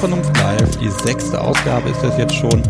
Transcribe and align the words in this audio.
zur 0.00 0.08
Unvernunft 0.08 0.36
Live. 0.38 0.76
Die 0.78 0.88
sechste 0.88 1.38
Ausgabe 1.38 1.90
ist 1.90 2.02
das 2.02 2.16
jetzt 2.16 2.34
schon. 2.34 2.62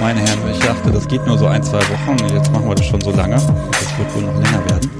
Meine 0.00 0.20
Herren, 0.20 0.40
ich 0.50 0.58
dachte, 0.58 0.90
das 0.90 1.06
geht 1.06 1.24
nur 1.24 1.38
so 1.38 1.46
ein, 1.46 1.62
zwei 1.62 1.78
Wochen. 1.78 2.16
Jetzt 2.34 2.50
machen 2.52 2.68
wir 2.68 2.74
das 2.74 2.84
schon 2.86 3.00
so 3.00 3.12
lange. 3.12 3.36
Das 3.36 3.98
wird 3.98 4.14
wohl 4.14 4.22
noch 4.22 4.34
länger 4.34 4.64
werden. 4.68 4.90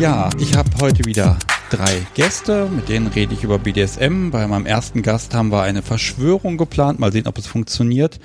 Ja, 0.00 0.30
ich 0.40 0.56
habe 0.56 0.68
heute 0.80 1.04
wieder 1.04 1.38
drei 1.70 2.04
Gäste, 2.14 2.68
mit 2.68 2.88
denen 2.88 3.06
rede 3.06 3.32
ich 3.32 3.44
über 3.44 3.60
BDSM. 3.60 4.30
Bei 4.30 4.46
meinem 4.48 4.66
ersten 4.66 5.02
Gast 5.02 5.34
haben 5.34 5.52
wir 5.52 5.62
eine 5.62 5.82
Verschwörung 5.82 6.56
geplant. 6.56 6.98
Mal 6.98 7.12
sehen, 7.12 7.28
ob 7.28 7.38
es 7.38 7.46
funktioniert. 7.46 8.18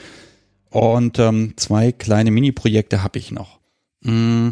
Und 0.71 1.19
ähm, 1.19 1.53
zwei 1.57 1.91
kleine 1.91 2.31
Mini-Projekte 2.31 3.03
habe 3.03 3.19
ich 3.19 3.31
noch. 3.31 3.59
Mm, 4.01 4.49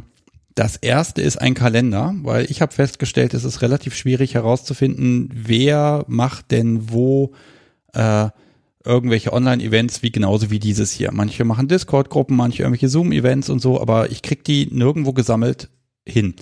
das 0.58 0.76
erste 0.76 1.22
ist 1.22 1.38
ein 1.38 1.54
Kalender, 1.54 2.16
weil 2.24 2.50
ich 2.50 2.64
habe 2.64 2.74
festgestellt, 2.74 3.36
es 3.36 3.44
ist 3.44 3.62
relativ 3.62 3.96
schwierig 3.96 4.34
herauszufinden, 4.34 5.30
wer 5.32 6.04
macht 6.08 6.50
denn 6.50 6.92
wo 6.92 7.34
äh, 7.94 8.30
irgendwelche 8.84 9.34
Online-Events 9.34 10.02
wie 10.02 10.12
genauso 10.12 10.50
wie 10.50 10.58
dieses 10.58 10.92
hier. 10.92 11.12
Manche 11.14 11.46
machen 11.46 11.68
Discord-Gruppen, 11.68 12.36
manche 12.36 12.64
irgendwelche 12.64 12.90
Zoom-Events 12.90 13.52
und 13.52 13.60
so, 13.60 13.80
aber 13.80 14.10
ich 14.10 14.24
krieg 14.24 14.44
die 14.44 14.68
nirgendwo 14.72 15.14
gesammelt 15.14 15.70
hin. 16.08 16.34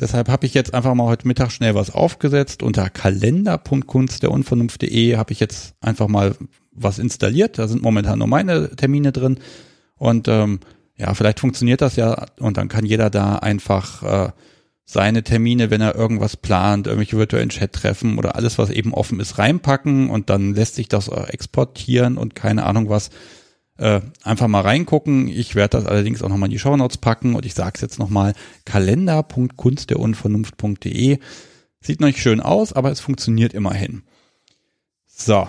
Deshalb 0.00 0.28
habe 0.28 0.46
ich 0.46 0.54
jetzt 0.54 0.74
einfach 0.74 0.94
mal 0.94 1.06
heute 1.06 1.28
Mittag 1.28 1.52
schnell 1.52 1.76
was 1.76 1.94
aufgesetzt. 1.94 2.64
Unter 2.64 2.90
kalender.kunstderunvernunft.de 2.90 5.16
habe 5.16 5.32
ich 5.32 5.38
jetzt 5.38 5.74
einfach 5.80 6.08
mal 6.08 6.34
was 6.72 6.98
installiert. 6.98 7.56
Da 7.58 7.68
sind 7.68 7.82
momentan 7.82 8.18
nur 8.18 8.26
meine 8.26 8.74
Termine 8.74 9.12
drin. 9.12 9.38
Und 9.96 10.26
ähm, 10.26 10.58
ja, 11.00 11.14
vielleicht 11.14 11.40
funktioniert 11.40 11.80
das 11.80 11.96
ja 11.96 12.26
und 12.38 12.58
dann 12.58 12.68
kann 12.68 12.84
jeder 12.84 13.08
da 13.08 13.36
einfach 13.36 14.02
äh, 14.02 14.32
seine 14.84 15.22
Termine, 15.22 15.70
wenn 15.70 15.80
er 15.80 15.94
irgendwas 15.94 16.36
plant, 16.36 16.86
irgendwelche 16.86 17.16
virtuellen 17.16 17.48
Chat-Treffen 17.48 18.18
oder 18.18 18.36
alles, 18.36 18.58
was 18.58 18.68
eben 18.68 18.92
offen 18.92 19.18
ist, 19.18 19.38
reinpacken 19.38 20.10
und 20.10 20.28
dann 20.28 20.54
lässt 20.54 20.74
sich 20.74 20.88
das 20.88 21.08
exportieren 21.08 22.18
und 22.18 22.34
keine 22.34 22.66
Ahnung 22.66 22.90
was. 22.90 23.08
Äh, 23.78 24.02
einfach 24.24 24.48
mal 24.48 24.60
reingucken. 24.60 25.28
Ich 25.28 25.54
werde 25.54 25.78
das 25.78 25.86
allerdings 25.86 26.22
auch 26.22 26.28
nochmal 26.28 26.48
in 26.48 26.52
die 26.52 26.58
Shownotes 26.58 26.98
packen 26.98 27.34
und 27.34 27.46
ich 27.46 27.54
sage 27.54 27.72
es 27.76 27.80
jetzt 27.80 27.98
nochmal, 27.98 28.34
kalender.kunstderunvernunft.de. 28.66 31.18
Sieht 31.80 32.00
noch 32.00 32.08
nicht 32.08 32.20
schön 32.20 32.40
aus, 32.40 32.74
aber 32.74 32.90
es 32.90 33.00
funktioniert 33.00 33.54
immerhin. 33.54 34.02
So, 35.06 35.48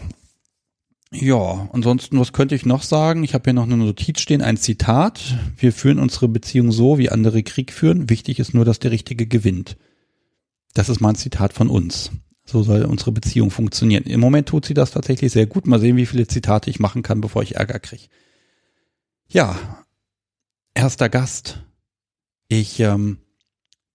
ja, 1.14 1.70
ansonsten, 1.73 2.20
was 2.20 2.31
könnte 2.31 2.56
ich 2.56 2.66
noch 2.66 2.84
sagen? 2.84 3.23
Ich 3.23 3.34
habe 3.34 3.44
hier 3.45 3.54
noch 3.54 3.64
eine 3.64 3.76
Notiz 3.76 4.22
stehen, 4.22 4.42
ein 4.42 4.56
Zitat. 4.56 5.38
Wir 5.58 5.73
führen 5.73 6.00
unsere 6.00 6.30
Beziehung 6.30 6.72
so, 6.72 6.98
wie 6.98 7.09
andere 7.09 7.44
Krieg 7.44 7.73
führen. 7.73 8.09
Wichtig 8.09 8.40
ist 8.40 8.54
nur, 8.54 8.64
dass 8.64 8.80
der 8.80 8.92
Richtige 8.92 9.28
gewinnt. 9.28 9.78
Das 10.73 10.88
ist 10.88 11.02
mal 11.02 11.09
ein 11.09 11.16
Zitat 11.16 11.52
von 11.52 11.70
uns. 11.70 12.12
So 12.45 12.64
soll 12.64 12.86
unsere 12.86 13.12
Beziehung 13.12 13.52
funktionieren. 13.52 14.04
Im 14.06 14.22
Moment 14.22 14.48
tut 14.48 14.66
sie 14.66 14.73
das 14.73 14.92
tatsächlich 14.92 15.34
sehr 15.34 15.48
gut. 15.48 15.67
Mal 15.67 15.80
sehen, 15.80 15.98
wie 15.98 16.06
viele 16.06 16.28
Zitate 16.28 16.70
ich 16.70 16.80
machen 16.80 17.04
kann, 17.04 17.20
bevor 17.20 17.44
ich 17.44 17.56
Ärger 17.56 17.80
kriege. 17.80 18.08
Ja, 19.28 19.86
erster 20.73 21.09
Gast. 21.09 21.64
Ich 22.48 22.80
ähm, 22.80 23.20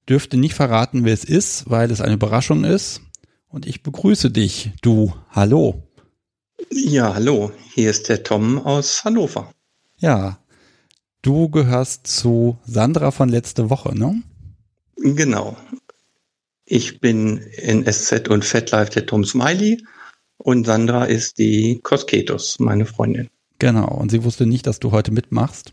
dürfte 0.08 0.36
nicht 0.36 0.54
verraten, 0.54 1.04
wer 1.04 1.14
es 1.14 1.24
ist, 1.24 1.68
weil 1.70 1.90
es 1.90 2.00
eine 2.00 2.14
Überraschung 2.14 2.64
ist. 2.64 3.00
Und 3.48 3.66
ich 3.66 3.82
begrüße 3.82 4.30
dich, 4.30 4.72
du. 4.82 5.14
Hallo. 5.30 5.85
Ja, 6.70 7.14
hallo, 7.14 7.52
hier 7.74 7.90
ist 7.90 8.08
der 8.08 8.22
Tom 8.22 8.58
aus 8.58 9.04
Hannover. 9.04 9.50
Ja, 9.98 10.38
du 11.22 11.48
gehörst 11.48 12.06
zu 12.06 12.58
Sandra 12.64 13.10
von 13.10 13.28
letzte 13.28 13.68
Woche, 13.70 13.96
ne? 13.96 14.22
Genau. 14.96 15.56
Ich 16.64 17.00
bin 17.00 17.38
in 17.38 17.84
SZ 17.84 18.28
und 18.28 18.44
FetLife 18.44 18.90
der 18.90 19.06
Tom 19.06 19.24
Smiley 19.24 19.84
und 20.38 20.66
Sandra 20.66 21.04
ist 21.04 21.38
die 21.38 21.80
Cosketos, 21.82 22.58
meine 22.58 22.86
Freundin. 22.86 23.28
Genau, 23.58 23.88
und 23.88 24.10
sie 24.10 24.24
wusste 24.24 24.46
nicht, 24.46 24.66
dass 24.66 24.80
du 24.80 24.90
heute 24.92 25.12
mitmachst? 25.12 25.72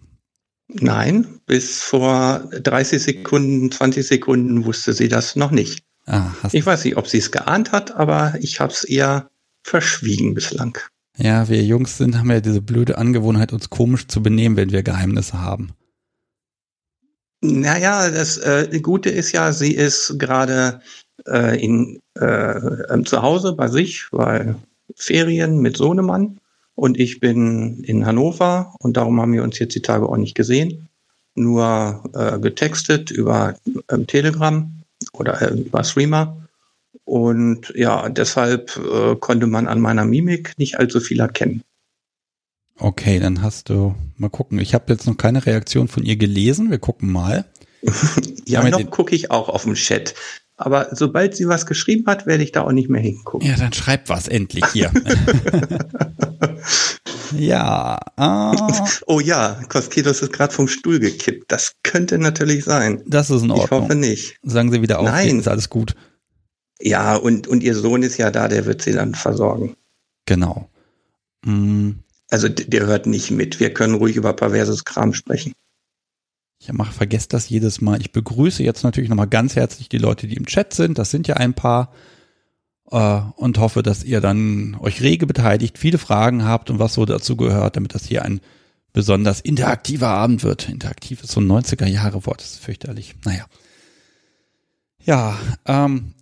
Nein, 0.68 1.40
bis 1.46 1.82
vor 1.82 2.50
30 2.52 3.02
Sekunden, 3.02 3.72
20 3.72 4.06
Sekunden 4.06 4.66
wusste 4.66 4.94
sie 4.94 5.08
das 5.08 5.36
noch 5.36 5.52
nicht. 5.52 5.84
Ah, 6.06 6.32
ich 6.52 6.66
weiß 6.66 6.84
nicht, 6.84 6.98
ob 6.98 7.08
sie 7.08 7.20
es 7.20 7.32
geahnt 7.32 7.72
hat, 7.72 7.96
aber 7.96 8.36
ich 8.42 8.60
habe 8.60 8.74
es 8.74 8.84
eher 8.84 9.30
verschwiegen 9.63 10.34
bislang. 10.34 10.78
Ja, 11.18 11.47
wir 11.47 11.63
Jungs 11.63 11.97
sind, 11.97 12.18
haben 12.18 12.31
ja 12.31 12.41
diese 12.41 12.62
blöde 12.62 12.97
Angewohnheit, 12.97 13.53
uns 13.53 13.69
komisch 13.69 14.07
zu 14.07 14.24
benehmen, 14.24 14.57
wenn 14.57 14.72
wir 14.72 14.84
Geheimnisse 14.84 15.41
haben. 15.41 15.74
Naja, 17.41 18.09
das 18.09 18.38
äh, 18.38 18.79
Gute 18.81 19.09
ist 19.09 19.31
ja, 19.31 19.51
sie 19.51 19.74
ist 19.74 20.18
gerade 20.18 20.81
äh, 21.28 21.62
in 21.62 22.00
äh, 22.16 23.03
zu 23.03 23.22
Hause 23.22 23.53
bei 23.53 23.68
sich, 23.68 24.07
weil 24.12 24.56
Ferien 24.96 25.59
mit 25.59 25.78
Sohnemann 25.78 26.40
und 26.75 27.00
ich 27.00 27.19
bin 27.19 27.84
in 27.84 28.06
Hannover 28.06 28.74
und 28.80 28.97
darum 28.97 29.19
haben 29.22 29.34
wir 29.34 29.44
uns 29.44 29.59
jetzt 29.59 29.75
die 29.75 29.81
Tage 29.81 30.07
auch 30.07 30.18
nicht 30.18 30.35
gesehen, 30.35 30.88
nur 31.35 32.03
äh, 32.13 32.40
getextet 32.40 33.12
über 33.12 33.56
ähm, 33.91 34.07
Telegram 34.07 34.72
oder 35.12 35.41
äh, 35.41 35.53
über 35.59 35.84
Streamer 35.84 36.43
und 37.06 37.74
ja, 37.75 38.09
deshalb 38.09 38.78
äh, 38.78 39.16
konnte 39.16 39.47
man 39.47 39.68
an 39.68 39.81
meiner 39.81 40.06
Mimik 40.06 40.53
nicht 40.58 40.80
allzu 40.80 41.00
viel 41.00 41.19
erkennen. 41.19 41.64
Okay, 42.78 43.19
dann 43.19 43.41
hast 43.41 43.69
du 43.69 43.96
mal 44.18 44.30
gucken. 44.30 44.59
Ich 44.59 44.74
habe 44.74 44.91
jetzt 44.91 45.06
noch 45.06 45.18
keine 45.18 45.46
Reaktion 45.46 45.88
von 45.88 46.03
ihr 46.03 46.16
gelesen. 46.16 46.72
Wir 46.72 46.80
gucken 46.80 47.12
mal. 47.12 47.46
ja, 48.46 48.68
noch 48.68 48.90
gucke 48.90 49.16
ich 49.16 49.31
auch 49.31 49.50
auf 49.50 49.63
dem 49.63 49.75
Chat. 49.75 50.16
Aber 50.56 50.88
sobald 50.92 51.36
sie 51.36 51.47
was 51.47 51.66
geschrieben 51.66 52.06
hat, 52.08 52.25
werde 52.25 52.44
ich 52.44 52.52
da 52.52 52.62
auch 52.62 52.72
nicht 52.72 52.90
mehr 52.90 53.02
hingucken. 53.02 53.47
Ja, 53.47 53.58
dann 53.58 53.74
schreib 53.74 54.08
was 54.08 54.28
endlich 54.28 54.66
hier. 54.72 54.92
ja. 57.38 58.00
Ah. 58.16 58.88
Oh 59.08 59.19
ja, 59.19 59.59
Koskitos 59.68 60.22
ist 60.22 60.31
gerade 60.31 60.53
vom 60.53 60.68
Stuhl 60.68 61.00
gekippt. 61.00 61.52
Das 61.52 61.74
könnte 61.84 62.18
natürlich 62.18 62.63
sein. 62.63 63.03
Das 63.08 63.30
ist 63.30 63.44
in 63.44 63.52
Ordnung. 63.52 63.66
Ich 63.66 63.72
hoffe 63.72 63.96
nicht. 63.96 64.38
Sagen 64.44 64.72
Sie 64.72 64.81
wieder 64.81 65.00
auf. 65.00 65.06
Nein. 65.06 65.40
Ist 65.40 65.47
alles 65.47 65.69
gut. 65.69 65.96
Ja, 66.86 67.16
und, 67.16 67.48
und 67.48 67.64
ihr 67.64 67.76
Sohn 67.76 68.04
ist 68.04 68.18
ja 68.18 68.30
da, 68.30 68.50
der 68.50 68.66
wird 68.66 68.82
sie 68.82 68.92
dann 68.92 69.16
versorgen. 69.16 69.78
Genau. 70.26 70.70
Mhm. 71.46 72.00
Also 72.30 72.50
der 72.50 72.86
hört 72.86 73.06
nicht 73.06 73.32
mit. 73.32 73.62
Wir 73.62 73.74
können 73.74 73.96
ruhig 73.96 74.18
über 74.18 74.34
perverses 74.34 74.84
Kram 74.84 75.14
sprechen. 75.14 75.54
Ich 76.60 76.72
mache, 76.74 76.92
vergesst 76.92 77.32
das 77.32 77.48
jedes 77.48 77.80
Mal. 77.80 78.02
Ich 78.02 78.12
begrüße 78.12 78.64
jetzt 78.64 78.84
natürlich 78.84 79.10
nochmal 79.10 79.28
ganz 79.28 79.56
herzlich 79.56 79.88
die 79.88 79.98
Leute, 79.98 80.28
die 80.28 80.36
im 80.36 80.46
Chat 80.46 80.74
sind. 80.74 80.98
Das 80.98 81.10
sind 81.10 81.28
ja 81.28 81.38
ein 81.38 81.54
paar. 81.54 81.94
Äh, 82.92 83.22
und 83.38 83.60
hoffe, 83.60 83.82
dass 83.82 84.04
ihr 84.04 84.20
dann 84.20 84.76
euch 84.82 85.02
rege 85.02 85.26
beteiligt, 85.26 85.78
viele 85.78 85.98
Fragen 85.98 86.44
habt 86.44 86.70
und 86.70 86.80
was 86.80 86.96
so 86.96 87.06
dazu 87.06 87.38
gehört, 87.38 87.78
damit 87.78 87.96
das 87.96 88.06
hier 88.06 88.26
ein 88.26 88.42
besonders 88.92 89.40
interaktiver 89.40 90.10
Abend 90.10 90.44
wird. 90.44 90.68
Interaktiv 90.68 91.24
ist 91.24 91.32
so 91.32 91.40
ein 91.40 91.50
90er 91.50 91.88
Jahre 91.88 92.26
Wort, 92.26 92.42
das 92.42 92.54
ist 92.54 92.64
fürchterlich. 92.64 93.16
Naja. 93.24 93.46
Ja, 95.06 95.38
ähm, 95.66 96.14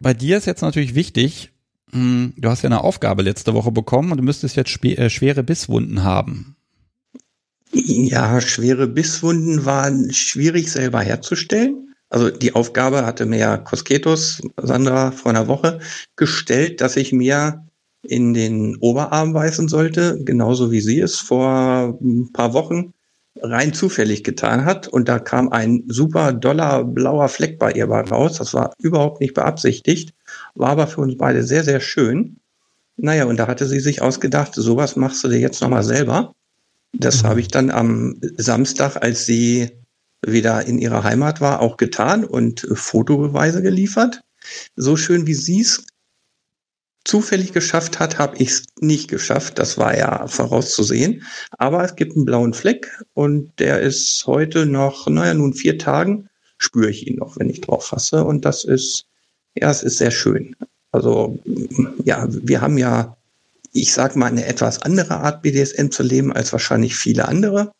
bei 0.00 0.14
dir 0.14 0.38
ist 0.38 0.46
jetzt 0.46 0.62
natürlich 0.62 0.94
wichtig, 0.94 1.52
hm, 1.92 2.32
du 2.36 2.48
hast 2.48 2.62
ja 2.62 2.68
eine 2.68 2.82
Aufgabe 2.82 3.22
letzte 3.22 3.54
Woche 3.54 3.70
bekommen 3.70 4.10
und 4.10 4.18
du 4.18 4.24
müsstest 4.24 4.56
jetzt 4.56 4.84
äh, 4.84 5.10
schwere 5.10 5.42
Bisswunden 5.42 6.02
haben. 6.02 6.56
Ja, 7.72 8.40
schwere 8.40 8.88
Bisswunden 8.88 9.64
waren 9.64 10.12
schwierig 10.12 10.72
selber 10.72 11.00
herzustellen. 11.00 11.94
Also 12.08 12.30
die 12.30 12.54
Aufgabe 12.54 13.06
hatte 13.06 13.26
mir 13.26 13.58
Kosketos, 13.58 14.40
Sandra, 14.60 15.12
vor 15.12 15.30
einer 15.30 15.46
Woche 15.46 15.78
gestellt, 16.16 16.80
dass 16.80 16.96
ich 16.96 17.12
mir 17.12 17.64
in 18.02 18.34
den 18.34 18.76
Oberarm 18.80 19.32
beißen 19.32 19.68
sollte, 19.68 20.18
genauso 20.24 20.72
wie 20.72 20.80
sie 20.80 20.98
es 20.98 21.20
vor 21.20 21.98
ein 22.00 22.32
paar 22.32 22.54
Wochen 22.54 22.94
rein 23.40 23.72
zufällig 23.72 24.24
getan 24.24 24.64
hat. 24.64 24.88
Und 24.88 25.08
da 25.08 25.18
kam 25.18 25.50
ein 25.50 25.84
super 25.88 26.32
doller 26.32 26.84
blauer 26.84 27.28
Fleck 27.28 27.58
bei 27.58 27.72
ihr 27.72 27.88
raus. 27.88 28.38
Das 28.38 28.54
war 28.54 28.72
überhaupt 28.78 29.20
nicht 29.20 29.34
beabsichtigt, 29.34 30.14
war 30.54 30.70
aber 30.70 30.86
für 30.86 31.00
uns 31.00 31.16
beide 31.16 31.42
sehr, 31.42 31.64
sehr 31.64 31.80
schön. 31.80 32.36
Naja, 32.96 33.24
und 33.24 33.38
da 33.38 33.46
hatte 33.46 33.66
sie 33.66 33.80
sich 33.80 34.02
ausgedacht, 34.02 34.54
sowas 34.54 34.96
machst 34.96 35.24
du 35.24 35.28
dir 35.28 35.38
jetzt 35.38 35.62
nochmal 35.62 35.84
selber. 35.84 36.34
Das 36.92 37.22
mhm. 37.22 37.28
habe 37.28 37.40
ich 37.40 37.48
dann 37.48 37.70
am 37.70 38.20
Samstag, 38.36 38.96
als 39.02 39.24
sie 39.26 39.70
wieder 40.26 40.66
in 40.66 40.78
ihrer 40.78 41.02
Heimat 41.02 41.40
war, 41.40 41.60
auch 41.60 41.76
getan 41.76 42.24
und 42.24 42.66
Fotobeweise 42.74 43.62
geliefert. 43.62 44.20
So 44.76 44.96
schön 44.96 45.26
wie 45.26 45.34
sie 45.34 45.60
es 45.60 45.86
zufällig 47.10 47.52
geschafft 47.52 47.98
hat, 47.98 48.18
habe 48.18 48.36
ich 48.36 48.50
es 48.50 48.64
nicht 48.78 49.08
geschafft. 49.08 49.58
Das 49.58 49.78
war 49.78 49.98
ja 49.98 50.28
vorauszusehen. 50.28 51.24
Aber 51.58 51.84
es 51.84 51.96
gibt 51.96 52.14
einen 52.14 52.24
blauen 52.24 52.54
Fleck 52.54 52.88
und 53.14 53.50
der 53.58 53.80
ist 53.80 54.24
heute 54.26 54.64
noch, 54.64 55.08
naja, 55.08 55.34
nun 55.34 55.52
vier 55.52 55.76
Tagen 55.76 56.28
spüre 56.56 56.88
ich 56.88 57.08
ihn 57.08 57.16
noch, 57.16 57.36
wenn 57.36 57.50
ich 57.50 57.60
drauf 57.62 57.86
fasse. 57.86 58.24
Und 58.24 58.44
das 58.44 58.62
ist, 58.62 59.06
ja, 59.56 59.70
es 59.70 59.82
ist 59.82 59.98
sehr 59.98 60.12
schön. 60.12 60.54
Also, 60.92 61.36
ja, 62.04 62.28
wir 62.28 62.60
haben 62.60 62.78
ja, 62.78 63.16
ich 63.72 63.92
sag 63.92 64.14
mal, 64.14 64.26
eine 64.26 64.46
etwas 64.46 64.82
andere 64.82 65.16
Art 65.16 65.42
BDSM 65.42 65.88
zu 65.90 66.04
leben 66.04 66.32
als 66.32 66.52
wahrscheinlich 66.52 66.94
viele 66.94 67.26
andere. 67.26 67.72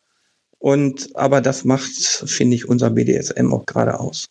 Und, 0.59 1.15
aber 1.15 1.39
das 1.39 1.63
macht, 1.63 1.91
finde 2.25 2.55
ich, 2.55 2.67
unser 2.67 2.89
BDSM 2.89 3.53
auch 3.53 3.65
gerade 3.65 3.97
aus. 3.97 4.27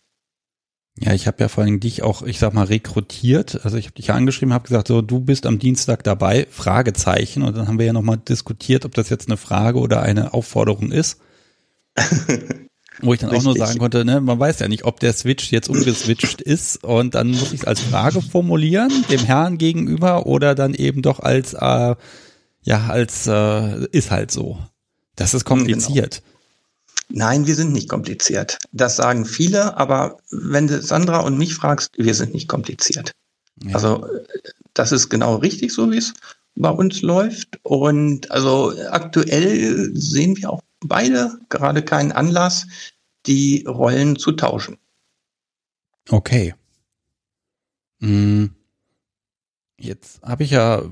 Ja, 1.02 1.14
ich 1.14 1.26
habe 1.26 1.38
ja 1.40 1.48
vor 1.48 1.64
allem 1.64 1.80
dich 1.80 2.02
auch, 2.02 2.22
ich 2.22 2.38
sag 2.38 2.52
mal, 2.52 2.66
rekrutiert. 2.66 3.64
Also 3.64 3.78
ich 3.78 3.86
habe 3.86 3.94
dich 3.94 4.08
ja 4.08 4.14
angeschrieben, 4.14 4.52
habe 4.52 4.68
gesagt, 4.68 4.88
so 4.88 5.00
du 5.00 5.18
bist 5.20 5.46
am 5.46 5.58
Dienstag 5.58 6.04
dabei, 6.04 6.46
Fragezeichen. 6.50 7.42
Und 7.42 7.56
dann 7.56 7.68
haben 7.68 7.78
wir 7.78 7.86
ja 7.86 7.94
nochmal 7.94 8.18
diskutiert, 8.18 8.84
ob 8.84 8.94
das 8.94 9.08
jetzt 9.08 9.28
eine 9.28 9.38
Frage 9.38 9.78
oder 9.78 10.02
eine 10.02 10.34
Aufforderung 10.34 10.92
ist. 10.92 11.18
Wo 13.02 13.14
ich 13.14 13.20
dann 13.20 13.30
Richtig. 13.30 13.48
auch 13.48 13.54
nur 13.54 13.66
sagen 13.66 13.78
konnte, 13.78 14.04
ne, 14.04 14.20
man 14.20 14.38
weiß 14.38 14.58
ja 14.58 14.68
nicht, 14.68 14.84
ob 14.84 15.00
der 15.00 15.14
Switch 15.14 15.50
jetzt 15.50 15.70
umgeswitcht 15.70 16.42
ist 16.42 16.84
und 16.84 17.14
dann 17.14 17.30
muss 17.30 17.52
ich 17.52 17.60
es 17.60 17.64
als 17.64 17.80
Frage 17.80 18.20
formulieren, 18.20 18.92
dem 19.08 19.20
Herrn 19.20 19.56
gegenüber 19.56 20.26
oder 20.26 20.54
dann 20.54 20.74
eben 20.74 21.00
doch 21.00 21.20
als, 21.20 21.54
äh, 21.54 21.94
ja, 22.62 22.86
als 22.88 23.26
äh, 23.26 23.86
ist 23.92 24.10
halt 24.10 24.30
so. 24.30 24.58
Das 25.16 25.32
ist 25.32 25.46
kompliziert. 25.46 26.20
Genau. 26.22 26.29
Nein, 27.12 27.46
wir 27.46 27.54
sind 27.54 27.72
nicht 27.72 27.88
kompliziert. 27.88 28.58
Das 28.72 28.96
sagen 28.96 29.24
viele, 29.24 29.76
aber 29.76 30.18
wenn 30.30 30.68
du 30.68 30.80
Sandra 30.80 31.20
und 31.20 31.38
mich 31.38 31.54
fragst, 31.54 31.92
wir 31.98 32.14
sind 32.14 32.32
nicht 32.32 32.48
kompliziert. 32.48 33.12
Ja. 33.62 33.74
Also 33.74 34.06
das 34.74 34.92
ist 34.92 35.08
genau 35.08 35.36
richtig, 35.36 35.72
so 35.72 35.90
wie 35.90 35.98
es 35.98 36.14
bei 36.54 36.70
uns 36.70 37.02
läuft. 37.02 37.58
Und 37.62 38.30
also 38.30 38.72
aktuell 38.90 39.90
sehen 39.94 40.36
wir 40.36 40.50
auch 40.50 40.62
beide 40.80 41.38
gerade 41.48 41.82
keinen 41.82 42.12
Anlass, 42.12 42.66
die 43.26 43.64
Rollen 43.66 44.16
zu 44.16 44.32
tauschen. 44.32 44.78
Okay. 46.08 46.54
Hm. 48.00 48.54
Jetzt 49.78 50.22
habe 50.22 50.44
ich 50.44 50.50
ja 50.50 50.82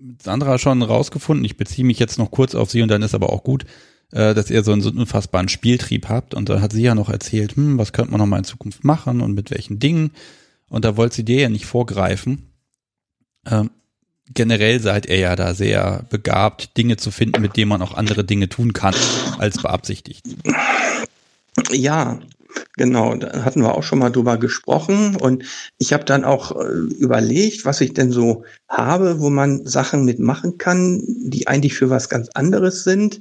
mit 0.00 0.22
Sandra 0.22 0.58
schon 0.58 0.82
rausgefunden, 0.82 1.44
ich 1.44 1.56
beziehe 1.56 1.86
mich 1.86 1.98
jetzt 1.98 2.18
noch 2.18 2.30
kurz 2.30 2.54
auf 2.54 2.70
sie 2.70 2.82
und 2.82 2.88
dann 2.88 3.02
ist 3.02 3.14
aber 3.14 3.32
auch 3.32 3.44
gut, 3.44 3.64
äh, 4.12 4.34
dass 4.34 4.50
ihr 4.50 4.62
so 4.62 4.72
einen, 4.72 4.82
so 4.82 4.90
einen 4.90 4.98
unfassbaren 4.98 5.48
Spieltrieb 5.48 6.08
habt. 6.08 6.34
Und 6.34 6.48
da 6.48 6.60
hat 6.60 6.72
sie 6.72 6.82
ja 6.82 6.94
noch 6.94 7.08
erzählt, 7.08 7.56
hm, 7.56 7.78
was 7.78 7.92
könnte 7.92 8.12
man 8.12 8.20
noch 8.20 8.26
mal 8.26 8.38
in 8.38 8.44
Zukunft 8.44 8.84
machen 8.84 9.20
und 9.20 9.34
mit 9.34 9.50
welchen 9.50 9.78
Dingen. 9.78 10.12
Und 10.68 10.84
da 10.84 10.96
wollte 10.96 11.16
sie 11.16 11.24
dir 11.24 11.40
ja 11.40 11.48
nicht 11.48 11.66
vorgreifen. 11.66 12.52
Ähm, 13.46 13.70
generell 14.32 14.80
seid 14.80 15.06
ihr 15.06 15.18
ja 15.18 15.36
da 15.36 15.54
sehr 15.54 16.04
begabt, 16.10 16.76
Dinge 16.76 16.96
zu 16.96 17.10
finden, 17.10 17.42
mit 17.42 17.56
denen 17.56 17.68
man 17.68 17.82
auch 17.82 17.94
andere 17.94 18.24
Dinge 18.24 18.48
tun 18.48 18.72
kann, 18.72 18.94
als 19.38 19.60
beabsichtigt. 19.60 20.26
Ja, 21.70 22.20
genau. 22.76 23.14
Da 23.16 23.44
hatten 23.44 23.62
wir 23.62 23.74
auch 23.74 23.82
schon 23.82 23.98
mal 23.98 24.10
drüber 24.10 24.38
gesprochen. 24.38 25.16
Und 25.16 25.44
ich 25.78 25.92
habe 25.92 26.04
dann 26.04 26.24
auch 26.24 26.58
äh, 26.58 26.68
überlegt, 26.98 27.64
was 27.64 27.80
ich 27.80 27.94
denn 27.94 28.12
so 28.12 28.44
habe, 28.68 29.20
wo 29.20 29.30
man 29.30 29.66
Sachen 29.66 30.04
mitmachen 30.04 30.58
kann, 30.58 31.02
die 31.06 31.46
eigentlich 31.46 31.74
für 31.74 31.90
was 31.90 32.08
ganz 32.08 32.28
anderes 32.34 32.84
sind. 32.84 33.20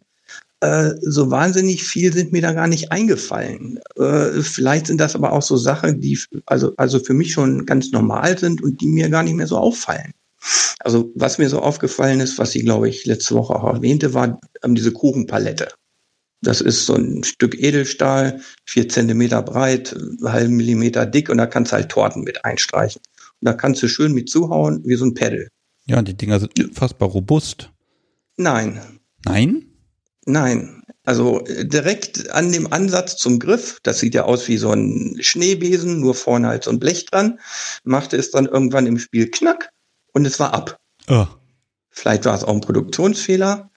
Äh, 0.62 0.94
so 1.02 1.32
wahnsinnig 1.32 1.84
viel 1.84 2.14
sind 2.14 2.32
mir 2.32 2.42
da 2.42 2.54
gar 2.54 2.68
nicht 2.68 2.92
eingefallen. 2.92 3.80
Äh, 3.98 4.42
vielleicht 4.42 4.88
sind 4.88 5.00
das 5.00 5.16
aber 5.16 5.34
auch 5.34 5.42
so 5.42 5.58
Sachen, 5.58 6.00
die 6.02 6.20
also, 6.46 6.74
also 6.78 7.00
für 7.00 7.16
mich 7.16 7.34
schon 7.34 7.66
ganz 7.66 7.92
normal 7.92 8.38
sind 8.38 8.62
und 8.62 8.80
die 8.80 8.88
mir 8.88 9.10
gar 9.10 9.24
nicht 9.24 9.34
mehr 9.34 9.48
so 9.48 9.58
auffallen. 9.58 10.14
Also 10.80 11.12
was 11.16 11.40
mir 11.40 11.50
so 11.50 11.60
aufgefallen 11.60 12.20
ist, 12.20 12.38
was 12.38 12.52
sie, 12.52 12.62
glaube 12.62 12.90
ich, 12.90 13.06
letzte 13.06 13.34
Woche 13.34 13.56
auch 13.56 13.74
erwähnte, 13.74 14.14
war 14.14 14.40
ähm, 14.64 14.76
diese 14.76 14.92
Kuchenpalette. 14.92 15.70
Das 16.44 16.62
ist 16.62 16.86
so 16.86 16.94
ein 16.94 17.24
Stück 17.24 17.60
Edelstahl, 17.60 18.42
vier 18.66 18.88
Zentimeter 18.88 19.42
breit, 19.42 19.96
halben 20.24 20.56
Millimeter 20.56 21.08
dick 21.08 21.30
und 21.30 21.38
da 21.38 21.48
kannst 21.48 21.72
du 21.72 21.78
halt 21.78 21.90
Torten 21.90 22.24
mit 22.24 22.46
einstreichen. 22.46 23.02
Und 23.42 23.48
da 23.48 23.54
kannst 23.54 23.82
du 23.82 23.88
schön 23.88 24.14
mit 24.14 24.30
zuhauen, 24.30 24.84
wie 24.86 24.96
so 24.96 25.06
ein 25.06 25.16
Pedal. 25.16 25.48
Ja, 25.88 26.04
die 26.04 26.16
Dinger 26.16 26.40
sind 26.40 26.54
fassbar 26.74 27.10
robust. 27.10 27.72
Nein. 28.38 28.80
Nein? 29.26 29.71
Nein, 30.26 30.84
also 31.04 31.44
äh, 31.46 31.66
direkt 31.66 32.30
an 32.32 32.52
dem 32.52 32.72
Ansatz 32.72 33.16
zum 33.18 33.40
Griff, 33.40 33.80
das 33.84 34.00
sieht 34.00 34.14
ja 34.14 34.24
aus 34.24 34.48
wie 34.48 34.58
so 34.58 34.72
ein 34.72 35.18
Schneebesen, 35.20 36.00
nur 36.00 36.14
vorne 36.14 36.48
halt 36.48 36.64
so 36.64 36.72
ein 36.72 36.80
Blech 36.80 37.06
dran, 37.06 37.40
machte 37.84 38.18
es 38.18 38.32
dann 38.32 38.46
irgendwann 38.46 38.86
im 38.86 39.00
Spiel 39.00 39.30
knack 39.32 39.72
und 40.14 40.26
es 40.26 40.40
war 40.40 40.54
ab. 40.54 40.78
Oh. 41.08 41.26
Vielleicht 41.90 42.26
war 42.26 42.36
es 42.36 42.44
auch 42.44 42.54
ein 42.54 42.62
Produktionsfehler. 42.62 43.70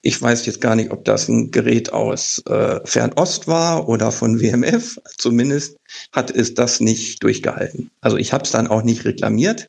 Ich 0.00 0.22
weiß 0.22 0.46
jetzt 0.46 0.60
gar 0.60 0.76
nicht, 0.76 0.92
ob 0.92 1.04
das 1.04 1.28
ein 1.28 1.50
Gerät 1.50 1.92
aus 1.92 2.40
äh, 2.46 2.80
Fernost 2.84 3.48
war 3.48 3.88
oder 3.88 4.12
von 4.12 4.40
WMF. 4.40 4.98
Zumindest 5.16 5.76
hat 6.12 6.30
es 6.30 6.54
das 6.54 6.78
nicht 6.78 7.22
durchgehalten. 7.24 7.90
Also 8.00 8.16
ich 8.16 8.32
habe 8.32 8.44
es 8.44 8.52
dann 8.52 8.68
auch 8.68 8.82
nicht 8.82 9.04
reklamiert, 9.04 9.66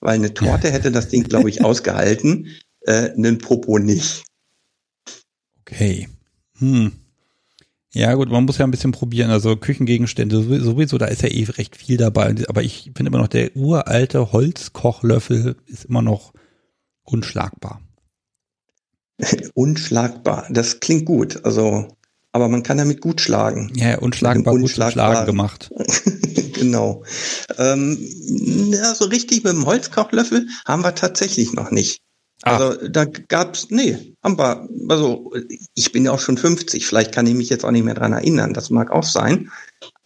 weil 0.00 0.14
eine 0.14 0.32
Torte 0.32 0.70
hätte 0.70 0.92
das 0.92 1.08
Ding, 1.08 1.24
glaube 1.24 1.50
ich, 1.50 1.64
ausgehalten, 1.64 2.48
äh, 2.82 3.10
einen 3.10 3.38
Popo 3.38 3.78
nicht. 3.78 4.24
Okay. 5.72 6.08
Hm. 6.58 6.92
Ja, 7.94 8.14
gut, 8.14 8.30
man 8.30 8.44
muss 8.44 8.58
ja 8.58 8.64
ein 8.64 8.70
bisschen 8.70 8.92
probieren. 8.92 9.30
Also 9.30 9.56
Küchengegenstände 9.56 10.42
sowieso, 10.60 10.98
da 10.98 11.06
ist 11.06 11.22
ja 11.22 11.28
eh 11.28 11.44
recht 11.44 11.76
viel 11.76 11.96
dabei. 11.96 12.34
Aber 12.48 12.62
ich 12.62 12.90
finde 12.94 13.10
immer 13.10 13.18
noch, 13.18 13.28
der 13.28 13.56
uralte 13.56 14.32
Holzkochlöffel 14.32 15.56
ist 15.66 15.86
immer 15.86 16.02
noch 16.02 16.32
unschlagbar. 17.04 17.80
unschlagbar, 19.54 20.46
das 20.50 20.80
klingt 20.80 21.06
gut. 21.06 21.44
Also, 21.44 21.88
aber 22.32 22.48
man 22.48 22.62
kann 22.62 22.78
damit 22.78 23.00
gut 23.00 23.20
schlagen. 23.20 23.70
Ja, 23.74 23.98
unschlagbar, 23.98 24.56
gut 24.56 24.70
schlagen 24.70 25.26
gemacht. 25.26 25.70
genau. 26.54 27.02
Ähm, 27.58 27.98
ja, 28.72 28.94
so 28.94 29.06
richtig 29.06 29.44
mit 29.44 29.52
dem 29.52 29.66
Holzkochlöffel 29.66 30.48
haben 30.66 30.82
wir 30.82 30.94
tatsächlich 30.94 31.52
noch 31.52 31.70
nicht. 31.70 32.01
Ah. 32.42 32.56
Also 32.56 32.88
da 32.88 33.04
gab's, 33.04 33.68
nee, 33.70 34.14
haben 34.22 34.38
wir, 34.38 34.68
also 34.88 35.32
ich 35.74 35.92
bin 35.92 36.04
ja 36.04 36.12
auch 36.12 36.18
schon 36.18 36.36
50, 36.36 36.84
vielleicht 36.86 37.12
kann 37.12 37.26
ich 37.26 37.34
mich 37.34 37.48
jetzt 37.48 37.64
auch 37.64 37.70
nicht 37.70 37.84
mehr 37.84 37.94
dran 37.94 38.12
erinnern, 38.12 38.52
das 38.52 38.70
mag 38.70 38.90
auch 38.90 39.04
sein. 39.04 39.50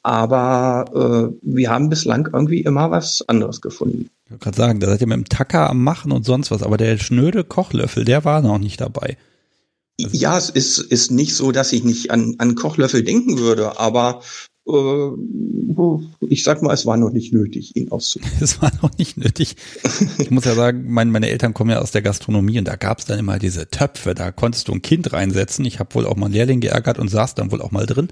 Aber 0.03 0.85
äh, 0.95 1.37
wir 1.43 1.71
haben 1.71 1.89
bislang 1.89 2.29
irgendwie 2.33 2.61
immer 2.61 2.93
was 2.93 3.25
anderes 3.27 3.61
gefunden. 3.61 4.09
Ich 4.27 4.31
wollte 4.31 4.45
gerade 4.45 4.57
sagen, 4.57 4.81
da 4.81 4.87
seid 4.87 5.01
ihr 5.01 5.09
mit 5.09 5.17
dem 5.17 5.29
Tacker 5.29 5.69
am 5.69 5.83
Machen 5.83 6.13
und 6.13 6.25
sonst 6.25 6.51
was, 6.51 6.63
aber 6.63 6.77
der 6.77 6.99
schnöde 6.99 7.43
Kochlöffel, 7.43 8.05
der 8.05 8.25
war 8.25 8.41
noch 8.41 8.59
nicht 8.59 8.81
dabei. 8.81 9.17
Also 10.01 10.17
ja, 10.17 10.37
es 10.37 10.51
ist, 10.51 10.79
ist 10.79 11.11
nicht 11.11 11.35
so, 11.35 11.53
dass 11.53 11.73
ich 11.73 11.83
nicht 11.83 12.11
an, 12.11 12.37
an 12.39 12.55
Kochlöffel 12.55 13.03
denken 13.03 13.39
würde, 13.39 13.81
aber 13.81 14.23
ich 14.69 16.43
sag 16.43 16.61
mal, 16.63 16.75
es 16.75 16.87
war 16.87 16.97
noch 16.97 17.13
nicht 17.13 17.33
nötig, 17.33 17.77
ihn 17.77 17.93
auszuprobieren. 17.93 18.39
Es 18.43 18.61
war 18.61 18.73
noch 18.83 18.91
nicht 18.99 19.17
nötig. 19.17 19.55
Ich 20.19 20.31
muss 20.33 20.45
ja 20.45 20.55
sagen, 20.55 20.87
mein, 20.89 21.11
meine 21.11 21.31
Eltern 21.31 21.55
kommen 21.55 21.71
ja 21.71 21.79
aus 21.79 21.93
der 21.93 22.03
Gastronomie 22.03 22.59
und 22.59 22.67
da 22.67 22.75
gab 22.75 22.99
es 22.99 23.05
dann 23.05 23.19
immer 23.19 23.39
diese 23.39 23.71
Töpfe, 23.71 24.15
da 24.15 24.33
konntest 24.33 24.67
du 24.67 24.73
ein 24.73 24.83
Kind 24.83 25.13
reinsetzen. 25.13 25.65
Ich 25.65 25.79
habe 25.79 25.95
wohl 25.95 26.07
auch 26.07 26.17
mal 26.17 26.27
einen 26.27 26.35
Lehrling 26.35 26.61
geärgert 26.61 26.99
und 26.99 27.09
saß 27.09 27.37
dann 27.37 27.53
wohl 27.53 27.63
auch 27.63 27.71
mal 27.71 27.87
drin. 27.87 28.09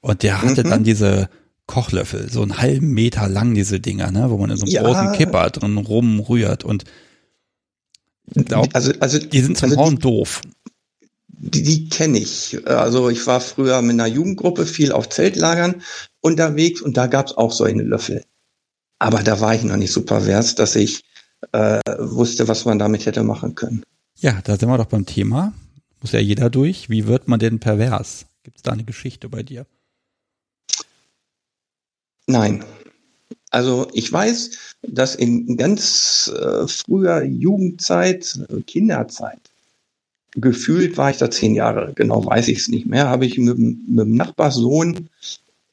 Und 0.00 0.22
der 0.22 0.42
hatte 0.42 0.64
mhm. 0.64 0.70
dann 0.70 0.84
diese 0.84 1.30
Kochlöffel, 1.66 2.30
so 2.30 2.42
einen 2.42 2.58
halben 2.58 2.92
Meter 2.92 3.28
lang, 3.28 3.54
diese 3.54 3.80
Dinger, 3.80 4.10
ne, 4.10 4.30
wo 4.30 4.36
man 4.36 4.50
in 4.50 4.56
so 4.56 4.66
einem 4.66 4.72
ja. 4.72 4.82
großen 4.82 5.12
Kipper 5.12 5.48
drin 5.48 5.78
rumrührt 5.78 6.62
und 6.62 6.84
glaub, 8.34 8.68
also, 8.74 8.92
also, 9.00 9.18
die 9.18 9.40
sind 9.40 9.56
zum 9.56 9.70
also 9.70 9.80
Hauen 9.80 9.98
doof 9.98 10.42
die, 11.38 11.62
die 11.62 11.88
kenne 11.88 12.18
ich. 12.18 12.66
Also 12.66 13.08
ich 13.08 13.26
war 13.26 13.40
früher 13.40 13.82
mit 13.82 13.94
einer 13.94 14.06
Jugendgruppe 14.06 14.66
viel 14.66 14.92
auf 14.92 15.08
Zeltlagern 15.08 15.82
unterwegs 16.20 16.80
und 16.80 16.96
da 16.96 17.06
gab 17.06 17.26
es 17.26 17.36
auch 17.36 17.52
so 17.52 17.64
eine 17.64 17.82
Löffel. 17.82 18.24
Aber 18.98 19.22
da 19.22 19.40
war 19.40 19.54
ich 19.54 19.62
noch 19.62 19.76
nicht 19.76 19.92
so 19.92 20.02
pervers, 20.02 20.54
dass 20.54 20.74
ich 20.76 21.04
äh, 21.52 21.80
wusste, 21.98 22.48
was 22.48 22.64
man 22.64 22.78
damit 22.78 23.06
hätte 23.06 23.22
machen 23.22 23.54
können. 23.54 23.82
Ja, 24.18 24.40
da 24.42 24.56
sind 24.56 24.68
wir 24.68 24.78
doch 24.78 24.86
beim 24.86 25.04
Thema. 25.04 25.52
Muss 26.00 26.12
ja 26.12 26.20
jeder 26.20 26.50
durch. 26.50 26.88
Wie 26.88 27.06
wird 27.06 27.28
man 27.28 27.38
denn 27.38 27.60
pervers? 27.60 28.26
Gibt 28.42 28.56
es 28.56 28.62
da 28.62 28.72
eine 28.72 28.84
Geschichte 28.84 29.28
bei 29.28 29.42
dir? 29.42 29.66
Nein. 32.26 32.64
Also 33.50 33.88
ich 33.92 34.12
weiß, 34.12 34.50
dass 34.82 35.14
in 35.14 35.56
ganz 35.56 36.32
äh, 36.34 36.66
früher 36.66 37.22
Jugendzeit, 37.22 38.38
Kinderzeit, 38.66 39.40
gefühlt 40.36 40.96
war 40.96 41.10
ich 41.10 41.16
da 41.16 41.30
zehn 41.30 41.54
Jahre, 41.54 41.92
genau 41.94 42.24
weiß 42.24 42.48
ich 42.48 42.58
es 42.58 42.68
nicht 42.68 42.86
mehr, 42.86 43.08
habe 43.08 43.26
ich 43.26 43.38
mit, 43.38 43.58
mit 43.58 44.06
dem 44.06 44.14
Nachbarssohn 44.14 45.08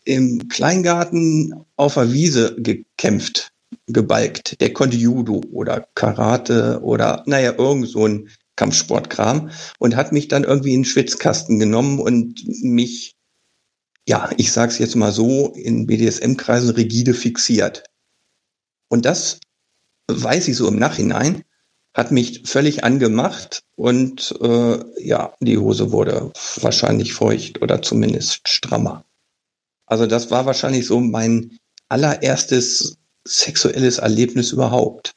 im 0.05 0.47
Kleingarten 0.47 1.53
auf 1.75 1.95
der 1.95 2.11
Wiese 2.11 2.55
gekämpft, 2.57 3.51
gebalgt. 3.87 4.59
Der 4.61 4.73
konnte 4.73 4.97
Judo 4.97 5.41
oder 5.51 5.87
Karate 5.95 6.79
oder, 6.81 7.23
naja, 7.25 7.53
irgend 7.57 7.89
so 7.89 8.07
ein 8.07 8.29
Kampfsportkram 8.55 9.49
und 9.79 9.95
hat 9.95 10.11
mich 10.11 10.27
dann 10.27 10.43
irgendwie 10.43 10.73
in 10.73 10.81
den 10.81 10.85
Schwitzkasten 10.85 11.59
genommen 11.59 11.99
und 11.99 12.43
mich, 12.63 13.15
ja, 14.07 14.29
ich 14.37 14.51
sag's 14.51 14.77
jetzt 14.79 14.95
mal 14.95 15.11
so, 15.11 15.53
in 15.55 15.87
BDSM-Kreisen 15.87 16.71
rigide 16.71 17.13
fixiert. 17.13 17.83
Und 18.89 19.05
das 19.05 19.39
weiß 20.07 20.47
ich 20.49 20.55
so 20.55 20.67
im 20.67 20.77
Nachhinein, 20.77 21.43
hat 21.93 22.11
mich 22.11 22.41
völlig 22.45 22.83
angemacht 22.83 23.63
und 23.75 24.33
äh, 24.41 24.79
ja, 24.99 25.33
die 25.39 25.57
Hose 25.57 25.91
wurde 25.91 26.31
wahrscheinlich 26.61 27.13
feucht 27.13 27.61
oder 27.61 27.81
zumindest 27.81 28.47
strammer. 28.47 29.05
Also 29.85 30.07
das 30.07 30.31
war 30.31 30.45
wahrscheinlich 30.45 30.87
so 30.87 30.99
mein 30.99 31.57
allererstes 31.89 32.97
sexuelles 33.25 33.99
Erlebnis 33.99 34.51
überhaupt. 34.51 35.13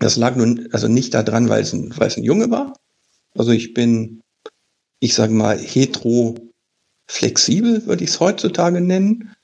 Das 0.00 0.16
lag 0.16 0.36
nun 0.36 0.68
also 0.72 0.88
nicht 0.88 1.14
daran, 1.14 1.48
weil 1.48 1.62
es 1.62 1.72
ein, 1.72 1.96
weil 1.96 2.08
es 2.08 2.16
ein 2.16 2.24
Junge 2.24 2.50
war. 2.50 2.74
Also 3.36 3.52
ich 3.52 3.74
bin, 3.74 4.22
ich 5.00 5.14
sage 5.14 5.32
mal, 5.32 5.58
hetero 5.58 6.34
flexibel, 7.06 7.86
würde 7.86 8.04
ich 8.04 8.10
es 8.10 8.20
heutzutage 8.20 8.80
nennen. 8.80 9.34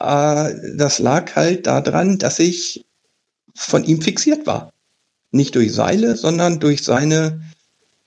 äh, 0.00 0.54
das 0.76 0.98
lag 1.00 1.34
halt 1.34 1.66
daran, 1.66 2.18
dass 2.18 2.38
ich 2.38 2.84
von 3.54 3.84
ihm 3.84 4.00
fixiert 4.00 4.46
war. 4.46 4.72
Nicht 5.32 5.54
durch 5.54 5.72
Seile, 5.72 6.16
sondern 6.16 6.60
durch 6.60 6.84
seine 6.84 7.42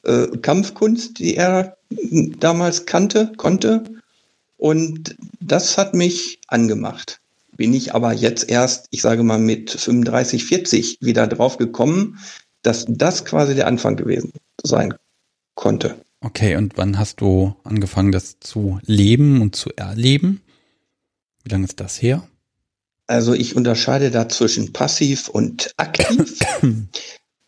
äh, 0.03 0.27
Kampfkunst, 0.37 1.19
die 1.19 1.35
er 1.35 1.77
damals 2.39 2.85
kannte, 2.85 3.33
konnte. 3.37 3.83
Und 4.57 5.15
das 5.41 5.77
hat 5.77 5.93
mich 5.93 6.39
angemacht. 6.47 7.19
Bin 7.57 7.73
ich 7.73 7.93
aber 7.93 8.13
jetzt 8.13 8.49
erst, 8.49 8.87
ich 8.91 9.01
sage 9.01 9.23
mal, 9.23 9.39
mit 9.39 9.71
35, 9.71 10.45
40 10.45 10.97
wieder 11.01 11.27
drauf 11.27 11.57
gekommen, 11.57 12.19
dass 12.61 12.85
das 12.87 13.25
quasi 13.25 13.55
der 13.55 13.67
Anfang 13.67 13.95
gewesen 13.95 14.33
sein 14.63 14.93
konnte. 15.55 15.95
Okay, 16.21 16.55
und 16.55 16.77
wann 16.77 16.97
hast 16.97 17.21
du 17.21 17.55
angefangen, 17.63 18.11
das 18.11 18.39
zu 18.39 18.79
leben 18.83 19.41
und 19.41 19.55
zu 19.55 19.69
erleben? 19.75 20.41
Wie 21.43 21.51
lange 21.51 21.65
ist 21.65 21.79
das 21.79 22.01
her? 22.01 22.27
Also 23.07 23.33
ich 23.33 23.55
unterscheide 23.55 24.11
da 24.11 24.27
zwischen 24.29 24.73
passiv 24.73 25.29
und 25.29 25.71
aktiv. 25.77 26.39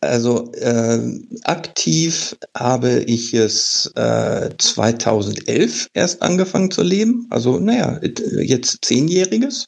Also 0.00 0.52
äh, 0.52 1.00
aktiv 1.42 2.36
habe 2.56 3.00
ich 3.00 3.34
es 3.34 3.90
äh, 3.96 4.50
2011 4.56 5.88
erst 5.92 6.22
angefangen 6.22 6.70
zu 6.70 6.84
leben. 6.84 7.26
Also 7.30 7.58
naja, 7.58 7.98
jetzt 8.40 8.84
zehnjähriges. 8.84 9.66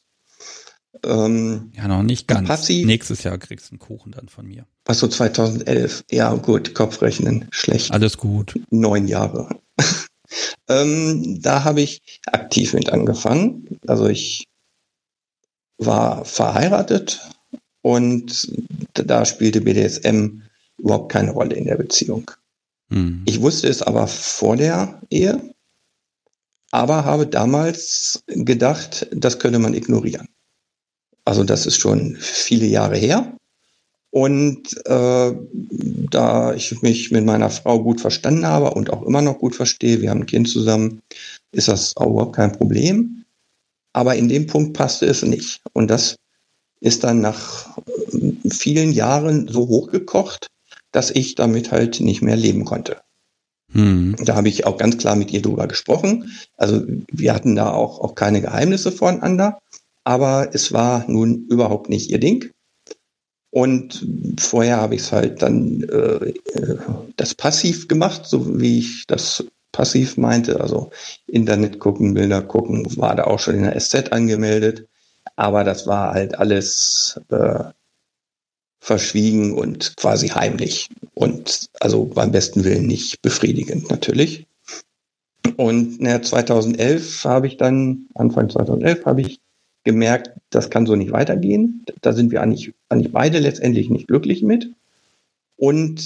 Ähm, 1.03 1.71
ja, 1.75 1.89
noch 1.89 2.03
nicht 2.03 2.29
ganz. 2.29 2.47
Passiv. 2.47 2.85
Nächstes 2.85 3.23
Jahr 3.23 3.37
kriegst 3.37 3.67
du 3.67 3.71
einen 3.71 3.79
Kuchen 3.79 4.13
dann 4.13 4.29
von 4.29 4.47
mir. 4.47 4.65
Was 4.85 4.99
so 4.99 5.09
2011. 5.09 6.05
Ja, 6.11 6.33
gut, 6.35 6.73
Kopfrechnen, 6.75 7.47
schlecht. 7.51 7.91
Alles 7.91 8.17
gut. 8.17 8.57
Neun 8.69 9.09
Jahre. 9.09 9.49
ähm, 10.69 11.41
da 11.41 11.65
habe 11.65 11.81
ich 11.81 12.01
aktiv 12.27 12.73
mit 12.73 12.89
angefangen. 12.89 13.79
Also 13.85 14.07
ich 14.07 14.47
war 15.85 16.25
verheiratet, 16.25 17.21
und 17.81 18.51
da 18.93 19.25
spielte 19.25 19.61
BDSM 19.61 20.41
überhaupt 20.77 21.11
keine 21.11 21.31
Rolle 21.31 21.55
in 21.55 21.65
der 21.65 21.77
Beziehung. 21.77 22.29
Mhm. 22.89 23.23
Ich 23.25 23.41
wusste 23.41 23.67
es 23.67 23.81
aber 23.81 24.07
vor 24.07 24.55
der 24.55 25.01
Ehe, 25.09 25.53
aber 26.71 27.05
habe 27.05 27.27
damals 27.27 28.23
gedacht, 28.27 29.07
das 29.11 29.39
könnte 29.39 29.59
man 29.59 29.73
ignorieren. 29.73 30.27
Also 31.25 31.43
das 31.43 31.65
ist 31.65 31.77
schon 31.77 32.17
viele 32.19 32.65
Jahre 32.65 32.97
her. 32.97 33.35
Und 34.13 34.75
äh, 34.85 35.33
da 36.09 36.53
ich 36.53 36.81
mich 36.81 37.11
mit 37.11 37.25
meiner 37.25 37.49
Frau 37.49 37.81
gut 37.81 38.01
verstanden 38.01 38.45
habe 38.45 38.71
und 38.71 38.91
auch 38.91 39.03
immer 39.03 39.21
noch 39.21 39.39
gut 39.39 39.55
verstehe, 39.55 40.01
wir 40.01 40.09
haben 40.09 40.21
ein 40.21 40.25
Kind 40.25 40.49
zusammen, 40.49 41.01
ist 41.53 41.69
das 41.69 41.95
auch 41.95 42.09
überhaupt 42.09 42.35
kein 42.35 42.51
Problem. 42.51 43.20
Aber 43.93 44.15
in 44.15 44.29
dem 44.29 44.47
Punkt 44.47 44.73
passte 44.73 45.05
es 45.05 45.21
nicht. 45.23 45.61
Und 45.73 45.89
das 45.89 46.15
ist 46.79 47.03
dann 47.03 47.21
nach 47.21 47.77
äh, 47.77 48.31
vielen 48.49 48.91
Jahren 48.91 49.47
so 49.47 49.67
hochgekocht, 49.67 50.47
dass 50.91 51.11
ich 51.11 51.35
damit 51.35 51.71
halt 51.71 51.99
nicht 51.99 52.21
mehr 52.21 52.35
leben 52.35 52.65
konnte. 52.65 52.97
Hm. 53.71 54.15
Da 54.19 54.35
habe 54.35 54.49
ich 54.49 54.65
auch 54.65 54.77
ganz 54.77 54.97
klar 54.97 55.15
mit 55.15 55.31
ihr 55.31 55.41
drüber 55.41 55.67
gesprochen. 55.67 56.31
Also 56.57 56.83
wir 57.11 57.33
hatten 57.33 57.55
da 57.55 57.71
auch, 57.71 57.99
auch 57.99 58.15
keine 58.15 58.41
Geheimnisse 58.41 58.91
voneinander, 58.91 59.59
aber 60.03 60.49
es 60.53 60.73
war 60.73 61.05
nun 61.07 61.45
überhaupt 61.49 61.89
nicht 61.89 62.09
ihr 62.09 62.19
Ding. 62.19 62.51
Und 63.53 64.05
vorher 64.39 64.77
habe 64.77 64.95
ich 64.95 65.01
es 65.01 65.11
halt 65.11 65.41
dann 65.41 65.83
äh, 65.83 66.33
das 67.17 67.35
passiv 67.35 67.87
gemacht, 67.87 68.25
so 68.25 68.59
wie 68.59 68.79
ich 68.79 69.05
das 69.07 69.45
passiv 69.71 70.17
meinte. 70.17 70.61
Also 70.61 70.91
Internet 71.27 71.79
gucken, 71.79 72.13
Bilder 72.13 72.41
gucken, 72.41 72.85
war 72.97 73.15
da 73.15 73.25
auch 73.25 73.39
schon 73.39 73.55
in 73.55 73.63
der 73.63 73.79
SZ 73.79 74.11
angemeldet. 74.11 74.87
Aber 75.35 75.63
das 75.63 75.87
war 75.87 76.13
halt 76.13 76.37
alles 76.37 77.19
äh, 77.29 77.63
verschwiegen 78.79 79.53
und 79.57 79.95
quasi 79.97 80.29
heimlich. 80.29 80.89
Und 81.13 81.69
also 81.79 82.05
beim 82.05 82.31
besten 82.31 82.63
Willen 82.63 82.87
nicht 82.87 83.21
befriedigend 83.21 83.89
natürlich. 83.89 84.47
Und 85.57 86.01
na, 86.01 86.21
2011 86.21 87.23
habe 87.25 87.47
ich 87.47 87.57
dann, 87.57 88.07
Anfang 88.15 88.49
2011 88.49 89.05
habe 89.05 89.21
ich 89.21 89.39
gemerkt, 89.83 90.31
das 90.49 90.69
kann 90.69 90.85
so 90.85 90.95
nicht 90.95 91.11
weitergehen. 91.11 91.85
Da 92.01 92.13
sind 92.13 92.31
wir 92.31 92.41
eigentlich, 92.41 92.73
eigentlich 92.89 93.11
beide 93.11 93.39
letztendlich 93.39 93.89
nicht 93.89 94.07
glücklich 94.07 94.43
mit. 94.43 94.69
Und 95.57 96.01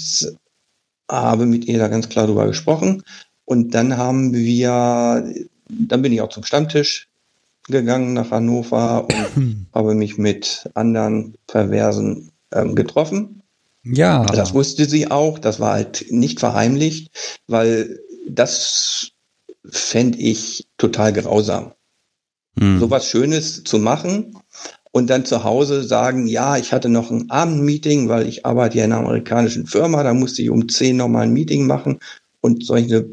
habe 1.10 1.46
mit 1.46 1.66
ihr 1.66 1.78
da 1.78 1.88
ganz 1.88 2.08
klar 2.08 2.26
drüber 2.26 2.46
gesprochen. 2.46 3.02
Und 3.46 3.74
dann 3.74 3.96
haben 3.96 4.34
wir, 4.34 5.32
dann 5.68 6.02
bin 6.02 6.12
ich 6.12 6.20
auch 6.20 6.28
zum 6.28 6.44
Stammtisch 6.44 7.08
gegangen 7.68 8.12
nach 8.12 8.30
Hannover 8.30 9.06
und 9.08 9.66
habe 9.74 9.94
mich 9.94 10.18
mit 10.18 10.68
anderen 10.74 11.34
Perversen 11.46 12.32
ähm, 12.52 12.74
getroffen. 12.74 13.42
Ja. 13.84 14.24
Das 14.26 14.52
wusste 14.52 14.84
sie 14.84 15.10
auch. 15.10 15.38
Das 15.38 15.60
war 15.60 15.74
halt 15.74 16.06
nicht 16.10 16.40
verheimlicht, 16.40 17.40
weil 17.46 18.00
das 18.28 19.12
fände 19.64 20.18
ich 20.18 20.66
total 20.76 21.12
grausam. 21.12 21.72
Hm. 22.58 22.80
So 22.80 22.90
was 22.90 23.08
Schönes 23.08 23.62
zu 23.62 23.78
machen 23.78 24.36
und 24.90 25.08
dann 25.08 25.24
zu 25.24 25.44
Hause 25.44 25.84
sagen, 25.84 26.26
ja, 26.26 26.56
ich 26.56 26.72
hatte 26.72 26.88
noch 26.88 27.12
ein 27.12 27.30
Abendmeeting, 27.30 28.08
weil 28.08 28.26
ich 28.26 28.44
arbeite 28.44 28.78
ja 28.78 28.84
in 28.84 28.92
einer 28.92 29.02
amerikanischen 29.02 29.66
Firma, 29.66 30.02
da 30.02 30.14
musste 30.14 30.42
ich 30.42 30.50
um 30.50 30.68
zehn 30.68 30.96
nochmal 30.96 31.24
ein 31.24 31.32
Meeting 31.32 31.66
machen 31.66 32.00
und 32.40 32.64
solche 32.64 33.08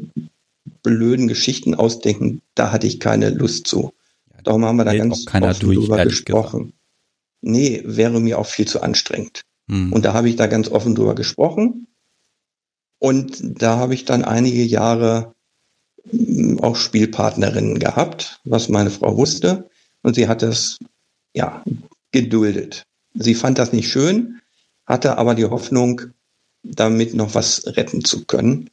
blöden 0.82 1.28
Geschichten 1.28 1.74
ausdenken, 1.74 2.42
da 2.54 2.72
hatte 2.72 2.86
ich 2.86 3.00
keine 3.00 3.30
Lust 3.30 3.66
zu. 3.66 3.92
Darum 4.44 4.64
haben 4.64 4.76
wir 4.76 4.84
da 4.84 4.94
ganz 4.94 5.26
offen 5.26 5.58
durch, 5.60 5.78
drüber 5.78 6.04
gesprochen. 6.04 6.60
Gesagt. 6.60 6.74
Nee, 7.40 7.82
wäre 7.84 8.20
mir 8.20 8.38
auch 8.38 8.46
viel 8.46 8.66
zu 8.66 8.82
anstrengend. 8.82 9.42
Hm. 9.68 9.92
Und 9.92 10.04
da 10.04 10.12
habe 10.12 10.28
ich 10.28 10.36
da 10.36 10.46
ganz 10.46 10.68
offen 10.68 10.94
drüber 10.94 11.14
gesprochen. 11.14 11.86
Und 12.98 13.38
da 13.42 13.76
habe 13.76 13.94
ich 13.94 14.04
dann 14.04 14.24
einige 14.24 14.62
Jahre 14.62 15.34
hm, 16.10 16.60
auch 16.60 16.76
Spielpartnerinnen 16.76 17.78
gehabt, 17.78 18.40
was 18.44 18.68
meine 18.68 18.90
Frau 18.90 19.16
wusste. 19.16 19.68
Und 20.02 20.14
sie 20.14 20.28
hat 20.28 20.42
es, 20.42 20.78
ja, 21.34 21.64
geduldet. 22.12 22.84
Sie 23.14 23.34
fand 23.34 23.58
das 23.58 23.72
nicht 23.72 23.90
schön, 23.90 24.40
hatte 24.86 25.18
aber 25.18 25.34
die 25.34 25.46
Hoffnung, 25.46 26.02
damit 26.62 27.14
noch 27.14 27.34
was 27.34 27.66
retten 27.66 28.04
zu 28.04 28.24
können. 28.24 28.70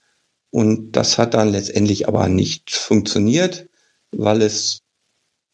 Und 0.52 0.92
das 0.92 1.18
hat 1.18 1.34
dann 1.34 1.50
letztendlich 1.50 2.08
aber 2.08 2.28
nicht 2.28 2.72
funktioniert, 2.72 3.68
weil 4.12 4.42
es 4.42 4.82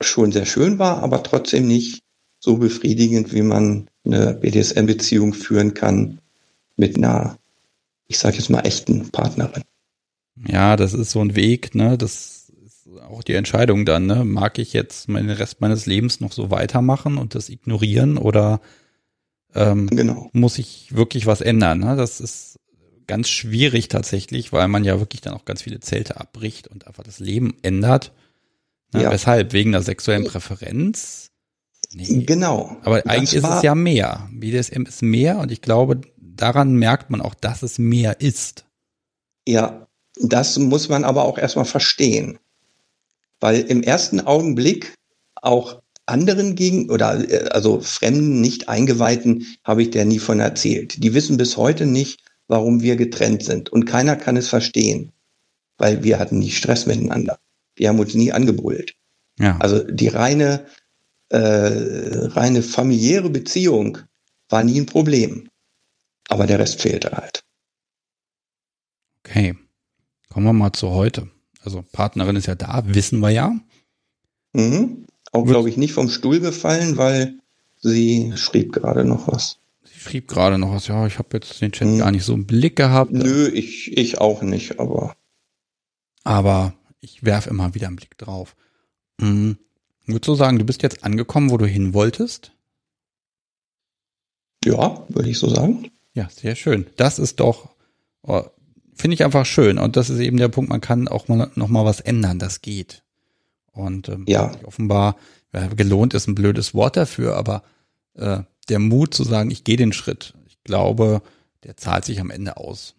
schon 0.02 0.32
sehr 0.32 0.46
schön 0.46 0.80
war, 0.80 1.04
aber 1.04 1.24
trotzdem 1.24 1.68
nicht 1.68 2.02
so 2.40 2.58
befriedigend, 2.58 3.34
wie 3.34 3.42
man 3.42 3.88
eine 4.06 4.34
BDSM-Beziehung 4.34 5.34
führen 5.34 5.74
kann 5.74 6.20
mit 6.76 6.98
einer, 6.98 7.38
ich 8.08 8.20
sage 8.20 8.38
jetzt 8.38 8.50
mal, 8.50 8.62
echten 8.62 9.10
Partnerin. 9.10 9.64
Ja, 10.48 10.76
das 10.76 10.94
ist 10.94 11.12
so 11.12 11.22
ein 11.22 11.36
Weg, 11.36 11.74
ne? 11.74 11.98
Das 11.98 12.52
ist 12.66 12.88
auch 13.02 13.24
die 13.24 13.34
Entscheidung 13.34 13.86
dann, 13.86 14.06
ne? 14.06 14.24
Mag 14.24 14.60
ich 14.60 14.74
jetzt 14.74 15.10
meinen 15.10 15.30
Rest 15.30 15.62
meines 15.62 15.86
Lebens 15.86 16.20
noch 16.20 16.32
so 16.32 16.52
weitermachen 16.52 17.18
und 17.18 17.34
das 17.36 17.50
ignorieren 17.50 18.18
oder 18.18 18.62
ähm, 19.56 19.88
genau. 19.88 20.30
muss 20.34 20.60
ich 20.60 20.96
wirklich 20.96 21.26
was 21.26 21.42
ändern? 21.42 21.80
Ne? 21.80 21.96
Das 21.96 22.22
ist 22.22 22.60
ganz 23.08 23.30
schwierig 23.30 23.88
tatsächlich, 23.88 24.54
weil 24.54 24.68
man 24.68 24.84
ja 24.84 25.00
wirklich 25.00 25.22
dann 25.22 25.34
auch 25.34 25.46
ganz 25.46 25.62
viele 25.62 25.80
Zelte 25.80 26.20
abbricht 26.20 26.68
und 26.68 26.88
einfach 26.88 27.04
das 27.04 27.20
Leben 27.20 27.56
ändert. 27.62 28.12
Na, 28.92 29.04
ja. 29.04 29.12
Weshalb? 29.12 29.54
Wegen 29.54 29.72
der 29.72 29.82
sexuellen 29.82 30.26
Präferenz? 30.26 31.32
Nee. 31.94 32.24
Genau. 32.26 32.78
Aber 32.84 33.06
eigentlich 33.06 33.34
ist 33.34 33.48
es 33.48 33.62
ja 33.62 33.76
mehr. 33.76 34.30
BDSM 34.32 34.84
ist 34.84 35.02
mehr 35.02 35.40
und 35.40 35.52
ich 35.52 35.62
glaube, 35.62 36.02
daran 36.18 36.76
merkt 36.76 37.10
man 37.10 37.22
auch, 37.22 37.34
dass 37.34 37.64
es 37.64 37.80
mehr 37.80 38.20
ist. 38.20 38.66
Ja, 39.48 39.88
das 40.22 40.58
muss 40.58 40.90
man 40.90 41.04
aber 41.04 41.24
auch 41.24 41.38
erstmal 41.38 41.66
verstehen. 41.66 42.40
Weil 43.40 43.62
im 43.62 43.84
ersten 43.84 44.20
Augenblick 44.20 44.96
auch 45.36 45.82
anderen 46.06 46.56
gegen 46.56 46.90
oder 46.90 47.30
äh, 47.30 47.50
also 47.50 47.80
fremden, 47.82 48.42
nicht 48.42 48.70
eingeweihten 48.70 49.46
habe 49.64 49.84
ich 49.84 49.92
der 49.92 50.06
nie 50.06 50.20
von 50.20 50.40
erzählt. 50.40 51.04
Die 51.04 51.14
wissen 51.14 51.38
bis 51.38 51.58
heute 51.58 51.86
nicht, 51.86 52.22
warum 52.48 52.82
wir 52.82 52.96
getrennt 52.96 53.44
sind 53.44 53.70
und 53.70 53.86
keiner 53.86 54.16
kann 54.16 54.38
es 54.38 54.48
verstehen, 54.50 55.12
weil 55.78 56.04
wir 56.04 56.20
hatten 56.20 56.40
nie 56.40 56.52
Stress 56.52 56.86
miteinander. 56.86 57.40
Wir 57.76 57.90
haben 57.90 58.00
uns 58.00 58.14
nie 58.14 58.32
angebrüllt. 58.32 58.96
Ja. 59.40 59.58
Also 59.60 59.84
die 59.84 60.08
reine, 60.08 60.66
äh, 61.30 61.38
reine 61.38 62.64
familiäre 62.64 63.30
Beziehung 63.30 64.00
war 64.50 64.64
nie 64.64 64.80
ein 64.80 64.86
Problem. 64.86 65.50
Aber 66.30 66.48
der 66.48 66.60
Rest 66.60 66.82
fehlte 66.82 67.12
halt. 67.12 67.44
Okay. 69.20 69.56
Kommen 70.30 70.46
wir 70.46 70.54
mal 70.54 70.74
zu 70.74 70.90
heute. 70.90 71.30
Also 71.62 71.84
Partnerin 71.92 72.36
ist 72.36 72.48
ja 72.48 72.56
da, 72.56 72.84
wissen 72.86 73.20
wir 73.20 73.30
ja. 73.30 73.58
Mhm. 74.54 75.06
Auch, 75.32 75.46
glaube 75.46 75.70
ich, 75.70 75.78
nicht 75.78 75.94
vom 75.94 76.10
Stuhl 76.10 76.40
gefallen, 76.40 76.98
weil 76.98 77.40
sie 77.78 78.34
schrieb 78.36 78.72
gerade 78.72 79.04
noch 79.04 79.28
was. 79.28 79.60
Schrieb 80.08 80.28
gerade 80.28 80.58
noch 80.58 80.72
was. 80.72 80.88
Ja, 80.88 81.06
ich 81.06 81.20
habe 81.20 81.30
jetzt 81.34 81.62
den 81.62 81.72
Chat 81.72 81.88
mhm. 81.88 82.00
gar 82.00 82.12
nicht 82.12 82.24
so 82.24 82.34
im 82.34 82.46
Blick 82.46 82.76
gehabt. 82.76 83.12
Nö, 83.12 83.48
ich, 83.48 83.98
ich 83.98 84.20
auch 84.20 84.42
nicht, 84.42 84.80
aber. 84.80 85.16
Aber 86.24 86.74
ich 87.00 87.24
werfe 87.24 87.50
immer 87.50 87.74
wieder 87.74 87.88
einen 87.88 87.96
Blick 87.96 88.18
drauf. 88.18 88.56
Mhm. 89.20 89.58
Würdest 90.06 90.28
du 90.28 90.36
sagen, 90.36 90.58
du 90.60 90.66
bist 90.66 90.84
jetzt 90.84 91.04
angekommen, 91.04 91.50
wo 91.50 91.58
du 91.58 91.66
hin 91.66 91.94
wolltest? 91.94 92.54
Ja, 94.64 95.06
würde 95.10 95.30
ich 95.30 95.38
so 95.38 95.50
sagen. 95.50 95.92
Ja, 96.14 96.30
sehr 96.30 96.56
schön. 96.56 96.88
Das 96.96 97.20
ist 97.20 97.40
doch, 97.40 97.70
oh, 98.24 98.44
finde 98.96 99.16
ich 99.16 99.24
einfach 99.24 99.46
schön. 99.46 99.78
Und 99.78 99.98
das 99.98 100.10
ist 100.10 100.20
eben 100.20 100.38
der 100.38 100.48
Punkt, 100.48 100.70
man 100.70 100.82
kann 100.82 101.08
auch 101.08 101.28
mal 101.28 101.52
noch 101.56 101.68
mal 101.68 101.86
was 101.86 102.00
ändern. 102.00 102.40
Das 102.40 102.62
geht. 102.62 103.04
Und 103.72 104.10
ähm, 104.10 104.26
ja. 104.28 104.52
offenbar, 104.64 105.18
ja, 105.54 105.68
gelohnt 105.68 106.14
ist 106.14 106.28
ein 106.28 106.36
blödes 106.36 106.74
Wort 106.74 106.98
dafür, 106.98 107.36
aber 107.36 107.64
äh, 108.16 108.40
der 108.70 108.80
Mut 108.80 109.14
zu 109.14 109.24
sagen, 109.24 109.52
ich 109.52 109.64
gehe 109.64 109.78
den 109.78 109.94
Schritt, 109.94 110.34
ich 110.48 110.58
glaube, 110.64 111.22
der 111.64 111.78
zahlt 111.78 112.06
sich 112.06 112.20
am 112.20 112.32
Ende 112.32 112.58
aus. 112.58 112.96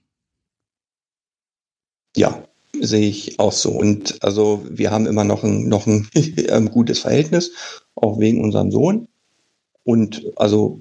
Ja, 2.17 2.45
sehe 2.81 3.09
ich 3.09 3.39
auch 3.39 3.53
so. 3.53 3.71
Und 3.71 4.23
also 4.23 4.65
wir 4.69 4.91
haben 4.91 5.07
immer 5.07 5.25
noch 5.25 5.45
ein, 5.45 5.69
noch 5.69 5.87
ein 5.87 6.09
gutes 6.73 7.01
Verhältnis, 7.01 7.53
auch 7.95 8.19
wegen 8.19 8.43
unserem 8.43 8.71
Sohn. 8.71 9.09
Und 9.85 10.23
also 10.37 10.81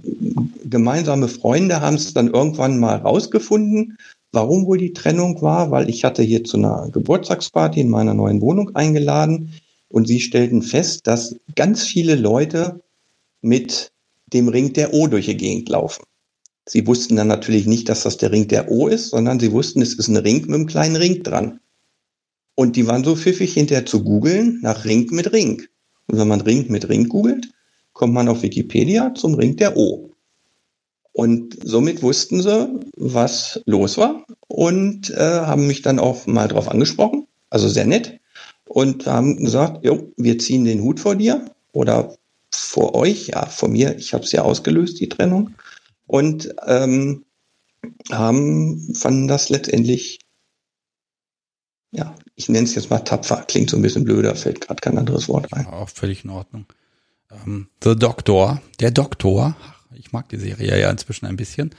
gemeinsame 0.66 1.28
Freunde 1.28 1.80
haben 1.80 1.96
es 1.96 2.14
dann 2.14 2.28
irgendwann 2.28 2.78
mal 2.78 2.98
rausgefunden, 2.98 3.98
warum 4.32 4.66
wohl 4.66 4.78
die 4.78 4.94
Trennung 4.94 5.42
war, 5.42 5.72
weil 5.72 5.90
ich 5.90 6.04
hatte 6.04 6.24
hier 6.24 6.44
zu 6.44 6.58
einer 6.58 6.90
Geburtstagsparty 6.92 7.80
in 7.80 7.90
meiner 7.90 8.14
neuen 8.14 8.42
Wohnung 8.42 8.76
eingeladen 8.76 9.54
und 9.88 10.08
sie 10.08 10.20
stellten 10.20 10.62
fest, 10.62 11.08
dass 11.08 11.38
ganz 11.56 11.84
viele 11.84 12.16
Leute 12.16 12.82
mit 13.42 13.92
dem 14.28 14.48
Ring 14.48 14.74
der 14.74 14.94
O 14.94 15.08
durch 15.08 15.26
die 15.26 15.38
Gegend 15.38 15.70
laufen. 15.70 16.04
Sie 16.68 16.86
wussten 16.86 17.16
dann 17.16 17.28
natürlich 17.28 17.66
nicht, 17.66 17.88
dass 17.88 18.04
das 18.04 18.18
der 18.18 18.32
Ring 18.32 18.48
der 18.48 18.70
O 18.70 18.88
ist, 18.88 19.10
sondern 19.10 19.40
sie 19.40 19.52
wussten, 19.52 19.82
es 19.82 19.94
ist 19.94 20.10
ein 20.10 20.18
Ring 20.18 20.42
mit 20.42 20.54
einem 20.54 20.66
kleinen 20.66 20.98
Ring 20.98 21.24
dran. 21.24 21.60
Und 22.56 22.76
die 22.76 22.88
waren 22.88 23.04
so 23.04 23.16
pfiffig 23.16 23.54
hinterher 23.54 23.86
zu 23.86 24.04
googeln 24.04 24.60
nach 24.62 24.84
Ring 24.84 25.08
mit 25.12 25.32
Ring. 25.32 25.64
Und 26.08 26.18
wenn 26.18 26.28
man 26.28 26.42
Ring 26.42 26.66
mit 26.70 26.90
Ring 26.90 27.08
googelt, 27.08 27.50
kommt 27.94 28.14
man 28.14 28.28
auf 28.28 28.44
Wikipedia 28.44 29.14
zum 29.16 29.36
Ring 29.36 29.56
der 29.56 29.78
O. 29.78 30.12
Und 31.14 31.58
somit 31.64 32.04
wussten 32.04 32.42
sie, 32.42 32.80
was 32.96 33.62
los 33.66 33.98
war 33.98 34.26
und 34.48 35.10
äh, 35.10 35.16
haben 35.18 35.66
mich 35.66 35.82
dann 35.82 36.00
auch 36.00 36.28
mal 36.28 36.48
drauf 36.48 36.70
angesprochen, 36.70 37.28
also 37.50 37.68
sehr 37.68 37.86
nett, 37.86 38.20
und 38.66 39.08
haben 39.08 39.44
gesagt, 39.44 39.84
jo, 39.84 40.12
wir 40.18 40.38
ziehen 40.38 40.66
den 40.66 40.84
Hut 40.84 41.00
vor 41.00 41.16
dir 41.16 41.46
oder 41.72 42.16
vor 42.54 42.96
euch, 42.96 43.28
ja, 43.28 43.46
vor 43.46 43.70
mir, 43.70 43.98
ich 43.98 44.14
habe 44.14 44.24
es 44.24 44.32
ja 44.32 44.42
ausgelöst, 44.44 45.00
die 45.00 45.10
Trennung 45.10 45.56
und 46.06 46.54
ähm, 46.66 47.26
haben, 48.12 48.94
fanden 48.96 49.28
das 49.28 49.50
letztendlich, 49.50 50.20
ja, 51.92 52.16
ich 52.36 52.50
nenne 52.50 52.66
es 52.66 52.76
jetzt 52.76 52.90
mal 52.90 53.00
tapfer, 53.00 53.44
klingt 53.48 53.70
so 53.70 53.78
ein 53.78 53.82
bisschen 53.82 54.04
blöder, 54.04 54.36
fällt 54.36 54.62
gerade 54.62 54.82
kein 54.82 54.98
anderes 54.98 55.28
Wort 55.28 55.52
ein. 55.54 55.66
Ja, 55.66 55.74
auch 55.74 55.90
völlig 55.90 56.24
in 56.24 56.30
Ordnung. 56.30 56.66
Ähm, 57.32 57.70
The 57.84 57.96
Doctor, 57.96 58.62
der 58.80 58.92
Doktor, 58.92 59.56
ich 59.94 60.12
mag 60.12 60.30
die 60.30 60.38
Serie 60.38 60.80
ja 60.80 60.90
inzwischen 60.90 61.26
ein 61.26 61.38
bisschen, 61.38 61.74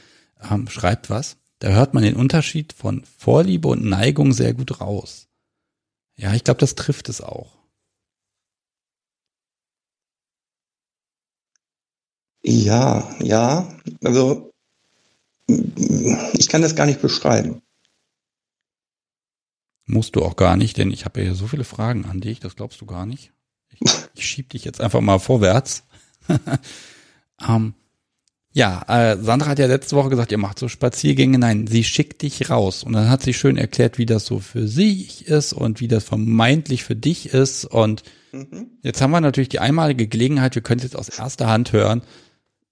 ähm, 0.51 0.69
schreibt 0.69 1.11
was. 1.11 1.37
Da 1.61 1.69
hört 1.71 1.95
man 1.95 2.05
den 2.05 2.15
Unterschied 2.15 2.73
von 2.73 3.05
Vorliebe 3.17 3.69
und 3.69 3.85
Neigung 3.85 4.33
sehr 4.33 4.55
gut 4.55 4.81
raus. 4.81 5.29
Ja, 6.17 6.35
ich 6.35 6.45
glaube, 6.45 6.61
das 6.61 6.75
trifft 6.75 7.09
es 7.09 7.21
auch. 7.21 7.58
Ja, 12.43 13.09
ja. 13.21 13.69
Also 14.03 14.53
ich 15.47 16.49
kann 16.49 16.63
das 16.63 16.77
gar 16.77 16.87
nicht 16.87 17.01
beschreiben. 17.01 17.63
Musst 19.87 20.17
du 20.17 20.23
auch 20.23 20.37
gar 20.37 20.57
nicht, 20.57 20.77
denn 20.77 20.91
ich 20.91 21.07
habe 21.07 21.23
ja 21.23 21.35
so 21.35 21.47
viele 21.47 21.65
Fragen 21.65 22.05
an 22.05 22.21
dich, 22.21 22.41
das 22.41 22.57
glaubst 22.57 22.81
du 22.81 22.87
gar 22.87 23.07
nicht. 23.07 23.33
Ich, 23.71 23.81
ich 24.15 24.27
schieb 24.27 24.51
dich 24.51 24.65
jetzt 24.65 24.81
einfach 24.81 25.01
mal 25.01 25.19
vorwärts. 25.19 25.85
ähm, 27.49 27.75
ja, 28.53 28.83
äh, 28.89 29.17
Sandra 29.23 29.51
hat 29.51 29.59
ja 29.59 29.67
letzte 29.67 29.97
Woche 29.97 30.09
gesagt, 30.11 30.33
ihr 30.33 30.39
macht 30.39 30.59
so 30.59 30.69
Spaziergänge. 30.69 31.39
Nein, 31.39 31.67
sie 31.67 31.85
schickt 31.85 32.23
dich 32.23 32.51
raus. 32.51 32.83
Und 32.83 32.95
dann 32.95 33.09
hat 33.09 33.23
sie 33.23 33.33
schön 33.33 33.57
erklärt, 33.57 33.99
wie 33.99 34.07
das 34.07 34.27
so 34.27 34.41
für 34.41 34.67
sich 34.67 35.27
ist 35.27 35.53
und 35.53 35.81
wie 35.81 35.89
das 35.89 36.05
vermeintlich 36.05 36.83
für 36.83 36.97
dich 36.97 37.33
ist. 37.33 37.65
Und 37.65 38.03
mhm. 38.33 38.71
jetzt 38.83 39.01
haben 39.01 39.11
wir 39.11 39.21
natürlich 39.21 39.49
die 39.49 39.61
einmalige 39.61 40.09
Gelegenheit, 40.09 40.55
wir 40.55 40.63
können 40.63 40.81
es 40.81 40.85
jetzt 40.85 40.97
aus 40.97 41.09
erster 41.09 41.47
Hand 41.47 41.73
hören, 41.73 42.03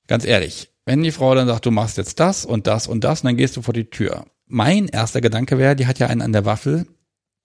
Ganz 0.07 0.25
ehrlich, 0.25 0.71
wenn 0.85 1.03
die 1.03 1.13
Frau 1.13 1.35
dann 1.35 1.49
sagt, 1.49 1.67
du 1.67 1.71
machst 1.71 1.97
jetzt 1.99 2.21
das 2.21 2.45
und 2.45 2.67
das 2.67 2.87
und 2.87 3.03
das, 3.05 3.21
und 3.21 3.27
dann 3.27 3.37
gehst 3.37 3.57
du 3.57 3.63
vor 3.63 3.75
die 3.75 3.91
Tür. 3.91 4.27
Mein 4.47 4.87
erster 4.87 5.21
Gedanke 5.21 5.59
wäre, 5.59 5.75
die 5.75 5.87
hat 5.87 5.99
ja 5.99 6.07
einen 6.07 6.23
an 6.23 6.33
der 6.33 6.45
Waffel, 6.45 6.87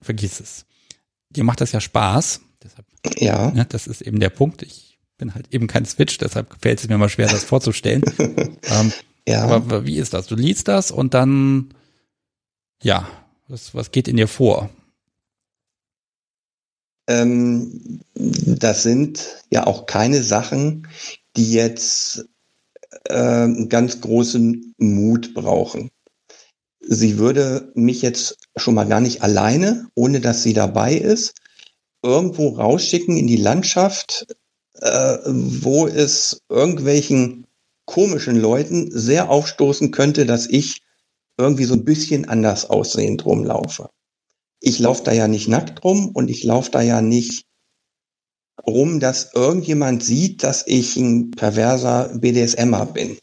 vergiss 0.00 0.40
es. 0.40 0.64
Dir 1.30 1.44
macht 1.44 1.60
das 1.60 1.72
ja 1.72 1.80
Spaß. 1.80 2.40
Deshalb, 2.62 2.86
ja. 3.18 3.50
Ne, 3.50 3.66
das 3.68 3.86
ist 3.86 4.02
eben 4.02 4.20
der 4.20 4.30
Punkt. 4.30 4.62
Ich 4.62 4.98
bin 5.18 5.34
halt 5.34 5.52
eben 5.52 5.66
kein 5.66 5.84
Switch, 5.84 6.18
deshalb 6.18 6.54
fällt 6.60 6.80
es 6.80 6.88
mir 6.88 6.98
mal 6.98 7.08
schwer, 7.08 7.28
das 7.28 7.44
vorzustellen. 7.44 8.04
ähm, 8.18 8.92
ja. 9.26 9.44
Aber 9.44 9.86
wie 9.86 9.98
ist 9.98 10.14
das? 10.14 10.26
Du 10.26 10.36
liest 10.36 10.68
das 10.68 10.90
und 10.90 11.14
dann, 11.14 11.74
ja, 12.82 13.08
was, 13.48 13.74
was 13.74 13.90
geht 13.90 14.08
in 14.08 14.16
dir 14.16 14.28
vor? 14.28 14.70
Ähm, 17.08 18.00
das 18.14 18.84
sind 18.84 19.44
ja 19.50 19.66
auch 19.66 19.86
keine 19.86 20.22
Sachen, 20.22 20.86
die 21.36 21.52
jetzt 21.52 22.28
äh, 23.04 23.66
ganz 23.66 24.00
großen 24.00 24.74
Mut 24.78 25.34
brauchen. 25.34 25.90
Sie 26.80 27.18
würde 27.18 27.70
mich 27.74 28.02
jetzt 28.02 28.38
schon 28.56 28.74
mal 28.74 28.84
gar 28.84 29.00
nicht 29.00 29.22
alleine, 29.22 29.88
ohne 29.94 30.20
dass 30.20 30.42
sie 30.42 30.52
dabei 30.52 30.94
ist, 30.94 31.34
irgendwo 32.02 32.48
rausschicken 32.48 33.16
in 33.16 33.26
die 33.26 33.36
Landschaft, 33.36 34.26
äh, 34.80 35.18
wo 35.26 35.86
es 35.86 36.42
irgendwelchen 36.48 37.46
komischen 37.84 38.36
Leuten 38.36 38.90
sehr 38.90 39.30
aufstoßen 39.30 39.90
könnte, 39.90 40.26
dass 40.26 40.46
ich 40.46 40.82
irgendwie 41.38 41.64
so 41.64 41.74
ein 41.74 41.84
bisschen 41.84 42.28
anders 42.28 42.68
aussehend 42.68 43.24
rumlaufe. 43.24 43.90
Ich 44.60 44.78
laufe 44.78 45.04
da 45.04 45.12
ja 45.12 45.28
nicht 45.28 45.48
nackt 45.48 45.82
rum 45.84 46.10
und 46.10 46.30
ich 46.30 46.44
laufe 46.44 46.70
da 46.70 46.82
ja 46.82 47.00
nicht 47.00 47.46
rum, 48.66 49.00
dass 49.00 49.32
irgendjemand 49.34 50.02
sieht, 50.02 50.42
dass 50.42 50.66
ich 50.66 50.96
ein 50.96 51.30
perverser 51.30 52.10
BDSMer 52.14 52.86
bin. 52.86 53.18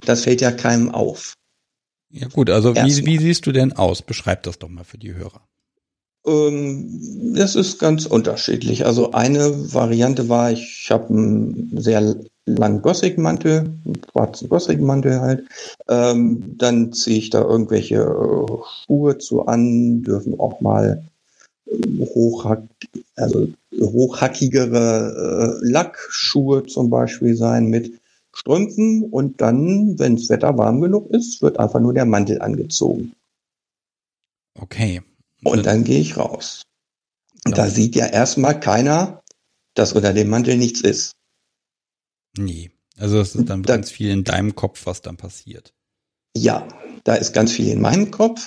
Das 0.00 0.22
fällt 0.22 0.40
ja 0.40 0.52
keinem 0.52 0.90
auf. 0.90 1.34
Ja 2.10 2.28
gut, 2.28 2.50
also 2.50 2.74
wie, 2.76 3.06
wie, 3.06 3.18
siehst 3.18 3.46
du 3.46 3.52
denn 3.52 3.72
aus? 3.72 4.02
Beschreib 4.02 4.44
das 4.44 4.58
doch 4.58 4.68
mal 4.68 4.84
für 4.84 4.98
die 4.98 5.14
Hörer. 5.14 5.40
Ähm, 6.26 7.34
das 7.34 7.56
ist 7.56 7.78
ganz 7.78 8.06
unterschiedlich. 8.06 8.86
Also 8.86 9.12
eine 9.12 9.74
Variante 9.74 10.28
war, 10.28 10.52
ich 10.52 10.88
habe 10.90 11.08
einen 11.08 11.76
sehr 11.76 12.16
langen 12.46 12.82
Gothic-Mantel, 12.82 13.80
einen 13.84 14.00
schwarzen 14.10 14.48
Gothic-Mantel 14.48 15.20
halt. 15.20 15.44
Ähm, 15.88 16.54
dann 16.56 16.92
ziehe 16.92 17.18
ich 17.18 17.30
da 17.30 17.42
irgendwelche 17.42 17.96
äh, 17.96 18.56
Schuhe 18.84 19.18
zu 19.18 19.46
an, 19.46 20.02
dürfen 20.02 20.38
auch 20.38 20.60
mal 20.60 21.04
hochhack, 21.98 22.62
also 23.16 23.48
hochhackigere 23.80 25.60
äh, 25.62 25.68
Lackschuhe 25.70 26.64
zum 26.66 26.90
Beispiel 26.90 27.36
sein 27.36 27.66
mit 27.66 28.00
Strümpfen 28.32 29.04
und 29.04 29.40
dann, 29.40 29.98
wenn 29.98 30.16
das 30.16 30.28
Wetter 30.28 30.58
warm 30.58 30.80
genug 30.80 31.10
ist, 31.10 31.40
wird 31.42 31.58
einfach 31.58 31.80
nur 31.80 31.94
der 31.94 32.04
Mantel 32.04 32.40
angezogen. 32.40 33.12
Okay. 34.58 35.02
Und 35.44 35.66
dann 35.66 35.84
gehe 35.84 36.00
ich 36.00 36.16
raus. 36.16 36.62
Und 37.44 37.58
da 37.58 37.68
sieht 37.68 37.94
ja 37.94 38.06
erstmal 38.06 38.58
keiner, 38.58 39.22
dass 39.74 39.92
unter 39.92 40.12
dem 40.12 40.28
Mantel 40.28 40.56
nichts 40.56 40.80
ist. 40.80 41.12
Nee. 42.36 42.70
Also 42.96 43.20
es 43.20 43.34
ist 43.34 43.48
dann 43.48 43.62
da, 43.62 43.76
ganz 43.76 43.90
viel 43.90 44.10
in 44.10 44.24
deinem 44.24 44.54
Kopf, 44.54 44.86
was 44.86 45.02
dann 45.02 45.16
passiert. 45.16 45.74
Ja, 46.36 46.66
da 47.04 47.14
ist 47.14 47.32
ganz 47.32 47.52
viel 47.52 47.68
in 47.68 47.80
meinem 47.80 48.10
Kopf. 48.10 48.46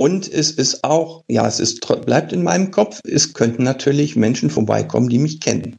Und 0.00 0.32
es 0.32 0.52
ist 0.52 0.84
auch, 0.84 1.24
ja, 1.26 1.46
es 1.48 1.58
ist, 1.58 1.80
bleibt 2.06 2.32
in 2.32 2.44
meinem 2.44 2.70
Kopf, 2.70 3.00
es 3.02 3.34
könnten 3.34 3.64
natürlich 3.64 4.14
Menschen 4.14 4.48
vorbeikommen, 4.48 5.08
die 5.08 5.18
mich 5.18 5.40
kennen. 5.40 5.76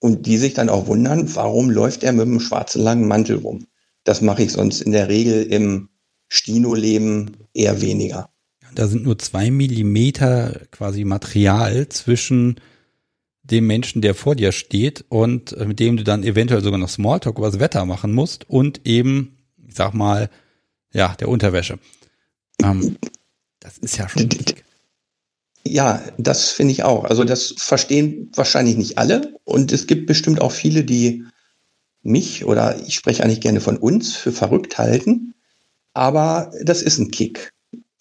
Und 0.00 0.26
die 0.26 0.36
sich 0.36 0.52
dann 0.52 0.68
auch 0.68 0.86
wundern, 0.86 1.34
warum 1.34 1.70
läuft 1.70 2.04
er 2.04 2.12
mit 2.12 2.26
einem 2.26 2.40
schwarzen 2.40 2.82
langen 2.82 3.08
Mantel 3.08 3.38
rum? 3.38 3.66
Das 4.04 4.20
mache 4.20 4.42
ich 4.42 4.52
sonst 4.52 4.82
in 4.82 4.92
der 4.92 5.08
Regel 5.08 5.44
im 5.44 5.88
Stino-Leben 6.28 7.38
eher 7.54 7.80
weniger. 7.80 8.28
Da 8.74 8.86
sind 8.86 9.04
nur 9.04 9.18
zwei 9.18 9.50
Millimeter 9.50 10.60
quasi 10.70 11.04
Material 11.04 11.88
zwischen 11.88 12.60
dem 13.44 13.66
Menschen, 13.66 14.02
der 14.02 14.14
vor 14.14 14.36
dir 14.36 14.52
steht 14.52 15.06
und 15.08 15.54
äh, 15.54 15.64
mit 15.64 15.80
dem 15.80 15.96
du 15.96 16.04
dann 16.04 16.22
eventuell 16.22 16.62
sogar 16.62 16.78
noch 16.78 16.90
Smalltalk 16.90 17.38
über 17.38 17.50
das 17.50 17.60
Wetter 17.60 17.86
machen 17.86 18.12
musst 18.12 18.50
und 18.50 18.82
eben, 18.84 19.38
ich 19.66 19.74
sag 19.74 19.94
mal, 19.94 20.28
ja, 20.92 21.14
der 21.18 21.30
Unterwäsche. 21.30 21.78
Ähm, 22.62 22.96
das 23.60 23.78
ist 23.78 23.96
ja 23.96 24.08
schon 24.08 24.28
dick. 24.28 24.64
Ja, 25.66 26.00
das 26.16 26.50
finde 26.50 26.72
ich 26.72 26.84
auch. 26.84 27.04
Also 27.04 27.24
das 27.24 27.54
verstehen 27.56 28.30
wahrscheinlich 28.34 28.76
nicht 28.76 28.98
alle 28.98 29.34
und 29.44 29.72
es 29.72 29.86
gibt 29.86 30.06
bestimmt 30.06 30.40
auch 30.40 30.52
viele, 30.52 30.84
die 30.84 31.24
mich 32.02 32.44
oder 32.44 32.78
ich 32.86 32.94
spreche 32.94 33.24
eigentlich 33.24 33.40
gerne 33.40 33.60
von 33.60 33.76
uns 33.76 34.14
für 34.14 34.30
verrückt 34.30 34.78
halten, 34.78 35.34
aber 35.92 36.52
das 36.62 36.82
ist 36.82 36.98
ein 36.98 37.10
Kick. 37.10 37.52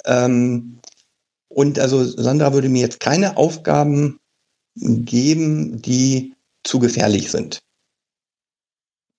Ähm, 0.05 0.79
und 1.47 1.79
also 1.79 2.03
Sandra 2.03 2.53
würde 2.53 2.69
mir 2.69 2.81
jetzt 2.81 2.99
keine 2.99 3.37
Aufgaben 3.37 4.19
geben, 4.75 5.81
die 5.81 6.35
zu 6.63 6.79
gefährlich 6.79 7.31
sind. 7.31 7.63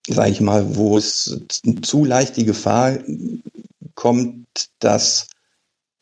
Sage 0.07 0.31
ich 0.31 0.41
mal, 0.41 0.77
wo 0.77 0.99
es 0.99 1.41
zu 1.83 2.05
leicht 2.05 2.37
die 2.37 2.45
Gefahr 2.45 2.99
kommt, 4.07 4.69
dass 4.79 5.27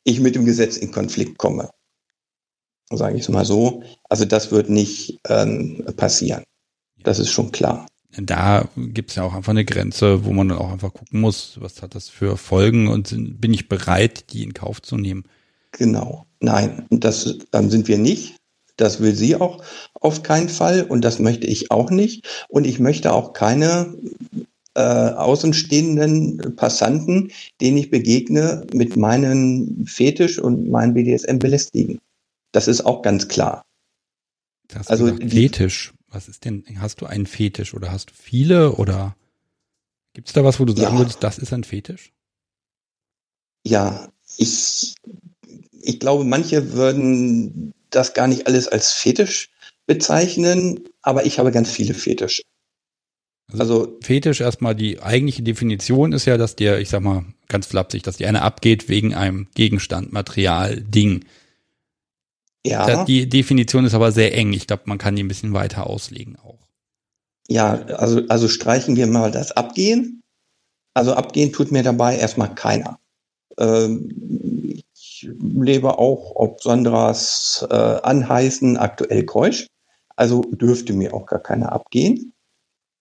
ich 0.05 0.21
mit 0.21 0.35
dem 0.35 0.45
Gesetz 0.45 0.77
in 0.77 0.93
Konflikt 0.93 1.39
komme. 1.39 1.71
Sage 2.91 3.17
ich 3.17 3.23
es 3.23 3.29
mal 3.31 3.47
so. 3.47 3.83
Also 4.11 4.27
das 4.27 4.53
wird 4.53 4.69
nicht 4.69 5.21
ähm, 5.27 5.83
passieren. 5.97 6.45
Das 7.03 7.19
ist 7.19 7.31
schon 7.31 7.51
klar. 7.51 7.87
Da 8.19 8.69
gibt 8.77 9.09
es 9.09 9.17
ja 9.17 9.23
auch 9.23 9.33
einfach 9.33 9.53
eine 9.53 9.65
Grenze, 9.65 10.27
wo 10.27 10.35
man 10.35 10.51
dann 10.51 10.59
auch 10.59 10.71
einfach 10.71 10.93
gucken 10.93 11.23
muss, 11.23 11.57
was 11.61 11.81
hat 11.81 11.95
das 11.95 12.11
für 12.11 12.37
Folgen 12.37 12.89
und 12.89 13.15
bin 13.41 13.55
ich 13.55 13.71
bereit, 13.71 14.35
die 14.35 14.43
in 14.43 14.53
Kauf 14.53 14.83
zu 14.83 14.99
nehmen. 14.99 15.25
Genau. 15.73 16.27
Nein, 16.41 16.85
das 16.91 17.39
ähm, 17.55 17.71
sind 17.71 17.89
wir 17.89 17.97
nicht. 17.97 18.37
Das 18.77 19.01
will 19.01 19.15
sie 19.15 19.37
auch 19.37 19.65
auf 19.95 20.23
keinen 20.23 20.51
Fall 20.51 20.83
und 20.83 21.03
das 21.03 21.21
möchte 21.21 21.47
ich 21.47 21.71
auch 21.71 21.91
nicht. 21.91 22.47
Und 22.49 22.67
ich 22.67 22.81
möchte 22.81 23.15
auch 23.15 23.33
keine 23.33 23.95
äh, 24.75 24.81
außenstehenden 24.81 26.57
Passanten, 26.57 27.33
denen 27.61 27.77
ich 27.77 27.91
begegne, 27.91 28.67
mit 28.73 28.97
meinem 28.97 29.87
Fetisch 29.87 30.39
und 30.39 30.69
meinem 30.69 30.95
BDSM 30.95 31.39
belästigen. 31.39 32.01
Das 32.53 32.69
ist 32.69 32.85
auch 32.85 33.03
ganz 33.03 33.29
klar. 33.29 33.65
Das 34.69 34.89
also 34.89 35.07
gesagt, 35.07 35.31
Fetisch. 35.31 35.93
Was 36.09 36.29
ist 36.29 36.45
denn, 36.45 36.65
hast 36.79 37.01
du 37.01 37.07
einen 37.07 37.27
Fetisch 37.27 37.75
oder 37.75 37.91
hast 37.91 38.11
du 38.11 38.15
viele 38.15 38.73
oder 38.73 39.17
gibt 40.13 40.29
es 40.29 40.33
da 40.33 40.45
was, 40.45 40.61
wo 40.61 40.65
du 40.65 40.73
sagen 40.73 40.95
ja. 40.95 41.01
würdest, 41.01 41.25
das 41.25 41.39
ist 41.39 41.53
ein 41.53 41.65
Fetisch? 41.65 42.13
Ja, 43.67 44.13
ich, 44.37 44.95
ich 45.81 45.99
glaube, 45.99 46.25
manche 46.25 46.73
würden 46.73 47.73
das 47.91 48.15
gar 48.15 48.29
nicht 48.29 48.47
alles 48.47 48.69
als 48.69 48.93
Fetisch 48.93 49.51
bezeichnen, 49.87 50.81
aber 51.03 51.27
ich 51.27 51.39
habe 51.39 51.51
ganz 51.51 51.71
viele 51.71 51.95
Fetische. 51.95 52.43
Also, 53.51 53.63
also 53.63 53.99
Fetisch 54.03 54.41
erstmal 54.41 54.75
die 54.75 55.01
eigentliche 55.01 55.43
Definition 55.43 56.13
ist 56.13 56.25
ja, 56.25 56.37
dass 56.37 56.57
der, 56.57 56.81
ich 56.81 56.89
sag 56.89 57.03
mal 57.03 57.25
ganz 57.49 57.67
flapsig, 57.67 58.03
dass 58.03 58.17
die 58.17 58.27
eine 58.27 58.43
abgeht 58.43 58.89
wegen 58.89 59.15
einem 59.15 59.49
Gegenstand, 59.55 60.13
Material, 60.13 60.81
Ding. 60.81 61.25
Ja. 62.67 63.05
Die 63.05 63.29
Definition 63.29 63.85
ist 63.85 63.95
aber 63.95 64.11
sehr 64.11 64.35
eng. 64.37 64.53
Ich 64.55 64.67
glaube, 64.67 64.85
man 64.87 64.99
kann 64.99 65.17
die 65.17 65.23
ein 65.23 65.29
bisschen 65.29 65.53
weiter 65.53 65.87
auslegen 65.87 66.37
auch. 66.37 66.59
Ja, 67.49 67.75
also, 67.75 68.23
also 68.29 68.49
streichen 68.49 68.97
wir 68.97 69.07
mal 69.07 69.31
das 69.31 69.53
Abgehen. 69.53 70.23
Also 70.95 71.13
abgehen 71.15 71.53
tut 71.53 71.73
mir 71.73 71.83
dabei 71.83 72.17
erstmal 72.17 72.55
keiner. 72.55 72.99
Ähm, 73.59 74.83
ich 74.95 75.29
lebe 75.39 75.99
auch 75.99 76.33
ob 76.37 76.63
Sandras 76.63 77.67
äh, 77.69 77.75
Anheißen 77.75 78.77
aktuell 78.77 79.25
keusch. 79.25 79.67
Also 80.17 80.43
dürfte 80.43 80.93
mir 80.93 81.13
auch 81.13 81.27
gar 81.27 81.41
keiner 81.41 81.73
abgehen. 81.73 82.34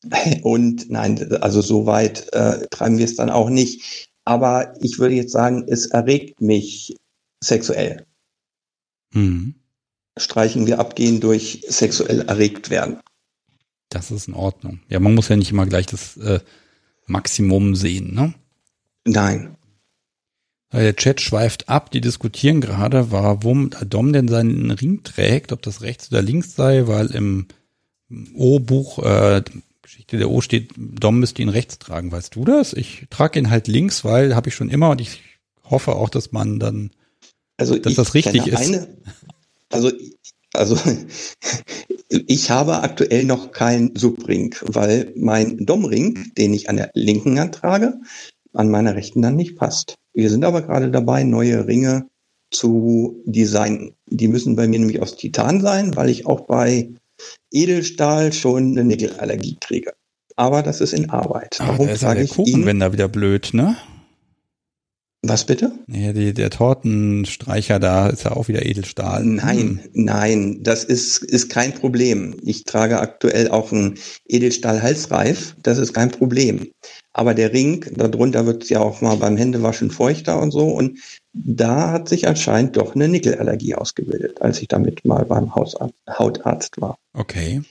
Und 0.44 0.90
nein, 0.90 1.32
also 1.42 1.62
so 1.62 1.86
weit 1.86 2.32
äh, 2.34 2.68
treiben 2.68 2.98
wir 2.98 3.06
es 3.06 3.16
dann 3.16 3.30
auch 3.30 3.50
nicht. 3.50 4.10
Aber 4.26 4.76
ich 4.82 5.00
würde 5.00 5.16
jetzt 5.16 5.32
sagen, 5.32 5.66
es 5.68 5.88
erregt 5.88 6.42
mich 6.42 6.96
sexuell. 7.42 8.06
Mhm. 9.12 9.56
Streichen 10.18 10.68
wir 10.68 10.80
abgehen 10.80 11.20
durch 11.20 11.64
sexuell 11.68 12.22
erregt 12.22 12.70
werden. 12.70 13.00
Das 13.90 14.12
ist 14.12 14.28
in 14.28 14.34
Ordnung. 14.34 14.80
Ja, 14.90 15.00
man 15.00 15.14
muss 15.14 15.30
ja 15.30 15.36
nicht 15.36 15.52
immer 15.52 15.66
gleich 15.66 15.86
das 15.86 16.18
äh, 16.18 16.40
Maximum 17.06 17.76
sehen, 17.76 18.14
ne? 18.14 18.34
Nein. 19.06 19.56
Der 20.72 20.96
Chat 20.96 21.22
schweift 21.22 21.70
ab, 21.70 21.92
die 21.92 22.02
diskutieren 22.02 22.60
gerade, 22.60 23.12
warum 23.12 23.70
Dom 23.88 24.12
denn 24.12 24.28
seinen 24.28 24.72
Ring 24.72 25.04
trägt, 25.04 25.52
ob 25.52 25.62
das 25.62 25.82
rechts 25.82 26.12
oder 26.12 26.24
links 26.24 26.56
sei, 26.56 26.88
weil 26.88 27.08
im 27.08 27.48
O-Buch, 28.34 28.98
äh, 29.00 29.44
der 30.08 30.30
O 30.30 30.42
steht, 30.42 30.72
Dom 30.78 31.20
müsste 31.20 31.42
ihn 31.42 31.50
rechts 31.50 31.80
tragen. 31.80 32.12
Weißt 32.12 32.36
du 32.36 32.46
das? 32.46 32.74
Ich 32.74 33.08
trage 33.10 33.40
ihn 33.40 33.50
halt 33.50 33.68
links, 33.68 34.04
weil 34.04 34.36
habe 34.36 34.50
ich 34.50 34.56
schon 34.56 34.70
immer 34.70 34.90
und 34.90 35.02
ich 35.02 35.22
hoffe 35.64 35.96
auch, 35.96 36.10
dass 36.10 36.32
man 36.32 36.60
dann, 36.60 36.92
also 37.58 37.78
dass 37.78 37.96
das 37.96 38.14
richtig 38.14 38.48
ist. 38.48 38.58
Eine, 38.58 38.88
also, 39.70 39.92
also 40.54 40.78
ich 42.10 42.50
habe 42.50 42.82
aktuell 42.82 43.26
noch 43.26 43.52
keinen 43.52 43.96
Subring, 43.96 44.56
weil 44.62 45.12
mein 45.16 45.66
Domring, 45.66 46.32
den 46.38 46.54
ich 46.54 46.70
an 46.70 46.78
der 46.78 46.92
linken 46.94 47.40
Hand 47.40 47.56
trage, 47.56 48.00
an 48.54 48.70
meiner 48.70 48.96
rechten 48.96 49.22
dann 49.22 49.36
nicht 49.36 49.56
passt. 49.56 49.96
Wir 50.14 50.30
sind 50.30 50.46
aber 50.46 50.62
gerade 50.62 50.92
dabei, 50.92 51.24
neue 51.24 51.68
Ringe 51.68 52.08
zu 52.52 53.22
designen. 53.26 53.96
Die 54.06 54.28
müssen 54.28 54.56
bei 54.56 54.68
mir 54.68 54.80
nämlich 54.80 55.02
aus 55.02 55.16
Titan 55.16 55.60
sein, 55.62 55.96
weil 55.96 56.10
ich 56.10 56.28
auch 56.28 56.42
bei 56.42 56.94
Edelstahl 57.54 58.34
schon 58.34 58.72
eine 58.72 58.84
Nickelallergie 58.84 59.58
kriege. 59.62 59.94
Aber 60.36 60.64
das 60.64 60.82
ist 60.82 60.94
in 60.94 61.10
Arbeit. 61.10 61.58
Warum 61.60 61.88
ist 61.88 62.02
sage 62.02 62.24
ich 62.24 62.32
Kuchenwender 62.32 62.92
wieder 62.92 63.08
blöd, 63.08 63.52
ne? 63.54 63.78
Was 65.26 65.46
bitte? 65.46 65.72
Ja, 65.88 66.12
die, 66.12 66.34
der 66.34 66.50
Tortenstreicher 66.50 67.80
da 67.80 68.10
ist 68.10 68.26
ja 68.26 68.32
auch 68.32 68.50
wieder 68.50 68.66
Edelstahl. 68.66 69.24
Nein, 69.24 69.80
hm. 69.82 69.90
nein, 69.94 70.60
das 70.64 70.84
ist, 70.84 71.24
ist 71.24 71.50
kein 71.50 71.74
Problem. 71.74 72.36
Ich 72.44 72.66
trage 72.66 73.00
aktuell 73.00 73.48
auch 73.48 73.72
einen 73.72 73.98
Edelstahl-Halsreif. 74.28 75.56
Das 75.64 75.78
ist 75.78 75.94
kein 75.94 76.12
Problem. 76.12 76.72
Aber 77.14 77.34
der 77.34 77.54
Ring, 77.54 77.86
darunter 77.96 78.46
wird 78.46 78.64
es 78.64 78.70
ja 78.70 78.82
auch 78.82 79.00
mal 79.00 79.16
beim 79.16 79.38
Händewaschen 79.38 79.92
feuchter 79.92 80.42
und 80.42 80.52
so. 80.52 80.68
Und 80.68 81.00
da 81.34 81.92
hat 81.92 82.08
sich 82.08 82.28
anscheinend 82.28 82.78
doch 82.78 82.96
eine 82.96 83.10
Nickelallergie 83.10 83.76
ausgebildet, 83.76 84.42
als 84.42 84.62
ich 84.62 84.68
damit 84.68 85.04
mal 85.04 85.26
beim 85.26 85.56
Hausarzt, 85.56 85.96
Hautarzt 86.08 86.80
war. 86.80 86.98
Okay. 87.14 87.64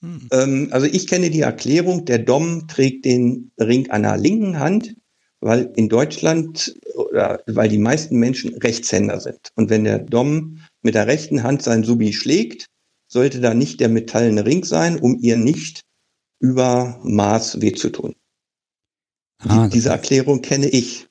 Hm. 0.00 0.28
Ähm, 0.30 0.68
also 0.70 0.86
ich 0.86 1.06
kenne 1.06 1.30
die 1.30 1.40
Erklärung, 1.40 2.04
der 2.04 2.20
Dom 2.20 2.68
trägt 2.68 3.04
den 3.04 3.50
Ring 3.58 3.90
an 3.90 4.02
der 4.02 4.16
linken 4.16 4.60
Hand, 4.60 4.96
weil 5.40 5.72
in 5.76 5.88
Deutschland 5.88 6.74
oder 6.94 7.42
weil 7.46 7.68
die 7.68 7.78
meisten 7.78 8.18
Menschen 8.18 8.54
Rechtshänder 8.54 9.20
sind. 9.20 9.50
Und 9.56 9.70
wenn 9.70 9.84
der 9.84 9.98
Dom 9.98 10.60
mit 10.82 10.94
der 10.94 11.06
rechten 11.06 11.42
Hand 11.42 11.62
sein 11.62 11.82
Subi 11.82 12.12
schlägt, 12.12 12.66
sollte 13.08 13.40
da 13.40 13.54
nicht 13.54 13.80
der 13.80 13.88
metallene 13.88 14.46
Ring 14.46 14.64
sein, 14.64 14.98
um 14.98 15.18
ihr 15.20 15.36
nicht 15.36 15.82
über 16.38 17.00
Maß 17.02 17.60
weh 17.60 17.72
zu 17.72 17.90
tun. 17.90 18.14
Ah, 19.38 19.66
die, 19.66 19.74
diese 19.74 19.90
Erklärung 19.90 20.42
kenne 20.42 20.68
ich. 20.68 21.08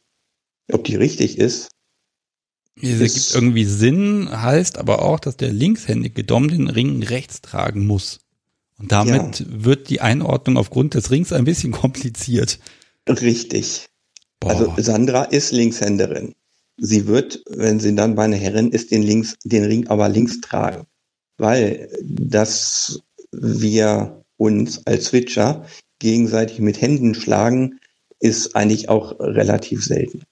Ob 0.71 0.85
die 0.85 0.95
richtig 0.95 1.37
ist. 1.37 1.72
Es 2.81 3.13
gibt 3.13 3.35
irgendwie 3.35 3.65
Sinn, 3.65 4.29
heißt 4.31 4.77
aber 4.77 5.03
auch, 5.03 5.19
dass 5.19 5.37
der 5.37 5.51
linkshändige 5.51 6.23
Dom 6.23 6.47
den 6.47 6.67
Ring 6.67 7.03
rechts 7.03 7.41
tragen 7.41 7.85
muss. 7.85 8.21
Und 8.79 8.91
damit 8.91 9.39
ja. 9.39 9.45
wird 9.49 9.89
die 9.89 10.01
Einordnung 10.01 10.57
aufgrund 10.57 10.95
des 10.95 11.11
Rings 11.11 11.31
ein 11.31 11.45
bisschen 11.45 11.71
kompliziert. 11.71 12.59
Richtig. 13.07 13.85
Also 14.43 14.65
Boah. 14.65 14.71
Also 14.75 14.91
Sandra 14.91 15.23
ist 15.23 15.51
Linkshänderin. 15.51 16.33
Sie 16.77 17.05
wird, 17.05 17.43
wenn 17.49 17.79
sie 17.79 17.95
dann 17.95 18.15
bei 18.15 18.23
einer 18.23 18.35
Herrin 18.35 18.71
ist, 18.71 18.91
den, 18.91 19.03
links, 19.03 19.35
den 19.43 19.63
Ring 19.63 19.87
aber 19.87 20.09
links 20.09 20.41
tragen. 20.41 20.85
Weil 21.37 21.89
dass 22.01 23.01
wir 23.31 24.23
uns 24.37 24.85
als 24.85 25.05
Switcher 25.05 25.65
gegenseitig 25.99 26.59
mit 26.59 26.81
Händen 26.81 27.15
schlagen, 27.15 27.79
ist 28.19 28.55
eigentlich 28.55 28.89
auch 28.89 29.19
relativ 29.19 29.83
selten. 29.83 30.23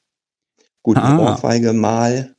Gut, 0.84 0.98
eine 0.98 1.20
ah. 1.20 1.32
Ohrfeige 1.32 1.74
mal, 1.74 2.36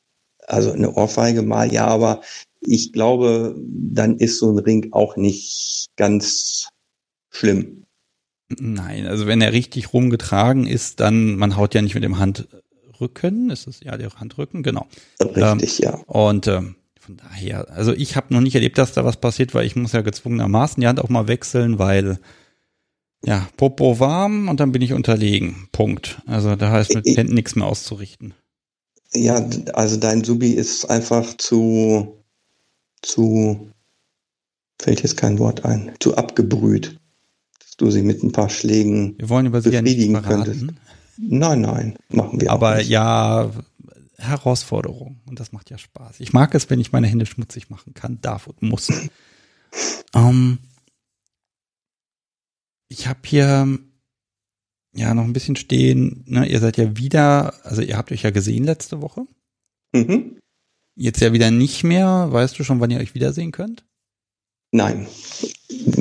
also 0.47 0.73
eine 0.73 0.93
Ohrfeige 0.93 1.43
mal, 1.43 1.73
ja, 1.73 1.87
aber 1.87 2.23
ich 2.61 2.93
glaube, 2.93 3.57
dann 3.59 4.17
ist 4.19 4.39
so 4.39 4.51
ein 4.51 4.59
Ring 4.59 4.93
auch 4.93 5.17
nicht 5.17 5.89
ganz 5.97 6.69
schlimm. 7.31 7.85
Nein, 8.61 9.07
also 9.07 9.27
wenn 9.27 9.41
er 9.41 9.53
richtig 9.53 9.93
rumgetragen 9.93 10.67
ist, 10.67 11.01
dann, 11.01 11.37
man 11.37 11.57
haut 11.57 11.75
ja 11.75 11.83
nicht 11.83 11.95
mit 11.95 12.05
dem 12.05 12.19
Handrücken, 12.19 13.51
ist 13.51 13.67
es 13.67 13.81
ja 13.81 13.97
der 13.97 14.11
Handrücken, 14.15 14.63
genau. 14.63 14.87
Richtig, 15.21 15.83
ähm, 15.83 15.85
ja. 15.85 15.95
Und 16.07 16.47
ähm, 16.49 16.77
von 17.01 17.17
daher, 17.17 17.71
also 17.71 17.93
ich 17.93 18.17
habe 18.17 18.33
noch 18.35 18.41
nicht 18.41 18.55
erlebt, 18.55 18.79
dass 18.79 18.93
da 18.93 19.05
was 19.05 19.17
passiert, 19.17 19.55
weil 19.55 19.67
ich 19.67 19.75
muss 19.75 19.93
ja 19.93 20.03
gezwungenermaßen 20.03 20.81
die 20.81 20.87
Hand 20.87 21.01
auch 21.01 21.09
mal 21.09 21.29
wechseln, 21.29 21.79
weil 21.79 22.19
ja, 23.25 23.49
Popo 23.57 24.01
warm 24.01 24.49
und 24.49 24.61
dann 24.61 24.73
bin 24.73 24.83
ich 24.83 24.93
unterlegen. 24.93 25.69
Punkt. 25.73 26.21
Also 26.27 26.57
da 26.57 26.71
heißt 26.71 26.95
mit 26.95 27.07
Händen 27.07 27.35
nichts 27.35 27.55
mehr 27.55 27.67
auszurichten. 27.67 28.35
Ja, 29.13 29.45
also 29.75 29.97
dein 29.97 30.25
Subi 30.25 30.53
ist 30.53 30.87
einfach 30.87 31.37
zu, 31.37 32.25
zu, 33.03 33.71
fällt 34.81 35.03
jetzt 35.03 35.17
kein 35.17 35.39
Wort 35.39 35.65
ein, 35.65 35.93
zu 36.01 36.17
abgebrüht 36.17 36.99
du 37.83 37.91
sie 37.91 38.03
mit 38.03 38.23
ein 38.23 38.33
paar 38.33 38.49
Schlägen 38.49 39.17
wir 39.19 39.29
wollen 39.29 39.47
über 39.47 39.61
sie 39.61 39.71
befriedigen 39.71 40.15
ja 40.15 40.21
könntest. 40.21 40.67
Nein, 41.19 41.61
nein, 41.61 41.97
machen 42.09 42.41
wir 42.41 42.51
Aber 42.51 42.77
nicht. 42.77 42.89
ja, 42.89 43.51
Herausforderung 44.19 45.21
und 45.27 45.41
das 45.41 45.53
macht 45.53 45.69
ja 45.69 45.79
Spaß. 45.79 46.21
Ich 46.21 46.33
mag 46.33 46.55
es, 46.55 46.71
wenn 46.71 46.81
ich 46.81 46.93
meine 46.93 47.09
Hände 47.09 47.27
schmutzig 47.27 47.71
machen 47.71 47.93
kann, 47.93 48.21
darf 48.23 48.47
und 48.47 48.63
muss. 48.63 48.89
ähm, 50.15 50.59
ich 52.93 53.07
habe 53.09 53.21
hier 53.25 53.79
ja 54.95 55.15
noch 55.15 55.25
ein 55.25 55.33
bisschen 55.33 55.57
stehen. 55.57 56.25
Ne, 56.27 56.47
ihr 56.47 56.61
seid 56.61 56.77
ja 56.77 56.97
wieder, 56.97 57.55
also 57.65 57.83
ihr 57.83 57.97
habt 57.97 58.13
euch 58.13 58.23
ja 58.23 58.31
gesehen 58.31 58.65
letzte 58.65 59.01
Woche. 59.01 59.27
Mhm. 59.93 60.39
Jetzt 60.95 61.21
ja 61.21 61.33
wieder 61.33 61.51
nicht 61.51 61.85
mehr. 61.85 62.29
Weißt 62.31 62.59
du 62.59 62.65
schon, 62.65 62.81
wann 62.81 62.91
ihr 62.91 63.01
euch 63.01 63.15
wiedersehen 63.15 63.51
könnt? 63.51 63.85
Nein, 64.71 65.07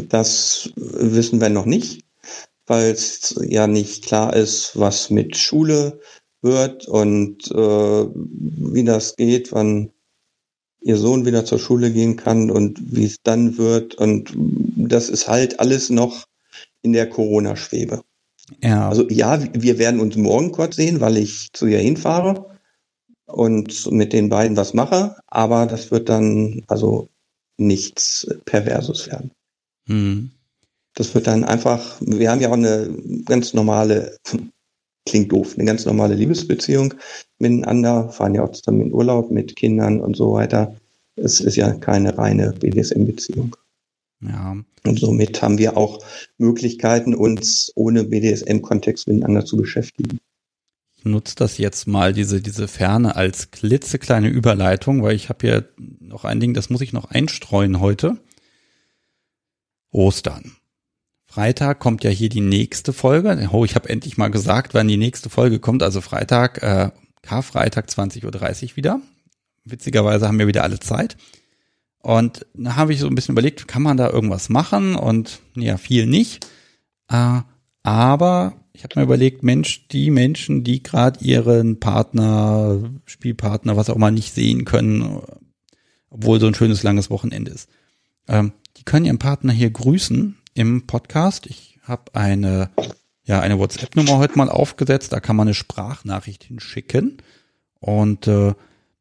das 0.10 0.72
wissen 0.76 1.42
wir 1.42 1.50
noch 1.50 1.66
nicht, 1.66 2.06
weil 2.68 2.92
es 2.92 3.40
ja 3.48 3.68
nicht 3.68 4.06
klar 4.06 4.34
ist, 4.34 4.78
was 4.80 5.10
mit 5.10 5.36
Schule 5.36 6.00
wird 6.42 6.88
und 6.88 7.52
äh, 7.52 7.56
wie 7.56 8.84
das 8.84 9.16
geht, 9.16 9.52
wann 9.52 9.92
ihr 10.82 10.98
Sohn 10.98 11.26
wieder 11.26 11.46
zur 11.46 11.60
Schule 11.60 11.92
gehen 11.92 12.16
kann 12.16 12.50
und 12.50 12.80
wie 12.82 13.06
es 13.06 13.18
dann 13.24 13.58
wird. 13.58 13.96
Und 13.96 14.34
das 14.36 15.10
ist 15.10 15.28
halt 15.28 15.60
alles 15.60 15.90
noch 15.90 16.26
in 16.82 16.94
der 16.94 17.10
Corona-Schwebe. 17.10 18.04
Ja. 18.64 18.90
Also 18.90 19.08
ja, 19.10 19.40
wir 19.54 19.78
werden 19.78 20.00
uns 20.00 20.16
morgen 20.16 20.52
kurz 20.52 20.76
sehen, 20.76 21.00
weil 21.00 21.18
ich 21.18 21.50
zu 21.54 21.68
ihr 21.68 21.80
hinfahre 21.80 22.58
und 23.26 23.92
mit 23.92 24.14
den 24.14 24.30
beiden 24.30 24.58
was 24.58 24.74
mache, 24.74 25.16
aber 25.28 25.66
das 25.66 25.92
wird 25.92 26.10
dann 26.10 26.64
also 26.68 27.10
nichts 27.58 28.28
Perverses 28.46 29.08
werden. 29.08 29.32
Hm. 29.88 30.32
Das 30.96 31.16
wird 31.16 31.28
dann 31.28 31.44
einfach, 31.44 31.98
wir 32.02 32.30
haben 32.30 32.42
ja 32.42 32.50
auch 32.50 32.54
eine 32.54 32.90
ganz 33.26 33.54
normale, 33.54 34.18
klingt 35.06 35.32
doof, 35.32 35.54
eine 35.56 35.66
ganz 35.66 35.86
normale 35.86 36.16
Liebesbeziehung 36.16 36.94
miteinander, 37.40 38.10
fahren 38.10 38.36
ja 38.36 38.44
auch 38.44 38.52
zusammen 38.52 38.82
in 38.82 38.94
Urlaub 38.94 39.32
mit 39.32 39.56
Kindern 39.56 40.02
und 40.02 40.18
so 40.18 40.34
weiter. 40.34 40.76
Es 41.16 41.40
ist 41.40 41.56
ja 41.56 41.72
keine 41.74 42.18
reine 42.18 42.54
BDSM-Beziehung. 42.60 43.56
Ja. 44.22 44.56
Und 44.84 45.00
somit 45.00 45.42
haben 45.42 45.58
wir 45.58 45.78
auch 45.78 46.00
Möglichkeiten, 46.38 47.16
uns 47.16 47.72
ohne 47.76 48.04
BDSM-Kontext 48.04 49.08
miteinander 49.08 49.46
zu 49.46 49.58
beschäftigen. 49.58 50.20
Ich 50.98 51.06
nutze 51.06 51.36
das 51.36 51.58
jetzt 51.58 51.88
mal, 51.88 52.14
diese, 52.14 52.42
diese 52.42 52.68
Ferne 52.68 53.16
als 53.16 53.50
klitzekleine 53.50 54.30
Überleitung, 54.30 55.02
weil 55.02 55.16
ich 55.16 55.30
habe 55.30 55.48
hier 55.48 55.70
noch 56.00 56.26
ein 56.26 56.40
Ding, 56.40 56.54
das 56.54 56.70
muss 56.70 56.82
ich 56.82 56.94
noch 56.94 57.06
einstreuen 57.06 57.80
heute. 57.80 58.18
Ostern. 59.90 60.56
Freitag 61.26 61.80
kommt 61.80 62.04
ja 62.04 62.10
hier 62.10 62.30
die 62.30 62.42
nächste 62.42 62.94
Folge. 62.94 63.50
Oh, 63.52 63.66
ich 63.66 63.76
habe 63.76 63.90
endlich 63.90 64.18
mal 64.18 64.30
gesagt, 64.30 64.74
wann 64.74 64.88
die 64.88 64.98
nächste 64.98 65.30
Folge 65.30 65.60
kommt. 65.60 65.82
Also 65.82 66.02
Freitag, 66.02 66.62
äh, 66.62 66.92
Karfreitag 67.22 67.88
20.30 67.88 68.72
Uhr 68.72 68.76
wieder. 68.76 69.02
Witzigerweise 69.64 70.28
haben 70.28 70.40
wir 70.40 70.48
wieder 70.48 70.64
alle 70.64 70.80
Zeit. 70.80 71.18
Und 72.02 72.46
da 72.54 72.76
habe 72.76 72.94
ich 72.94 73.00
so 73.00 73.08
ein 73.08 73.16
bisschen 73.16 73.34
überlegt, 73.34 73.68
kann 73.68 73.84
man 73.84 73.98
da 73.98 74.10
irgendwas 74.10 74.50
machen? 74.50 74.96
Und 74.96 75.40
ja, 75.56 75.78
viel 75.78 76.08
nicht. 76.08 76.48
Äh, 77.10 77.42
aber 77.84 78.54
ich 78.74 78.84
habe 78.84 79.00
mir 79.00 79.04
überlegt, 79.04 79.44
Mensch, 79.44 79.88
die 79.90 80.10
Menschen, 80.10 80.64
die 80.64 80.82
gerade 80.82 81.24
ihren 81.24 81.80
Partner, 81.80 82.80
Spielpartner, 83.06 83.78
was 83.78 83.90
auch 83.90 83.96
immer 83.96 84.12
nicht 84.12 84.34
sehen 84.34 84.66
können, 84.66 85.22
obwohl 86.10 86.40
so 86.40 86.48
ein 86.48 86.56
schönes 86.56 86.84
langes 86.84 87.10
Wochenende 87.10 87.52
ist, 87.52 87.70
ähm, 88.28 88.54
die 88.78 88.84
können 88.84 89.06
ihren 89.06 89.20
Partner 89.20 89.54
hier 89.54 89.70
grüßen 89.70 90.38
im 90.54 90.88
Podcast. 90.88 91.46
Ich 91.48 91.80
habe 91.84 92.16
eine, 92.16 92.72
ja, 93.24 93.42
eine 93.42 93.60
WhatsApp-Nummer 93.60 94.18
heute 94.18 94.38
mal 94.38 94.50
aufgesetzt, 94.50 95.14
da 95.14 95.20
kann 95.20 95.36
man 95.36 95.48
eine 95.48 95.54
Sprachnachricht 95.54 96.44
hinschicken. 96.44 97.18
Und 97.80 98.28
äh, 98.28 98.54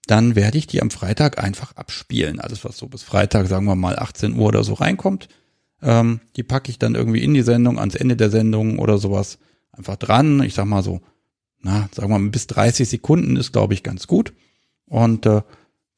dann 0.07 0.35
werde 0.35 0.59
ich 0.59 0.67
die 0.67 0.83
am 0.83 0.91
Freitag 0.91 1.43
einfach 1.43 1.77
abspielen. 1.77 2.41
Alles, 2.41 2.65
was 2.65 2.77
so 2.77 2.89
bis 2.89 3.03
Freitag, 3.03 3.47
sagen 3.47 3.67
wir 3.67 3.77
mal 3.77 3.99
18 3.99 4.35
Uhr 4.37 4.49
oder 4.49 4.65
so 4.65 4.75
reinkommt, 4.75 5.29
ähm, 5.83 6.21
die 6.37 6.43
packe 6.43 6.71
ich 6.71 6.79
dann 6.79 6.95
irgendwie 6.95 7.23
in 7.23 7.35
die 7.35 7.43
Sendung, 7.43 7.79
ans 7.79 7.95
Ende 7.95 8.17
der 8.17 8.31
Sendung 8.31 8.79
oder 8.79 8.99
sowas 8.99 9.39
einfach 9.73 9.97
dran. 9.97 10.43
Ich 10.43 10.55
sag 10.55 10.67
mal 10.67 10.83
so, 10.83 11.01
na, 11.61 11.89
sagen 11.95 12.11
wir 12.11 12.19
mal, 12.19 12.31
bis 12.31 12.47
30 12.47 12.89
Sekunden 12.89 13.37
ist, 13.37 13.53
glaube 13.53 13.75
ich, 13.75 13.83
ganz 13.83 14.07
gut. 14.07 14.33
Und 14.87 15.27
äh, 15.27 15.43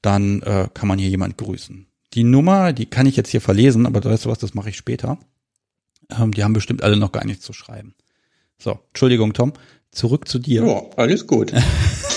dann 0.02 0.42
äh, 0.42 0.68
kann 0.74 0.88
man 0.88 0.98
hier 0.98 1.08
jemand 1.08 1.38
grüßen. 1.38 1.86
Die 2.14 2.24
Nummer, 2.24 2.72
die 2.72 2.86
kann 2.86 3.06
ich 3.06 3.16
jetzt 3.16 3.30
hier 3.30 3.40
verlesen, 3.40 3.86
aber 3.86 4.04
weißt 4.04 4.26
du 4.26 4.28
was, 4.28 4.38
das 4.38 4.54
mache 4.54 4.70
ich 4.70 4.76
später. 4.76 5.18
Ähm, 6.10 6.32
die 6.32 6.44
haben 6.44 6.52
bestimmt 6.52 6.82
alle 6.82 6.96
noch 6.96 7.12
gar 7.12 7.24
nichts 7.24 7.44
zu 7.44 7.52
schreiben. 7.52 7.94
So, 8.58 8.80
Entschuldigung, 8.88 9.32
Tom. 9.32 9.52
Zurück 9.90 10.28
zu 10.28 10.38
dir. 10.38 10.64
Ja, 10.64 10.82
alles 10.96 11.26
gut. 11.26 11.52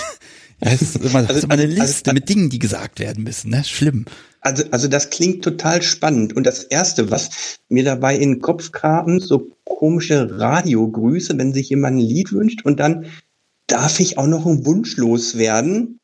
Es 0.60 0.82
ist 0.82 0.96
immer, 0.96 1.20
also, 1.20 1.34
ist 1.34 1.44
immer 1.44 1.54
eine 1.54 1.66
Liste 1.66 2.10
also, 2.10 2.14
mit 2.14 2.30
Dingen, 2.30 2.50
die 2.50 2.60
gesagt 2.60 3.00
werden 3.00 3.24
müssen, 3.24 3.52
ne? 3.52 3.64
Schlimm. 3.64 4.06
Also, 4.42 4.64
also 4.72 4.88
das 4.88 5.10
klingt 5.10 5.44
total 5.44 5.82
spannend. 5.82 6.36
Und 6.36 6.46
das 6.46 6.64
Erste, 6.64 7.12
was 7.12 7.58
mir 7.68 7.84
dabei 7.84 8.16
in 8.16 8.34
den 8.34 8.42
Kopf 8.42 8.72
kam, 8.72 9.20
so 9.20 9.50
komische 9.64 10.40
Radiogrüße, 10.40 11.38
wenn 11.38 11.54
sich 11.54 11.70
jemand 11.70 11.98
ein 11.98 12.02
Lied 12.02 12.32
wünscht 12.32 12.64
und 12.64 12.80
dann 12.80 13.08
darf 13.68 14.00
ich 14.00 14.18
auch 14.18 14.28
noch 14.28 14.46
einen 14.46 14.66
Wunsch 14.66 14.98
loswerden. 14.98 16.00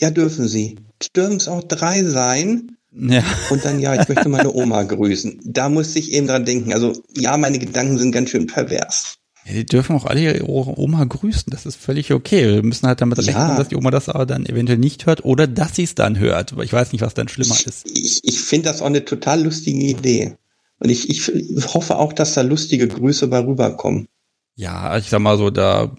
Ja, 0.00 0.10
dürfen 0.10 0.46
Sie. 0.46 0.76
Dürfen 1.16 1.38
es 1.38 1.48
auch 1.48 1.64
drei 1.64 2.04
sein. 2.04 2.76
Ja. 2.92 3.22
Und 3.50 3.64
dann, 3.64 3.78
ja, 3.78 4.00
ich 4.00 4.08
möchte 4.08 4.28
meine 4.28 4.52
Oma 4.52 4.82
grüßen. 4.82 5.40
Da 5.44 5.68
muss 5.68 5.94
ich 5.96 6.12
eben 6.12 6.26
dran 6.26 6.44
denken. 6.44 6.72
Also, 6.72 6.92
ja, 7.16 7.36
meine 7.36 7.58
Gedanken 7.58 7.98
sind 7.98 8.12
ganz 8.12 8.30
schön 8.30 8.46
pervers. 8.46 9.18
Ja, 9.48 9.54
die 9.54 9.64
dürfen 9.64 9.96
auch 9.96 10.04
alle 10.04 10.20
ihre 10.20 10.46
Oma 10.46 11.04
grüßen. 11.04 11.50
Das 11.50 11.64
ist 11.64 11.76
völlig 11.76 12.12
okay. 12.12 12.56
Wir 12.56 12.62
müssen 12.62 12.86
halt 12.86 13.00
damit 13.00 13.18
rechnen, 13.18 13.34
ja. 13.34 13.56
dass 13.56 13.68
die 13.68 13.76
Oma 13.76 13.90
das 13.90 14.08
aber 14.08 14.26
dann 14.26 14.44
eventuell 14.44 14.78
nicht 14.78 15.06
hört 15.06 15.24
oder 15.24 15.46
dass 15.46 15.74
sie 15.76 15.84
es 15.84 15.94
dann 15.94 16.18
hört. 16.18 16.52
Aber 16.52 16.64
ich 16.64 16.72
weiß 16.72 16.92
nicht, 16.92 17.00
was 17.00 17.14
dann 17.14 17.28
schlimmer 17.28 17.54
ich, 17.58 17.66
ist. 17.66 17.86
Ich, 17.90 18.20
ich 18.24 18.40
finde 18.40 18.68
das 18.68 18.82
auch 18.82 18.86
eine 18.86 19.04
total 19.04 19.42
lustige 19.42 19.78
Idee. 19.78 20.36
Und 20.80 20.90
ich, 20.90 21.08
ich 21.08 21.32
hoffe 21.74 21.96
auch, 21.96 22.12
dass 22.12 22.34
da 22.34 22.42
lustige 22.42 22.86
Grüße 22.86 23.26
bei 23.28 23.40
rüberkommen. 23.40 24.06
Ja, 24.54 24.96
ich 24.98 25.08
sag 25.08 25.20
mal 25.20 25.38
so, 25.38 25.50
da 25.50 25.96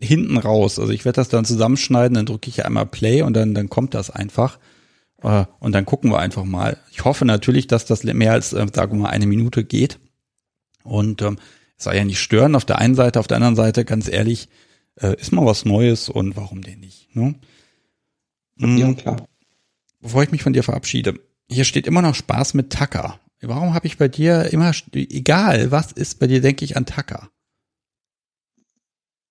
hinten 0.00 0.38
raus. 0.38 0.78
Also 0.78 0.92
ich 0.92 1.04
werde 1.04 1.16
das 1.16 1.28
dann 1.28 1.44
zusammenschneiden, 1.44 2.14
dann 2.14 2.26
drücke 2.26 2.48
ich 2.48 2.64
einmal 2.64 2.86
Play 2.86 3.22
und 3.22 3.34
dann, 3.34 3.54
dann 3.54 3.68
kommt 3.68 3.94
das 3.94 4.10
einfach. 4.10 4.58
Äh, 5.22 5.44
und 5.60 5.72
dann 5.72 5.84
gucken 5.84 6.10
wir 6.10 6.18
einfach 6.18 6.44
mal. 6.44 6.78
Ich 6.90 7.04
hoffe 7.04 7.24
natürlich, 7.24 7.66
dass 7.66 7.84
das 7.84 8.02
mehr 8.04 8.32
als, 8.32 8.52
äh, 8.52 8.66
sagen 8.72 8.92
wir 8.96 9.02
mal, 9.02 9.10
eine 9.10 9.26
Minute 9.26 9.64
geht. 9.64 9.98
Und 10.84 11.22
ähm, 11.22 11.38
soll 11.78 11.94
ja 11.94 12.04
nicht 12.04 12.20
stören 12.20 12.54
auf 12.54 12.64
der 12.64 12.78
einen 12.78 12.94
Seite, 12.94 13.20
auf 13.20 13.26
der 13.26 13.36
anderen 13.36 13.56
Seite, 13.56 13.84
ganz 13.84 14.08
ehrlich, 14.08 14.48
äh, 14.96 15.14
ist 15.18 15.32
mal 15.32 15.46
was 15.46 15.64
Neues 15.64 16.08
und 16.08 16.36
warum 16.36 16.62
denn 16.62 16.80
nicht? 16.80 17.14
Ne? 17.14 17.34
Ja, 18.58 18.66
hm. 18.66 18.96
klar. 18.96 19.28
Bevor 20.00 20.22
ich 20.22 20.30
mich 20.30 20.42
von 20.42 20.52
dir 20.52 20.62
verabschiede, 20.62 21.14
hier 21.50 21.64
steht 21.64 21.86
immer 21.86 22.02
noch 22.02 22.14
Spaß 22.14 22.54
mit 22.54 22.70
Tacker. 22.70 23.20
Warum 23.40 23.74
habe 23.74 23.86
ich 23.86 23.98
bei 23.98 24.08
dir 24.08 24.52
immer, 24.52 24.72
egal 24.92 25.70
was 25.70 25.92
ist, 25.92 26.18
bei 26.18 26.26
dir 26.26 26.40
denke 26.40 26.64
ich 26.64 26.76
an 26.76 26.86
Tacker? 26.86 27.30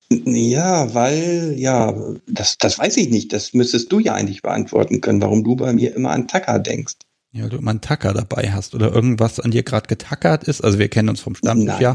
Ja, 0.09 0.93
weil, 0.93 1.55
ja, 1.57 1.93
das, 2.27 2.57
das 2.57 2.79
weiß 2.79 2.95
ich 2.95 3.09
nicht. 3.09 3.33
Das 3.33 3.53
müsstest 3.53 3.91
du 3.91 3.99
ja 3.99 4.13
eigentlich 4.13 4.41
beantworten 4.41 5.01
können, 5.01 5.21
warum 5.21 5.43
du 5.43 5.57
bei 5.57 5.73
mir 5.73 5.93
immer 5.93 6.11
an 6.11 6.29
Tacker 6.29 6.59
denkst. 6.59 6.95
Ja, 7.33 7.49
du 7.49 7.57
immer 7.57 7.71
einen 7.71 7.81
Tacker 7.81 8.13
dabei 8.13 8.51
hast 8.53 8.73
oder 8.73 8.93
irgendwas 8.93 9.41
an 9.41 9.51
dir 9.51 9.63
gerade 9.63 9.87
getackert 9.87 10.45
ist. 10.45 10.61
Also 10.61 10.79
wir 10.79 10.87
kennen 10.87 11.09
uns 11.09 11.19
vom 11.19 11.35
Stammtisch, 11.35 11.79
ja. 11.81 11.93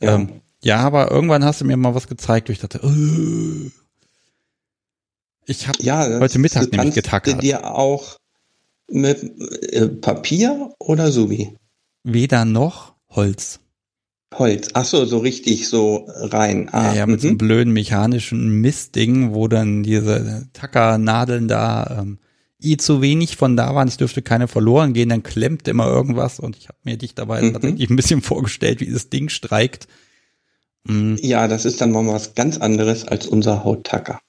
Ja. 0.00 0.14
Ähm, 0.14 0.40
ja, 0.62 0.78
aber 0.78 1.10
irgendwann 1.10 1.44
hast 1.44 1.60
du 1.60 1.64
mir 1.64 1.76
mal 1.76 1.94
was 1.94 2.08
gezeigt, 2.08 2.48
wo 2.48 2.52
ich 2.52 2.58
dachte, 2.58 2.80
uh, 2.84 3.70
ich 5.46 5.66
habe 5.66 5.82
ja, 5.82 6.20
heute 6.20 6.38
Mittag 6.38 6.70
nämlich 6.72 6.94
getackert. 6.94 7.36
Du 7.36 7.38
dir 7.38 7.64
auch 7.64 8.18
mit 8.90 9.22
äh, 9.72 9.88
Papier 9.88 10.74
oder 10.78 11.10
Subi? 11.10 11.56
Weder 12.04 12.44
noch 12.44 12.94
Holz. 13.10 13.60
Holz. 14.34 14.68
Ach 14.74 14.84
so, 14.84 15.06
so 15.06 15.18
richtig 15.18 15.68
so 15.68 16.06
rein. 16.08 16.68
Ah, 16.70 16.88
ja, 16.88 16.98
ja, 16.98 17.06
mit 17.06 17.20
so 17.20 17.28
einem 17.28 17.34
mhm. 17.34 17.38
blöden 17.38 17.72
mechanischen 17.72 18.60
Mistding, 18.60 19.34
wo 19.34 19.48
dann 19.48 19.82
diese 19.82 20.48
Tackernadeln 20.52 21.48
da 21.48 22.00
ähm, 22.00 22.18
eh 22.60 22.76
zu 22.76 23.00
wenig 23.02 23.36
von 23.36 23.56
da 23.56 23.74
waren, 23.74 23.88
es 23.88 23.96
dürfte 23.96 24.22
keine 24.22 24.48
verloren 24.48 24.92
gehen, 24.92 25.08
dann 25.08 25.22
klemmt 25.22 25.68
immer 25.68 25.86
irgendwas 25.86 26.40
und 26.40 26.56
ich 26.56 26.68
habe 26.68 26.78
mir 26.84 26.96
dich 26.96 27.14
dabei 27.14 27.42
mhm. 27.42 27.52
tatsächlich 27.52 27.90
ein 27.90 27.96
bisschen 27.96 28.22
vorgestellt, 28.22 28.80
wie 28.80 28.86
dieses 28.86 29.10
Ding 29.10 29.28
streikt. 29.28 29.88
Mhm. 30.84 31.16
Ja, 31.20 31.48
das 31.48 31.64
ist 31.64 31.80
dann 31.80 31.92
mal 31.92 32.06
was 32.06 32.34
ganz 32.34 32.58
anderes 32.58 33.06
als 33.06 33.26
unser 33.26 33.64
Hauttacker. 33.64 34.20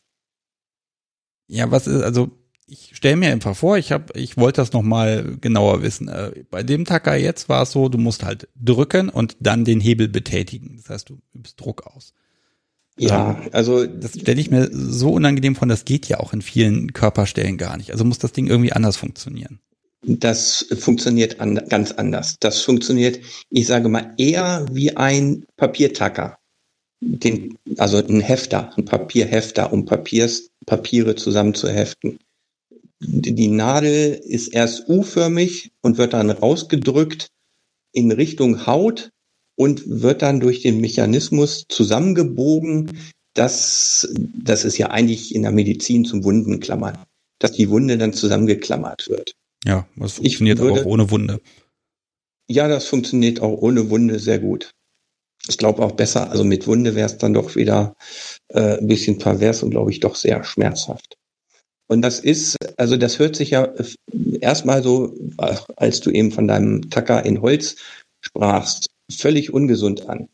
Ja, 1.48 1.72
was 1.72 1.88
ist, 1.88 2.04
also 2.04 2.30
ich 2.68 2.92
stelle 2.94 3.15
mir 3.15 3.32
einfach 3.32 3.56
vor, 3.56 3.78
ich 3.78 3.92
habe, 3.92 4.18
ich 4.18 4.38
wollte 4.38 4.62
das 4.62 4.74
nochmal 4.74 5.38
genauer 5.42 5.82
wissen. 5.82 6.08
Äh, 6.08 6.44
bei 6.52 6.62
dem 6.62 6.86
Tacker 6.86 7.15
jetzt 7.15 7.50
war 7.50 7.63
es 7.63 7.72
so, 7.72 7.89
du 7.89 7.98
musst 7.98 8.24
halt 8.24 8.48
drücken 8.56 9.10
und 9.10 9.38
dann 9.39 9.65
den 9.65 9.80
Hebel 9.80 10.08
betätigen. 10.08 10.78
Das 10.78 10.89
heißt, 10.89 11.10
du 11.10 11.20
übst 11.34 11.60
Druck 11.60 11.88
aus. 11.88 12.13
Ja, 13.00 13.42
also 13.52 13.86
das 13.86 14.20
stelle 14.20 14.42
ich 14.42 14.52
mir 14.52 14.70
so 14.72 15.12
unangenehm 15.14 15.56
vor, 15.56 15.68
das 15.68 15.86
geht 15.86 16.08
ja 16.08 16.20
auch 16.20 16.34
in 16.34 16.42
vielen 16.42 16.94
Körperstellen 16.94 17.58
gar 17.58 17.78
nicht. 17.78 17.92
Also 17.92 18.04
muss 18.04 18.20
das 18.20 18.34
Ding 18.34 18.48
irgendwie 18.48 18.74
anders 18.74 18.98
funktionieren. 18.98 19.60
Das 20.02 20.66
funktioniert 20.78 21.40
an, 21.40 21.56
ganz 21.70 21.92
anders. 21.94 22.38
Das 22.40 22.62
funktioniert, 22.62 23.20
ich 23.50 23.68
sage 23.68 23.90
mal, 23.90 24.14
eher 24.18 24.66
wie 24.72 24.96
ein 24.96 25.46
Papiertacker. 25.58 26.38
Den, 27.02 27.58
also 27.78 27.98
ein 27.98 28.20
Hefter, 28.20 28.74
ein 28.78 28.86
Papierhefter, 28.86 29.72
um 29.72 29.86
Papiers, 29.86 30.50
Papiere 30.66 31.16
zusammenzuheften. 31.16 32.20
Die 33.00 33.48
Nadel 33.48 34.20
ist 34.24 34.50
erst 34.50 34.90
U-förmig 34.90 35.72
und 35.82 35.98
wird 35.98 36.14
dann 36.14 36.30
rausgedrückt 36.30 37.30
in 37.94 38.12
Richtung 38.12 38.66
Haut 38.66 39.12
und 39.60 39.84
wird 39.86 40.22
dann 40.22 40.39
durch 40.39 40.62
den 40.62 40.80
Mechanismus 40.80 41.65
zusammengebogen. 41.67 42.98
Das, 43.34 44.08
das 44.17 44.63
ist 44.63 44.78
ja 44.78 44.89
eigentlich 44.89 45.36
in 45.36 45.41
der 45.41 45.52
Medizin 45.52 46.06
zum 46.06 46.24
Wundenklammern, 46.24 46.98
dass 47.39 47.52
die 47.52 47.69
Wunde 47.69 47.98
dann 47.98 48.13
zusammengeklammert 48.13 49.10
wird. 49.10 49.34
Ja, 49.65 49.86
das 49.98 50.13
funktioniert 50.13 50.60
würde, 50.60 50.72
aber 50.72 50.82
auch 50.82 50.86
ohne 50.86 51.12
Wunde. 51.12 51.41
Ja, 52.50 52.69
das 52.69 52.86
funktioniert 52.86 53.41
auch 53.41 53.62
ohne 53.62 53.89
Wunde 53.89 54.19
sehr 54.19 54.39
gut. 54.39 54.72
Ich 55.50 55.58
glaube 55.58 55.84
auch 55.84 55.91
besser, 55.91 56.32
also 56.32 56.45
mit 56.45 56.65
Wunde 56.65 56.95
wäre 56.95 57.08
es 57.08 57.17
dann 57.17 57.34
doch 57.34 57.58
wieder 57.58 57.95
äh, 58.48 58.78
ein 58.78 58.88
bisschen 58.88 59.17
pervers 59.17 59.62
und 59.62 59.72
glaube 59.72 59.91
ich 59.91 60.00
doch 60.00 60.15
sehr 60.15 60.45
schmerzhaft. 60.45 61.17
Und 61.88 62.02
das 62.02 62.22
ist, 62.22 62.56
also 62.78 62.95
das 62.95 63.19
hört 63.19 63.36
sich 63.36 63.50
ja 63.50 63.74
erstmal 64.39 64.84
so, 64.84 65.13
als 65.76 66.00
du 66.00 66.12
eben 66.12 66.32
von 66.32 66.48
deinem 66.48 66.89
Tacker 66.89 67.26
in 67.26 67.41
Holz 67.41 67.76
sprachst, 68.22 68.89
völlig 69.12 69.54
ungesund 69.54 70.08
an. 70.10 70.30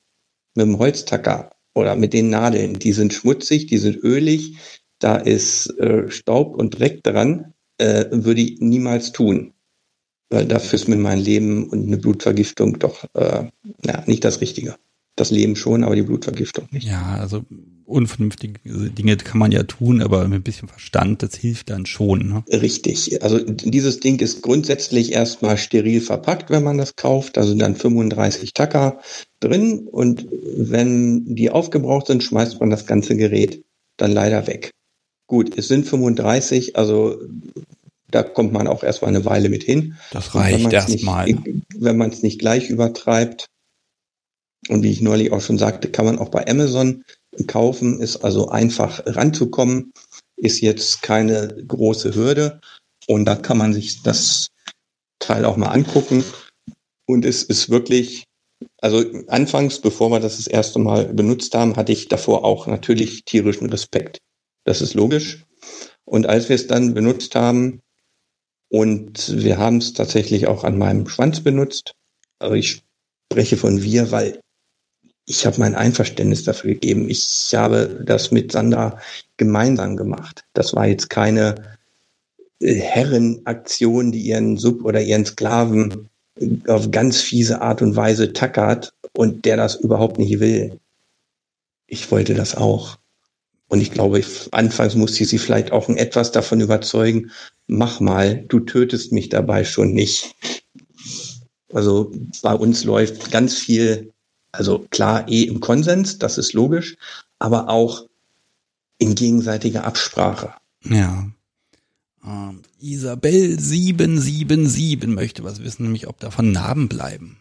Mit 0.55 0.67
dem 0.67 0.79
Holztacker 0.79 1.51
oder 1.73 1.95
mit 1.95 2.13
den 2.13 2.29
Nadeln, 2.29 2.79
die 2.79 2.93
sind 2.93 3.13
schmutzig, 3.13 3.67
die 3.67 3.77
sind 3.77 4.01
ölig, 4.03 4.57
da 4.99 5.17
ist 5.17 5.67
äh, 5.79 6.09
Staub 6.09 6.55
und 6.55 6.79
Dreck 6.79 7.03
dran, 7.03 7.53
äh, 7.77 8.05
würde 8.11 8.41
ich 8.41 8.59
niemals 8.59 9.11
tun. 9.11 9.53
Weil 10.29 10.45
dafür 10.45 10.75
ist 10.75 10.88
mir 10.88 10.95
mein 10.95 11.19
Leben 11.19 11.69
und 11.69 11.85
eine 11.85 11.97
Blutvergiftung 11.97 12.79
doch 12.79 13.03
äh, 13.13 13.45
ja, 13.85 14.03
nicht 14.07 14.23
das 14.23 14.41
Richtige. 14.41 14.75
Das 15.15 15.31
Leben 15.31 15.55
schon, 15.55 15.83
aber 15.83 15.95
die 15.95 16.01
Blutvergiftung 16.01 16.67
nicht. 16.71 16.88
Ja, 16.88 17.17
also 17.19 17.43
unvernünftige 17.85 18.59
Dinge 18.63 19.17
kann 19.17 19.37
man 19.37 19.51
ja 19.51 19.63
tun, 19.63 20.01
aber 20.01 20.27
mit 20.27 20.39
ein 20.39 20.43
bisschen 20.43 20.67
Verstand, 20.67 21.23
das 21.23 21.35
hilft 21.35 21.69
dann 21.69 21.85
schon. 21.85 22.27
Ne? 22.27 22.43
Richtig. 22.49 23.21
Also 23.23 23.39
dieses 23.39 23.99
Ding 23.99 24.19
ist 24.19 24.41
grundsätzlich 24.41 25.11
erstmal 25.11 25.57
steril 25.57 26.01
verpackt, 26.01 26.49
wenn 26.49 26.63
man 26.63 26.77
das 26.77 26.95
kauft. 26.95 27.37
Also 27.37 27.55
dann 27.55 27.75
35 27.75 28.53
Tacker 28.53 28.99
drin 29.39 29.87
und 29.87 30.27
wenn 30.31 31.35
die 31.35 31.49
aufgebraucht 31.49 32.07
sind, 32.07 32.23
schmeißt 32.23 32.59
man 32.59 32.69
das 32.69 32.85
ganze 32.85 33.15
Gerät 33.15 33.63
dann 33.97 34.11
leider 34.11 34.47
weg. 34.47 34.71
Gut, 35.27 35.57
es 35.57 35.67
sind 35.67 35.87
35, 35.87 36.75
also 36.75 37.19
da 38.09 38.23
kommt 38.23 38.53
man 38.53 38.67
auch 38.67 38.83
erstmal 38.83 39.09
eine 39.09 39.25
Weile 39.25 39.49
mit 39.49 39.63
hin. 39.63 39.95
Das 40.11 40.35
reicht 40.35 40.71
erstmal. 40.71 41.35
Wenn 41.75 41.97
man 41.97 42.11
es 42.11 42.21
nicht 42.21 42.39
gleich 42.39 42.69
übertreibt, 42.69 43.47
und 44.69 44.83
wie 44.83 44.91
ich 44.91 45.01
neulich 45.01 45.31
auch 45.31 45.41
schon 45.41 45.57
sagte, 45.57 45.89
kann 45.89 46.05
man 46.05 46.17
auch 46.17 46.29
bei 46.29 46.47
Amazon 46.47 47.03
kaufen, 47.47 47.99
ist 47.99 48.17
also 48.17 48.49
einfach 48.49 49.01
ranzukommen, 49.05 49.91
ist 50.37 50.61
jetzt 50.61 51.01
keine 51.01 51.63
große 51.67 52.15
Hürde. 52.15 52.61
Und 53.07 53.25
da 53.25 53.35
kann 53.35 53.57
man 53.57 53.73
sich 53.73 54.01
das 54.03 54.47
Teil 55.19 55.45
auch 55.45 55.57
mal 55.57 55.69
angucken. 55.69 56.23
Und 57.05 57.25
es 57.25 57.43
ist 57.43 57.69
wirklich, 57.69 58.23
also 58.81 59.03
anfangs, 59.27 59.79
bevor 59.79 60.09
wir 60.11 60.19
das 60.19 60.37
das 60.37 60.47
erste 60.47 60.79
Mal 60.79 61.13
benutzt 61.13 61.53
haben, 61.53 61.75
hatte 61.75 61.91
ich 61.91 62.07
davor 62.07 62.43
auch 62.43 62.67
natürlich 62.67 63.23
tierischen 63.25 63.69
Respekt. 63.69 64.17
Das 64.63 64.81
ist 64.81 64.95
logisch. 64.95 65.43
Und 66.05 66.27
als 66.27 66.49
wir 66.49 66.55
es 66.55 66.67
dann 66.67 66.93
benutzt 66.93 67.35
haben, 67.35 67.81
und 68.69 69.43
wir 69.43 69.57
haben 69.57 69.77
es 69.77 69.93
tatsächlich 69.93 70.47
auch 70.47 70.63
an 70.63 70.77
meinem 70.77 71.07
Schwanz 71.07 71.41
benutzt, 71.41 71.93
also 72.39 72.55
ich 72.55 72.81
spreche 73.31 73.57
von 73.57 73.81
wir, 73.81 74.11
weil 74.11 74.39
ich 75.25 75.45
habe 75.45 75.59
mein 75.59 75.75
Einverständnis 75.75 76.43
dafür 76.43 76.73
gegeben. 76.73 77.09
Ich 77.09 77.51
habe 77.55 78.03
das 78.05 78.31
mit 78.31 78.51
Sandra 78.51 78.99
gemeinsam 79.38 79.97
gemacht. 79.97 80.45
Das 80.53 80.75
war 80.75 80.88
jetzt 80.88 81.09
keine 81.09 81.55
äh, 82.59 82.75
Herrenaktion, 82.75 84.11
die 84.11 84.21
ihren 84.21 84.57
Sub 84.57 84.85
oder 84.85 85.01
ihren 85.01 85.25
Sklaven 85.25 86.09
auf 86.67 86.91
ganz 86.91 87.21
fiese 87.21 87.61
Art 87.61 87.81
und 87.81 87.95
Weise 87.95 88.33
tackert 88.33 88.93
und 89.13 89.45
der 89.45 89.57
das 89.57 89.75
überhaupt 89.75 90.19
nicht 90.19 90.39
will. 90.39 90.79
Ich 91.88 92.11
wollte 92.11 92.33
das 92.33 92.55
auch. 92.55 92.97
Und 93.67 93.81
ich 93.81 93.91
glaube, 93.91 94.19
ich, 94.19 94.27
anfangs 94.51 94.95
musste 94.95 95.23
ich 95.23 95.29
sie 95.29 95.39
vielleicht 95.39 95.71
auch 95.71 95.89
etwas 95.89 96.31
davon 96.31 96.61
überzeugen, 96.61 97.31
mach 97.67 97.99
mal, 97.99 98.43
du 98.47 98.59
tötest 98.59 99.11
mich 99.11 99.29
dabei 99.29 99.63
schon 99.63 99.93
nicht. 99.93 100.35
Also 101.73 102.11
bei 102.43 102.53
uns 102.53 102.83
läuft 102.83 103.31
ganz 103.31 103.55
viel 103.55 104.13
also 104.57 104.85
klar, 104.89 105.27
eh 105.27 105.43
im 105.43 105.59
Konsens, 105.59 106.17
das 106.17 106.37
ist 106.37 106.53
logisch, 106.53 106.97
aber 107.39 107.69
auch 107.69 108.05
in 108.97 109.15
gegenseitiger 109.15 109.83
Absprache. 109.83 110.53
Ja. 110.83 111.29
Ähm, 112.25 112.61
Isabel 112.79 113.59
777 113.59 115.07
möchte 115.07 115.43
was 115.43 115.63
wissen, 115.63 115.83
nämlich 115.83 116.07
ob 116.07 116.19
davon 116.19 116.51
Narben 116.51 116.87
bleiben. 116.87 117.37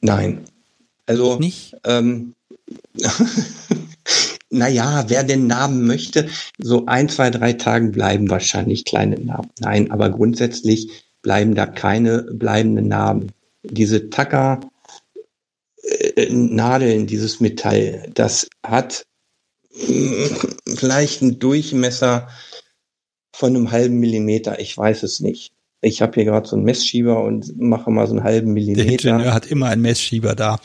Nein. 0.00 0.44
Also 1.06 1.38
nicht. 1.38 1.76
Ähm, 1.84 2.34
naja, 4.50 5.04
wer 5.08 5.24
den 5.24 5.46
Narben 5.46 5.86
möchte, 5.86 6.28
so 6.58 6.86
ein, 6.86 7.08
zwei, 7.08 7.30
drei 7.30 7.52
Tagen 7.52 7.92
bleiben 7.92 8.30
wahrscheinlich 8.30 8.84
kleine 8.84 9.18
Narben. 9.20 9.50
Nein, 9.60 9.90
aber 9.90 10.10
grundsätzlich 10.10 11.04
bleiben 11.22 11.54
da 11.54 11.66
keine 11.66 12.22
bleibenden 12.22 12.88
Narben 12.88 13.32
diese 13.70 14.10
Tacker 14.10 14.60
äh, 15.82 16.30
Nadeln, 16.30 17.06
dieses 17.06 17.40
Metall, 17.40 18.10
das 18.14 18.48
hat 18.62 19.06
äh, 19.72 20.28
vielleicht 20.76 21.22
einen 21.22 21.38
Durchmesser 21.38 22.28
von 23.34 23.54
einem 23.54 23.70
halben 23.70 23.98
Millimeter. 23.98 24.60
Ich 24.60 24.76
weiß 24.76 25.02
es 25.02 25.20
nicht. 25.20 25.52
Ich 25.82 26.00
habe 26.00 26.14
hier 26.14 26.24
gerade 26.24 26.48
so 26.48 26.56
einen 26.56 26.64
Messschieber 26.64 27.22
und 27.22 27.60
mache 27.60 27.90
mal 27.90 28.06
so 28.06 28.14
einen 28.14 28.24
halben 28.24 28.52
Millimeter. 28.52 28.84
Der 28.84 28.92
Ingenieur 28.92 29.34
hat 29.34 29.46
immer 29.46 29.66
einen 29.66 29.82
Messschieber 29.82 30.34
da. 30.34 30.58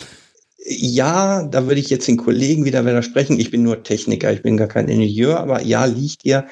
Ja, 0.64 1.44
da 1.44 1.68
würde 1.68 1.82
ich 1.82 1.90
jetzt 1.90 2.08
den 2.08 2.18
Kollegen 2.18 2.66
wieder 2.66 2.86
widersprechen. 2.86 3.40
Ich 3.40 3.52
bin 3.52 3.64
nur 3.64 3.84
Techniker, 3.84 4.32
ich 4.32 4.42
bin 4.42 4.58
gar 4.58 4.68
kein 4.68 4.88
Ingenieur, 4.88 5.40
aber 5.40 5.62
ja, 5.64 5.86
liegt 5.86 6.22
hier, 6.24 6.48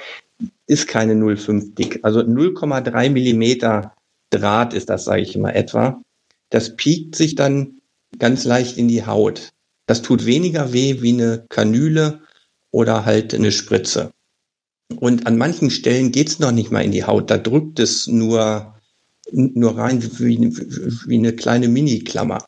ist 0.68 0.88
keine 0.88 1.14
0,5 1.14 1.76
dick. 1.76 2.00
Also 2.04 2.20
0,3 2.20 3.10
Millimeter 3.10 3.94
Draht 4.32 4.74
ist 4.74 4.90
das, 4.90 5.06
sage 5.06 5.22
ich 5.22 5.36
immer 5.36 5.56
etwa 5.56 6.02
das 6.50 6.76
piekt 6.76 7.16
sich 7.16 7.36
dann 7.36 7.80
ganz 8.18 8.44
leicht 8.44 8.78
in 8.78 8.88
die 8.88 9.06
Haut. 9.06 9.54
Das 9.86 10.02
tut 10.02 10.26
weniger 10.26 10.74
weh 10.74 11.02
wie 11.02 11.14
eine 11.14 11.46
Kanüle 11.50 12.22
oder 12.72 13.06
halt 13.06 13.34
eine 13.34 13.52
Spritze. 13.52 14.12
Und 14.96 15.28
an 15.28 15.38
manchen 15.38 15.70
Stellen 15.70 16.12
geht's 16.12 16.40
noch 16.40 16.52
nicht 16.52 16.72
mal 16.72 16.84
in 16.84 16.92
die 16.92 17.04
Haut. 17.04 17.30
Da 17.30 17.38
drückt 17.38 17.80
es 17.80 18.08
nur, 18.08 18.76
nur 19.32 19.78
rein 19.78 20.02
wie, 20.20 20.40
wie 21.08 21.18
eine 21.18 21.34
kleine 21.34 21.68
Mini-Klammer. 21.68 22.46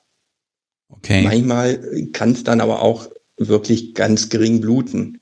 Okay. 0.90 1.24
Manchmal 1.24 2.10
kann 2.14 2.32
es 2.32 2.44
dann 2.44 2.62
aber 2.62 2.82
auch 2.82 3.10
wirklich 3.38 3.94
ganz 3.94 4.30
gering 4.30 4.62
bluten. 4.62 5.22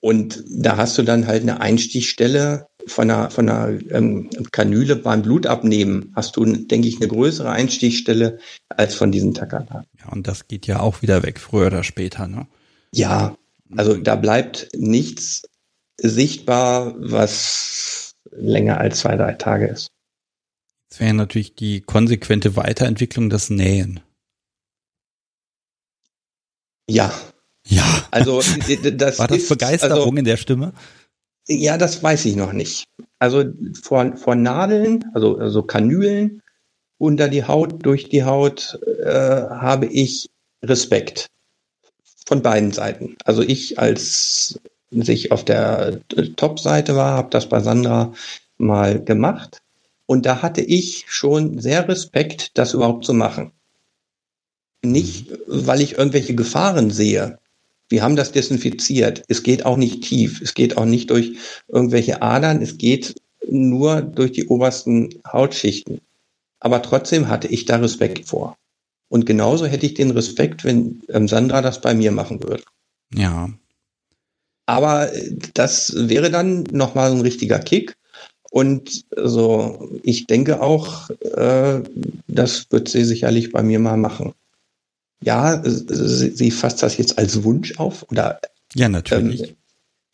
Und 0.00 0.44
da 0.48 0.76
hast 0.76 0.98
du 0.98 1.02
dann 1.02 1.26
halt 1.26 1.42
eine 1.42 1.60
Einstichstelle 1.60 2.66
von 2.86 3.10
einer, 3.10 3.30
von 3.30 3.48
einer 3.48 3.78
ähm, 3.90 4.30
Kanüle 4.52 4.96
beim 4.96 5.22
Blutabnehmen. 5.22 6.12
Hast 6.14 6.36
du, 6.36 6.44
denke 6.44 6.88
ich, 6.88 6.96
eine 6.96 7.08
größere 7.08 7.50
Einstichstelle 7.50 8.38
als 8.68 8.94
von 8.94 9.12
diesen 9.12 9.34
Takata. 9.34 9.84
Ja, 9.98 10.12
und 10.12 10.26
das 10.26 10.48
geht 10.48 10.66
ja 10.66 10.80
auch 10.80 11.02
wieder 11.02 11.22
weg, 11.22 11.40
früher 11.40 11.68
oder 11.68 11.84
später, 11.84 12.28
ne? 12.28 12.46
Ja, 12.92 13.36
also 13.76 13.96
da 13.96 14.16
bleibt 14.16 14.68
nichts 14.74 15.42
sichtbar, 16.00 16.94
was 16.98 18.14
länger 18.30 18.78
als 18.78 19.00
zwei, 19.00 19.16
drei 19.16 19.32
Tage 19.32 19.66
ist. 19.66 19.88
Das 20.90 21.00
wäre 21.00 21.14
natürlich 21.14 21.54
die 21.56 21.80
konsequente 21.80 22.56
Weiterentwicklung 22.56 23.30
des 23.30 23.50
Nähen. 23.50 24.00
Ja, 26.88 27.12
ja. 27.66 28.06
Also 28.10 28.40
das 28.40 29.18
war 29.18 29.28
das 29.28 29.38
ist, 29.38 29.48
Begeisterung 29.48 29.98
also, 29.98 30.16
in 30.16 30.24
der 30.24 30.36
Stimme? 30.36 30.72
Ja, 31.46 31.76
das 31.76 32.02
weiß 32.02 32.24
ich 32.24 32.36
noch 32.36 32.52
nicht. 32.52 32.86
Also 33.18 33.44
vor, 33.82 34.16
vor 34.16 34.34
Nadeln, 34.34 35.04
also, 35.14 35.36
also 35.38 35.62
Kanülen 35.62 36.42
unter 36.98 37.28
die 37.28 37.44
Haut, 37.44 37.84
durch 37.84 38.08
die 38.08 38.24
Haut, 38.24 38.78
äh, 39.02 39.10
habe 39.50 39.86
ich 39.86 40.30
Respekt 40.62 41.28
von 42.26 42.42
beiden 42.42 42.72
Seiten. 42.72 43.16
Also 43.24 43.42
ich 43.42 43.78
als 43.78 44.58
sich 44.90 45.32
auf 45.32 45.44
der 45.44 46.00
Top-Seite 46.36 46.96
war, 46.96 47.16
habe 47.16 47.30
das 47.30 47.48
bei 47.48 47.60
Sandra 47.60 48.12
mal 48.56 49.02
gemacht 49.02 49.60
und 50.06 50.24
da 50.24 50.40
hatte 50.42 50.60
ich 50.60 51.04
schon 51.08 51.58
sehr 51.58 51.88
Respekt, 51.88 52.56
das 52.56 52.74
überhaupt 52.74 53.04
zu 53.04 53.12
machen. 53.12 53.52
Nicht, 54.82 55.32
weil 55.46 55.80
ich 55.80 55.98
irgendwelche 55.98 56.34
Gefahren 56.34 56.90
sehe, 56.90 57.38
wir 57.88 58.02
haben 58.02 58.16
das 58.16 58.32
desinfiziert. 58.32 59.24
Es 59.28 59.42
geht 59.42 59.66
auch 59.66 59.76
nicht 59.76 60.02
tief. 60.02 60.40
Es 60.40 60.54
geht 60.54 60.76
auch 60.76 60.84
nicht 60.84 61.10
durch 61.10 61.36
irgendwelche 61.68 62.22
Adern. 62.22 62.62
Es 62.62 62.78
geht 62.78 63.14
nur 63.48 64.02
durch 64.02 64.32
die 64.32 64.46
obersten 64.46 65.10
Hautschichten. 65.30 66.00
Aber 66.60 66.80
trotzdem 66.82 67.28
hatte 67.28 67.48
ich 67.48 67.66
da 67.66 67.76
Respekt 67.76 68.26
vor. 68.26 68.56
Und 69.08 69.26
genauso 69.26 69.66
hätte 69.66 69.86
ich 69.86 69.94
den 69.94 70.10
Respekt, 70.10 70.64
wenn 70.64 71.02
ähm, 71.08 71.28
Sandra 71.28 71.60
das 71.60 71.80
bei 71.80 71.94
mir 71.94 72.10
machen 72.10 72.42
würde. 72.42 72.64
Ja. 73.14 73.50
Aber 74.66 75.14
äh, 75.14 75.36
das 75.52 75.92
wäre 75.94 76.30
dann 76.30 76.64
nochmal 76.72 77.12
ein 77.12 77.20
richtiger 77.20 77.58
Kick. 77.58 77.96
Und 78.50 79.04
so, 79.14 79.90
ich 80.02 80.26
denke 80.26 80.62
auch, 80.62 81.10
äh, 81.10 81.82
das 82.28 82.66
wird 82.70 82.88
sie 82.88 83.04
sicherlich 83.04 83.52
bei 83.52 83.62
mir 83.62 83.78
mal 83.78 83.96
machen 83.96 84.32
ja, 85.24 85.62
sie, 85.64 86.30
sie 86.30 86.50
fasst 86.50 86.82
das 86.82 86.96
jetzt 86.96 87.18
als 87.18 87.42
Wunsch 87.44 87.78
auf 87.78 88.04
oder 88.10 88.40
ja 88.74 88.88
natürlich 88.88 89.50
ähm, 89.50 89.56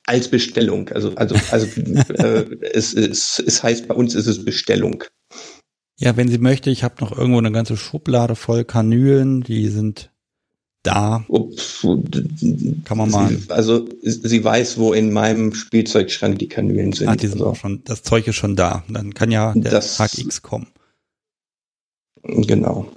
als 0.07 0.29
Bestellung. 0.29 0.89
Also 0.91 1.15
also 1.17 1.37
also 1.51 1.67
äh, 1.81 2.57
es, 2.73 2.95
es, 2.95 3.43
es 3.45 3.63
heißt 3.63 3.89
bei 3.89 3.95
uns 3.95 4.15
ist 4.15 4.27
es 4.27 4.45
Bestellung. 4.45 5.05
Ja, 5.99 6.17
wenn 6.17 6.29
sie 6.29 6.39
möchte, 6.39 6.71
ich 6.71 6.83
habe 6.83 6.95
noch 7.01 7.17
irgendwo 7.17 7.39
eine 7.39 7.53
ganze 7.53 7.77
Schublade 7.77 8.35
voll 8.35 8.65
Kanülen, 8.65 9.43
die 9.43 9.69
sind 9.69 10.11
da. 10.83 11.25
Ups, 11.29 11.87
Kann 12.85 12.97
man 12.97 13.11
mal. 13.11 13.29
Sie, 13.29 13.51
also 13.51 13.87
sie 14.03 14.43
weiß, 14.43 14.79
wo 14.79 14.95
in 14.95 15.13
meinem 15.13 15.53
Spielzeugschrank 15.55 16.39
die 16.39 16.49
Kanülen 16.49 16.93
sind. 16.95 17.09
Ah, 17.09 17.17
die 17.17 17.27
sind 17.27 17.41
also, 17.41 17.51
auch 17.51 17.57
schon, 17.57 17.83
das 17.85 18.03
Zeug 18.03 18.27
ist 18.27 18.37
schon 18.37 18.57
da. 18.57 18.83
Dann 18.89 19.13
kann 19.13 19.31
ja 19.31 19.53
der 19.55 19.73
Das- 19.73 19.99
Tag 19.99 20.17
X 20.17 20.41
kommen. 20.41 20.69
Genau. 22.23 22.91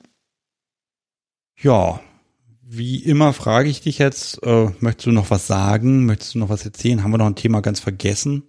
Ja, 1.64 2.02
wie 2.62 2.98
immer 2.98 3.32
frage 3.32 3.70
ich 3.70 3.80
dich 3.80 3.98
jetzt, 3.98 4.44
äh, 4.44 4.68
möchtest 4.82 5.06
du 5.06 5.12
noch 5.12 5.30
was 5.30 5.48
sagen? 5.48 6.06
Möchtest 6.06 6.36
du 6.36 6.40
noch 6.40 6.50
was 6.50 6.66
erzählen? 6.66 7.04
Haben 7.04 7.12
wir 7.12 7.20
noch 7.20 7.28
ein 7.28 7.38
Thema 7.38 7.62
ganz 7.62 7.80
vergessen? 7.80 8.44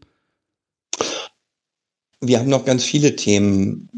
Wir 2.21 2.41
haben 2.41 2.49
noch 2.49 2.65
ganz 2.65 2.83
viele 2.83 3.15
Themen, 3.15 3.89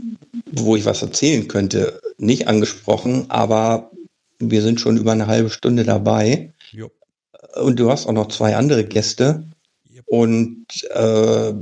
wo 0.53 0.77
ich 0.77 0.85
was 0.85 1.01
erzählen 1.01 1.49
könnte, 1.49 1.99
nicht 2.19 2.47
angesprochen, 2.47 3.31
aber 3.31 3.91
wir 4.39 4.61
sind 4.61 4.81
schon 4.81 4.99
über 4.99 5.13
eine 5.13 5.29
halbe 5.29 5.49
Stunde 5.49 5.85
dabei. 5.85 6.53
Jo. 6.71 6.91
Und 7.55 7.81
du 7.81 7.91
hast 7.91 8.07
auch 8.07 8.13
noch 8.13 8.29
zwei 8.29 8.55
andere 8.55 8.85
Gäste. 8.85 9.49
Yep. 9.95 10.05
Und 10.09 10.67
äh, 10.91 11.55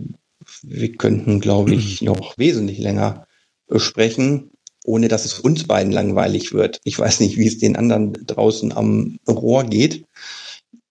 wir 0.63 0.93
könnten, 0.97 1.39
glaube 1.39 1.75
ich, 1.75 2.03
noch 2.03 2.37
wesentlich 2.37 2.79
länger 2.79 3.29
sprechen, 3.77 4.51
ohne 4.85 5.09
dass 5.09 5.25
es 5.25 5.41
uns 5.41 5.65
beiden 5.65 5.93
langweilig 5.93 6.53
wird. 6.53 6.81
Ich 6.85 6.99
weiß 6.99 7.21
nicht, 7.21 7.37
wie 7.37 7.47
es 7.47 7.59
den 7.59 7.75
anderen 7.75 8.13
draußen 8.13 8.73
am 8.73 9.19
Rohr 9.27 9.65
geht. 9.65 10.05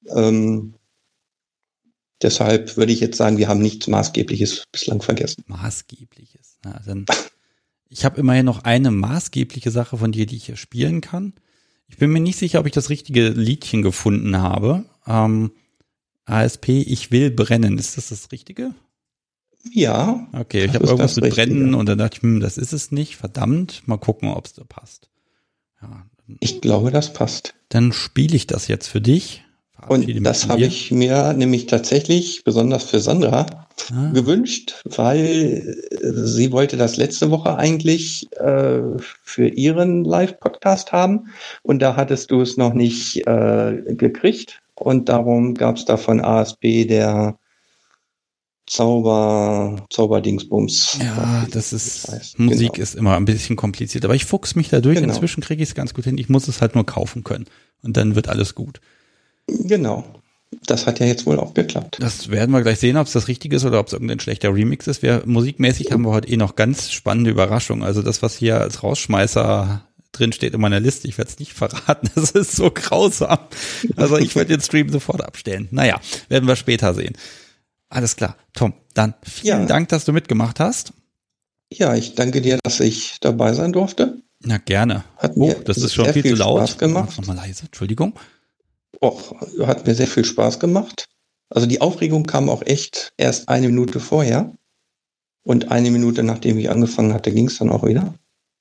Ähm, 0.09 0.73
deshalb 2.21 2.75
würde 2.75 2.91
ich 2.91 2.99
jetzt 2.99 3.17
sagen, 3.17 3.37
wir 3.37 3.47
haben 3.47 3.61
nichts 3.61 3.87
Maßgebliches 3.87 4.65
bislang 4.71 5.01
vergessen. 5.01 5.43
Maßgebliches. 5.47 6.57
Na, 6.63 6.81
dann, 6.85 7.05
ich 7.87 8.03
habe 8.03 8.19
immerhin 8.19 8.45
noch 8.45 8.63
eine 8.63 8.91
maßgebliche 8.91 9.71
Sache 9.71 9.97
von 9.97 10.11
dir, 10.11 10.25
die 10.25 10.37
ich 10.37 10.47
hier 10.47 10.57
spielen 10.57 10.99
kann. 10.99 11.33
Ich 11.87 11.97
bin 11.97 12.11
mir 12.11 12.19
nicht 12.19 12.39
sicher, 12.39 12.59
ob 12.59 12.65
ich 12.65 12.71
das 12.71 12.89
richtige 12.89 13.29
Liedchen 13.29 13.83
gefunden 13.83 14.35
habe. 14.37 14.85
Ähm, 15.05 15.51
ASP, 16.25 16.69
ich 16.69 17.11
will 17.11 17.29
brennen. 17.29 17.77
Ist 17.77 17.97
das 17.97 18.09
das 18.09 18.31
Richtige? 18.31 18.73
Ja, 19.71 20.27
Okay, 20.33 20.65
ich 20.65 20.73
habe 20.73 20.85
irgendwas 20.85 21.15
mit 21.15 21.25
Richtige. 21.25 21.47
Brennen 21.47 21.73
und 21.73 21.87
dann 21.87 21.97
dachte 21.97 22.17
ich, 22.17 22.23
hm, 22.23 22.39
das 22.39 22.57
ist 22.57 22.73
es 22.73 22.91
nicht. 22.91 23.15
Verdammt, 23.15 23.83
mal 23.87 23.97
gucken, 23.97 24.29
ob 24.29 24.45
es 24.45 24.53
da 24.53 24.63
passt. 24.67 25.09
Ja, 25.81 26.05
ich 26.39 26.61
glaube, 26.61 26.91
das 26.91 27.13
passt. 27.13 27.53
dann 27.69 27.91
spiele 27.91 28.35
ich 28.35 28.47
das 28.47 28.67
jetzt 28.67 28.87
für 28.87 29.01
dich. 29.01 29.43
Und 29.89 30.07
das 30.25 30.47
habe 30.47 30.61
ich 30.61 30.91
mir 30.91 31.33
nämlich 31.33 31.65
tatsächlich 31.65 32.45
besonders 32.45 32.85
für 32.85 32.99
Sandra 33.01 33.67
Ah, 33.91 34.11
gewünscht, 34.13 34.81
weil 34.85 35.75
äh, 35.91 36.11
sie 36.13 36.51
wollte 36.53 36.77
das 36.77 36.95
letzte 36.95 37.31
Woche 37.31 37.57
eigentlich 37.57 38.31
äh, 38.37 38.81
für 39.01 39.47
ihren 39.49 40.05
Live-Podcast 40.05 40.93
haben 40.93 41.27
und 41.63 41.81
da 41.81 41.95
hattest 41.97 42.31
du 42.31 42.39
es 42.41 42.55
noch 42.55 42.73
nicht 42.73 43.25
äh, 43.27 43.81
gekriegt 43.87 44.61
und 44.75 45.09
darum 45.09 45.53
gab 45.55 45.75
es 45.75 45.83
da 45.85 45.97
von 45.97 46.21
ASB 46.23 46.85
der 46.85 47.37
Zauber, 48.65 49.85
Zauberdingsbums. 49.89 50.97
Ja, 51.01 51.45
das 51.51 51.73
ist, 51.73 52.07
heißt. 52.09 52.39
Musik 52.39 52.73
Genau. 52.73 52.83
ist 52.83 52.95
immer 52.95 53.15
ein 53.17 53.25
bisschen 53.25 53.55
kompliziert, 53.55 54.05
aber 54.05 54.15
ich 54.15 54.25
fuchs 54.25 54.55
mich 54.55 54.69
da 54.69 54.79
durch. 54.79 54.99
Genau. 54.99 55.13
Inzwischen 55.13 55.41
kriege 55.41 55.61
ich 55.61 55.69
es 55.69 55.75
ganz 55.75 55.93
gut 55.93 56.05
hin. 56.05 56.17
Ich 56.17 56.29
muss 56.29 56.47
es 56.47 56.61
halt 56.61 56.75
nur 56.75 56.85
kaufen 56.85 57.23
können. 57.23 57.45
Und 57.81 57.97
dann 57.97 58.15
wird 58.15 58.29
alles 58.29 58.55
gut. 58.55 58.79
Genau. 59.47 60.05
Das 60.67 60.85
hat 60.87 60.99
ja 60.99 61.05
jetzt 61.07 61.25
wohl 61.25 61.39
auch 61.39 61.53
geklappt. 61.53 61.97
Das 61.99 62.29
werden 62.29 62.51
wir 62.51 62.61
gleich 62.61 62.79
sehen, 62.79 62.95
ob 62.97 63.07
es 63.07 63.13
das 63.13 63.27
Richtige 63.27 63.55
ist 63.55 63.65
oder 63.65 63.79
ob 63.79 63.87
es 63.87 63.93
irgendein 63.93 64.19
schlechter 64.19 64.53
Remix 64.53 64.87
ist. 64.87 65.01
Wir, 65.01 65.23
musikmäßig 65.25 65.91
haben 65.91 66.03
wir 66.03 66.11
heute 66.11 66.29
eh 66.29 66.37
noch 66.37 66.55
ganz 66.55 66.91
spannende 66.91 67.31
Überraschungen. 67.31 67.83
Also 67.83 68.01
das, 68.01 68.21
was 68.21 68.37
hier 68.37 68.61
als 68.61 68.83
Rausschmeißer 68.83 69.83
drin 70.11 70.31
steht 70.31 70.53
in 70.53 70.61
meiner 70.61 70.79
Liste, 70.79 71.07
ich 71.07 71.17
werde 71.17 71.31
es 71.31 71.39
nicht 71.39 71.53
verraten. 71.57 72.09
Das 72.15 72.31
ist 72.31 72.55
so 72.55 72.71
grausam. 72.71 73.39
Also 73.97 74.17
ich 74.17 74.35
werde 74.35 74.55
den 74.55 74.61
Stream 74.61 74.89
sofort 74.89 75.23
abstellen. 75.23 75.67
Naja, 75.71 75.99
werden 76.29 76.47
wir 76.47 76.55
später 76.55 76.93
sehen. 76.93 77.13
Alles 77.93 78.15
klar. 78.15 78.35
Tom, 78.53 78.73
dann 78.95 79.13
vielen 79.23 79.61
Ja. 79.61 79.65
Dank, 79.67 79.89
dass 79.89 80.03
du 80.05 80.13
mitgemacht 80.13 80.59
hast. 80.59 80.93
Ja, 81.71 81.93
ich 81.95 82.15
danke 82.15 82.41
dir, 82.41 82.57
dass 82.63 82.79
ich 82.79 83.19
dabei 83.21 83.53
sein 83.53 83.71
durfte. 83.71 84.17
Na, 84.39 84.57
gerne. 84.57 85.03
Hat 85.17 85.33
Oh, 85.35 85.39
mir 85.39 85.55
das 85.55 85.77
ist 85.77 85.93
schon 85.93 86.05
sehr 86.05 86.13
viel, 86.13 86.23
zu 86.31 86.35
laut. 86.35 86.57
Spaß 86.69 86.77
gemacht. 86.79 87.05
Mach's 87.05 87.17
Nochmal 87.17 87.35
leise, 87.37 87.65
Entschuldigung. 87.65 88.13
Och, 89.01 89.33
hat 89.65 89.85
mir 89.85 89.93
sehr 89.95 90.07
viel 90.07 90.25
Spaß 90.25 90.59
gemacht. 90.59 91.07
Also 91.49 91.67
die 91.67 91.81
Aufregung 91.81 92.23
kam 92.25 92.49
auch 92.49 92.63
echt 92.63 93.13
erst 93.17 93.47
eine 93.47 93.67
Minute 93.67 93.99
vorher. 93.99 94.53
Und 95.43 95.71
eine 95.71 95.91
Minute 95.91 96.23
nachdem 96.23 96.57
ich 96.57 96.69
angefangen 96.71 97.13
hatte, 97.13 97.31
ging 97.31 97.47
es 97.47 97.59
dann 97.59 97.69
auch 97.69 97.85
wieder. 97.85 98.15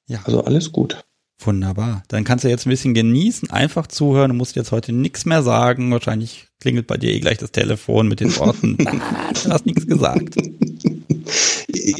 Ja. 0.08 0.20
Also 0.24 0.44
alles 0.44 0.72
gut. 0.72 1.02
Wunderbar. 1.38 2.02
Dann 2.08 2.24
kannst 2.24 2.44
du 2.44 2.48
jetzt 2.48 2.66
ein 2.66 2.70
bisschen 2.70 2.92
genießen, 2.92 3.50
einfach 3.50 3.86
zuhören. 3.86 4.30
Du 4.30 4.36
musst 4.36 4.56
jetzt 4.56 4.72
heute 4.72 4.92
nichts 4.92 5.24
mehr 5.24 5.42
sagen. 5.42 5.90
Wahrscheinlich 5.90 6.48
klingelt 6.62 6.86
bei 6.86 6.96
dir 6.96 7.10
eh 7.12 7.20
gleich 7.20 7.38
das 7.38 7.52
Telefon 7.52 8.08
mit 8.08 8.20
den 8.20 8.34
Worten. 8.38 8.78
"Ah, 8.86 9.32
du 9.44 9.50
hast 9.50 9.66
nichts 9.66 9.86
gesagt. 9.86 10.36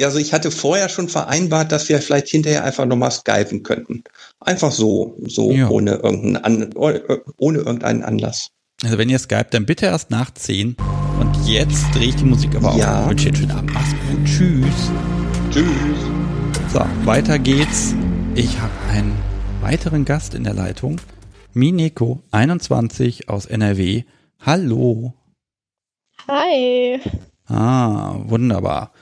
Also 0.03 0.19
ich 0.19 0.33
hatte 0.33 0.51
vorher 0.51 0.89
schon 0.89 1.09
vereinbart, 1.09 1.73
dass 1.73 1.89
wir 1.89 2.01
vielleicht 2.01 2.29
hinterher 2.29 2.65
einfach 2.65 2.87
nochmal 2.87 3.11
skypen 3.11 3.63
könnten. 3.63 4.05
Einfach 4.41 4.71
so, 4.73 5.17
so 5.27 5.51
Ja. 5.53 5.69
ohne, 5.69 5.93
irgendeinen 5.97 6.37
An 6.37 6.71
ohne 6.75 7.59
irgendeinen 7.59 8.03
Anlass. 8.03 8.49
Also 8.83 8.99
wenn 8.99 9.09
ihr 9.09 9.19
Skype, 9.19 9.47
dann 9.51 9.67
bitte 9.67 9.87
erst 9.87 10.11
nach 10.11 10.33
10. 10.33 10.77
Und 11.21 11.37
jetzt 11.47 11.85
drehe 11.95 12.09
ich 12.09 12.17
die 12.17 12.25
Musik 12.25 12.55
aber 12.57 12.77
Ja. 12.77 13.03
auf. 13.05 13.11
Wünsche 13.11 13.31
dir 13.31 13.39
einen 13.39 13.49
schönen 13.49 13.59
Abend. 13.59 13.73
Mach's 13.75 13.91
gut. 14.11 14.25
Tschüss. 14.25 14.91
Tschüss. 15.53 16.73
So, 16.73 16.81
weiter 17.05 17.39
geht's. 17.39 17.95
Ich 18.35 18.59
habe 18.61 18.73
einen 18.91 19.13
weiteren 19.61 20.05
Gast 20.05 20.35
in 20.35 20.43
der 20.45 20.55
Leitung. 20.55 21.01
Mineko, 21.55 22.23
21 22.31 23.29
aus 23.29 23.47
NRW. 23.47 24.05
Hallo. 24.45 25.15
Hi. 26.27 27.01
Ah, 27.47 28.17
wunderbar. 28.25 28.93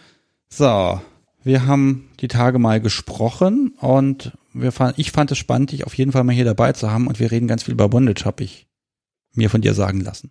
So, 0.50 1.00
wir 1.42 1.66
haben 1.66 2.10
die 2.20 2.28
Tage 2.28 2.58
mal 2.58 2.78
gesprochen 2.80 3.74
und 3.80 4.36
wir 4.52 4.70
fand, 4.70 4.98
ich 4.98 5.12
fand 5.12 5.30
es 5.32 5.38
spannend, 5.38 5.72
dich 5.72 5.86
auf 5.86 5.94
jeden 5.94 6.12
Fall 6.12 6.24
mal 6.24 6.34
hier 6.34 6.44
dabei 6.44 6.72
zu 6.72 6.90
haben 6.90 7.06
und 7.06 7.20
wir 7.20 7.30
reden 7.30 7.48
ganz 7.48 7.62
viel 7.62 7.72
über 7.72 7.88
Bondage, 7.88 8.26
habe 8.26 8.44
ich 8.44 8.68
mir 9.32 9.48
von 9.48 9.62
dir 9.62 9.72
sagen 9.72 10.00
lassen. 10.00 10.30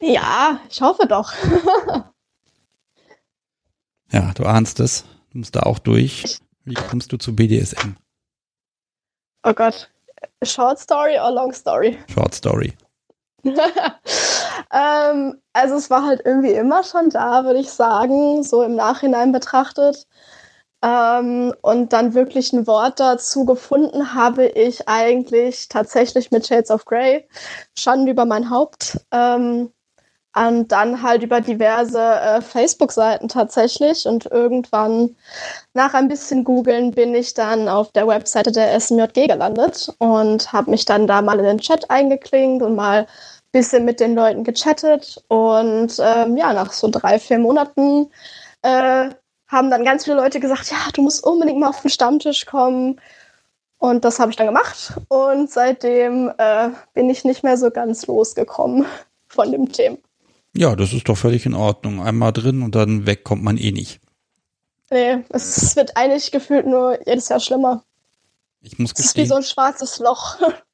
Ja, 0.00 0.60
ich 0.70 0.80
hoffe 0.80 1.06
doch. 1.06 1.32
Ja, 4.12 4.32
du 4.34 4.44
ahnst 4.44 4.78
es. 4.78 5.04
Du 5.32 5.38
musst 5.38 5.56
da 5.56 5.64
auch 5.64 5.80
durch. 5.80 6.38
Wie 6.64 6.74
kommst 6.74 7.12
du 7.12 7.16
zu 7.16 7.34
BDSM? 7.34 7.96
Oh 9.42 9.52
Gott. 9.52 9.90
Short 10.44 10.78
Story 10.78 11.18
or 11.18 11.32
Long 11.32 11.52
Story? 11.52 11.98
Short 12.08 12.32
Story. 12.32 12.72
ähm, 14.72 15.40
also 15.52 15.74
es 15.76 15.90
war 15.90 16.04
halt 16.06 16.22
irgendwie 16.24 16.52
immer 16.52 16.82
schon 16.84 17.10
da, 17.10 17.44
würde 17.44 17.60
ich 17.60 17.70
sagen, 17.70 18.42
so 18.42 18.62
im 18.62 18.74
Nachhinein 18.74 19.32
betrachtet. 19.32 20.06
Ähm, 20.82 21.54
und 21.62 21.92
dann 21.92 22.14
wirklich 22.14 22.52
ein 22.52 22.66
Wort 22.66 23.00
dazu 23.00 23.44
gefunden 23.46 24.14
habe 24.14 24.46
ich 24.46 24.88
eigentlich 24.88 25.68
tatsächlich 25.68 26.30
mit 26.30 26.46
Shades 26.46 26.70
of 26.70 26.84
Grey, 26.84 27.26
schon 27.76 28.06
über 28.06 28.24
mein 28.26 28.50
Haupt. 28.50 29.00
Ähm, 29.10 29.72
und 30.36 30.70
dann 30.70 31.02
halt 31.02 31.22
über 31.22 31.40
diverse 31.40 31.98
äh, 31.98 32.42
Facebook-Seiten 32.42 33.28
tatsächlich. 33.28 34.06
Und 34.06 34.26
irgendwann 34.26 35.16
nach 35.72 35.94
ein 35.94 36.08
bisschen 36.08 36.44
googeln 36.44 36.90
bin 36.90 37.14
ich 37.14 37.32
dann 37.32 37.68
auf 37.70 37.90
der 37.92 38.06
Webseite 38.06 38.52
der 38.52 38.78
SMJG 38.78 39.28
gelandet 39.28 39.94
und 39.98 40.52
habe 40.52 40.70
mich 40.70 40.84
dann 40.84 41.06
da 41.06 41.22
mal 41.22 41.38
in 41.38 41.46
den 41.46 41.58
Chat 41.58 41.90
eingeklinkt 41.90 42.62
und 42.62 42.74
mal 42.76 43.06
bisschen 43.56 43.86
mit 43.86 44.00
den 44.00 44.14
Leuten 44.14 44.44
gechattet. 44.44 45.22
Und 45.28 45.98
ähm, 45.98 46.36
ja, 46.36 46.52
nach 46.52 46.72
so 46.72 46.88
drei, 46.88 47.18
vier 47.18 47.38
Monaten 47.38 48.10
äh, 48.60 49.08
haben 49.48 49.70
dann 49.70 49.84
ganz 49.84 50.04
viele 50.04 50.16
Leute 50.16 50.40
gesagt, 50.40 50.70
ja, 50.70 50.76
du 50.92 51.02
musst 51.02 51.24
unbedingt 51.24 51.58
mal 51.58 51.70
auf 51.70 51.80
den 51.80 51.90
Stammtisch 51.90 52.44
kommen. 52.44 53.00
Und 53.78 54.04
das 54.04 54.18
habe 54.18 54.30
ich 54.30 54.36
dann 54.36 54.46
gemacht. 54.46 54.92
Und 55.08 55.50
seitdem 55.50 56.30
äh, 56.36 56.68
bin 56.92 57.08
ich 57.08 57.24
nicht 57.24 57.44
mehr 57.44 57.56
so 57.56 57.70
ganz 57.70 58.06
losgekommen 58.06 58.84
von 59.28 59.50
dem 59.50 59.72
Thema. 59.72 59.96
Ja, 60.54 60.76
das 60.76 60.92
ist 60.92 61.08
doch 61.08 61.16
völlig 61.16 61.46
in 61.46 61.54
Ordnung. 61.54 62.02
Einmal 62.02 62.32
drin 62.32 62.62
und 62.62 62.74
dann 62.74 63.06
weg 63.06 63.24
kommt 63.24 63.42
man 63.42 63.56
eh 63.56 63.72
nicht. 63.72 64.00
Nee, 64.90 65.24
es 65.30 65.74
wird 65.76 65.96
eigentlich 65.96 66.30
gefühlt 66.30 66.66
nur 66.66 66.98
jedes 67.06 67.28
Jahr 67.28 67.40
schlimmer. 67.40 67.82
Ich 68.60 68.78
muss 68.78 68.92
Es 68.92 69.00
ist 69.00 69.16
wie 69.16 69.22
gestehen, 69.22 69.28
so 69.28 69.34
ein 69.34 69.42
schwarzes 69.42 69.98
Loch. 69.98 70.38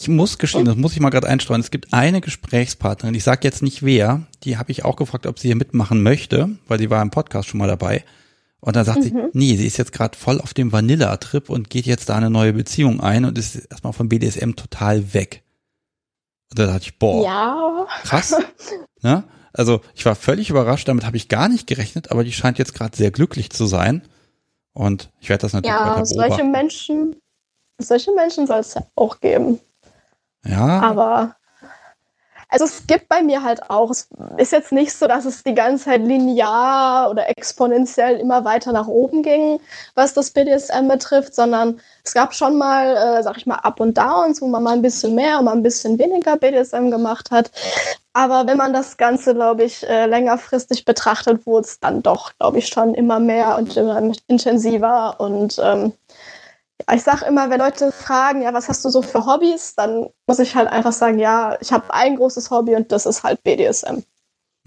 ich 0.00 0.08
muss 0.08 0.38
gestehen, 0.38 0.64
das 0.64 0.76
muss 0.76 0.92
ich 0.92 1.00
mal 1.00 1.10
gerade 1.10 1.26
einstreuen. 1.28 1.60
Es 1.60 1.70
gibt 1.70 1.92
eine 1.92 2.20
Gesprächspartnerin, 2.20 3.14
ich 3.14 3.24
sage 3.24 3.40
jetzt 3.44 3.62
nicht 3.62 3.82
wer, 3.82 4.26
die 4.44 4.58
habe 4.58 4.70
ich 4.70 4.84
auch 4.84 4.96
gefragt, 4.96 5.26
ob 5.26 5.38
sie 5.38 5.48
hier 5.48 5.56
mitmachen 5.56 6.02
möchte, 6.02 6.50
weil 6.68 6.78
sie 6.78 6.90
war 6.90 7.02
im 7.02 7.10
Podcast 7.10 7.48
schon 7.48 7.58
mal 7.58 7.68
dabei. 7.68 8.04
Und 8.60 8.74
dann 8.74 8.84
sagt 8.84 9.02
sie, 9.02 9.14
nee, 9.32 9.56
sie 9.56 9.66
ist 9.66 9.76
jetzt 9.76 9.92
gerade 9.92 10.16
voll 10.16 10.40
auf 10.40 10.52
dem 10.54 10.72
Vanilla-Trip 10.72 11.48
und 11.50 11.70
geht 11.70 11.86
jetzt 11.86 12.08
da 12.08 12.16
eine 12.16 12.30
neue 12.30 12.52
Beziehung 12.52 13.00
ein 13.00 13.24
und 13.24 13.38
ist 13.38 13.54
erstmal 13.56 13.92
von 13.92 14.08
BDSM 14.08 14.52
total 14.52 15.14
weg. 15.14 15.42
Und 16.50 16.58
da 16.58 16.66
dachte 16.66 16.82
ich, 16.82 16.98
boah, 16.98 17.24
Ja. 17.24 17.86
krass. 18.02 18.34
ne? 19.02 19.24
Also 19.52 19.80
ich 19.94 20.04
war 20.04 20.14
völlig 20.14 20.50
überrascht, 20.50 20.88
damit 20.88 21.06
habe 21.06 21.16
ich 21.16 21.28
gar 21.28 21.48
nicht 21.48 21.66
gerechnet, 21.66 22.10
aber 22.10 22.24
die 22.24 22.32
scheint 22.32 22.58
jetzt 22.58 22.74
gerade 22.74 22.96
sehr 22.96 23.10
glücklich 23.10 23.50
zu 23.50 23.66
sein. 23.66 24.02
Und 24.72 25.10
ich 25.20 25.28
werde 25.28 25.42
das 25.42 25.52
natürlich 25.54 25.74
ja, 25.74 25.82
weiter 25.82 26.02
beobachten. 26.02 26.14
solche 26.14 26.44
Menschen, 26.44 27.16
solche 27.78 28.12
Menschen 28.12 28.46
soll 28.46 28.58
es 28.60 28.74
ja 28.74 28.84
auch 28.96 29.20
geben. 29.20 29.60
Ja, 30.46 30.80
Aber 30.80 31.36
also 32.48 32.64
es 32.64 32.86
gibt 32.86 33.08
bei 33.08 33.22
mir 33.22 33.42
halt 33.42 33.70
auch, 33.70 33.90
es 33.90 34.08
ist 34.36 34.52
jetzt 34.52 34.70
nicht 34.70 34.92
so, 34.92 35.08
dass 35.08 35.24
es 35.24 35.42
die 35.42 35.54
ganze 35.54 35.86
Zeit 35.86 36.02
linear 36.02 37.10
oder 37.10 37.28
exponentiell 37.28 38.18
immer 38.20 38.44
weiter 38.44 38.72
nach 38.72 38.86
oben 38.86 39.22
ging, 39.22 39.58
was 39.94 40.14
das 40.14 40.30
BDSM 40.30 40.86
betrifft, 40.86 41.34
sondern 41.34 41.80
es 42.04 42.14
gab 42.14 42.34
schon 42.34 42.56
mal, 42.56 42.96
äh, 42.96 43.22
sag 43.24 43.36
ich 43.36 43.46
mal, 43.46 43.56
Up 43.56 43.80
und 43.80 43.98
Downs, 43.98 44.40
wo 44.40 44.46
man 44.46 44.62
mal 44.62 44.74
ein 44.74 44.82
bisschen 44.82 45.16
mehr 45.16 45.38
und 45.38 45.46
mal 45.46 45.56
ein 45.56 45.62
bisschen 45.64 45.98
weniger 45.98 46.36
BDSM 46.36 46.90
gemacht 46.90 47.32
hat. 47.32 47.50
Aber 48.12 48.46
wenn 48.46 48.56
man 48.56 48.72
das 48.72 48.96
Ganze, 48.96 49.34
glaube 49.34 49.64
ich, 49.64 49.86
äh, 49.86 50.06
längerfristig 50.06 50.84
betrachtet, 50.84 51.46
wurde 51.46 51.66
es 51.66 51.80
dann 51.80 52.02
doch, 52.02 52.32
glaube 52.38 52.58
ich, 52.58 52.68
schon 52.68 52.94
immer 52.94 53.18
mehr 53.18 53.58
und 53.58 53.76
immer 53.76 54.00
intensiver 54.28 55.16
und 55.18 55.60
ähm, 55.62 55.92
ich 56.92 57.02
sage 57.02 57.24
immer, 57.26 57.50
wenn 57.50 57.58
Leute 57.58 57.90
fragen, 57.92 58.42
ja, 58.42 58.52
was 58.52 58.68
hast 58.68 58.84
du 58.84 58.90
so 58.90 59.02
für 59.02 59.26
Hobbys, 59.26 59.74
dann 59.76 60.06
muss 60.26 60.38
ich 60.38 60.54
halt 60.54 60.68
einfach 60.68 60.92
sagen, 60.92 61.18
ja, 61.18 61.56
ich 61.60 61.72
habe 61.72 61.92
ein 61.92 62.16
großes 62.16 62.50
Hobby 62.50 62.76
und 62.76 62.92
das 62.92 63.06
ist 63.06 63.22
halt 63.22 63.42
BDSM. 63.42 64.02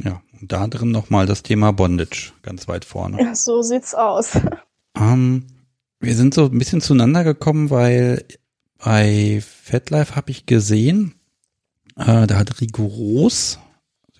ja. 0.03 0.21
Und 0.39 0.51
da 0.51 0.67
drin 0.67 0.91
nochmal 0.91 1.25
das 1.25 1.43
Thema 1.43 1.73
Bondage 1.73 2.31
ganz 2.41 2.67
weit 2.67 2.85
vorne. 2.85 3.21
Ja, 3.21 3.35
so 3.35 3.61
sieht's 3.61 3.93
aus. 3.93 4.31
Ähm, 4.97 5.45
wir 5.99 6.15
sind 6.15 6.33
so 6.33 6.45
ein 6.45 6.57
bisschen 6.57 6.81
zueinander 6.81 7.23
gekommen, 7.23 7.69
weil 7.69 8.25
bei 8.83 9.41
FetLife 9.41 10.15
habe 10.15 10.31
ich 10.31 10.45
gesehen, 10.45 11.15
äh, 11.95 12.25
da 12.25 12.37
hat 12.37 12.59
Rigoros, 12.59 13.59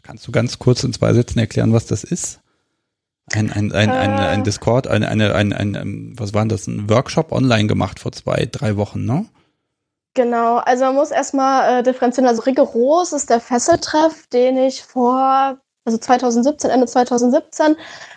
kannst 0.04 0.28
du 0.28 0.32
ganz 0.32 0.58
kurz 0.60 0.84
in 0.84 0.92
zwei 0.92 1.14
Sätzen 1.14 1.40
erklären, 1.40 1.72
was 1.72 1.86
das 1.86 2.04
ist? 2.04 2.39
Ein, 3.34 3.52
ein, 3.52 3.72
ein, 3.72 3.90
ein, 3.90 4.18
Äh. 4.18 4.22
ein 4.22 4.44
Discord, 4.44 4.88
eine, 4.88 5.08
eine, 5.08 5.36
ein, 5.36 5.54
ein, 5.54 5.76
ein, 5.76 6.14
was 6.18 6.34
war 6.34 6.46
das, 6.46 6.68
ein 6.68 6.90
Workshop 6.90 7.32
online 7.32 7.68
gemacht 7.68 8.00
vor 8.00 8.12
zwei, 8.12 8.48
drei 8.52 8.78
Wochen, 8.78 9.06
ne? 9.06 9.26
Genau, 10.16 10.58
also 10.58 10.86
man 10.86 10.96
muss 10.96 11.12
erstmal 11.12 11.80
äh, 11.80 11.84
differenzieren. 11.84 12.28
Also 12.28 12.42
rigoros 12.42 13.14
ist 13.14 13.30
der 13.30 13.40
Fesseltreff, 13.40 14.28
den 14.28 14.58
ich 14.58 14.84
vor, 14.84 15.60
also 15.90 15.98
2017, 15.98 16.70
Ende 16.70 16.86
2017, 16.86 17.76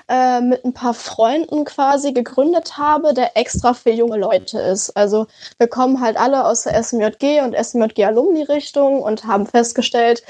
äh, 0.09 0.41
mit 0.43 0.63
ein 0.65 0.75
paar 0.75 0.93
Freunden 0.93 1.65
quasi 1.65 2.13
gegründet 2.13 2.77
habe, 2.77 3.15
der 3.15 3.37
extra 3.37 3.73
für 3.73 3.91
junge 3.91 4.19
Leute 4.19 4.59
ist. 4.61 4.91
Also 4.91 5.27
wir 5.57 5.69
kommen 5.69 6.03
halt 6.03 6.19
alle 6.19 6.45
aus 6.45 6.65
der 6.65 6.75
SMJG 6.83 7.41
und 7.41 7.55
SMJG-Alumni-Richtung 7.55 9.03
und 9.03 9.25
haben 9.27 9.47
festgestellt, 9.47 10.23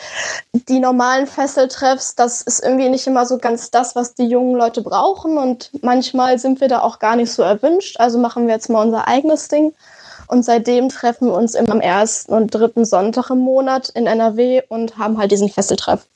die 0.52 0.78
normalen 0.78 1.26
Fesseltreffs, 1.26 2.14
das 2.14 2.42
ist 2.42 2.62
irgendwie 2.62 2.88
nicht 2.88 3.06
immer 3.08 3.26
so 3.26 3.38
ganz 3.38 3.72
das, 3.72 3.96
was 3.96 4.14
die 4.14 4.26
jungen 4.26 4.54
Leute 4.54 4.82
brauchen 4.82 5.36
und 5.36 5.70
manchmal 5.82 6.38
sind 6.38 6.60
wir 6.60 6.68
da 6.68 6.82
auch 6.82 7.00
gar 7.00 7.16
nicht 7.16 7.32
so 7.32 7.42
erwünscht. 7.42 7.98
Also 7.98 8.18
machen 8.18 8.46
wir 8.46 8.54
jetzt 8.54 8.70
mal 8.70 8.84
unser 8.84 9.08
eigenes 9.08 9.48
Ding. 9.48 9.74
Und 10.28 10.44
seitdem 10.44 10.88
treffen 10.88 11.26
wir 11.26 11.34
uns 11.34 11.54
immer 11.54 11.72
am 11.72 11.80
ersten 11.80 12.32
und 12.32 12.54
dritten 12.54 12.84
Sonntag 12.84 13.30
im 13.30 13.38
Monat 13.38 13.88
in 13.90 14.06
NRW 14.06 14.62
und 14.68 14.96
haben 14.96 15.18
halt 15.18 15.32
diesen 15.32 15.48
Fesseltreff. 15.50 16.06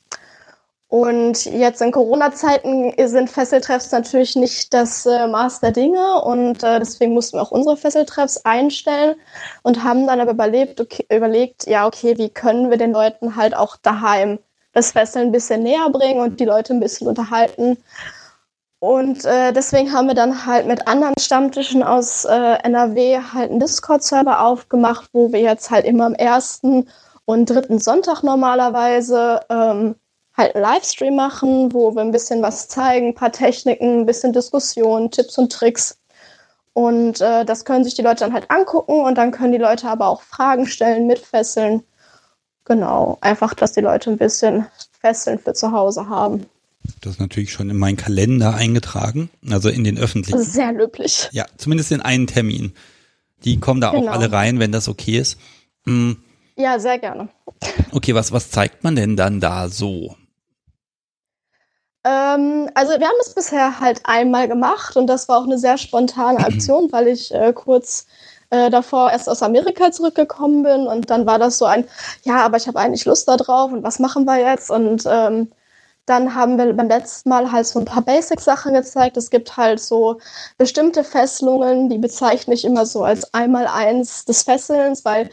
Und 0.89 1.45
jetzt 1.45 1.81
in 1.81 1.91
Corona-Zeiten 1.91 2.93
sind 3.07 3.29
Fesseltreffs 3.29 3.91
natürlich 3.91 4.37
nicht 4.37 4.73
das 4.73 5.05
äh, 5.05 5.27
Maß 5.27 5.59
der 5.59 5.71
Dinge 5.71 6.21
und 6.21 6.63
äh, 6.63 6.79
deswegen 6.79 7.13
mussten 7.13 7.37
wir 7.37 7.41
auch 7.41 7.51
unsere 7.51 7.75
Fesseltreffs 7.75 8.45
einstellen 8.45 9.15
und 9.63 9.83
haben 9.83 10.07
dann 10.07 10.21
aber 10.21 10.31
überlebt, 10.31 10.79
okay, 10.79 11.05
überlegt, 11.13 11.67
ja, 11.67 11.85
okay, 11.87 12.17
wie 12.17 12.29
können 12.29 12.69
wir 12.69 12.77
den 12.77 12.93
Leuten 12.93 13.35
halt 13.35 13.53
auch 13.53 13.75
daheim 13.75 14.39
das 14.71 14.91
Fesseln 14.93 15.29
ein 15.29 15.31
bisschen 15.33 15.63
näher 15.63 15.89
bringen 15.89 16.21
und 16.21 16.39
die 16.39 16.45
Leute 16.45 16.73
ein 16.73 16.79
bisschen 16.79 17.07
unterhalten. 17.07 17.77
Und 18.79 19.25
äh, 19.25 19.51
deswegen 19.51 19.91
haben 19.91 20.07
wir 20.07 20.13
dann 20.13 20.45
halt 20.45 20.67
mit 20.67 20.87
anderen 20.87 21.15
Stammtischen 21.19 21.83
aus 21.83 22.25
äh, 22.25 22.57
NRW 22.63 23.19
halt 23.33 23.49
einen 23.49 23.59
Discord-Server 23.59 24.45
aufgemacht, 24.45 25.09
wo 25.13 25.33
wir 25.33 25.41
jetzt 25.41 25.71
halt 25.71 25.85
immer 25.85 26.05
am 26.05 26.13
ersten 26.13 26.87
und 27.25 27.49
dritten 27.49 27.79
Sonntag 27.79 28.23
normalerweise 28.23 29.41
ähm, 29.49 29.95
halt 30.37 30.55
einen 30.55 30.63
Livestream 30.63 31.15
machen, 31.15 31.73
wo 31.73 31.95
wir 31.95 32.01
ein 32.01 32.11
bisschen 32.11 32.41
was 32.41 32.67
zeigen, 32.67 33.07
ein 33.07 33.15
paar 33.15 33.31
Techniken, 33.31 34.01
ein 34.01 34.05
bisschen 34.05 34.33
Diskussion, 34.33 35.09
Tipps 35.11 35.37
und 35.37 35.51
Tricks. 35.51 35.97
Und 36.73 37.21
äh, 37.21 37.43
das 37.43 37.65
können 37.65 37.83
sich 37.83 37.95
die 37.95 38.03
Leute 38.03 38.19
dann 38.25 38.33
halt 38.33 38.51
angucken 38.51 38.99
und 39.01 39.15
dann 39.17 39.31
können 39.31 39.51
die 39.51 39.57
Leute 39.57 39.87
aber 39.89 40.07
auch 40.07 40.21
Fragen 40.21 40.67
stellen, 40.67 41.07
mitfesseln. 41.07 41.81
Genau, 42.65 43.17
einfach, 43.21 43.53
dass 43.53 43.71
die 43.73 43.81
Leute 43.81 44.11
ein 44.11 44.17
bisschen 44.17 44.67
Fesseln 44.99 45.39
für 45.39 45.53
zu 45.53 45.71
Hause 45.71 46.07
haben. 46.09 46.45
Das 47.01 47.13
ist 47.13 47.19
natürlich 47.19 47.51
schon 47.51 47.69
in 47.69 47.77
meinen 47.77 47.97
Kalender 47.97 48.53
eingetragen, 48.53 49.29
also 49.49 49.69
in 49.69 49.83
den 49.83 49.95
Das 49.95 50.03
öffentlichen. 50.03 50.37
ist 50.39 50.53
sehr 50.53 50.71
löblich. 50.71 51.29
Ja, 51.31 51.45
zumindest 51.57 51.91
in 51.91 52.01
einen 52.01 52.27
Termin. 52.27 52.73
Die 53.43 53.59
kommen 53.59 53.81
da 53.81 53.91
Genau. 53.91 54.07
auch 54.11 54.13
alle 54.13 54.31
rein, 54.31 54.59
wenn 54.59 54.71
das 54.71 54.87
okay 54.87 55.17
ist. 55.17 55.37
Mm, 55.85 56.13
Ja, 56.57 56.79
sehr 56.79 56.99
gerne. 56.99 57.29
Okay, 57.91 58.13
was, 58.15 58.31
was 58.31 58.51
zeigt 58.51 58.83
man 58.83 58.95
denn 58.95 59.15
dann 59.15 59.39
da 59.39 59.69
so? 59.69 60.15
Ähm, 62.07 62.69
also 62.73 62.93
wir 62.99 63.05
haben 63.05 63.17
es 63.19 63.33
bisher 63.33 63.81
halt 63.81 63.99
einmal 64.05 64.47
gemacht 64.47 64.95
und 64.95 65.07
das 65.07 65.27
war 65.27 65.39
auch 65.39 65.43
eine 65.43 65.57
sehr 65.57 65.77
spontane 65.77 66.39
Aktion, 66.39 66.89
weil 66.91 67.07
ich 67.09 67.33
äh, 67.33 67.51
kurz 67.53 68.07
äh, 68.49 68.69
davor 68.69 69.11
erst 69.11 69.27
aus 69.29 69.43
Amerika 69.43 69.91
zurückgekommen 69.91 70.63
bin 70.63 70.87
und 70.87 71.09
dann 71.09 71.25
war 71.25 71.37
das 71.37 71.57
so 71.57 71.65
ein, 71.65 71.85
ja, 72.23 72.45
aber 72.45 72.57
ich 72.57 72.67
habe 72.67 72.79
eigentlich 72.79 73.03
Lust 73.05 73.27
da 73.27 73.35
drauf 73.35 73.73
und 73.73 73.83
was 73.83 73.99
machen 73.99 74.23
wir 74.25 74.37
jetzt? 74.39 74.71
Und 74.71 75.03
ähm, 75.05 75.51
dann 76.05 76.35
haben 76.35 76.57
wir 76.57 76.73
beim 76.73 76.87
letzten 76.87 77.29
Mal 77.29 77.51
halt 77.51 77.67
so 77.67 77.79
ein 77.79 77.85
paar 77.85 78.03
Basic-Sachen 78.03 78.73
gezeigt. 78.73 79.17
Es 79.17 79.29
gibt 79.29 79.57
halt 79.57 79.81
so 79.81 80.19
bestimmte 80.57 81.03
Fesselungen, 81.03 81.89
die 81.89 81.97
bezeichne 81.97 82.53
ich 82.53 82.63
immer 82.63 82.85
so 82.85 83.03
als 83.03 83.33
einmal 83.33 83.67
eins 83.67 84.23
des 84.23 84.43
Fesselns, 84.43 85.03
weil 85.03 85.29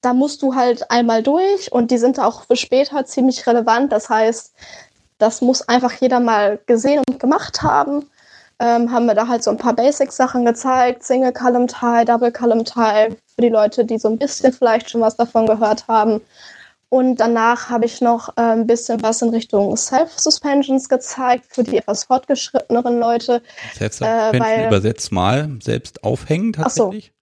da 0.00 0.14
musst 0.14 0.42
du 0.42 0.54
halt 0.54 0.90
einmal 0.90 1.22
durch 1.22 1.72
und 1.72 1.90
die 1.90 1.98
sind 1.98 2.18
auch 2.20 2.42
für 2.44 2.56
später 2.56 3.04
ziemlich 3.04 3.46
relevant. 3.46 3.92
Das 3.92 4.08
heißt, 4.08 4.54
das 5.18 5.40
muss 5.40 5.68
einfach 5.68 5.92
jeder 5.92 6.20
mal 6.20 6.58
gesehen 6.66 7.02
und 7.08 7.18
gemacht 7.20 7.62
haben. 7.62 8.08
Ähm, 8.60 8.90
haben 8.90 9.06
wir 9.06 9.14
da 9.14 9.28
halt 9.28 9.44
so 9.44 9.50
ein 9.52 9.56
paar 9.56 9.74
Basic-Sachen 9.74 10.44
gezeigt. 10.44 11.04
Single 11.04 11.32
Column 11.32 11.68
Tie, 11.68 12.04
Double 12.04 12.32
Column 12.32 12.64
Tie, 12.64 13.10
für 13.34 13.42
die 13.42 13.48
Leute, 13.50 13.84
die 13.84 13.98
so 13.98 14.08
ein 14.08 14.18
bisschen 14.18 14.52
vielleicht 14.52 14.90
schon 14.90 15.00
was 15.00 15.16
davon 15.16 15.46
gehört 15.46 15.86
haben. 15.86 16.20
Und 16.90 17.16
danach 17.20 17.68
habe 17.68 17.84
ich 17.84 18.00
noch 18.00 18.30
äh, 18.30 18.40
ein 18.40 18.66
bisschen 18.66 19.02
was 19.02 19.20
in 19.22 19.28
Richtung 19.28 19.76
Self-Suspensions 19.76 20.88
gezeigt 20.88 21.44
für 21.50 21.62
die 21.62 21.76
etwas 21.76 22.04
fortgeschritteneren 22.04 22.98
Leute. 22.98 23.42
Selbst 23.74 24.00
Äh, 24.00 24.40
weil- 24.40 24.66
übersetzt 24.66 25.12
mal, 25.12 25.48
selbst 25.62 26.02
aufhängen 26.02 26.52
Ach 26.58 26.70
so. 26.70 26.84
tatsächlich? 26.84 27.12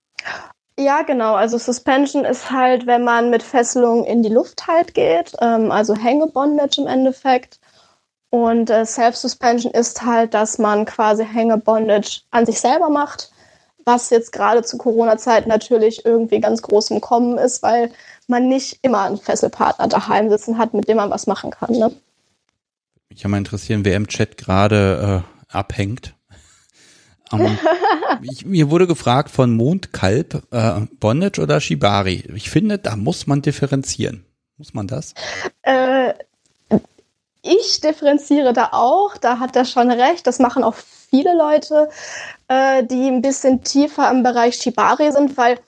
Ja, 0.78 1.03
genau. 1.03 1.34
Also 1.34 1.59
Suspension 1.59 2.24
ist 2.24 2.51
halt, 2.51 2.86
wenn 2.86 3.03
man 3.03 3.30
mit 3.30 3.42
Fesselung 3.42 4.05
in 4.05 4.22
die 4.22 4.28
Luft 4.28 4.66
halt 4.68 4.94
geht, 4.94 5.32
ähm, 5.40 5.70
also 5.70 5.94
Hängebondage 5.97 6.80
im 6.80 6.86
Endeffekt. 6.86 7.59
Und 8.31 8.70
äh, 8.70 8.85
Self-Suspension 8.85 9.72
ist 9.72 10.05
halt, 10.05 10.35
dass 10.35 10.59
man 10.59 10.85
quasi 10.85 11.24
Hängebondage 11.24 12.22
an 12.31 12.45
sich 12.45 12.61
selber 12.61 12.91
macht, 12.91 13.31
was 13.85 14.11
jetzt 14.11 14.33
gerade 14.33 14.62
zu 14.62 14.79
Corona-Zeiten 14.79 15.49
natürlich 15.49 16.05
irgendwie 16.05 16.41
ganz 16.41 16.61
groß 16.62 16.91
im 16.91 17.01
Kommen 17.01 17.39
ist, 17.39 17.62
weil 17.62 17.91
man 18.27 18.49
nicht 18.49 18.81
immer 18.83 19.03
einen 19.03 19.18
Fesselpartner 19.18 19.87
daheim 19.87 20.29
sitzen 20.29 20.59
hat, 20.59 20.74
mit 20.74 20.89
dem 20.89 20.97
man 20.97 21.11
was 21.11 21.27
machen 21.27 21.51
kann. 21.51 21.72
Ne? 21.72 21.93
Mich 23.09 23.22
ja 23.22 23.29
mal 23.29 23.39
interessieren, 23.39 23.85
wer 23.85 23.97
im 23.97 24.09
Chat 24.09 24.37
gerade 24.37 25.22
äh, 25.24 25.55
abhängt. 25.57 26.14
Ähm, 27.33 27.59
ich, 28.22 28.47
mir 28.47 28.70
wurde 28.70 28.87
gefragt 28.87 29.33
von 29.33 29.57
Mondkalb, 29.57 30.45
äh, 30.53 30.83
Bondage 31.01 31.43
oder 31.43 31.61
Shibari. 31.61 32.22
Ich 32.37 32.51
finde, 32.51 32.79
da 32.79 32.95
muss 32.95 33.27
man 33.27 33.43
differenzieren. 33.43 34.24
Muss 34.59 34.74
man 34.74 34.87
das? 34.87 35.12
Äh, 35.62 36.14
ich 37.47 37.80
differenziere 37.80 38.53
da 38.53 38.70
auch, 38.72 39.16
da 39.16 39.38
hat 39.38 39.57
er 39.57 39.64
schon 39.64 39.90
recht. 39.90 40.26
Das 40.26 40.38
machen 40.38 40.64
auch 40.64 40.74
viele 40.74 41.36
Leute, 41.36 41.88
äh, 42.49 42.84
die 42.84 43.09
ein 43.09 43.22
bisschen 43.22 43.62
tiefer 43.62 44.11
im 44.11 44.22
Bereich 44.22 44.57
Shibari 44.57 45.12
sind, 45.12 45.36
weil 45.36 45.59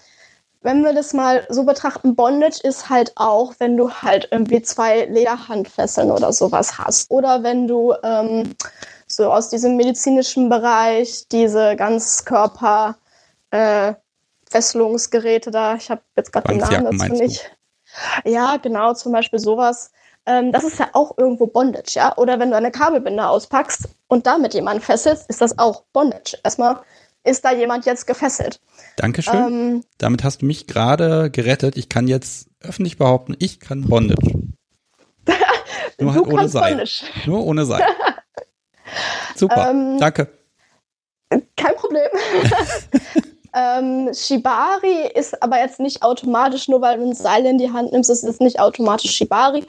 wenn 0.60 0.82
wir 0.82 0.92
das 0.92 1.12
mal 1.12 1.46
so 1.48 1.64
betrachten, 1.64 2.16
Bondage 2.16 2.60
ist 2.62 2.90
halt 2.90 3.12
auch, 3.16 3.54
wenn 3.58 3.76
du 3.76 3.90
halt 3.90 4.28
irgendwie 4.32 4.60
zwei 4.60 5.04
Lederhandfesseln 5.04 6.10
oder 6.10 6.32
sowas 6.32 6.78
hast. 6.78 7.10
Oder 7.10 7.42
wenn 7.44 7.68
du 7.68 7.94
ähm, 8.02 8.54
so 9.06 9.32
aus 9.32 9.50
diesem 9.50 9.76
medizinischen 9.76 10.48
Bereich 10.48 11.28
diese 11.28 11.76
Ganzkörper 11.76 12.96
äh, 13.50 13.94
Fesselungsgeräte 14.50 15.50
da, 15.50 15.76
ich 15.76 15.90
habe 15.90 16.02
jetzt 16.16 16.32
gerade 16.32 16.48
den 16.48 16.58
Namen 16.58 16.98
dazu 16.98 17.12
nicht. 17.12 17.50
Ja, 18.24 18.56
genau, 18.56 18.94
zum 18.94 19.12
Beispiel 19.12 19.38
sowas. 19.38 19.90
Ähm, 20.28 20.52
das 20.52 20.62
ist 20.62 20.78
ja 20.78 20.90
auch 20.92 21.16
irgendwo 21.16 21.46
Bondage, 21.46 21.94
ja. 21.94 22.14
Oder 22.18 22.38
wenn 22.38 22.50
du 22.50 22.56
eine 22.56 22.70
Kabelbinder 22.70 23.30
auspackst 23.30 23.88
und 24.08 24.26
damit 24.26 24.52
jemanden 24.52 24.82
fesselst, 24.82 25.28
ist 25.30 25.40
das 25.40 25.58
auch 25.58 25.84
Bondage. 25.94 26.38
Erstmal 26.44 26.80
ist 27.24 27.46
da 27.46 27.52
jemand 27.52 27.86
jetzt 27.86 28.06
gefesselt. 28.06 28.60
Dankeschön. 28.96 29.34
Ähm, 29.34 29.84
Damit 29.96 30.24
hast 30.24 30.42
du 30.42 30.46
mich 30.46 30.66
gerade 30.66 31.30
gerettet. 31.30 31.78
Ich 31.78 31.88
kann 31.88 32.08
jetzt 32.08 32.50
öffentlich 32.60 32.98
behaupten, 32.98 33.36
ich 33.38 33.58
kann 33.58 33.88
Bondage. 33.88 34.34
Nur 35.98 36.14
halt 36.14 36.26
ohne 36.26 36.48
Seil. 36.48 36.72
Bondage. 36.72 37.04
Nur 37.24 37.44
ohne 37.44 37.64
Seil. 37.64 37.84
Super. 39.34 39.70
Ähm, 39.70 39.98
Danke. 39.98 40.28
Kein 41.56 41.74
Problem. 41.76 42.08
ähm, 43.54 44.10
Shibari 44.12 45.08
ist 45.14 45.42
aber 45.42 45.58
jetzt 45.58 45.80
nicht 45.80 46.02
automatisch, 46.02 46.68
nur 46.68 46.80
weil 46.80 46.98
du 46.98 47.04
ein 47.04 47.14
Seil 47.14 47.46
in 47.46 47.58
die 47.58 47.72
Hand 47.72 47.92
nimmst, 47.92 48.10
ist 48.10 48.24
es 48.24 48.40
nicht 48.40 48.60
automatisch 48.60 49.12
Shibari. 49.12 49.64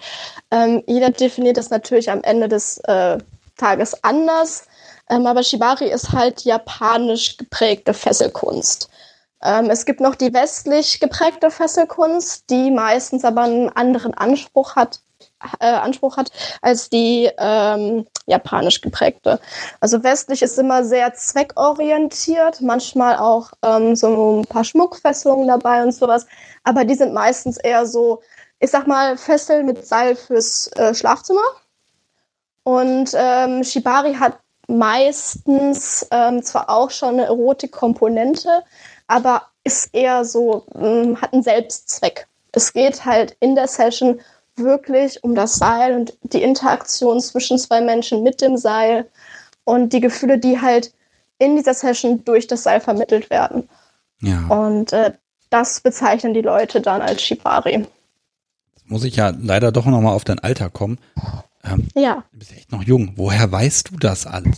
Ähm, 0.52 0.84
jeder 0.88 1.10
definiert 1.10 1.58
das 1.58 1.70
natürlich 1.70 2.10
am 2.10 2.22
Ende 2.24 2.48
des 2.48 2.78
äh, 2.80 3.18
Tages 3.58 4.04
anders. 4.04 4.68
Ähm, 5.10 5.26
aber 5.26 5.44
Shibari 5.44 5.90
ist 5.90 6.12
halt 6.12 6.42
japanisch 6.46 7.38
geprägte 7.38 7.94
Fesselkunst. 7.94 8.90
Ähm, 9.44 9.70
es 9.70 9.86
gibt 9.86 10.02
noch 10.02 10.16
die 10.16 10.34
westlich 10.34 11.00
geprägte 11.00 11.50
Fesselkunst, 11.50 12.50
die 12.50 12.72
meistens 12.72 13.24
aber 13.24 13.44
einen 13.44 13.70
anderen 13.70 14.14
Anspruch 14.14 14.76
hat, 14.76 15.00
äh, 15.60 15.68
Anspruch 15.68 16.18
hat 16.18 16.32
als 16.62 16.90
die 16.90 17.30
ähm, 17.38 18.06
japanisch 18.26 18.82
geprägte. 18.82 19.40
Also 19.80 20.04
westlich 20.04 20.42
ist 20.42 20.58
immer 20.60 20.84
sehr 20.84 21.14
zweckorientiert, 21.14 22.62
manchmal 22.62 23.18
auch 23.18 23.52
ähm, 23.64 23.96
so 23.96 24.40
ein 24.40 24.46
paar 24.46 24.64
Schmuckfesselungen 24.64 25.48
dabei 25.48 25.84
und 25.84 25.94
sowas, 25.94 26.26
aber 26.64 26.86
die 26.86 26.96
sind 26.96 27.14
meistens 27.14 27.58
eher 27.58 27.86
so, 27.86 28.22
ich 28.60 28.72
sag 28.72 28.88
mal, 28.88 29.18
Fesseln 29.18 29.66
mit 29.66 29.86
Seil 29.86 30.16
fürs 30.16 30.68
äh, 30.76 30.94
Schlafzimmer. 30.94 31.42
Und 32.64 33.12
ähm, 33.16 33.64
Shibari 33.64 34.14
hat 34.14 34.38
meistens 34.68 36.08
ähm, 36.12 36.44
zwar 36.44 36.70
auch 36.70 36.92
schon 36.92 37.16
eine 37.16 37.26
Erotikkomponente, 37.26 38.64
aber 39.08 39.44
ist 39.64 39.94
eher 39.94 40.24
so, 40.26 40.66
ähm, 40.76 41.20
hat 41.20 41.34
einen 41.34 41.44
Selbstzweck. 41.44 42.28
Es 42.52 42.74
geht 42.74 43.06
halt 43.06 43.36
in 43.40 43.56
der 43.56 43.68
Session 43.68 44.22
wirklich 44.60 45.24
um 45.24 45.36
das 45.36 45.56
Seil 45.56 45.96
und 45.96 46.18
die 46.24 46.42
Interaktion 46.42 47.20
zwischen 47.22 47.58
zwei 47.58 47.82
Menschen 47.82 48.24
mit 48.24 48.42
dem 48.42 48.58
Seil 48.58 49.08
und 49.64 49.94
die 49.94 50.00
Gefühle, 50.00 50.38
die 50.38 50.62
halt 50.62 50.94
in 51.38 51.56
dieser 51.56 51.74
Session 51.74 52.24
durch 52.26 52.48
das 52.48 52.64
Seil 52.64 52.82
vermittelt 52.82 53.30
werden. 53.30 53.70
Ja. 54.22 54.48
Und 54.48 54.94
äh, 54.94 55.14
das 55.50 55.82
bezeichnen 55.82 56.34
die 56.34 56.42
Leute 56.42 56.82
dann 56.82 57.02
als 57.02 57.22
Shibari. 57.22 57.88
Muss 58.86 59.04
ich 59.04 59.16
ja 59.16 59.32
leider 59.40 59.72
doch 59.72 59.86
nochmal 59.86 60.16
auf 60.16 60.24
dein 60.24 60.40
Alter 60.40 60.70
kommen. 60.70 61.00
Ähm, 61.64 61.88
ja. 61.96 62.24
Du 62.32 62.40
bist 62.40 62.52
echt 62.52 62.72
noch 62.72 62.84
jung. 62.84 63.14
Woher 63.16 63.52
weißt 63.52 63.92
du 63.92 63.98
das 63.98 64.26
alles? 64.26 64.58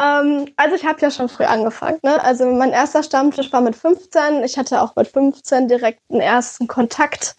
Ähm, 0.00 0.48
also 0.56 0.76
ich 0.76 0.84
habe 0.84 1.00
ja 1.00 1.10
schon 1.10 1.28
früh 1.28 1.44
angefangen. 1.44 1.98
Ne? 2.02 2.22
Also 2.22 2.46
mein 2.46 2.72
erster 2.72 3.02
Stammtisch 3.02 3.52
war 3.52 3.60
mit 3.60 3.76
15. 3.76 4.44
Ich 4.44 4.56
hatte 4.56 4.82
auch 4.82 4.94
mit 4.96 5.08
15 5.08 5.68
direkt 5.68 6.00
einen 6.10 6.20
ersten 6.20 6.68
Kontakt 6.68 7.36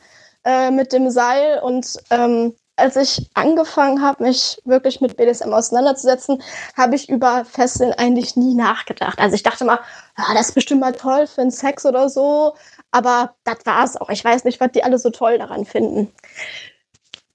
äh, 0.50 0.72
mit 0.72 0.92
dem 0.94 1.12
Seil. 1.12 1.60
Und 1.60 1.98
ähm, 2.10 2.56
als 2.76 2.96
ich 2.96 3.30
angefangen 3.36 4.02
habe, 4.02 4.24
mich 4.24 4.60
wirklich 4.66 5.00
mit 5.02 5.18
BDSM 5.18 5.54
auseinanderzusetzen, 5.54 6.42
habe 6.76 6.96
ich 6.96 7.10
über 7.10 7.46
Fesseln 7.46 7.94
eigentlich 7.94 8.36
nie 8.36 8.56
nachgedacht. 8.56 9.20
Also 9.20 9.36
ich 9.36 9.44
dachte 9.44 9.66
mal, 9.66 9.80
ja, 10.18 10.34
das 10.34 10.50
ist 10.50 10.56
bestimmt 10.56 10.82
mal 10.82 10.94
toll 10.94 11.28
für 11.28 11.42
einen 11.42 11.52
Sex 11.52 11.86
oder 11.86 12.10
so. 12.10 12.56
Aber 12.92 13.36
das 13.44 13.58
war 13.66 13.84
es 13.84 13.98
auch. 13.98 14.10
Ich 14.10 14.26
weiß 14.26 14.44
nicht, 14.46 14.60
was 14.60 14.72
die 14.72 14.84
alle 14.84 14.98
so 14.98 15.12
toll 15.12 15.38
daran 15.38 15.66
finden 15.66 16.12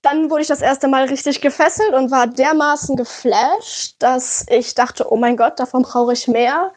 dann 0.05 0.31
wurde 0.31 0.43
ich 0.43 0.49
das 0.49 0.61
erste 0.61 0.87
Mal 0.87 1.07
richtig 1.07 1.41
gefesselt 1.41 1.95
und 1.95 2.11
war 2.11 2.27
dermaßen 2.27 2.95
geflasht, 2.95 3.97
dass 4.01 4.45
ich 4.51 4.75
dachte, 4.75 5.11
oh 5.11 5.17
mein 5.17 5.39
Gott, 5.39 5.59
davon 5.59 5.83
brauche 5.83 6.13
ich 6.13 6.29
mehr. 6.29 6.73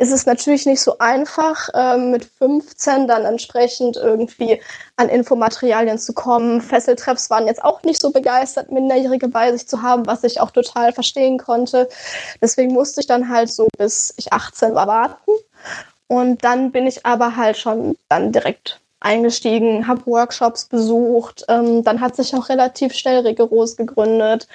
Ist 0.00 0.12
es 0.12 0.24
natürlich 0.24 0.64
nicht 0.64 0.80
so 0.80 0.96
einfach, 0.96 1.68
ähm, 1.74 2.10
mit 2.10 2.24
15 2.24 3.06
dann 3.06 3.26
entsprechend 3.26 3.98
irgendwie 3.98 4.58
an 4.96 5.10
Infomaterialien 5.10 5.98
zu 5.98 6.14
kommen. 6.14 6.62
Fesseltreffs 6.62 7.28
waren 7.28 7.46
jetzt 7.46 7.62
auch 7.62 7.82
nicht 7.82 8.00
so 8.00 8.10
begeistert, 8.10 8.72
Minderjährige 8.72 9.28
bei 9.28 9.52
sich 9.52 9.68
zu 9.68 9.82
haben, 9.82 10.06
was 10.06 10.24
ich 10.24 10.40
auch 10.40 10.52
total 10.52 10.94
verstehen 10.94 11.36
konnte. 11.36 11.86
Deswegen 12.40 12.72
musste 12.72 13.02
ich 13.02 13.08
dann 13.08 13.28
halt 13.28 13.52
so 13.52 13.68
bis 13.76 14.14
ich 14.16 14.32
18 14.32 14.74
war 14.74 14.86
warten. 14.86 15.32
Und 16.06 16.44
dann 16.44 16.72
bin 16.72 16.86
ich 16.86 17.04
aber 17.04 17.36
halt 17.36 17.58
schon 17.58 17.94
dann 18.08 18.32
direkt 18.32 18.80
eingestiegen, 19.00 19.86
habe 19.86 20.06
Workshops 20.06 20.64
besucht. 20.64 21.44
Ähm, 21.48 21.84
dann 21.84 22.00
hat 22.00 22.16
sich 22.16 22.34
auch 22.34 22.48
relativ 22.48 22.94
schnell 22.94 23.20
Rigoros 23.26 23.76
gegründet. 23.76 24.48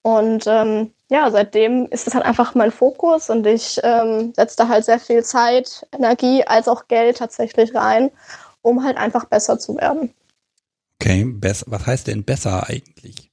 Und 0.00 0.46
ähm, 0.46 0.92
ja, 1.08 1.30
seitdem 1.30 1.86
ist 1.86 2.06
es 2.06 2.14
halt 2.14 2.24
einfach 2.24 2.54
mein 2.54 2.72
Fokus 2.72 3.30
und 3.30 3.46
ich 3.46 3.80
ähm, 3.84 4.32
setze 4.34 4.56
da 4.56 4.68
halt 4.68 4.84
sehr 4.84 4.98
viel 4.98 5.22
Zeit, 5.22 5.86
Energie 5.92 6.44
als 6.44 6.66
auch 6.66 6.88
Geld 6.88 7.18
tatsächlich 7.18 7.74
rein, 7.74 8.10
um 8.62 8.82
halt 8.82 8.96
einfach 8.96 9.26
besser 9.26 9.58
zu 9.58 9.76
werden. 9.76 10.12
Okay, 11.00 11.24
besser, 11.24 11.66
was 11.68 11.86
heißt 11.86 12.08
denn 12.08 12.24
besser 12.24 12.68
eigentlich? 12.68 13.30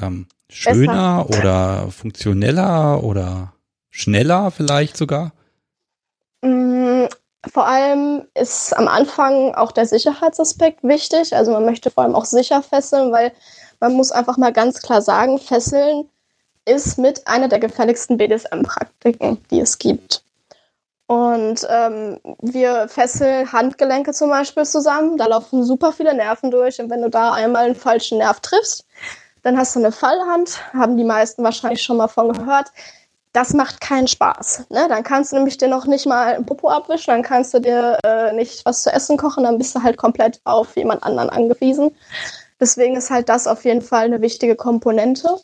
Ähm, 0.00 0.28
schöner 0.48 1.24
besser. 1.24 1.40
oder 1.40 1.90
funktioneller 1.90 3.02
oder 3.02 3.52
schneller 3.90 4.52
vielleicht 4.52 4.96
sogar? 4.96 5.32
Mm, 6.42 7.06
vor 7.52 7.66
allem 7.66 8.28
ist 8.34 8.76
am 8.76 8.86
Anfang 8.86 9.54
auch 9.56 9.72
der 9.72 9.86
Sicherheitsaspekt 9.86 10.84
wichtig. 10.84 11.34
Also 11.34 11.50
man 11.50 11.64
möchte 11.64 11.90
vor 11.90 12.04
allem 12.04 12.14
auch 12.14 12.26
sicher 12.26 12.62
fesseln, 12.62 13.10
weil 13.10 13.32
man 13.80 13.94
muss 13.94 14.12
einfach 14.12 14.36
mal 14.36 14.52
ganz 14.52 14.80
klar 14.80 15.02
sagen, 15.02 15.38
Fesseln 15.38 16.08
ist 16.64 16.98
mit 16.98 17.26
einer 17.26 17.48
der 17.48 17.58
gefährlichsten 17.58 18.16
BDSM-Praktiken, 18.16 19.38
die 19.50 19.60
es 19.60 19.78
gibt. 19.78 20.22
Und 21.06 21.66
ähm, 21.68 22.20
wir 22.40 22.88
fesseln 22.88 23.52
Handgelenke 23.52 24.12
zum 24.12 24.30
Beispiel 24.30 24.64
zusammen. 24.64 25.18
Da 25.18 25.26
laufen 25.26 25.64
super 25.64 25.92
viele 25.92 26.14
Nerven 26.14 26.50
durch. 26.50 26.80
Und 26.80 26.88
wenn 26.88 27.02
du 27.02 27.10
da 27.10 27.32
einmal 27.32 27.64
einen 27.64 27.74
falschen 27.74 28.18
Nerv 28.18 28.40
triffst, 28.40 28.86
dann 29.42 29.58
hast 29.58 29.74
du 29.74 29.80
eine 29.80 29.92
Fallhand. 29.92 30.60
Haben 30.72 30.96
die 30.96 31.04
meisten 31.04 31.42
wahrscheinlich 31.42 31.82
schon 31.82 31.98
mal 31.98 32.08
von 32.08 32.32
gehört 32.32 32.70
das 33.32 33.54
macht 33.54 33.80
keinen 33.80 34.08
Spaß. 34.08 34.66
Ne? 34.68 34.86
Dann 34.88 35.02
kannst 35.02 35.32
du 35.32 35.36
nämlich 35.36 35.56
dir 35.56 35.68
noch 35.68 35.86
nicht 35.86 36.06
mal 36.06 36.34
ein 36.34 36.46
Popo 36.46 36.68
abwischen, 36.68 37.12
dann 37.12 37.22
kannst 37.22 37.54
du 37.54 37.60
dir 37.60 37.98
äh, 38.04 38.32
nicht 38.32 38.64
was 38.64 38.82
zu 38.82 38.92
essen 38.92 39.16
kochen, 39.16 39.44
dann 39.44 39.58
bist 39.58 39.74
du 39.74 39.82
halt 39.82 39.96
komplett 39.96 40.40
auf 40.44 40.76
jemand 40.76 41.02
anderen 41.02 41.30
angewiesen. 41.30 41.94
Deswegen 42.60 42.96
ist 42.96 43.10
halt 43.10 43.28
das 43.28 43.46
auf 43.46 43.64
jeden 43.64 43.82
Fall 43.82 44.04
eine 44.04 44.20
wichtige 44.20 44.54
Komponente, 44.54 45.36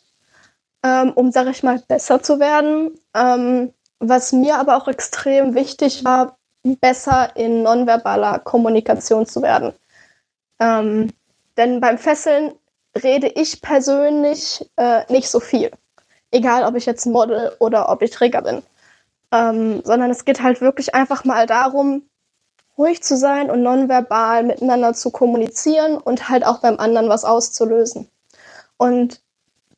ähm, 0.83 1.11
um, 1.13 1.31
sag 1.31 1.47
ich 1.47 1.63
mal, 1.63 1.81
besser 1.87 2.21
zu 2.21 2.39
werden. 2.39 2.91
Ähm, 3.15 3.73
was 3.99 4.31
mir 4.31 4.57
aber 4.57 4.77
auch 4.77 4.87
extrem 4.87 5.55
wichtig 5.55 6.05
war, 6.05 6.37
besser 6.63 7.35
in 7.35 7.63
nonverbaler 7.63 8.39
Kommunikation 8.39 9.25
zu 9.25 9.41
werden. 9.41 9.73
Ähm, 10.59 11.11
denn 11.57 11.81
beim 11.81 11.97
Fesseln 11.97 12.53
rede 13.03 13.27
ich 13.27 13.61
persönlich 13.61 14.69
äh, 14.77 15.03
nicht 15.11 15.29
so 15.29 15.39
viel 15.39 15.71
egal 16.31 16.63
ob 16.63 16.75
ich 16.75 16.85
jetzt 16.85 17.05
Model 17.05 17.55
oder 17.59 17.89
ob 17.89 18.01
ich 18.01 18.11
Träger 18.11 18.41
bin. 18.41 18.63
Ähm, 19.31 19.81
sondern 19.83 20.09
es 20.09 20.25
geht 20.25 20.41
halt 20.41 20.61
wirklich 20.61 20.95
einfach 20.95 21.23
mal 21.23 21.45
darum, 21.45 22.03
ruhig 22.77 23.03
zu 23.03 23.17
sein 23.17 23.51
und 23.51 23.61
nonverbal 23.61 24.43
miteinander 24.43 24.93
zu 24.93 25.11
kommunizieren 25.11 25.97
und 25.97 26.29
halt 26.29 26.45
auch 26.45 26.59
beim 26.59 26.79
anderen 26.79 27.09
was 27.09 27.25
auszulösen. 27.25 28.09
Und 28.77 29.21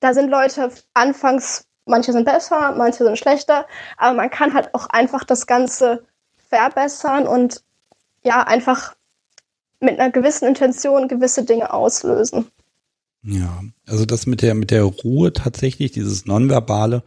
da 0.02 0.14
sind 0.14 0.30
Leute 0.30 0.72
anfangs, 0.94 1.64
manche 1.86 2.12
sind 2.12 2.26
besser, 2.26 2.76
manche 2.78 3.06
sind 3.06 3.18
schlechter, 3.18 3.66
aber 3.98 4.16
man 4.18 4.30
kann 4.30 4.54
halt 4.54 4.74
auch 4.74 4.88
einfach 4.88 5.24
das 5.24 5.48
Ganze 5.48 6.04
verbessern 6.50 7.28
und 7.28 7.62
ja, 8.24 8.44
einfach 8.44 8.96
mit 9.80 10.00
einer 10.00 10.12
gewissen 10.12 10.48
Intention 10.48 11.08
gewisse 11.08 11.46
Dinge 11.46 11.74
auslösen. 11.74 12.48
Ja, 13.24 13.62
also 13.88 14.06
das 14.06 14.26
mit 14.26 14.42
der 14.42 14.56
mit 14.56 14.72
der 14.72 14.84
Ruhe 14.84 15.32
tatsächlich, 15.34 15.92
dieses 15.92 16.26
nonverbale, 16.26 17.04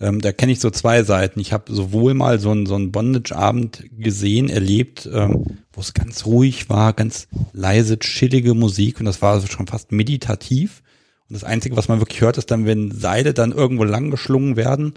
ähm, 0.00 0.20
da 0.20 0.32
kenne 0.32 0.52
ich 0.52 0.60
so 0.60 0.70
zwei 0.70 1.02
Seiten. 1.02 1.38
Ich 1.40 1.52
habe 1.52 1.72
sowohl 1.72 2.14
mal 2.14 2.40
so 2.40 2.50
einen 2.50 2.66
so 2.66 2.74
einen 2.74 2.92
Bondage-Abend 2.92 3.84
gesehen, 3.98 4.48
erlebt, 4.48 5.08
ähm, 5.12 5.58
wo 5.72 5.80
es 5.80 5.92
ganz 5.92 6.24
ruhig 6.24 6.70
war, 6.70 6.94
ganz 6.94 7.28
leise, 7.52 7.98
chillige 7.98 8.54
Musik 8.54 9.00
und 9.00 9.06
das 9.06 9.20
war 9.20 9.40
schon 9.46 9.66
fast 9.66 9.92
meditativ. 9.92 10.82
Und 11.28 11.34
das 11.34 11.44
Einzige, 11.44 11.76
was 11.76 11.88
man 11.88 12.00
wirklich 12.00 12.20
hört, 12.20 12.38
ist 12.38 12.50
dann, 12.50 12.66
wenn 12.66 12.90
Seile 12.90 13.34
dann 13.34 13.52
irgendwo 13.52 13.84
lang 13.84 14.10
geschlungen 14.10 14.56
werden. 14.56 14.94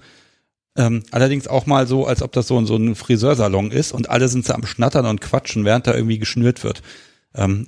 Ähm, 0.77 1.03
allerdings 1.11 1.47
auch 1.47 1.65
mal 1.65 1.87
so, 1.87 2.05
als 2.05 2.21
ob 2.21 2.33
das 2.33 2.47
so, 2.47 2.63
so 2.65 2.75
ein 2.75 2.95
Friseursalon 2.95 3.71
ist 3.71 3.93
und 3.93 4.09
alle 4.09 4.27
sind 4.27 4.45
so 4.45 4.53
am 4.53 4.65
Schnattern 4.65 5.05
und 5.05 5.21
quatschen, 5.21 5.63
während 5.63 5.87
da 5.87 5.93
irgendwie 5.93 6.19
geschnürt 6.19 6.63
wird. 6.63 6.81
Ähm, 7.33 7.67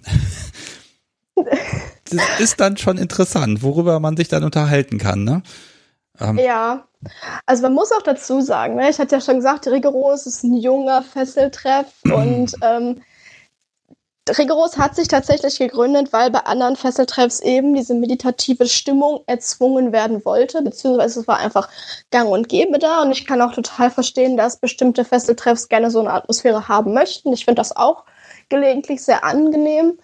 das 1.35 2.39
ist 2.39 2.59
dann 2.59 2.75
schon 2.77 2.97
interessant, 2.97 3.63
worüber 3.63 3.99
man 3.99 4.17
sich 4.17 4.27
dann 4.27 4.43
unterhalten 4.43 4.97
kann, 4.97 5.23
ne? 5.23 5.43
Ähm. 6.19 6.37
Ja, 6.37 6.87
also 7.45 7.63
man 7.63 7.73
muss 7.73 7.91
auch 7.91 8.01
dazu 8.01 8.41
sagen, 8.41 8.75
ne, 8.75 8.89
ich 8.89 8.99
hatte 8.99 9.15
ja 9.15 9.21
schon 9.21 9.35
gesagt, 9.35 9.67
Rigoros 9.67 10.25
ist 10.25 10.43
ein 10.43 10.55
junger 10.55 11.03
Fesseltreff 11.03 11.87
und 12.03 12.53
ähm, 12.61 13.01
Rigoros 14.29 14.77
hat 14.77 14.95
sich 14.95 15.07
tatsächlich 15.07 15.59
gegründet, 15.59 16.13
weil 16.13 16.31
bei 16.31 16.39
anderen 16.39 16.75
Fesseltreffs 16.75 17.39
eben 17.39 17.73
diese 17.73 17.93
meditative 17.93 18.67
Stimmung 18.67 19.23
erzwungen 19.27 19.91
werden 19.91 20.23
wollte, 20.25 20.61
beziehungsweise 20.61 21.21
es 21.21 21.27
war 21.27 21.37
einfach 21.37 21.69
gang 22.11 22.29
und 22.29 22.49
gäbe 22.49 22.79
da 22.79 23.01
und 23.01 23.11
ich 23.11 23.25
kann 23.25 23.41
auch 23.41 23.53
total 23.53 23.91
verstehen, 23.91 24.37
dass 24.37 24.57
bestimmte 24.59 25.05
Fesseltreffs 25.05 25.69
gerne 25.69 25.91
so 25.91 25.99
eine 25.99 26.13
Atmosphäre 26.13 26.67
haben 26.67 26.93
möchten. 26.93 27.33
Ich 27.33 27.45
finde 27.45 27.59
das 27.59 27.75
auch 27.75 28.05
gelegentlich 28.49 29.03
sehr 29.03 29.23
angenehm. 29.23 29.97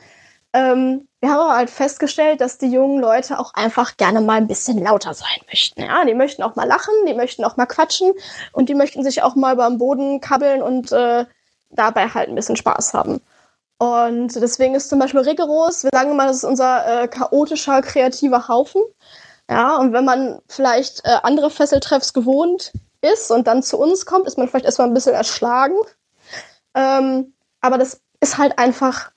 Ähm, 0.54 1.08
wir 1.20 1.30
haben 1.30 1.40
aber 1.40 1.56
halt 1.56 1.70
festgestellt, 1.70 2.42
dass 2.42 2.58
die 2.58 2.68
jungen 2.68 3.00
Leute 3.00 3.40
auch 3.40 3.54
einfach 3.56 3.98
gerne 3.98 4.22
mal 4.22 4.38
ein 4.38 4.48
bisschen 4.48 4.78
lauter 4.78 5.14
sein 5.14 5.40
möchten. 5.48 5.82
Ja, 5.82 6.06
die 6.06 6.14
möchten 6.14 6.44
auch 6.44 6.56
mal 6.56 6.68
lachen, 6.68 6.94
die 7.08 7.14
möchten 7.14 7.44
auch 7.44 7.58
mal 7.58 7.66
quatschen 7.66 8.12
und 8.52 8.70
die 8.70 8.76
möchten 8.76 9.04
sich 9.04 9.24
auch 9.24 9.36
mal 9.36 9.56
beim 9.56 9.78
Boden 9.78 10.22
kabbeln 10.22 10.62
und 10.62 10.92
äh, 10.92 11.26
dabei 11.72 12.08
halt 12.10 12.30
ein 12.30 12.36
bisschen 12.36 12.56
Spaß 12.56 12.94
haben. 12.94 13.22
Und 13.78 14.36
deswegen 14.36 14.76
ist 14.76 14.90
zum 14.90 15.00
Beispiel 15.00 15.22
rigoros, 15.22 15.84
wir 15.84 15.90
sagen 15.94 16.12
immer, 16.12 16.28
das 16.28 16.38
ist 16.38 16.44
unser 16.46 17.04
äh, 17.04 17.08
chaotischer, 17.08 17.82
kreativer 17.82 18.48
Haufen. 18.48 18.82
Ja, 19.50 19.78
und 19.78 19.94
wenn 19.94 20.06
man 20.06 20.40
vielleicht 20.48 21.06
äh, 21.06 21.18
andere 21.24 21.50
Fesseltreffs 21.50 22.14
gewohnt 22.14 22.72
ist 23.02 23.30
und 23.30 23.48
dann 23.48 23.62
zu 23.62 23.78
uns 23.78 24.06
kommt, 24.06 24.26
ist 24.26 24.38
man 24.38 24.48
vielleicht 24.48 24.66
erstmal 24.66 24.88
ein 24.88 24.94
bisschen 24.94 25.14
erschlagen. 25.14 25.76
Ähm, 26.76 27.34
aber 27.60 27.78
das 27.78 28.02
ist 28.22 28.38
halt 28.38 28.58
einfach 28.58 29.12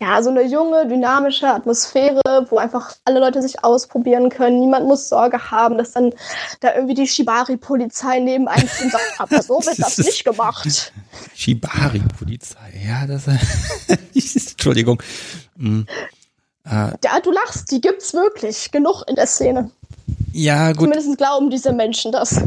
ja, 0.00 0.22
so 0.22 0.30
eine 0.30 0.44
junge, 0.44 0.88
dynamische 0.88 1.46
Atmosphäre, 1.46 2.22
wo 2.48 2.56
einfach 2.56 2.94
alle 3.04 3.20
Leute 3.20 3.42
sich 3.42 3.62
ausprobieren 3.62 4.30
können. 4.30 4.58
Niemand 4.58 4.86
muss 4.86 5.10
Sorge 5.10 5.50
haben, 5.50 5.76
dass 5.76 5.92
dann 5.92 6.14
da 6.60 6.74
irgendwie 6.74 6.94
die 6.94 7.06
Shibari-Polizei 7.06 8.18
neben 8.20 8.48
einem 8.48 8.66
steht 8.66 8.86
und 8.86 8.92
sagt, 8.92 9.04
aber 9.18 9.42
so 9.42 9.60
wird 9.60 9.78
das 9.78 9.98
nicht 9.98 10.24
gemacht. 10.24 10.92
Shibari-Polizei, 11.34 12.82
ja, 12.86 13.06
das 13.06 13.26
Entschuldigung. 14.52 15.02
Mhm. 15.56 15.86
Äh, 16.64 16.92
ja, 17.04 17.20
du 17.22 17.30
lachst, 17.30 17.70
die 17.70 17.82
gibt's 17.82 18.14
wirklich 18.14 18.70
genug 18.70 19.04
in 19.06 19.16
der 19.16 19.26
Szene. 19.26 19.70
Ja, 20.32 20.72
gut. 20.72 20.92
Zumindest 20.92 21.18
glauben 21.18 21.50
diese 21.50 21.72
Menschen 21.74 22.10
das. 22.10 22.40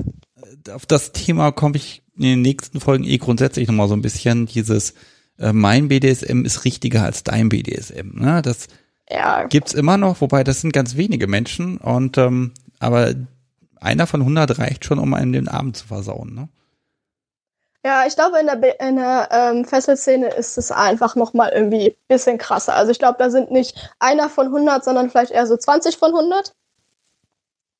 Auf 0.73 0.87
das 0.87 1.11
Thema 1.11 1.51
komme 1.51 1.77
ich 1.77 2.01
in 2.15 2.23
den 2.23 2.41
nächsten 2.41 2.79
Folgen 2.79 3.03
eh 3.03 3.17
grundsätzlich 3.17 3.67
nochmal 3.67 3.87
so 3.87 3.95
ein 3.95 4.01
bisschen 4.01 4.47
dieses 4.47 4.93
äh, 5.39 5.53
mein 5.53 5.87
BDSM 5.87 6.45
ist 6.45 6.65
richtiger 6.65 7.03
als 7.03 7.23
dein 7.23 7.49
BDSM. 7.49 8.19
Ne? 8.19 8.41
Das 8.41 8.67
ja. 9.09 9.45
gibt's 9.45 9.73
immer 9.73 9.97
noch, 9.97 10.21
wobei 10.21 10.43
das 10.43 10.61
sind 10.61 10.73
ganz 10.73 10.95
wenige 10.95 11.27
Menschen 11.27 11.77
und 11.77 12.17
ähm, 12.17 12.53
aber 12.79 13.13
einer 13.79 14.07
von 14.07 14.21
100 14.21 14.59
reicht 14.59 14.85
schon, 14.85 14.99
um 14.99 15.13
einen 15.13 15.33
den 15.33 15.47
Abend 15.47 15.77
zu 15.77 15.87
versauen. 15.87 16.33
Ne? 16.33 16.49
Ja, 17.85 18.05
ich 18.07 18.15
glaube, 18.15 18.39
in 18.39 18.45
der, 18.45 18.79
in 18.79 18.95
der 18.95 19.27
ähm, 19.31 19.65
Fesselszene 19.65 20.29
ist 20.29 20.57
es 20.57 20.71
einfach 20.71 21.15
noch 21.15 21.33
mal 21.33 21.49
irgendwie 21.49 21.89
ein 21.89 21.95
bisschen 22.07 22.37
krasser. 22.37 22.75
Also 22.75 22.91
ich 22.91 22.99
glaube, 22.99 23.17
da 23.19 23.29
sind 23.29 23.51
nicht 23.51 23.93
einer 23.99 24.29
von 24.29 24.47
100, 24.47 24.85
sondern 24.85 25.09
vielleicht 25.09 25.31
eher 25.31 25.47
so 25.47 25.57
20 25.57 25.97
von 25.97 26.15
100. 26.15 26.55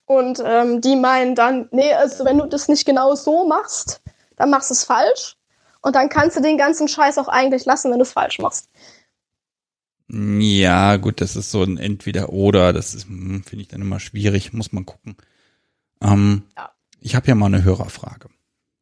Und 0.06 0.43
ähm, 0.45 0.82
die 0.82 0.97
meinen 0.97 1.36
dann, 1.36 1.70
nee, 1.72 1.93
also 1.93 2.26
wenn 2.26 2.38
du 2.38 2.45
das 2.45 2.68
nicht 2.68 2.86
genau 2.86 3.16
so 3.16 3.47
machst, 3.47 4.01
dann 4.36 4.49
machst 4.49 4.70
du 4.70 4.74
es 4.74 4.84
falsch. 4.84 5.38
Und 5.84 5.95
dann 5.95 6.09
kannst 6.09 6.38
du 6.38 6.41
den 6.41 6.57
ganzen 6.57 6.88
Scheiß 6.88 7.17
auch 7.17 7.27
eigentlich 7.27 7.65
lassen, 7.65 7.91
wenn 7.91 7.99
du 7.99 8.03
es 8.03 8.13
falsch 8.13 8.39
machst. 8.39 8.69
Ja, 10.07 10.95
gut, 10.95 11.21
das 11.21 11.36
ist 11.36 11.51
so 11.51 11.61
ein 11.61 11.77
Entweder-Oder. 11.77 12.71
Das 12.71 12.95
ist, 12.95 13.05
hm, 13.05 13.43
finde 13.43 13.63
ich 13.63 13.67
dann 13.67 13.81
immer 13.81 13.99
schwierig. 13.99 14.53
Muss 14.53 14.71
man 14.71 14.86
gucken. 14.86 15.17
Ähm, 16.01 16.43
ja. 16.57 16.71
Ich 16.99 17.15
habe 17.15 17.27
ja 17.27 17.36
mal 17.36 17.47
eine 17.47 17.63
Hörerfrage. 17.63 18.29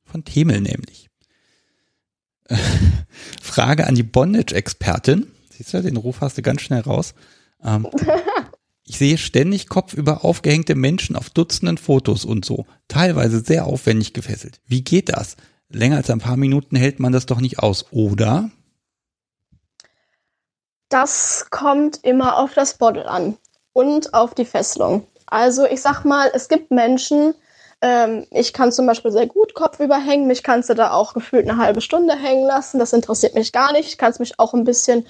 Von 0.04 0.24
Themel 0.26 0.62
nämlich. 0.62 1.10
Frage 3.42 3.88
an 3.88 3.96
die 3.96 4.04
Bondage-Expertin. 4.04 5.32
Siehst 5.50 5.74
du, 5.74 5.82
den 5.82 5.98
Ruf 5.98 6.22
hast 6.22 6.38
du 6.38 6.44
ganz 6.44 6.62
schnell 6.62 6.82
raus. 6.82 7.16
Ähm, 7.64 7.88
ich 8.86 9.00
sehe 9.00 9.18
ständig 9.18 9.70
kopfüber 9.70 10.24
aufgehängte 10.24 10.76
Menschen 10.76 11.16
auf 11.16 11.32
Dutzenden 11.32 11.80
Fotos 11.80 12.26
und 12.26 12.46
so. 12.46 12.68
Teilweise 12.88 13.40
sehr 13.40 13.66
aufwendig 13.66 14.14
gefesselt. 14.14 14.62
Wie 14.68 14.84
geht 14.84 15.10
das? 15.10 15.36
Länger 15.74 15.98
als 15.98 16.10
ein 16.10 16.20
paar 16.20 16.38
Minuten 16.38 16.76
hält 16.76 17.00
man 17.00 17.12
das 17.12 17.26
doch 17.26 17.40
nicht 17.40 17.60
aus, 17.60 17.86
oder? 17.92 18.50
Das 20.90 21.48
kommt 21.50 22.04
immer 22.04 22.38
auf 22.38 22.54
das 22.54 22.78
Bottle 22.78 23.08
an 23.08 23.38
und 23.74 24.14
auf 24.14 24.34
die 24.34 24.46
Fesselung. 24.46 25.08
Also 25.26 25.66
ich 25.66 25.82
sag 25.82 26.04
mal, 26.04 26.30
es 26.34 26.50
gibt 26.50 26.72
Menschen, 26.72 27.34
ähm, 27.82 28.28
ich 28.32 28.52
kann 28.52 28.72
zum 28.72 28.86
Beispiel 28.86 29.12
sehr 29.12 29.28
gut 29.28 29.54
kopfüber 29.54 29.98
hängen, 29.98 30.28
mich 30.28 30.44
kannst 30.44 30.70
du 30.70 30.74
da 30.74 30.92
auch 30.92 31.14
gefühlt 31.14 31.50
eine 31.50 31.58
halbe 31.58 31.82
Stunde 31.82 32.16
hängen 32.16 32.46
lassen, 32.46 32.80
das 32.80 32.94
interessiert 32.94 33.36
mich 33.36 33.54
gar 33.54 33.72
nicht. 33.72 33.88
Ich 33.88 33.98
kann 33.98 34.14
mich 34.20 34.38
auch 34.40 34.54
ein 34.54 34.66
bisschen 34.66 35.08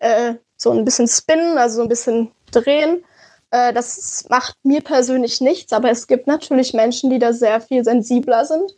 äh, 0.00 0.34
so 0.56 0.72
ein 0.72 0.84
bisschen 0.84 1.06
spinnen, 1.06 1.56
also 1.56 1.76
so 1.76 1.82
ein 1.82 1.88
bisschen 1.88 2.32
drehen. 2.50 3.04
Äh, 3.52 3.72
das 3.72 4.26
macht 4.28 4.56
mir 4.64 4.80
persönlich 4.80 5.40
nichts, 5.40 5.72
aber 5.72 5.90
es 5.90 6.08
gibt 6.08 6.26
natürlich 6.26 6.74
Menschen, 6.74 7.10
die 7.10 7.20
da 7.20 7.32
sehr 7.32 7.60
viel 7.60 7.84
sensibler 7.84 8.44
sind 8.44 8.74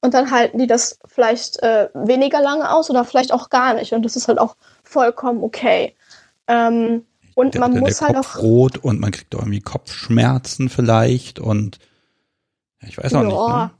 und 0.00 0.14
dann 0.14 0.30
halten 0.30 0.58
die 0.58 0.66
das 0.66 0.98
vielleicht 1.06 1.62
äh, 1.62 1.88
weniger 1.94 2.40
lange 2.40 2.70
aus 2.70 2.90
oder 2.90 3.04
vielleicht 3.04 3.32
auch 3.32 3.50
gar 3.50 3.74
nicht. 3.74 3.92
Und 3.92 4.02
das 4.04 4.16
ist 4.16 4.28
halt 4.28 4.38
auch 4.38 4.56
vollkommen 4.84 5.42
okay. 5.42 5.94
Ähm, 6.46 7.04
und 7.34 7.54
der, 7.54 7.60
man 7.60 7.72
der, 7.72 7.80
muss 7.82 7.98
der 7.98 8.08
halt 8.08 8.16
Kopf 8.16 8.36
auch. 8.36 8.42
rot 8.42 8.78
und 8.78 9.00
man 9.00 9.10
kriegt 9.10 9.34
auch 9.34 9.40
irgendwie 9.40 9.60
Kopfschmerzen 9.60 10.68
vielleicht 10.68 11.38
und 11.38 11.78
ja, 12.80 12.88
ich 12.88 12.98
weiß 12.98 13.14
auch 13.14 13.22
ja, 13.22 13.26
nicht. 13.26 13.36
Ne? 13.36 13.70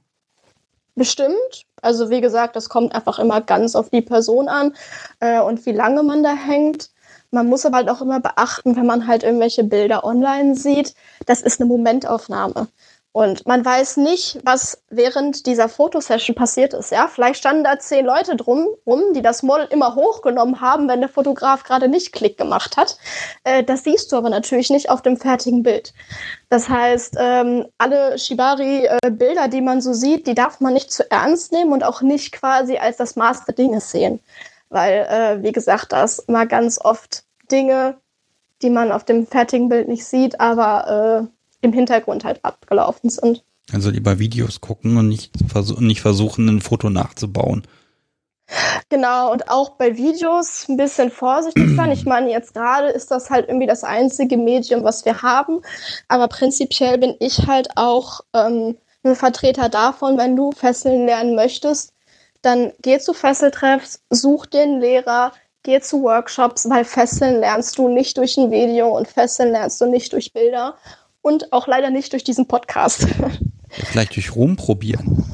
Bestimmt. 0.94 1.66
Also 1.82 2.10
wie 2.10 2.20
gesagt, 2.20 2.56
das 2.56 2.68
kommt 2.68 2.94
einfach 2.94 3.18
immer 3.18 3.40
ganz 3.40 3.76
auf 3.76 3.90
die 3.90 4.02
Person 4.02 4.48
an 4.48 4.74
äh, 5.20 5.40
und 5.40 5.64
wie 5.66 5.72
lange 5.72 6.02
man 6.02 6.22
da 6.22 6.34
hängt. 6.34 6.90
Man 7.30 7.48
muss 7.48 7.66
aber 7.66 7.78
halt 7.78 7.90
auch 7.90 8.00
immer 8.00 8.20
beachten, 8.20 8.76
wenn 8.76 8.86
man 8.86 9.06
halt 9.06 9.22
irgendwelche 9.22 9.64
Bilder 9.64 10.04
online 10.04 10.54
sieht, 10.54 10.94
das 11.26 11.42
ist 11.42 11.60
eine 11.60 11.68
Momentaufnahme. 11.68 12.68
Und 13.16 13.46
man 13.46 13.64
weiß 13.64 13.96
nicht, 13.96 14.40
was 14.44 14.82
während 14.90 15.46
dieser 15.46 15.70
Fotosession 15.70 16.36
passiert 16.36 16.74
ist. 16.74 16.92
Ja, 16.92 17.08
vielleicht 17.08 17.38
standen 17.38 17.64
da 17.64 17.78
zehn 17.78 18.04
Leute 18.04 18.36
drum 18.36 18.68
rum, 18.84 19.14
die 19.14 19.22
das 19.22 19.42
Model 19.42 19.66
immer 19.70 19.94
hochgenommen 19.94 20.60
haben, 20.60 20.86
wenn 20.86 21.00
der 21.00 21.08
Fotograf 21.08 21.64
gerade 21.64 21.88
nicht 21.88 22.12
Klick 22.12 22.36
gemacht 22.36 22.76
hat. 22.76 22.98
Äh, 23.44 23.64
das 23.64 23.84
siehst 23.84 24.12
du 24.12 24.16
aber 24.16 24.28
natürlich 24.28 24.68
nicht 24.68 24.90
auf 24.90 25.00
dem 25.00 25.16
fertigen 25.16 25.62
Bild. 25.62 25.94
Das 26.50 26.68
heißt, 26.68 27.16
ähm, 27.18 27.64
alle 27.78 28.18
Shibari-Bilder, 28.18 29.44
äh, 29.46 29.48
die 29.48 29.62
man 29.62 29.80
so 29.80 29.94
sieht, 29.94 30.26
die 30.26 30.34
darf 30.34 30.60
man 30.60 30.74
nicht 30.74 30.92
zu 30.92 31.10
ernst 31.10 31.52
nehmen 31.52 31.72
und 31.72 31.84
auch 31.84 32.02
nicht 32.02 32.32
quasi 32.32 32.76
als 32.76 32.98
das 32.98 33.16
Maß 33.16 33.46
der 33.46 33.54
Dinge 33.54 33.80
sehen. 33.80 34.20
Weil, 34.68 35.06
äh, 35.08 35.42
wie 35.42 35.52
gesagt, 35.52 35.92
da 35.92 36.04
ist 36.04 36.18
immer 36.28 36.44
ganz 36.44 36.78
oft 36.78 37.24
Dinge, 37.50 37.96
die 38.60 38.68
man 38.68 38.92
auf 38.92 39.04
dem 39.04 39.26
fertigen 39.26 39.70
Bild 39.70 39.88
nicht 39.88 40.04
sieht, 40.04 40.38
aber 40.38 41.22
äh, 41.30 41.35
im 41.66 41.72
Hintergrund 41.72 42.24
halt 42.24 42.44
abgelaufen 42.44 43.10
sind. 43.10 43.44
Also 43.72 43.90
lieber 43.90 44.18
Videos 44.18 44.60
gucken 44.60 44.96
und 44.96 45.08
nicht, 45.08 45.32
versuch, 45.48 45.80
nicht 45.80 46.00
versuchen, 46.00 46.48
ein 46.48 46.60
Foto 46.60 46.88
nachzubauen. 46.88 47.66
Genau, 48.88 49.32
und 49.32 49.50
auch 49.50 49.70
bei 49.70 49.96
Videos 49.96 50.68
ein 50.68 50.76
bisschen 50.76 51.10
vorsichtig 51.10 51.74
sein. 51.74 51.90
Ich 51.90 52.04
meine, 52.04 52.30
jetzt 52.30 52.54
gerade 52.54 52.88
ist 52.88 53.10
das 53.10 53.28
halt 53.28 53.48
irgendwie 53.48 53.66
das 53.66 53.82
einzige 53.82 54.36
Medium, 54.36 54.84
was 54.84 55.04
wir 55.04 55.22
haben. 55.22 55.62
Aber 56.06 56.28
prinzipiell 56.28 56.96
bin 56.96 57.16
ich 57.18 57.48
halt 57.48 57.70
auch 57.74 58.20
ähm, 58.32 58.76
ein 59.02 59.16
Vertreter 59.16 59.68
davon, 59.68 60.16
wenn 60.16 60.36
du 60.36 60.52
Fesseln 60.52 61.06
lernen 61.06 61.34
möchtest, 61.34 61.92
dann 62.42 62.72
geh 62.82 63.00
zu 63.00 63.12
Fesseltreffs, 63.12 64.00
such 64.10 64.46
den 64.46 64.80
Lehrer, 64.80 65.32
geh 65.64 65.80
zu 65.80 66.02
Workshops, 66.02 66.68
weil 66.70 66.84
Fesseln 66.84 67.40
lernst 67.40 67.76
du 67.78 67.88
nicht 67.88 68.16
durch 68.16 68.36
ein 68.36 68.52
Video 68.52 68.96
und 68.96 69.08
Fesseln 69.08 69.50
lernst 69.50 69.80
du 69.80 69.86
nicht 69.86 70.12
durch 70.12 70.32
Bilder 70.32 70.76
und 71.26 71.52
auch 71.52 71.66
leider 71.66 71.90
nicht 71.90 72.12
durch 72.12 72.22
diesen 72.22 72.46
Podcast. 72.46 73.08
Vielleicht 73.68 74.14
durch 74.14 74.36
rumprobieren. 74.36 75.26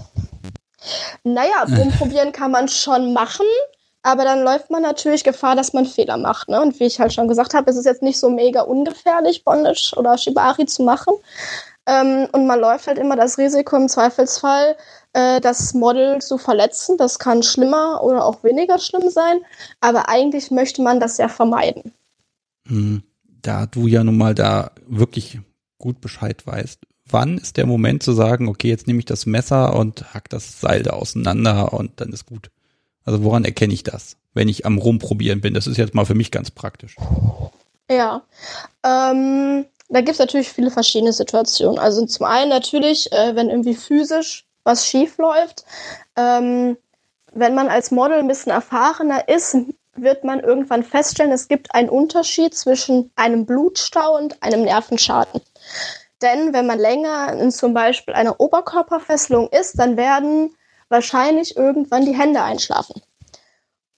Naja, 1.22 1.66
rumprobieren 1.76 2.32
kann 2.32 2.50
man 2.50 2.66
schon 2.68 3.12
machen, 3.12 3.44
aber 4.02 4.24
dann 4.24 4.42
läuft 4.42 4.70
man 4.70 4.80
natürlich 4.80 5.22
Gefahr, 5.22 5.54
dass 5.54 5.74
man 5.74 5.84
Fehler 5.84 6.16
macht. 6.16 6.48
Ne? 6.48 6.62
Und 6.62 6.80
wie 6.80 6.84
ich 6.84 6.98
halt 6.98 7.12
schon 7.12 7.28
gesagt 7.28 7.52
habe, 7.52 7.70
ist 7.70 7.76
es 7.76 7.84
jetzt 7.84 8.02
nicht 8.02 8.18
so 8.18 8.30
mega 8.30 8.62
ungefährlich, 8.62 9.44
Bondage 9.44 9.92
oder 9.94 10.16
Shibari 10.16 10.64
zu 10.64 10.82
machen. 10.82 11.12
Ähm, 11.84 12.26
und 12.32 12.46
man 12.46 12.58
läuft 12.58 12.86
halt 12.86 12.96
immer 12.96 13.16
das 13.16 13.36
Risiko 13.36 13.76
im 13.76 13.90
Zweifelsfall, 13.90 14.76
äh, 15.12 15.42
das 15.42 15.74
Model 15.74 16.22
zu 16.22 16.38
verletzen. 16.38 16.96
Das 16.96 17.18
kann 17.18 17.42
schlimmer 17.42 18.02
oder 18.02 18.24
auch 18.24 18.42
weniger 18.42 18.78
schlimm 18.78 19.10
sein, 19.10 19.40
aber 19.82 20.08
eigentlich 20.08 20.50
möchte 20.50 20.80
man 20.80 21.00
das 21.00 21.18
ja 21.18 21.28
vermeiden. 21.28 21.92
Hm. 22.66 23.02
Da 23.42 23.66
du 23.66 23.88
ja 23.88 24.04
nun 24.04 24.16
mal 24.16 24.36
da 24.36 24.70
wirklich 24.86 25.40
gut 25.82 26.00
Bescheid 26.00 26.46
weißt, 26.46 26.80
wann 27.10 27.36
ist 27.36 27.58
der 27.58 27.66
Moment 27.66 28.02
zu 28.02 28.12
sagen, 28.12 28.48
okay, 28.48 28.68
jetzt 28.68 28.86
nehme 28.86 29.00
ich 29.00 29.04
das 29.04 29.26
Messer 29.26 29.76
und 29.76 30.14
hack 30.14 30.30
das 30.30 30.60
Seil 30.60 30.82
da 30.82 30.92
auseinander 30.92 31.74
und 31.74 32.00
dann 32.00 32.12
ist 32.12 32.24
gut. 32.24 32.50
Also 33.04 33.22
woran 33.24 33.44
erkenne 33.44 33.74
ich 33.74 33.82
das, 33.82 34.16
wenn 34.32 34.48
ich 34.48 34.64
am 34.64 34.78
Rumprobieren 34.78 35.40
bin? 35.40 35.52
Das 35.52 35.66
ist 35.66 35.76
jetzt 35.76 35.94
mal 35.94 36.06
für 36.06 36.14
mich 36.14 36.30
ganz 36.30 36.50
praktisch. 36.50 36.96
Ja, 37.90 38.22
ähm, 38.84 39.66
da 39.88 40.00
gibt 40.00 40.12
es 40.12 40.18
natürlich 40.18 40.48
viele 40.48 40.70
verschiedene 40.70 41.12
Situationen. 41.12 41.78
Also 41.78 42.06
zum 42.06 42.24
einen 42.24 42.48
natürlich, 42.48 43.12
äh, 43.12 43.36
wenn 43.36 43.50
irgendwie 43.50 43.74
physisch 43.74 44.46
was 44.64 44.86
schief 44.86 45.18
läuft. 45.18 45.64
Ähm, 46.16 46.78
wenn 47.34 47.54
man 47.54 47.68
als 47.68 47.90
Model 47.90 48.18
ein 48.18 48.28
bisschen 48.28 48.52
erfahrener 48.52 49.28
ist, 49.28 49.56
wird 49.96 50.24
man 50.24 50.40
irgendwann 50.40 50.82
feststellen, 50.82 51.32
es 51.32 51.48
gibt 51.48 51.74
einen 51.74 51.88
Unterschied 51.88 52.54
zwischen 52.54 53.10
einem 53.16 53.44
Blutstau 53.44 54.16
und 54.16 54.42
einem 54.42 54.62
Nervenschaden. 54.62 55.40
Denn 56.20 56.52
wenn 56.52 56.66
man 56.66 56.78
länger 56.78 57.32
in 57.32 57.50
zum 57.50 57.74
Beispiel 57.74 58.14
einer 58.14 58.40
Oberkörperfesselung 58.40 59.48
ist, 59.48 59.78
dann 59.78 59.96
werden 59.96 60.54
wahrscheinlich 60.88 61.56
irgendwann 61.56 62.04
die 62.04 62.16
Hände 62.16 62.42
einschlafen. 62.42 63.02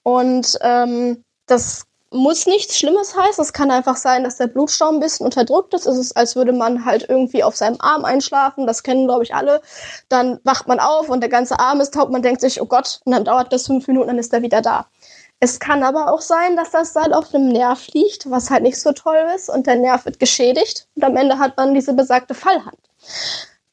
Und 0.03 0.57
ähm, 0.61 1.23
das 1.45 1.85
muss 2.11 2.45
nichts 2.45 2.77
Schlimmes 2.77 3.15
heißen. 3.15 3.43
Es 3.43 3.53
kann 3.53 3.69
einfach 3.71 3.97
sein, 3.97 4.23
dass 4.23 4.37
der 4.37 4.47
Blutstau 4.47 4.89
ein 4.89 4.99
bisschen 4.99 5.25
unterdrückt 5.25 5.73
ist. 5.73 5.85
Es 5.85 5.97
ist, 5.97 6.17
als 6.17 6.35
würde 6.35 6.53
man 6.53 6.85
halt 6.85 7.07
irgendwie 7.09 7.43
auf 7.43 7.55
seinem 7.55 7.77
Arm 7.79 8.05
einschlafen. 8.05 8.65
Das 8.65 8.83
kennen, 8.83 9.05
glaube 9.05 9.23
ich, 9.23 9.35
alle. 9.35 9.61
Dann 10.09 10.39
wacht 10.43 10.67
man 10.67 10.79
auf 10.79 11.09
und 11.09 11.21
der 11.21 11.29
ganze 11.29 11.59
Arm 11.59 11.81
ist 11.81 11.93
taub. 11.93 12.09
Man 12.09 12.21
denkt 12.21 12.41
sich, 12.41 12.61
oh 12.61 12.65
Gott, 12.65 13.01
und 13.03 13.11
dann 13.11 13.25
dauert 13.25 13.51
das 13.51 13.67
fünf 13.67 13.87
Minuten, 13.87 14.07
dann 14.07 14.19
ist 14.19 14.33
er 14.33 14.41
wieder 14.41 14.61
da. 14.61 14.87
Es 15.45 15.59
kann 15.59 15.83
aber 15.83 16.11
auch 16.11 16.21
sein, 16.21 16.55
dass 16.55 16.71
das 16.71 16.93
Seil 16.93 17.13
auf 17.13 17.31
einem 17.31 17.49
Nerv 17.49 17.89
liegt, 17.93 18.27
was 18.31 18.49
halt 18.49 18.63
nicht 18.63 18.81
so 18.81 18.93
toll 18.93 19.27
ist 19.35 19.47
und 19.47 19.67
der 19.67 19.75
Nerv 19.75 20.05
wird 20.05 20.19
geschädigt 20.19 20.87
und 20.95 21.03
am 21.03 21.15
Ende 21.15 21.37
hat 21.37 21.55
man 21.55 21.75
diese 21.75 21.93
besagte 21.93 22.33
Fallhand. 22.33 22.79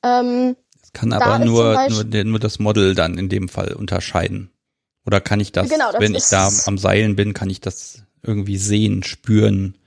Ähm, 0.03 0.55
es 0.83 0.93
kann 0.93 1.15
aber 1.15 1.43
nur, 1.43 1.89
nur, 1.89 2.25
nur 2.25 2.39
das 2.39 2.59
Model 2.59 2.95
dann 2.95 3.17
in 3.17 3.31
dem 3.31 3.49
Fall 3.49 3.73
unterscheiden. 3.73 4.51
Oder 5.07 5.23
kann 5.23 5.41
ich 5.41 5.51
das, 5.51 5.71
genau, 5.71 5.91
das 5.93 6.01
wenn 6.03 6.15
ich 6.15 6.29
da 6.29 6.51
am 6.67 6.77
Seilen 6.77 7.17
bin, 7.17 7.33
kann 7.33 7.49
ich 7.49 7.63
das 7.63 8.03
irgendwie 8.23 8.59
sehen, 8.59 9.03
spüren? 9.03 9.79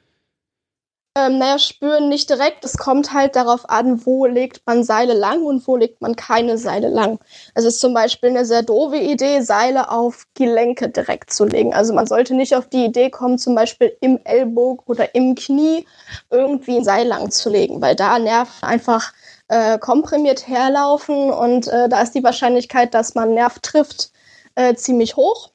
Ähm, 1.17 1.37
naja, 1.37 1.57
spüren 1.59 2.09
nicht 2.09 2.29
direkt. 2.29 2.65
Es 2.65 2.75
kommt 2.77 3.13
halt 3.13 3.37
darauf 3.37 3.69
an, 3.69 4.05
wo 4.05 4.25
legt 4.25 4.61
man 4.65 4.83
Seile 4.83 5.13
lang 5.13 5.43
und 5.43 5.65
wo 5.65 5.77
legt 5.77 6.01
man 6.01 6.17
keine 6.17 6.57
Seile 6.57 6.89
lang. 6.89 7.19
Es 7.53 7.63
ist 7.63 7.79
zum 7.79 7.93
Beispiel 7.93 8.31
eine 8.31 8.45
sehr 8.45 8.63
doofe 8.63 8.97
Idee, 8.97 9.39
Seile 9.39 9.91
auf 9.91 10.27
Gelenke 10.33 10.89
direkt 10.89 11.31
zu 11.31 11.45
legen. 11.45 11.73
Also 11.73 11.93
man 11.93 12.05
sollte 12.05 12.35
nicht 12.35 12.53
auf 12.53 12.67
die 12.67 12.83
Idee 12.83 13.09
kommen, 13.09 13.37
zum 13.37 13.55
Beispiel 13.55 13.95
im 14.01 14.19
Ellbogen 14.25 14.83
oder 14.87 15.15
im 15.15 15.35
Knie 15.35 15.87
irgendwie 16.31 16.77
ein 16.77 16.83
Seil 16.83 17.07
lang 17.07 17.31
zu 17.31 17.49
legen, 17.49 17.81
weil 17.81 17.95
da 17.95 18.19
Nerven 18.19 18.67
einfach 18.67 19.13
äh, 19.47 19.77
komprimiert 19.79 20.49
herlaufen 20.49 21.31
und 21.31 21.67
äh, 21.69 21.87
da 21.87 22.01
ist 22.01 22.13
die 22.13 22.23
Wahrscheinlichkeit, 22.25 22.93
dass 22.93 23.15
man 23.15 23.33
Nerv 23.33 23.59
trifft, 23.59 24.11
äh, 24.55 24.75
ziemlich 24.75 25.15
hoch. 25.15 25.49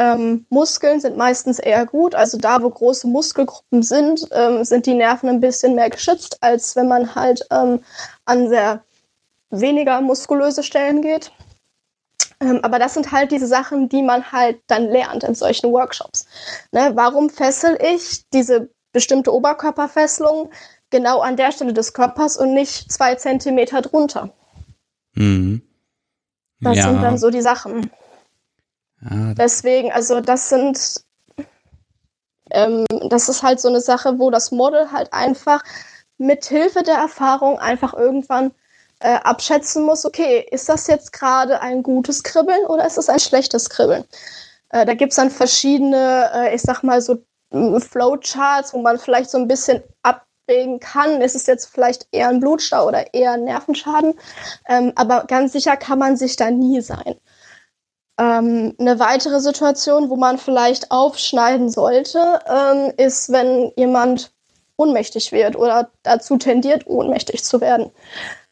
Ähm, 0.00 0.46
Muskeln 0.48 0.98
sind 0.98 1.18
meistens 1.18 1.58
eher 1.58 1.84
gut. 1.84 2.14
Also 2.14 2.38
da, 2.38 2.62
wo 2.62 2.70
große 2.70 3.06
Muskelgruppen 3.06 3.82
sind, 3.82 4.26
ähm, 4.32 4.64
sind 4.64 4.86
die 4.86 4.94
Nerven 4.94 5.28
ein 5.28 5.40
bisschen 5.40 5.74
mehr 5.74 5.90
geschützt, 5.90 6.38
als 6.40 6.74
wenn 6.74 6.88
man 6.88 7.14
halt 7.14 7.46
ähm, 7.50 7.84
an 8.24 8.48
sehr 8.48 8.82
weniger 9.50 10.00
muskulöse 10.00 10.62
Stellen 10.62 11.02
geht. 11.02 11.32
Ähm, 12.40 12.60
aber 12.62 12.78
das 12.78 12.94
sind 12.94 13.12
halt 13.12 13.30
diese 13.30 13.46
Sachen, 13.46 13.90
die 13.90 14.00
man 14.00 14.32
halt 14.32 14.62
dann 14.68 14.88
lernt 14.88 15.22
in 15.22 15.34
solchen 15.34 15.70
Workshops. 15.70 16.24
Ne, 16.72 16.92
warum 16.94 17.28
fessel 17.28 17.76
ich 17.82 18.26
diese 18.30 18.70
bestimmte 18.92 19.34
Oberkörperfesselung 19.34 20.50
genau 20.88 21.20
an 21.20 21.36
der 21.36 21.52
Stelle 21.52 21.74
des 21.74 21.92
Körpers 21.92 22.38
und 22.38 22.54
nicht 22.54 22.90
zwei 22.90 23.16
Zentimeter 23.16 23.82
drunter? 23.82 24.30
Mhm. 25.12 25.60
Das 26.62 26.78
ja. 26.78 26.84
sind 26.84 27.02
dann 27.02 27.18
so 27.18 27.28
die 27.28 27.42
Sachen. 27.42 27.90
Deswegen, 29.02 29.92
also 29.92 30.20
das 30.20 30.48
sind, 30.50 31.04
ähm, 32.50 32.84
das 33.08 33.28
ist 33.28 33.42
halt 33.42 33.60
so 33.60 33.68
eine 33.68 33.80
Sache, 33.80 34.18
wo 34.18 34.30
das 34.30 34.50
Model 34.50 34.92
halt 34.92 35.12
einfach 35.12 35.62
mit 36.18 36.44
Hilfe 36.44 36.82
der 36.82 36.96
Erfahrung 36.96 37.58
einfach 37.58 37.94
irgendwann 37.94 38.52
äh, 39.00 39.14
abschätzen 39.14 39.84
muss, 39.84 40.04
okay, 40.04 40.46
ist 40.50 40.68
das 40.68 40.86
jetzt 40.86 41.12
gerade 41.12 41.60
ein 41.62 41.82
gutes 41.82 42.22
Kribbeln 42.22 42.66
oder 42.66 42.86
ist 42.86 42.98
es 42.98 43.08
ein 43.08 43.18
schlechtes 43.18 43.70
Kribbeln? 43.70 44.04
Äh, 44.68 44.84
da 44.84 44.94
gibt 44.94 45.12
es 45.12 45.16
dann 45.16 45.30
verschiedene, 45.30 46.30
äh, 46.34 46.54
ich 46.54 46.62
sag 46.62 46.82
mal 46.82 47.00
so 47.00 47.18
Flowcharts, 47.50 48.74
wo 48.74 48.78
man 48.80 48.98
vielleicht 48.98 49.30
so 49.30 49.38
ein 49.38 49.48
bisschen 49.48 49.82
abwägen 50.02 50.78
kann, 50.78 51.20
ist 51.20 51.34
es 51.34 51.46
jetzt 51.46 51.66
vielleicht 51.66 52.06
eher 52.12 52.28
ein 52.28 52.40
Blutstau 52.40 52.86
oder 52.86 53.12
eher 53.12 53.32
ein 53.32 53.44
Nervenschaden. 53.44 54.14
Ähm, 54.68 54.92
aber 54.94 55.24
ganz 55.24 55.52
sicher 55.52 55.76
kann 55.76 55.98
man 55.98 56.16
sich 56.16 56.36
da 56.36 56.50
nie 56.50 56.80
sein. 56.80 57.16
Ähm, 58.20 58.74
eine 58.78 58.98
weitere 58.98 59.40
Situation, 59.40 60.10
wo 60.10 60.16
man 60.16 60.36
vielleicht 60.36 60.90
aufschneiden 60.90 61.70
sollte, 61.70 62.40
ähm, 62.46 62.92
ist, 62.98 63.32
wenn 63.32 63.72
jemand 63.76 64.30
ohnmächtig 64.76 65.32
wird 65.32 65.56
oder 65.56 65.90
dazu 66.02 66.36
tendiert, 66.36 66.86
ohnmächtig 66.86 67.42
zu 67.42 67.62
werden. 67.62 67.90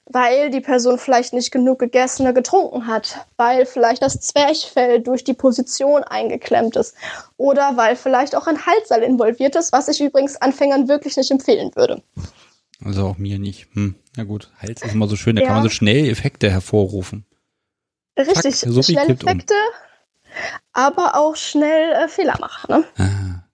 Weil 0.06 0.48
die 0.48 0.62
Person 0.62 0.98
vielleicht 0.98 1.34
nicht 1.34 1.50
genug 1.50 1.80
gegessen 1.80 2.22
oder 2.22 2.32
getrunken 2.32 2.86
hat, 2.86 3.26
weil 3.36 3.66
vielleicht 3.66 4.00
das 4.00 4.20
Zwerchfell 4.20 5.02
durch 5.02 5.22
die 5.22 5.34
Position 5.34 6.02
eingeklemmt 6.02 6.76
ist 6.76 6.94
oder 7.36 7.76
weil 7.76 7.94
vielleicht 7.94 8.34
auch 8.34 8.46
ein 8.46 8.64
Halsseil 8.64 9.02
involviert 9.02 9.54
ist, 9.54 9.70
was 9.72 9.88
ich 9.88 10.00
übrigens 10.00 10.36
Anfängern 10.36 10.88
wirklich 10.88 11.18
nicht 11.18 11.30
empfehlen 11.30 11.72
würde. 11.74 12.02
Also 12.82 13.06
auch 13.06 13.18
mir 13.18 13.38
nicht. 13.38 13.66
Hm. 13.74 13.96
Na 14.16 14.24
gut, 14.24 14.50
Hals 14.62 14.82
ist 14.82 14.94
immer 14.94 15.08
so 15.08 15.16
schön, 15.16 15.36
da 15.36 15.42
ja. 15.42 15.48
kann 15.48 15.56
man 15.56 15.64
so 15.64 15.70
schnell 15.70 16.08
Effekte 16.08 16.50
hervorrufen. 16.50 17.26
Richtig, 18.18 18.56
so 18.56 18.82
schnell 18.82 19.10
Effekte, 19.10 19.54
um. 19.54 20.32
aber 20.72 21.14
auch 21.16 21.36
schnell 21.36 21.92
äh, 21.92 22.08
Fehler 22.08 22.36
machen. 22.40 22.68
Ne? 22.68 22.84
Ah. 22.96 23.44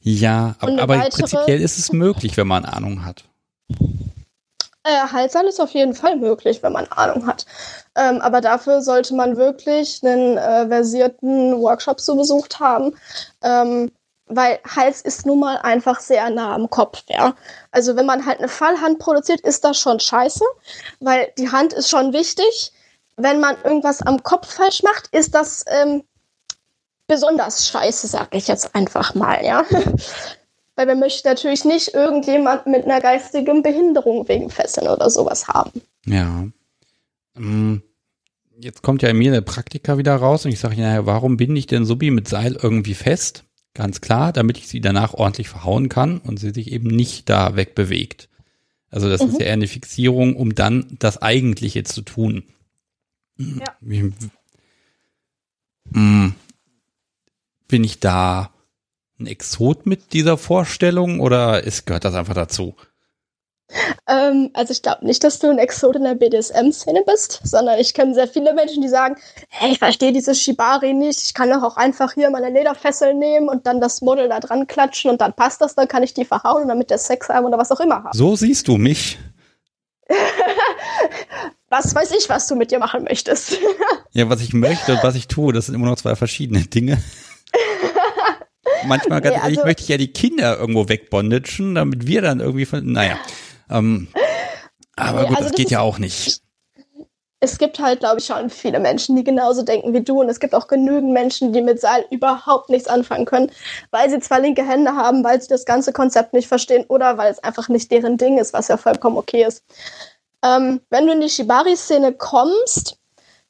Ja, 0.00 0.54
aber, 0.58 0.82
aber 0.82 0.98
weitere, 0.98 1.22
prinzipiell 1.22 1.60
ist 1.60 1.78
es 1.78 1.92
möglich, 1.92 2.36
wenn 2.36 2.46
man 2.46 2.64
Ahnung 2.64 3.04
hat. 3.04 3.24
Äh, 4.84 5.08
Halsal 5.12 5.46
ist 5.46 5.60
auf 5.60 5.70
jeden 5.70 5.94
Fall 5.94 6.16
möglich, 6.16 6.62
wenn 6.62 6.72
man 6.72 6.86
Ahnung 6.86 7.26
hat. 7.26 7.46
Ähm, 7.94 8.20
aber 8.20 8.40
dafür 8.40 8.82
sollte 8.82 9.14
man 9.14 9.36
wirklich 9.36 10.00
einen 10.02 10.38
äh, 10.38 10.66
versierten 10.66 11.60
Workshop 11.60 12.00
so 12.00 12.16
besucht 12.16 12.58
haben. 12.58 12.96
Ähm, 13.42 13.92
weil 14.26 14.58
Hals 14.64 15.02
ist 15.02 15.26
nun 15.26 15.40
mal 15.40 15.58
einfach 15.58 16.00
sehr 16.00 16.30
nah 16.30 16.54
am 16.54 16.70
Kopf, 16.70 17.02
ja. 17.08 17.34
Also 17.70 17.96
wenn 17.96 18.06
man 18.06 18.24
halt 18.24 18.38
eine 18.38 18.48
Fallhand 18.48 18.98
produziert, 18.98 19.40
ist 19.42 19.62
das 19.64 19.78
schon 19.78 20.00
scheiße, 20.00 20.44
weil 21.00 21.32
die 21.38 21.50
Hand 21.50 21.72
ist 21.72 21.90
schon 21.90 22.12
wichtig 22.12 22.72
wenn 23.16 23.40
man 23.40 23.56
irgendwas 23.64 24.02
am 24.02 24.22
Kopf 24.22 24.54
falsch 24.54 24.82
macht, 24.82 25.08
ist 25.12 25.34
das 25.34 25.64
ähm, 25.68 26.02
besonders 27.06 27.68
scheiße, 27.68 28.06
sag 28.06 28.34
ich 28.34 28.48
jetzt 28.48 28.74
einfach 28.74 29.14
mal, 29.14 29.44
ja. 29.44 29.64
Weil 30.76 30.86
wir 30.86 30.94
möchten 30.94 31.28
natürlich 31.28 31.66
nicht 31.66 31.92
irgendjemand 31.92 32.66
mit 32.66 32.84
einer 32.84 33.00
geistigen 33.00 33.62
Behinderung 33.62 34.26
wegen 34.28 34.48
Fesseln 34.48 34.88
oder 34.88 35.10
sowas 35.10 35.46
haben. 35.46 35.82
Ja. 36.06 36.46
Mm, 37.34 37.82
jetzt 38.58 38.82
kommt 38.82 39.02
ja 39.02 39.10
in 39.10 39.18
mir 39.18 39.32
der 39.32 39.42
Praktiker 39.42 39.98
wieder 39.98 40.16
raus 40.16 40.46
und 40.46 40.52
ich 40.52 40.58
sage, 40.58 40.80
naja, 40.80 41.04
warum 41.04 41.36
binde 41.36 41.58
ich 41.58 41.66
denn 41.66 41.84
Subi 41.84 42.10
mit 42.10 42.26
Seil 42.26 42.56
irgendwie 42.60 42.94
fest? 42.94 43.44
Ganz 43.74 44.00
klar, 44.00 44.32
damit 44.32 44.56
ich 44.56 44.68
sie 44.68 44.80
danach 44.80 45.12
ordentlich 45.14 45.50
verhauen 45.50 45.88
kann 45.90 46.18
und 46.18 46.38
sie 46.38 46.50
sich 46.50 46.72
eben 46.72 46.88
nicht 46.88 47.28
da 47.28 47.56
wegbewegt. 47.56 48.28
Also 48.90 49.08
das 49.08 49.22
mhm. 49.22 49.28
ist 49.28 49.40
ja 49.40 49.46
eher 49.46 49.52
eine 49.54 49.66
Fixierung, 49.66 50.36
um 50.36 50.54
dann 50.54 50.96
das 50.98 51.20
Eigentliche 51.20 51.82
zu 51.84 52.02
tun. 52.02 52.44
Ja. 53.60 53.76
Wie, 53.80 54.12
hm, 55.92 56.34
bin 57.68 57.84
ich 57.84 58.00
da 58.00 58.50
ein 59.18 59.26
Exot 59.26 59.86
mit 59.86 60.12
dieser 60.12 60.36
Vorstellung 60.36 61.20
oder 61.20 61.64
ist, 61.64 61.86
gehört 61.86 62.04
das 62.04 62.14
einfach 62.14 62.34
dazu? 62.34 62.74
Ähm, 64.06 64.50
also 64.52 64.72
ich 64.72 64.82
glaube 64.82 65.06
nicht, 65.06 65.24
dass 65.24 65.38
du 65.38 65.48
ein 65.48 65.58
Exot 65.58 65.96
in 65.96 66.04
der 66.04 66.14
BDSM-Szene 66.14 67.02
bist, 67.06 67.40
sondern 67.44 67.78
ich 67.78 67.94
kenne 67.94 68.14
sehr 68.14 68.28
viele 68.28 68.52
Menschen, 68.52 68.82
die 68.82 68.88
sagen, 68.88 69.16
hey, 69.48 69.72
ich 69.72 69.78
verstehe 69.78 70.12
dieses 70.12 70.40
Shibari 70.42 70.92
nicht, 70.92 71.22
ich 71.22 71.34
kann 71.34 71.48
doch 71.48 71.62
auch 71.62 71.76
einfach 71.76 72.12
hier 72.12 72.30
meine 72.30 72.50
Lederfessel 72.50 73.14
nehmen 73.14 73.48
und 73.48 73.66
dann 73.66 73.80
das 73.80 74.02
Model 74.02 74.28
da 74.28 74.40
dran 74.40 74.66
klatschen 74.66 75.10
und 75.10 75.20
dann 75.20 75.32
passt 75.32 75.60
das, 75.62 75.74
dann 75.74 75.88
kann 75.88 76.02
ich 76.02 76.12
die 76.12 76.24
verhauen 76.24 76.62
und 76.62 76.68
damit 76.68 76.90
der 76.90 76.98
Sex 76.98 77.28
haben 77.28 77.46
oder 77.46 77.58
was 77.58 77.70
auch 77.70 77.80
immer 77.80 78.04
haben. 78.04 78.10
So 78.12 78.36
siehst 78.36 78.68
du 78.68 78.76
mich. 78.76 79.18
was 81.72 81.94
weiß 81.94 82.10
ich, 82.12 82.28
was 82.28 82.46
du 82.46 82.54
mit 82.54 82.70
dir 82.70 82.78
machen 82.78 83.04
möchtest. 83.04 83.58
ja, 84.12 84.28
was 84.28 84.42
ich 84.42 84.52
möchte 84.52 84.92
und 84.92 85.02
was 85.02 85.14
ich 85.14 85.26
tue, 85.26 85.54
das 85.54 85.66
sind 85.66 85.74
immer 85.74 85.86
noch 85.86 85.96
zwei 85.96 86.14
verschiedene 86.14 86.60
Dinge. 86.60 87.02
Manchmal, 88.86 89.22
ganz 89.22 89.36
nee, 89.36 89.42
ehrlich, 89.42 89.58
also, 89.58 89.66
möchte 89.66 89.82
ich 89.82 89.88
ja 89.88 89.96
die 89.96 90.12
Kinder 90.12 90.58
irgendwo 90.58 90.88
wegbondagen, 90.88 91.74
damit 91.74 92.06
wir 92.06 92.20
dann 92.20 92.40
irgendwie 92.40 92.66
von, 92.66 92.92
naja. 92.92 93.16
Ähm, 93.70 94.08
aber 94.96 95.22
nee, 95.22 95.28
gut, 95.28 95.36
also 95.36 95.48
das, 95.48 95.52
das 95.52 95.56
geht 95.56 95.70
ja 95.70 95.80
auch 95.80 95.98
nicht. 95.98 96.42
Es 97.40 97.58
gibt 97.58 97.80
halt, 97.80 98.00
glaube 98.00 98.18
ich, 98.20 98.26
schon 98.26 98.50
viele 98.50 98.78
Menschen, 98.78 99.16
die 99.16 99.24
genauso 99.24 99.62
denken 99.62 99.94
wie 99.94 100.02
du. 100.02 100.20
Und 100.20 100.28
es 100.28 100.40
gibt 100.40 100.54
auch 100.54 100.68
genügend 100.68 101.12
Menschen, 101.12 101.52
die 101.52 101.62
mit 101.62 101.80
Seil 101.80 102.04
überhaupt 102.10 102.68
nichts 102.68 102.86
anfangen 102.86 103.24
können, 103.24 103.50
weil 103.90 104.10
sie 104.10 104.20
zwar 104.20 104.40
linke 104.40 104.64
Hände 104.64 104.92
haben, 104.92 105.24
weil 105.24 105.40
sie 105.40 105.48
das 105.48 105.64
ganze 105.64 105.92
Konzept 105.92 106.34
nicht 106.34 106.48
verstehen 106.48 106.84
oder 106.88 107.18
weil 107.18 107.32
es 107.32 107.38
einfach 107.38 107.68
nicht 107.68 107.90
deren 107.90 108.18
Ding 108.18 108.38
ist, 108.38 108.52
was 108.52 108.68
ja 108.68 108.76
vollkommen 108.76 109.16
okay 109.16 109.44
ist. 109.44 109.64
Ähm, 110.44 110.80
wenn 110.90 111.06
du 111.06 111.12
in 111.12 111.20
die 111.20 111.28
Shibari-Szene 111.28 112.14
kommst, 112.14 112.98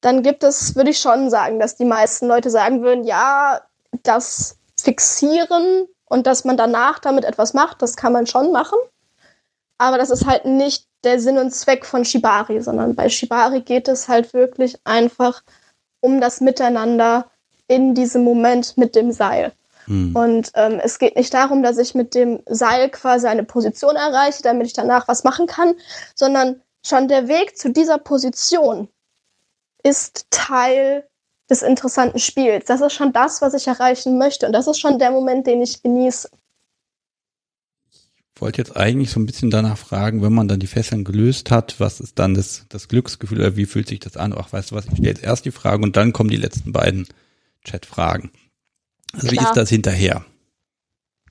dann 0.01 0.23
gibt 0.23 0.43
es, 0.45 0.75
würde 0.75 0.91
ich 0.91 0.99
schon 0.99 1.31
sagen, 1.31 1.59
dass 1.59 1.77
die 1.77 1.85
meisten 1.85 2.27
Leute 2.27 2.51
sagen 2.51 2.83
würden, 2.83 3.05
ja, 3.05 3.61
das 4.03 4.57
Fixieren 4.79 5.87
und 6.07 6.27
dass 6.27 6.45
man 6.45 6.57
danach 6.57 6.99
damit 6.99 7.25
etwas 7.25 7.55
macht, 7.55 7.83
das 7.83 7.97
kann 7.97 8.13
man 8.13 8.27
schon 8.27 8.53
machen. 8.53 8.79
Aber 9.79 9.99
das 9.99 10.11
ist 10.11 10.27
halt 10.27 10.45
nicht 10.45 10.87
der 11.05 11.21
Sinn 11.21 11.39
und 11.39 11.53
Zweck 11.53 11.87
von 11.87 12.05
Shibari, 12.05 12.61
sondern 12.61 12.95
bei 12.95 13.09
Shibari 13.09 13.61
geht 13.61 13.89
es 13.89 14.09
halt 14.09 14.35
wirklich 14.35 14.77
einfach 14.85 15.43
um 16.01 16.21
das 16.21 16.41
Miteinander 16.41 17.31
in 17.69 17.95
diesem 17.95 18.25
Moment 18.25 18.77
mit 18.77 18.95
dem 18.95 19.13
Seil. 19.13 19.53
Hm. 19.87 20.15
Und 20.15 20.53
ähm, 20.55 20.81
es 20.83 20.99
geht 20.99 21.17
nicht 21.17 21.33
darum, 21.35 21.63
dass 21.63 21.79
ich 21.79 21.95
mit 21.95 22.15
dem 22.15 22.43
Seil 22.47 22.91
quasi 22.91 23.27
eine 23.27 23.45
Position 23.45 23.97
erreiche, 23.97 24.43
damit 24.43 24.67
ich 24.67 24.73
danach 24.73 25.09
was 25.09 25.25
machen 25.25 25.47
kann, 25.47 25.75
sondern 26.15 26.61
schon 26.85 27.09
der 27.09 27.29
Weg 27.29 27.57
zu 27.57 27.71
dieser 27.71 27.99
Position 27.99 28.89
ist 29.83 30.27
Teil 30.31 31.07
des 31.51 31.63
interessanten 31.63 32.19
Spiels. 32.19 32.67
Das 32.67 32.81
ist 32.81 32.95
schon 32.95 33.13
das, 33.13 33.43
was 33.43 33.55
ich 33.55 33.67
erreichen 33.67 34.19
möchte. 34.19 34.47
Und 34.47 34.53
das 34.53 34.67
ist 34.67 34.81
schon 34.81 34.99
der 34.99 35.11
Moment, 35.11 35.47
den 35.47 35.63
ich 35.63 35.83
genieße. 35.83 36.31
Ich 38.35 38.41
wollte 38.41 38.59
jetzt 38.59 38.77
eigentlich 38.77 39.11
so 39.11 39.21
ein 39.21 39.27
bisschen 39.27 39.51
danach 39.51 39.79
fragen, 39.79 40.23
wenn 40.23 40.33
man 40.33 40.49
dann 40.49 40.59
die 40.59 40.67
Fesseln 40.67 41.05
gelöst 41.05 41.51
hat, 41.51 41.79
was 41.79 42.01
ist 42.01 42.19
dann 42.19 42.35
das, 42.35 42.65
das 42.69 42.89
Glücksgefühl 42.89 43.39
oder 43.39 43.57
wie 43.57 43.67
fühlt 43.67 43.89
sich 43.89 44.01
das 44.01 44.17
an? 44.17 44.35
Ach, 44.37 44.53
weißt 44.53 44.71
du 44.71 44.75
was, 44.75 44.87
ich 44.87 44.93
stelle 44.93 45.09
jetzt 45.09 45.23
erst 45.23 45.45
die 45.45 45.53
Frage 45.53 45.85
und 45.85 45.97
dann 45.97 46.13
kommen 46.13 46.31
die 46.31 46.37
letzten 46.37 46.73
beiden 46.73 47.07
Chat-Fragen. 47.65 48.33
Also 49.13 49.29
Klar. 49.29 49.45
wie 49.45 49.49
ist 49.49 49.57
das 49.57 49.69
hinterher? 49.69 50.25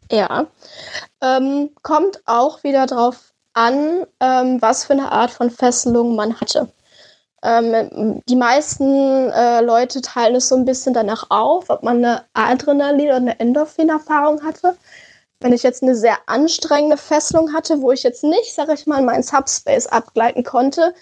Ja, 0.09 0.47
ähm, 1.21 1.71
kommt 1.81 2.21
auch 2.25 2.63
wieder 2.63 2.85
drauf 2.85 3.30
an, 3.53 4.05
ähm, 4.19 4.61
was 4.61 4.85
für 4.85 4.93
eine 4.93 5.11
Art 5.11 5.31
von 5.31 5.49
Fesselung 5.49 6.15
man 6.15 6.39
hatte. 6.39 6.71
Ähm, 7.43 8.21
die 8.29 8.35
meisten 8.35 9.29
äh, 9.31 9.61
Leute 9.61 10.01
teilen 10.01 10.35
es 10.35 10.47
so 10.47 10.55
ein 10.55 10.65
bisschen 10.65 10.93
danach 10.93 11.25
auf, 11.29 11.69
ob 11.69 11.81
man 11.83 11.97
eine 11.97 12.25
Adrenalin- 12.33 13.07
oder 13.07 13.15
eine 13.15 13.39
Endorphin-Erfahrung 13.39 14.43
hatte. 14.43 14.77
Wenn 15.39 15.53
ich 15.53 15.63
jetzt 15.63 15.81
eine 15.81 15.95
sehr 15.95 16.17
anstrengende 16.27 16.97
Fesselung 16.97 17.53
hatte, 17.53 17.81
wo 17.81 17.91
ich 17.91 18.03
jetzt 18.03 18.23
nicht, 18.23 18.53
sage 18.53 18.73
ich 18.73 18.85
mal, 18.85 19.01
meinen 19.01 19.23
Subspace 19.23 19.87
abgleiten 19.87 20.43
konnte, 20.43 20.93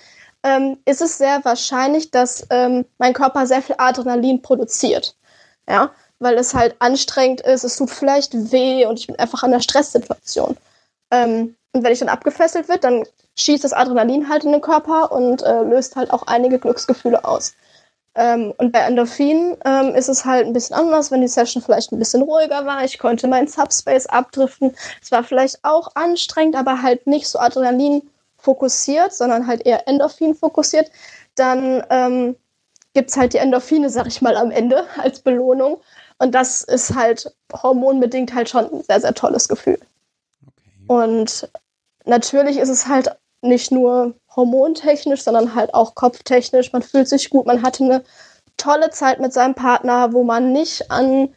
ähm, 0.43 0.77
ist 0.85 1.01
es 1.01 1.17
sehr 1.17 1.43
wahrscheinlich, 1.43 2.11
dass 2.11 2.47
ähm, 2.49 2.85
mein 2.97 3.13
Körper 3.13 3.45
sehr 3.45 3.61
viel 3.61 3.75
Adrenalin 3.77 4.41
produziert. 4.41 5.17
Ja, 5.67 5.91
weil 6.19 6.35
es 6.37 6.53
halt 6.53 6.75
anstrengend 6.79 7.41
ist, 7.41 7.63
es 7.63 7.75
tut 7.75 7.91
vielleicht 7.91 8.51
weh 8.51 8.85
und 8.85 8.99
ich 8.99 9.07
bin 9.07 9.17
einfach 9.17 9.43
in 9.43 9.53
einer 9.53 9.61
Stresssituation. 9.61 10.57
Ähm, 11.11 11.55
und 11.71 11.83
wenn 11.83 11.91
ich 11.91 11.99
dann 11.99 12.09
abgefesselt 12.09 12.67
wird, 12.67 12.83
dann 12.83 13.03
schießt 13.37 13.63
das 13.63 13.73
Adrenalin 13.73 14.29
halt 14.29 14.43
in 14.43 14.51
den 14.51 14.61
Körper 14.61 15.11
und 15.11 15.41
äh, 15.43 15.61
löst 15.63 15.95
halt 15.95 16.11
auch 16.11 16.23
einige 16.23 16.59
Glücksgefühle 16.59 17.23
aus. 17.23 17.53
Ähm, 18.15 18.53
und 18.57 18.71
bei 18.71 18.79
Endorphin 18.79 19.55
ähm, 19.65 19.93
ist 19.93 20.09
es 20.09 20.25
halt 20.25 20.47
ein 20.47 20.53
bisschen 20.53 20.75
anders, 20.75 21.11
wenn 21.11 21.21
die 21.21 21.27
Session 21.27 21.61
vielleicht 21.61 21.91
ein 21.91 21.99
bisschen 21.99 22.23
ruhiger 22.23 22.65
war. 22.65 22.83
Ich 22.83 22.97
konnte 22.97 23.27
meinen 23.27 23.47
Subspace 23.47 24.07
abdriften. 24.07 24.75
Es 25.01 25.11
war 25.11 25.23
vielleicht 25.23 25.59
auch 25.63 25.95
anstrengend, 25.95 26.55
aber 26.55 26.81
halt 26.81 27.05
nicht 27.05 27.27
so 27.27 27.39
Adrenalin 27.39 28.09
fokussiert, 28.37 29.13
sondern 29.13 29.45
halt 29.47 29.65
eher 29.65 29.87
Endorphin 29.87 30.33
fokussiert. 30.33 30.89
Dann 31.35 31.83
ähm, 31.89 32.35
gibt 32.93 33.11
es 33.11 33.17
halt 33.17 33.33
die 33.33 33.37
Endorphine, 33.37 33.89
sag 33.89 34.07
ich 34.07 34.21
mal, 34.21 34.35
am 34.35 34.49
Ende 34.51 34.85
als 34.97 35.19
Belohnung. 35.19 35.79
Und 36.17 36.33
das 36.33 36.63
ist 36.63 36.95
halt 36.95 37.31
hormonbedingt 37.53 38.33
halt 38.33 38.49
schon 38.49 38.65
ein 38.65 38.83
sehr, 38.83 39.01
sehr 39.01 39.13
tolles 39.13 39.47
Gefühl. 39.47 39.79
Und 40.89 41.47
natürlich 42.05 42.57
ist 42.57 42.69
es 42.69 42.87
halt 42.87 43.15
nicht 43.43 43.71
nur 43.71 44.15
hormontechnisch, 44.35 45.21
sondern 45.21 45.53
halt 45.53 45.71
auch 45.75 45.93
kopftechnisch. 45.93 46.73
Man 46.73 46.81
fühlt 46.81 47.07
sich 47.07 47.29
gut, 47.29 47.45
man 47.45 47.61
hatte 47.61 47.83
eine 47.83 48.03
tolle 48.57 48.89
Zeit 48.89 49.19
mit 49.19 49.31
seinem 49.31 49.53
Partner, 49.53 50.13
wo 50.13 50.23
man 50.23 50.51
nicht 50.51 50.89
an 50.89 51.29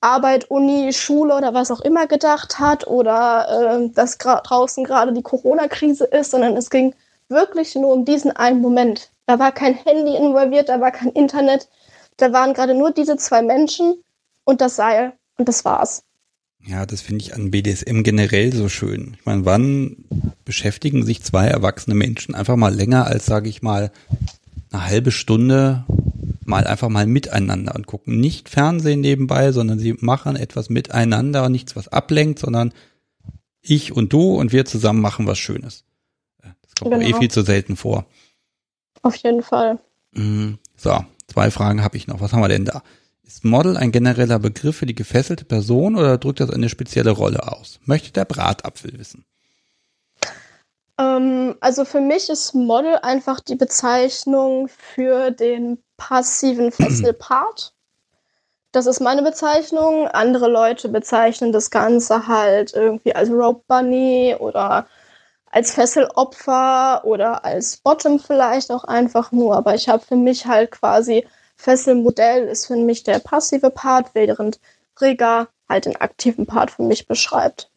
Arbeit, 0.00 0.52
Uni, 0.52 0.92
Schule 0.92 1.34
oder 1.36 1.52
was 1.52 1.72
auch 1.72 1.80
immer 1.80 2.06
gedacht 2.06 2.60
hat 2.60 2.86
oder 2.86 3.80
äh, 3.82 3.88
dass 3.88 4.18
draußen 4.18 4.84
gerade 4.84 5.12
die 5.12 5.22
Corona-Krise 5.22 6.04
ist, 6.04 6.30
sondern 6.30 6.56
es 6.56 6.70
ging 6.70 6.94
wirklich 7.28 7.74
nur 7.74 7.92
um 7.92 8.04
diesen 8.04 8.30
einen 8.30 8.60
Moment. 8.60 9.10
Da 9.26 9.40
war 9.40 9.50
kein 9.50 9.74
Handy 9.74 10.14
involviert, 10.14 10.68
da 10.68 10.80
war 10.80 10.92
kein 10.92 11.10
Internet, 11.10 11.68
da 12.18 12.32
waren 12.32 12.54
gerade 12.54 12.74
nur 12.74 12.92
diese 12.92 13.16
zwei 13.16 13.42
Menschen 13.42 14.00
und 14.44 14.60
das 14.60 14.76
Seil 14.76 15.12
und 15.38 15.48
das 15.48 15.64
war's. 15.64 16.04
Ja, 16.66 16.86
das 16.86 17.00
finde 17.00 17.24
ich 17.24 17.34
an 17.34 17.50
BDSM 17.50 18.02
generell 18.02 18.52
so 18.52 18.68
schön. 18.68 19.16
Ich 19.18 19.26
meine, 19.26 19.44
wann 19.44 19.96
beschäftigen 20.44 21.04
sich 21.04 21.22
zwei 21.22 21.46
erwachsene 21.46 21.94
Menschen 21.94 22.34
einfach 22.34 22.56
mal 22.56 22.74
länger 22.74 23.06
als, 23.06 23.26
sage 23.26 23.48
ich 23.48 23.62
mal, 23.62 23.90
eine 24.70 24.86
halbe 24.86 25.10
Stunde 25.10 25.84
mal 26.44 26.66
einfach 26.66 26.88
mal 26.88 27.06
miteinander 27.06 27.74
und 27.74 27.86
gucken 27.86 28.20
nicht 28.20 28.48
Fernsehen 28.48 29.00
nebenbei, 29.00 29.52
sondern 29.52 29.78
sie 29.78 29.94
machen 30.00 30.36
etwas 30.36 30.70
miteinander 30.70 31.44
und 31.44 31.52
nichts, 31.52 31.76
was 31.76 31.88
ablenkt, 31.88 32.38
sondern 32.38 32.72
ich 33.60 33.92
und 33.92 34.12
du 34.12 34.34
und 34.34 34.52
wir 34.52 34.64
zusammen 34.64 35.00
machen 35.00 35.26
was 35.26 35.38
Schönes. 35.38 35.84
Das 36.42 36.74
kommt 36.78 36.94
genau. 36.94 37.06
eh 37.06 37.18
viel 37.18 37.30
zu 37.30 37.42
selten 37.42 37.76
vor. 37.76 38.06
Auf 39.02 39.16
jeden 39.16 39.42
Fall. 39.42 39.78
Mhm. 40.12 40.58
So, 40.76 41.04
zwei 41.26 41.50
Fragen 41.50 41.82
habe 41.82 41.96
ich 41.96 42.06
noch. 42.06 42.20
Was 42.20 42.32
haben 42.32 42.40
wir 42.40 42.48
denn 42.48 42.64
da? 42.64 42.82
Ist 43.24 43.44
Model 43.44 43.76
ein 43.76 43.92
genereller 43.92 44.38
Begriff 44.38 44.76
für 44.76 44.86
die 44.86 44.94
gefesselte 44.94 45.44
Person 45.44 45.96
oder 45.96 46.18
drückt 46.18 46.40
das 46.40 46.50
eine 46.50 46.68
spezielle 46.68 47.12
Rolle 47.12 47.52
aus? 47.52 47.78
Möchte 47.84 48.12
der 48.12 48.24
Bratapfel 48.24 48.98
wissen. 48.98 49.24
Ähm, 50.98 51.56
also 51.60 51.84
für 51.84 52.00
mich 52.00 52.28
ist 52.28 52.54
Model 52.54 52.96
einfach 53.02 53.40
die 53.40 53.54
Bezeichnung 53.54 54.68
für 54.68 55.30
den 55.30 55.78
passiven 55.96 56.72
Fesselpart. 56.72 57.72
Das 58.72 58.86
ist 58.86 59.00
meine 59.00 59.22
Bezeichnung. 59.22 60.08
Andere 60.08 60.48
Leute 60.48 60.88
bezeichnen 60.88 61.52
das 61.52 61.70
Ganze 61.70 62.26
halt 62.26 62.72
irgendwie 62.72 63.14
als 63.14 63.30
Rope 63.30 63.62
Bunny 63.68 64.34
oder 64.38 64.86
als 65.50 65.72
Fesselopfer 65.74 67.04
oder 67.04 67.44
als 67.44 67.76
Bottom 67.76 68.18
vielleicht 68.18 68.70
auch 68.70 68.84
einfach 68.84 69.30
nur. 69.30 69.56
Aber 69.56 69.74
ich 69.74 69.88
habe 69.88 70.02
für 70.04 70.16
mich 70.16 70.46
halt 70.46 70.70
quasi 70.70 71.26
Fesselmodell 71.62 72.48
ist 72.48 72.66
für 72.66 72.76
mich 72.76 73.04
der 73.04 73.20
passive 73.20 73.70
Part, 73.70 74.14
während 74.14 74.58
Rega 75.00 75.48
halt 75.68 75.84
den 75.84 75.94
aktiven 75.94 76.44
Part 76.44 76.72
für 76.72 76.82
mich 76.82 77.06
beschreibt. 77.06 77.70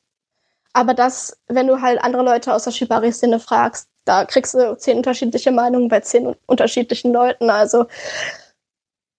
Aber 0.73 0.95
das, 0.95 1.37
wenn 1.47 1.67
du 1.67 1.81
halt 1.81 2.01
andere 2.01 2.23
Leute 2.23 2.53
aus 2.53 2.63
der 2.63 2.71
Shibari-Szene 2.71 3.39
fragst, 3.39 3.87
da 4.03 4.25
kriegst 4.25 4.55
du 4.55 4.75
zehn 4.75 4.97
unterschiedliche 4.97 5.51
Meinungen 5.51 5.87
bei 5.87 5.99
zehn 5.99 6.35
unterschiedlichen 6.47 7.13
Leuten. 7.13 7.51
Also 7.51 7.85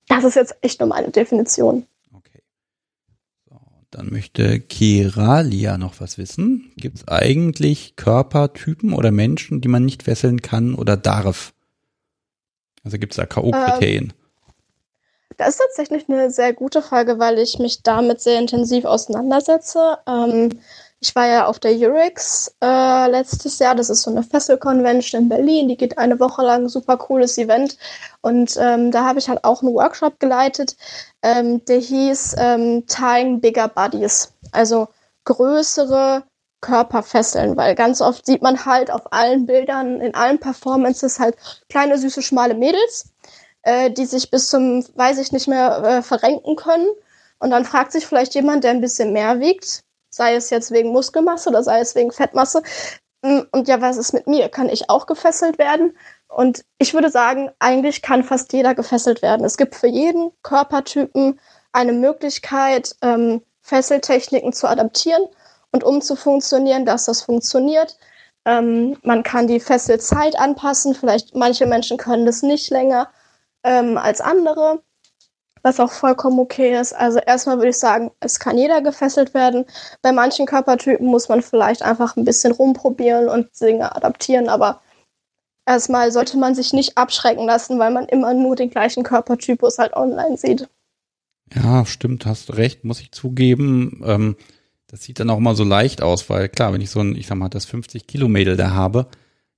das 0.09 0.25
ist 0.25 0.35
jetzt 0.35 0.57
echt 0.63 0.81
nur 0.81 0.89
meine 0.89 1.11
Definition. 1.11 1.87
Okay. 2.13 2.43
So, 3.49 3.61
dann 3.93 4.11
möchte 4.11 4.59
Kiralia 4.59 5.79
noch 5.79 6.01
was 6.01 6.19
wissen. 6.19 6.73
Gibt 6.77 6.97
es 6.99 7.09
eigentlich 7.09 7.95
Körpertypen 7.95 8.93
oder 8.93 9.13
Menschen, 9.13 9.61
die 9.61 9.69
man 9.69 9.85
nicht 9.85 10.03
fesseln 10.03 10.43
kann 10.43 10.75
oder 10.75 10.97
darf? 10.97 11.55
Also 12.83 12.99
gibt 12.99 13.13
es 13.13 13.17
da 13.17 13.27
K.O.-Kriterien? 13.27 14.11
Ähm, 14.11 14.26
das 15.39 15.51
ist 15.51 15.59
tatsächlich 15.59 16.09
eine 16.09 16.31
sehr 16.31 16.53
gute 16.53 16.83
Frage, 16.83 17.19
weil 17.19 17.39
ich 17.39 17.59
mich 17.59 17.83
damit 17.83 18.21
sehr 18.21 18.39
intensiv 18.39 18.85
auseinandersetze. 18.85 19.99
Ähm, 20.07 20.61
ich 21.01 21.15
war 21.15 21.27
ja 21.27 21.47
auf 21.47 21.59
der 21.59 21.73
Eurex 21.73 22.55
äh, 22.63 23.11
letztes 23.11 23.59
Jahr. 23.59 23.75
Das 23.75 23.91
ist 23.91 24.03
so 24.03 24.11
eine 24.11 24.23
Fessel-Convention 24.23 25.23
in 25.23 25.29
Berlin. 25.29 25.69
Die 25.69 25.77
geht 25.77 25.99
eine 25.99 26.19
Woche 26.19 26.43
lang. 26.43 26.69
Super 26.69 26.97
cooles 26.97 27.37
Event. 27.37 27.77
Und 28.23 28.57
ähm, 28.59 28.91
da 28.91 29.05
habe 29.05 29.19
ich 29.19 29.29
halt 29.29 29.45
auch 29.45 29.63
einen 29.63 29.75
Workshop 29.75 30.19
geleitet, 30.19 30.77
ähm, 31.23 31.65
der 31.67 31.79
hieß 31.79 32.37
ähm, 32.39 32.87
Tying 32.87 33.41
Bigger 33.41 33.69
Bodies. 33.69 34.33
Also 34.53 34.89
größere 35.25 36.25
Körperfesseln, 36.63 37.57
weil 37.57 37.75
ganz 37.75 38.01
oft 38.01 38.25
sieht 38.27 38.43
man 38.43 38.65
halt 38.65 38.91
auf 38.91 39.13
allen 39.13 39.47
Bildern, 39.47 40.01
in 40.01 40.15
allen 40.15 40.39
Performances 40.39 41.21
halt 41.21 41.37
kleine, 41.69 41.99
süße, 41.99 42.23
schmale 42.23 42.55
Mädels 42.55 43.13
äh, 43.67 43.91
die 43.91 44.07
sich 44.07 44.31
bis 44.31 44.49
zum, 44.49 44.85
weiß 44.95 45.19
ich 45.19 45.33
nicht 45.33 45.49
mehr, 45.49 45.83
äh, 45.85 46.03
verrenken 46.03 46.55
können. 46.55 46.87
Und 47.41 47.51
dann 47.51 47.65
fragt 47.65 47.93
sich 47.93 48.07
vielleicht 48.07 48.35
jemand, 48.35 48.65
der 48.65 48.71
ein 48.71 48.81
bisschen 48.81 49.13
mehr 49.13 49.41
wiegt, 49.41 49.83
sei 50.09 50.37
es 50.37 50.51
jetzt 50.51 50.71
wegen 50.71 50.93
Muskelmasse 50.93 51.51
oder 51.51 51.63
sei 51.65 51.81
es 51.81 51.95
wegen 51.97 52.13
Fettmasse, 52.13 52.63
hm, 53.25 53.47
und 53.51 53.67
ja, 53.67 53.81
was 53.81 53.97
ist 53.97 54.13
mit 54.13 54.29
mir? 54.29 54.49
Kann 54.49 54.69
ich 54.69 54.89
auch 54.89 55.07
gefesselt 55.07 55.59
werden? 55.59 55.97
Und 56.29 56.65
ich 56.79 56.95
würde 56.95 57.11
sagen, 57.11 57.51
eigentlich 57.59 58.03
kann 58.03 58.23
fast 58.23 58.53
jeder 58.53 58.75
gefesselt 58.75 59.21
werden. 59.21 59.45
Es 59.45 59.57
gibt 59.57 59.75
für 59.75 59.89
jeden 59.89 60.31
Körpertypen 60.43 61.41
eine 61.73 61.93
Möglichkeit, 61.93 62.95
ähm, 63.03 63.43
Fesseltechniken 63.63 64.53
zu 64.53 64.69
adaptieren 64.69 65.25
und 65.73 65.83
um 65.83 66.01
zu 66.03 66.15
funktionieren, 66.15 66.87
dass 66.87 67.07
das 67.07 67.23
funktioniert. 67.23 67.99
Ähm, 68.45 68.97
man 69.03 69.25
kann 69.25 69.49
die 69.49 69.61
Fesselzeit 69.61 70.39
anpassen. 70.39 70.95
Vielleicht 70.95 71.35
manche 71.35 71.67
Menschen 71.67 71.97
können 71.97 72.27
das 72.27 72.43
nicht 72.43 72.71
länger 72.71 73.09
ähm, 73.67 73.99
als 73.99 74.21
andere, 74.21 74.81
was 75.63 75.81
auch 75.81 75.91
vollkommen 75.91 76.39
okay 76.39 76.79
ist. 76.81 76.95
Also 76.95 77.19
erstmal 77.19 77.57
würde 77.57 77.71
ich 77.71 77.79
sagen, 77.79 78.13
es 78.21 78.39
kann 78.39 78.57
jeder 78.57 78.81
gefesselt 78.81 79.35
werden. 79.35 79.67
Bei 80.01 80.13
manchen 80.13 80.47
Körpertypen 80.47 81.07
muss 81.07 81.29
man 81.29 81.43
vielleicht 81.43 81.83
einfach 81.83 82.17
ein 82.17 82.25
bisschen 82.25 82.53
rumprobieren 82.53 83.29
und 83.29 83.49
Dinge 83.61 83.95
adaptieren, 83.95 84.49
aber 84.49 84.81
erstmal 85.67 86.13
sollte 86.13 86.39
man 86.39 86.55
sich 86.55 86.73
nicht 86.73 86.97
abschrecken 86.97 87.45
lassen, 87.45 87.79
weil 87.81 87.91
man 87.91 88.07
immer 88.07 88.33
nur 88.33 88.55
den 88.55 88.71
gleichen 88.71 89.03
Körpertypus 89.03 89.79
halt 89.79 89.95
online 89.95 90.37
sieht. 90.37 90.69
Ja, 91.53 91.85
stimmt, 91.85 92.25
hast 92.25 92.57
recht, 92.57 92.85
muss 92.85 93.01
ich 93.01 93.11
zugeben. 93.11 94.03
Ähm, 94.05 94.37
das 94.87 95.03
sieht 95.03 95.19
dann 95.19 95.31
auch 95.31 95.41
mal 95.41 95.57
so 95.57 95.65
leicht 95.65 96.03
aus, 96.03 96.31
weil 96.31 96.49
klar, 96.49 96.73
wenn 96.73 96.81
ich 96.81 96.91
so 96.91 97.01
ein, 97.01 97.17
ich 97.17 97.27
sag 97.27 97.37
mal, 97.37 97.49
das 97.49 97.65
50 97.65 98.07
Kilo 98.07 98.29
Mädel 98.29 98.57
da 98.57 98.71
habe, 98.71 99.09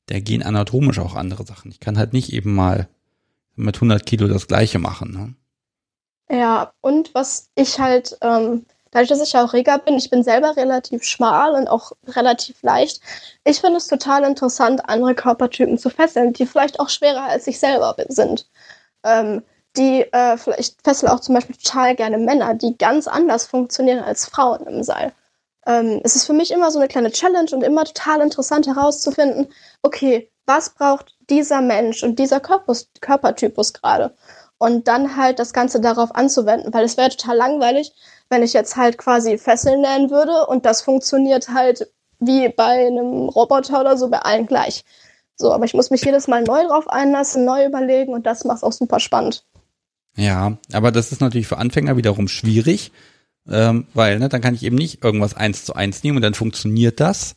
da 0.07 0.19
gehen 0.21 0.43
anatomisch 0.43 0.99
auch 0.99 1.15
andere 1.15 1.45
Sachen. 1.45 1.71
Ich 1.71 1.81
kann 1.81 1.99
halt 1.99 2.15
nicht 2.15 2.33
eben 2.33 2.55
mal 2.55 2.89
mit 3.59 3.77
100 3.77 4.07
Kilo 4.07 4.29
das 4.29 4.47
Gleiche 4.47 4.79
machen. 4.79 5.37
Ne? 6.29 6.37
Ja, 6.39 6.73
und 6.81 7.15
was 7.15 7.51
ich 7.55 7.79
halt, 7.79 8.17
ähm, 8.21 8.67
dadurch, 8.91 9.09
dass 9.09 9.23
ich 9.23 9.33
ja 9.33 9.45
auch 9.45 9.53
Reger 9.53 9.79
bin, 9.79 9.97
ich 9.97 10.11
bin 10.11 10.23
selber 10.23 10.57
relativ 10.57 11.05
schmal 11.05 11.53
und 11.55 11.69
auch 11.69 11.93
relativ 12.07 12.63
leicht. 12.63 13.01
Ich 13.45 13.61
finde 13.61 13.79
es 13.79 13.87
total 13.87 14.25
interessant, 14.25 14.89
andere 14.89 15.15
Körpertypen 15.15 15.79
zu 15.79 15.91
fesseln, 15.91 16.33
die 16.33 16.47
vielleicht 16.47 16.81
auch 16.81 16.89
schwerer 16.89 17.25
als 17.25 17.47
ich 17.47 17.59
selber 17.59 17.97
sind. 18.09 18.49
Ähm, 19.05 19.43
die 19.77 20.03
äh, 20.13 20.37
vielleicht 20.37 20.77
fessel 20.83 21.09
auch 21.09 21.21
zum 21.21 21.35
Beispiel 21.35 21.57
total 21.57 21.95
gerne 21.95 22.19
Männer, 22.19 22.55
die 22.55 22.77
ganz 22.77 23.07
anders 23.07 23.47
funktionieren 23.47 24.01
als 24.03 24.27
Frauen 24.27 24.67
im 24.67 24.83
Seil. 24.83 25.13
Ähm, 25.67 26.01
es 26.05 26.17
ist 26.17 26.27
für 26.27 26.33
mich 26.33 26.51
immer 26.51 26.71
so 26.71 26.79
eine 26.79 26.89
kleine 26.89 27.11
Challenge 27.13 27.51
und 27.53 27.63
immer 27.63 27.85
total 27.85 28.21
interessant 28.23 28.67
herauszufinden, 28.67 29.49
okay, 29.83 30.31
was 30.49 30.71
braucht 30.71 31.15
dieser 31.31 31.61
Mensch 31.61 32.03
und 32.03 32.19
dieser 32.19 32.41
Körpus, 32.41 32.89
Körpertypus 33.01 33.75
gerade? 33.75 34.15
Und 34.57 34.89
dann 34.89 35.17
halt 35.17 35.39
das 35.39 35.53
Ganze 35.53 35.81
darauf 35.81 36.15
anzuwenden, 36.17 36.75
weil 36.75 36.85
es 36.85 36.97
wäre 36.97 37.11
total 37.11 37.37
langweilig, 37.37 37.93
wenn 38.29 38.43
ich 38.43 38.55
jetzt 38.55 38.77
halt 38.77 38.99
quasi 38.99 39.39
Fesseln 39.39 39.83
nähen 39.83 40.11
würde 40.11 40.47
und 40.47 40.65
das 40.65 40.83
funktioniert 40.83 41.51
halt 41.51 41.89
wie 42.19 42.49
bei 42.49 42.87
einem 42.87 43.29
Roboter 43.29 43.81
oder 43.81 43.97
so 43.97 44.09
bei 44.09 44.19
allen 44.19 44.47
gleich. 44.47 44.85
So, 45.37 45.53
aber 45.53 45.65
ich 45.65 45.75
muss 45.75 45.91
mich 45.91 46.05
jedes 46.05 46.27
Mal 46.27 46.43
neu 46.43 46.67
drauf 46.67 46.89
einlassen, 46.89 47.45
neu 47.45 47.65
überlegen 47.65 48.13
und 48.13 48.27
das 48.27 48.45
macht 48.45 48.65
auch 48.65 48.73
super 48.73 48.99
spannend. 48.99 49.45
Ja, 50.17 50.59
aber 50.73 50.91
das 50.91 51.13
ist 51.13 51.21
natürlich 51.21 51.47
für 51.47 51.59
Anfänger 51.59 51.97
wiederum 51.97 52.27
schwierig, 52.27 52.91
ähm, 53.49 53.87
weil 53.95 54.19
ne, 54.19 54.29
dann 54.29 54.41
kann 54.41 54.55
ich 54.55 54.65
eben 54.65 54.75
nicht 54.75 55.05
irgendwas 55.05 55.35
eins 55.35 55.65
zu 55.65 55.75
eins 55.75 56.03
nehmen 56.03 56.17
und 56.17 56.23
dann 56.23 56.35
funktioniert 56.35 56.99
das. 56.99 57.37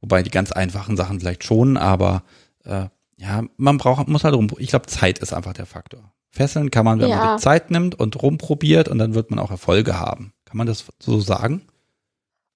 Wobei 0.00 0.22
die 0.22 0.30
ganz 0.30 0.52
einfachen 0.52 0.96
Sachen 0.96 1.20
vielleicht 1.20 1.44
schon, 1.44 1.76
aber 1.76 2.22
äh, 2.64 2.86
ja, 3.16 3.42
man 3.56 3.78
braucht, 3.78 4.08
muss 4.08 4.24
halt 4.24 4.34
rum. 4.34 4.48
Ich 4.58 4.70
glaube, 4.70 4.86
Zeit 4.86 5.18
ist 5.18 5.32
einfach 5.32 5.52
der 5.52 5.66
Faktor. 5.66 6.12
Fesseln 6.30 6.70
kann 6.70 6.84
man, 6.84 7.00
wenn 7.00 7.08
ja. 7.08 7.16
man 7.16 7.38
sich 7.38 7.44
Zeit 7.44 7.70
nimmt 7.70 7.98
und 7.98 8.20
rumprobiert 8.22 8.88
und 8.88 8.98
dann 8.98 9.14
wird 9.14 9.30
man 9.30 9.38
auch 9.38 9.50
Erfolge 9.50 9.98
haben. 9.98 10.32
Kann 10.44 10.56
man 10.56 10.66
das 10.66 10.84
so 11.00 11.20
sagen? 11.20 11.66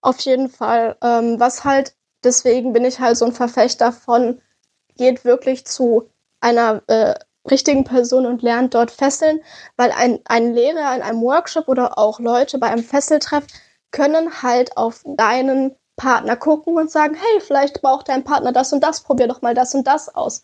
Auf 0.03 0.21
jeden 0.21 0.49
Fall. 0.49 0.97
Ähm, 1.03 1.41
was 1.41 1.65
halt, 1.65 1.95
deswegen 2.23 2.73
bin 2.73 2.85
ich 2.85 3.01
halt 3.01 3.17
so 3.17 3.25
ein 3.25 3.33
Verfechter 3.33 3.93
von, 3.93 4.41
geht 4.97 5.25
wirklich 5.25 5.65
zu 5.65 6.09
einer 6.41 6.83
äh, 6.87 7.15
richtigen 7.51 7.85
Person 7.85 8.27
und 8.27 8.43
lernt 8.43 8.75
dort 8.75 8.91
fesseln, 8.91 9.41
weil 9.77 9.91
ein, 9.93 10.21
ein 10.27 10.55
Lehrer 10.55 10.95
in 10.95 11.03
einem 11.03 11.23
Workshop 11.23 11.69
oder 11.69 11.99
auch 11.99 12.21
Leute 12.21 12.59
bei 12.59 12.69
einem 12.69 12.85
Fesseltreff 12.85 13.47
können 13.91 14.43
halt 14.43 14.77
auf 14.77 15.03
deinen 15.17 15.75
Partner 15.97 16.37
gucken 16.37 16.77
und 16.77 16.91
sagen, 16.91 17.15
hey, 17.15 17.41
vielleicht 17.41 17.83
braucht 17.83 18.09
dein 18.09 18.25
Partner 18.25 18.53
das 18.53 18.73
und 18.73 18.83
das, 18.83 19.03
probier 19.03 19.29
doch 19.29 19.43
mal 19.43 19.55
das 19.55 19.75
und 19.75 19.87
das 19.87 20.15
aus. 20.15 20.43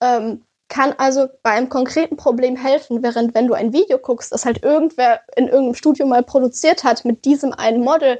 Ähm, 0.00 0.42
kann 0.68 0.94
also 0.96 1.28
bei 1.42 1.50
einem 1.50 1.68
konkreten 1.68 2.16
Problem 2.16 2.56
helfen, 2.56 3.02
während 3.02 3.34
wenn 3.34 3.46
du 3.46 3.54
ein 3.54 3.72
Video 3.72 3.98
guckst, 3.98 4.32
das 4.32 4.46
halt 4.46 4.62
irgendwer 4.62 5.20
in 5.36 5.46
irgendeinem 5.46 5.74
Studio 5.74 6.06
mal 6.06 6.22
produziert 6.22 6.82
hat 6.82 7.04
mit 7.04 7.24
diesem 7.26 7.52
einen 7.52 7.84
Model, 7.84 8.18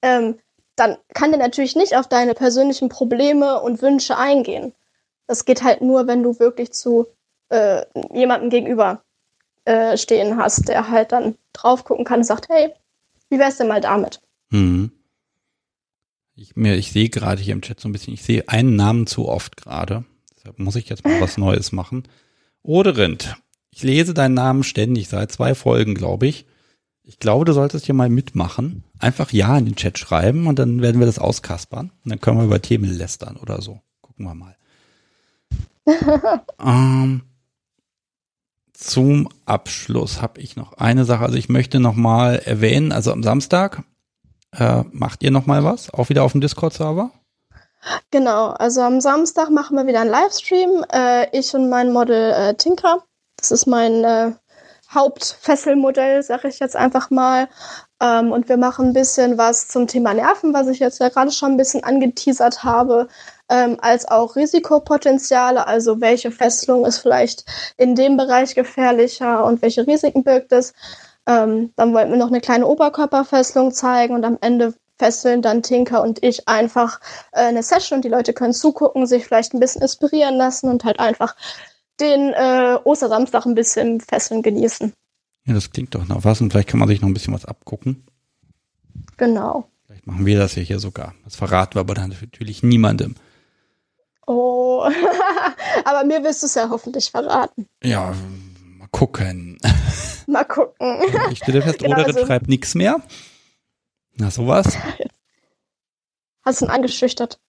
ähm, 0.00 0.38
dann 0.76 0.96
kann 1.12 1.30
der 1.30 1.40
natürlich 1.40 1.74
nicht 1.76 1.96
auf 1.96 2.06
deine 2.06 2.34
persönlichen 2.34 2.88
Probleme 2.88 3.60
und 3.60 3.82
Wünsche 3.82 4.16
eingehen. 4.16 4.72
Das 5.26 5.44
geht 5.44 5.62
halt 5.62 5.82
nur, 5.82 6.06
wenn 6.06 6.22
du 6.22 6.38
wirklich 6.38 6.72
zu 6.72 7.06
äh, 7.48 7.84
jemandem 8.12 8.50
gegenüber 8.50 9.02
äh, 9.64 9.96
stehen 9.96 10.36
hast, 10.36 10.68
der 10.68 10.88
halt 10.88 11.12
dann 11.12 11.36
drauf 11.52 11.84
gucken 11.84 12.04
kann 12.04 12.20
und 12.20 12.24
sagt, 12.24 12.48
hey, 12.48 12.72
wie 13.28 13.38
wär's 13.38 13.56
denn 13.56 13.68
mal 13.68 13.80
damit? 13.80 14.20
Hm. 14.50 14.92
Ich, 16.34 16.56
mir, 16.56 16.76
ich 16.76 16.92
sehe 16.92 17.08
gerade 17.08 17.42
hier 17.42 17.52
im 17.52 17.62
Chat 17.62 17.80
so 17.80 17.88
ein 17.88 17.92
bisschen, 17.92 18.14
ich 18.14 18.22
sehe 18.22 18.48
einen 18.48 18.74
Namen 18.74 19.06
zu 19.06 19.28
oft 19.28 19.56
gerade. 19.56 20.04
Deshalb 20.36 20.58
muss 20.58 20.76
ich 20.76 20.88
jetzt 20.88 21.04
mal 21.04 21.20
was 21.20 21.36
Neues 21.36 21.72
machen. 21.72 22.04
Oderind, 22.62 23.36
ich 23.70 23.82
lese 23.82 24.14
deinen 24.14 24.34
Namen 24.34 24.64
ständig, 24.64 25.08
seit 25.08 25.30
zwei 25.30 25.54
Folgen, 25.54 25.94
glaube 25.94 26.26
ich. 26.26 26.46
Ich 27.04 27.18
glaube, 27.18 27.44
du 27.44 27.52
solltest 27.52 27.86
hier 27.86 27.94
mal 27.94 28.08
mitmachen. 28.08 28.84
Einfach 28.98 29.32
Ja 29.32 29.58
in 29.58 29.66
den 29.66 29.76
Chat 29.76 29.98
schreiben 29.98 30.46
und 30.46 30.58
dann 30.58 30.80
werden 30.80 31.00
wir 31.00 31.06
das 31.06 31.18
auskaspern. 31.18 31.90
Und 32.04 32.10
dann 32.10 32.20
können 32.20 32.38
wir 32.38 32.44
über 32.44 32.62
Themen 32.62 32.90
lästern 32.90 33.36
oder 33.36 33.60
so. 33.60 33.80
Gucken 34.00 34.24
wir 34.24 34.34
mal. 34.34 34.56
ähm, 36.64 37.22
zum 38.72 39.28
Abschluss 39.44 40.22
habe 40.22 40.40
ich 40.40 40.56
noch 40.56 40.74
eine 40.74 41.04
Sache. 41.04 41.24
Also 41.24 41.36
ich 41.36 41.48
möchte 41.48 41.80
noch 41.80 41.94
mal 41.94 42.36
erwähnen, 42.36 42.92
also 42.92 43.12
am 43.12 43.22
Samstag 43.22 43.84
äh, 44.58 44.82
macht 44.92 45.22
ihr 45.22 45.30
noch 45.30 45.46
mal 45.46 45.64
was? 45.64 45.92
Auch 45.92 46.08
wieder 46.08 46.24
auf 46.24 46.32
dem 46.32 46.40
Discord-Server? 46.40 47.10
Genau, 48.10 48.48
also 48.50 48.82
am 48.82 49.00
Samstag 49.00 49.50
machen 49.50 49.76
wir 49.76 49.86
wieder 49.86 50.00
einen 50.00 50.10
Livestream. 50.10 50.84
Äh, 50.92 51.36
ich 51.36 51.54
und 51.54 51.68
mein 51.68 51.92
Model 51.92 52.32
äh, 52.32 52.54
Tinker. 52.54 53.02
Das 53.36 53.50
ist 53.50 53.66
mein 53.66 54.04
äh, 54.04 54.32
Hauptfesselmodell, 54.94 56.22
sage 56.22 56.48
ich 56.48 56.60
jetzt 56.60 56.76
einfach 56.76 57.10
mal. 57.10 57.48
Ähm, 58.00 58.30
und 58.30 58.48
wir 58.48 58.56
machen 58.56 58.88
ein 58.88 58.92
bisschen 58.92 59.38
was 59.38 59.68
zum 59.68 59.86
Thema 59.86 60.14
Nerven, 60.14 60.54
was 60.54 60.68
ich 60.68 60.78
jetzt 60.78 61.00
ja 61.00 61.08
gerade 61.08 61.32
schon 61.32 61.52
ein 61.52 61.56
bisschen 61.56 61.82
angeteasert 61.82 62.62
habe, 62.62 63.08
ähm, 63.48 63.78
als 63.80 64.06
auch 64.06 64.36
Risikopotenziale, 64.36 65.66
also 65.66 66.00
welche 66.00 66.30
Fesselung 66.30 66.84
ist 66.84 66.98
vielleicht 66.98 67.44
in 67.76 67.94
dem 67.94 68.16
Bereich 68.16 68.54
gefährlicher 68.54 69.44
und 69.44 69.62
welche 69.62 69.86
Risiken 69.86 70.24
birgt 70.24 70.52
es. 70.52 70.72
Ähm, 71.26 71.72
dann 71.76 71.94
wollten 71.94 72.10
wir 72.10 72.18
noch 72.18 72.28
eine 72.28 72.40
kleine 72.40 72.66
Oberkörperfesselung 72.66 73.72
zeigen 73.72 74.14
und 74.14 74.24
am 74.24 74.38
Ende 74.40 74.74
fesseln 74.98 75.42
dann 75.42 75.62
Tinker 75.62 76.02
und 76.02 76.22
ich 76.22 76.48
einfach 76.48 77.00
äh, 77.32 77.40
eine 77.40 77.62
Session 77.62 77.98
und 77.98 78.04
die 78.04 78.08
Leute 78.08 78.32
können 78.32 78.52
zugucken, 78.52 79.06
sich 79.06 79.24
vielleicht 79.24 79.54
ein 79.54 79.60
bisschen 79.60 79.82
inspirieren 79.82 80.36
lassen 80.36 80.68
und 80.68 80.84
halt 80.84 81.00
einfach 81.00 81.36
den 82.00 82.32
äh, 82.32 82.78
Ostersamstag 82.84 83.46
ein 83.46 83.54
bisschen 83.54 84.00
fesseln 84.00 84.42
genießen. 84.42 84.92
Ja, 85.44 85.54
das 85.54 85.70
klingt 85.70 85.94
doch 85.94 86.06
noch 86.06 86.24
was 86.24 86.40
und 86.40 86.52
vielleicht 86.52 86.68
kann 86.68 86.80
man 86.80 86.88
sich 86.88 87.00
noch 87.00 87.08
ein 87.08 87.14
bisschen 87.14 87.34
was 87.34 87.44
abgucken. 87.44 88.04
Genau. 89.16 89.68
Vielleicht 89.86 90.06
machen 90.06 90.24
wir 90.24 90.38
das 90.38 90.54
ja 90.54 90.62
hier 90.62 90.78
sogar. 90.78 91.14
Das 91.24 91.36
verraten 91.36 91.74
wir 91.74 91.80
aber 91.80 91.94
dann 91.94 92.10
natürlich 92.10 92.62
niemandem. 92.62 93.16
Oh, 94.26 94.88
aber 95.84 96.04
mir 96.04 96.22
wirst 96.22 96.42
du 96.42 96.46
es 96.46 96.54
ja 96.54 96.68
hoffentlich 96.70 97.10
verraten. 97.10 97.66
Ja, 97.82 98.14
mal 98.78 98.88
gucken. 98.90 99.58
Mal 100.26 100.44
gucken. 100.44 100.98
Ich 101.30 101.38
stelle 101.38 101.62
fest, 101.62 101.78
genau, 101.78 101.92
Oderin 101.92 102.16
also, 102.16 102.26
schreibt 102.26 102.48
nichts 102.48 102.74
mehr. 102.74 103.00
Na, 104.14 104.30
sowas. 104.30 104.76
Hast 106.42 106.60
du 106.60 106.66
ihn 106.66 106.70
angeschüchtert? 106.70 107.40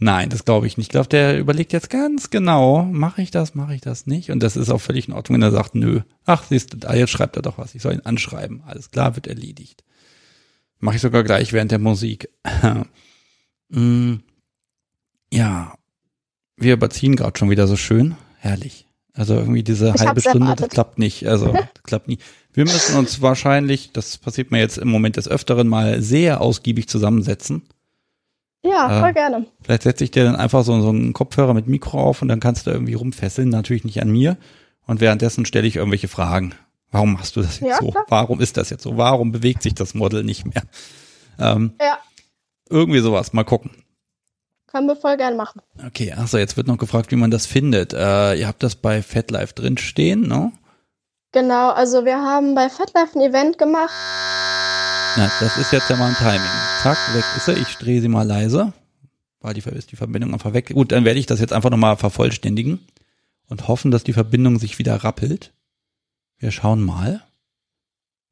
Nein, 0.00 0.30
das 0.30 0.44
glaube 0.44 0.66
ich 0.66 0.76
nicht. 0.76 0.86
Ich 0.86 0.90
glaube, 0.90 1.08
der 1.08 1.38
überlegt 1.38 1.72
jetzt 1.72 1.90
ganz 1.90 2.30
genau, 2.30 2.84
mache 2.84 3.20
ich 3.20 3.32
das, 3.32 3.56
mache 3.56 3.74
ich 3.74 3.80
das 3.80 4.06
nicht? 4.06 4.30
Und 4.30 4.42
das 4.42 4.56
ist 4.56 4.70
auch 4.70 4.80
völlig 4.80 5.08
in 5.08 5.14
Ordnung, 5.14 5.34
wenn 5.34 5.42
er 5.42 5.50
sagt, 5.50 5.74
nö. 5.74 6.02
Ach, 6.24 6.44
siehst 6.44 6.72
du, 6.72 6.88
jetzt 6.94 7.10
schreibt 7.10 7.36
er 7.36 7.42
doch 7.42 7.58
was. 7.58 7.74
Ich 7.74 7.82
soll 7.82 7.94
ihn 7.94 8.06
anschreiben. 8.06 8.62
Alles 8.64 8.90
klar, 8.90 9.16
wird 9.16 9.26
erledigt. 9.26 9.84
Mache 10.78 10.96
ich 10.96 11.02
sogar 11.02 11.24
gleich 11.24 11.52
während 11.52 11.72
der 11.72 11.80
Musik. 11.80 12.28
mm, 13.70 14.14
ja, 15.32 15.74
wir 16.56 16.72
überziehen 16.74 17.16
gerade 17.16 17.36
schon 17.36 17.50
wieder 17.50 17.66
so 17.66 17.76
schön. 17.76 18.16
Herrlich. 18.38 18.87
Also 19.18 19.34
irgendwie 19.34 19.64
diese 19.64 19.92
ich 19.96 20.00
halbe 20.00 20.20
Stunde, 20.20 20.42
erwartet. 20.42 20.66
das 20.68 20.74
klappt 20.74 20.98
nicht. 20.98 21.26
Also 21.26 21.52
das 21.52 21.82
klappt 21.82 22.06
nie. 22.06 22.18
Wir 22.52 22.64
müssen 22.64 22.96
uns 22.96 23.20
wahrscheinlich, 23.20 23.92
das 23.92 24.16
passiert 24.16 24.52
mir 24.52 24.60
jetzt 24.60 24.78
im 24.78 24.88
Moment 24.88 25.16
des 25.16 25.28
Öfteren 25.28 25.66
mal 25.66 26.00
sehr 26.00 26.40
ausgiebig 26.40 26.88
zusammensetzen. 26.88 27.62
Ja, 28.64 29.00
voll 29.00 29.10
äh, 29.10 29.14
gerne. 29.14 29.46
Vielleicht 29.60 29.82
setze 29.82 30.04
ich 30.04 30.12
dir 30.12 30.24
dann 30.24 30.36
einfach 30.36 30.62
so, 30.62 30.80
so 30.80 30.90
einen 30.90 31.12
Kopfhörer 31.14 31.52
mit 31.52 31.66
Mikro 31.66 32.00
auf 32.00 32.22
und 32.22 32.28
dann 32.28 32.38
kannst 32.38 32.66
du 32.66 32.70
irgendwie 32.70 32.94
rumfesseln, 32.94 33.48
natürlich 33.48 33.84
nicht 33.84 34.00
an 34.00 34.10
mir. 34.10 34.36
Und 34.86 35.00
währenddessen 35.00 35.46
stelle 35.46 35.66
ich 35.66 35.76
irgendwelche 35.76 36.08
Fragen. 36.08 36.54
Warum 36.92 37.14
machst 37.14 37.34
du 37.36 37.42
das 37.42 37.58
jetzt 37.58 37.68
ja, 37.68 37.78
so? 37.78 37.90
Klar. 37.90 38.04
Warum 38.08 38.40
ist 38.40 38.56
das 38.56 38.70
jetzt 38.70 38.84
so? 38.84 38.96
Warum 38.96 39.32
bewegt 39.32 39.62
sich 39.62 39.74
das 39.74 39.94
Model 39.94 40.22
nicht 40.22 40.46
mehr? 40.46 40.62
Ähm, 41.40 41.72
ja. 41.80 41.98
Irgendwie 42.70 43.00
sowas, 43.00 43.32
mal 43.32 43.44
gucken. 43.44 43.70
Können 44.70 44.86
wir 44.86 44.96
voll 44.96 45.16
gern 45.16 45.36
machen. 45.36 45.62
Okay, 45.84 46.12
achso, 46.12 46.36
jetzt 46.36 46.56
wird 46.56 46.66
noch 46.66 46.76
gefragt, 46.76 47.10
wie 47.10 47.16
man 47.16 47.30
das 47.30 47.46
findet. 47.46 47.94
Äh, 47.94 48.34
ihr 48.34 48.46
habt 48.46 48.62
das 48.62 48.76
bei 48.76 49.02
FatLife 49.02 49.54
drinstehen, 49.54 50.28
ne? 50.28 50.52
Genau, 51.32 51.70
also 51.70 52.04
wir 52.04 52.18
haben 52.18 52.54
bei 52.54 52.68
FatLife 52.68 53.18
ein 53.18 53.22
Event 53.22 53.58
gemacht. 53.58 53.90
Na, 55.16 55.30
das 55.40 55.56
ist 55.56 55.72
jetzt 55.72 55.88
ja 55.88 55.96
mal 55.96 56.08
ein 56.08 56.14
Timing. 56.14 56.50
Zack, 56.82 56.98
weg 57.14 57.24
ist 57.36 57.48
er. 57.48 57.56
Ich 57.56 57.76
drehe 57.76 58.00
sie 58.00 58.08
mal 58.08 58.26
leise. 58.26 58.72
Weil 59.40 59.54
die, 59.54 59.60
ist 59.60 59.92
die 59.92 59.96
Verbindung 59.96 60.32
einfach 60.32 60.52
weg. 60.52 60.72
Gut, 60.72 60.92
dann 60.92 61.04
werde 61.04 61.18
ich 61.18 61.26
das 61.26 61.40
jetzt 61.40 61.52
einfach 61.52 61.70
nochmal 61.70 61.96
vervollständigen 61.96 62.80
und 63.48 63.68
hoffen, 63.68 63.90
dass 63.90 64.04
die 64.04 64.12
Verbindung 64.12 64.58
sich 64.58 64.78
wieder 64.78 64.96
rappelt. 64.96 65.52
Wir 66.38 66.50
schauen 66.50 66.82
mal. 66.82 67.22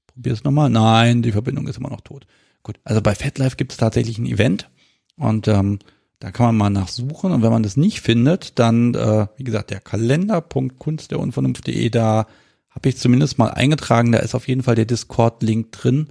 Probier 0.06 0.32
es 0.32 0.44
nochmal. 0.44 0.68
Nein, 0.68 1.22
die 1.22 1.32
Verbindung 1.32 1.66
ist 1.68 1.78
immer 1.78 1.90
noch 1.90 2.02
tot. 2.02 2.26
Gut, 2.62 2.78
also 2.84 3.00
bei 3.00 3.14
FatLife 3.14 3.56
gibt 3.56 3.72
es 3.72 3.78
tatsächlich 3.78 4.18
ein 4.18 4.26
Event 4.26 4.68
und 5.16 5.48
ähm, 5.48 5.78
da 6.18 6.30
kann 6.30 6.46
man 6.46 6.56
mal 6.56 6.70
nachsuchen 6.70 7.32
und 7.32 7.42
wenn 7.42 7.50
man 7.50 7.62
das 7.62 7.76
nicht 7.76 8.00
findet, 8.00 8.58
dann, 8.58 8.94
äh, 8.94 9.26
wie 9.36 9.44
gesagt, 9.44 9.70
der 9.70 9.80
Kalender.kunst 9.80 11.10
der 11.10 11.20
Unvernunft.de, 11.20 11.90
da 11.90 12.26
habe 12.70 12.88
ich 12.88 12.96
zumindest 12.96 13.38
mal 13.38 13.50
eingetragen, 13.50 14.12
da 14.12 14.18
ist 14.18 14.34
auf 14.34 14.48
jeden 14.48 14.62
Fall 14.62 14.74
der 14.74 14.84
Discord-Link 14.86 15.72
drin 15.72 16.08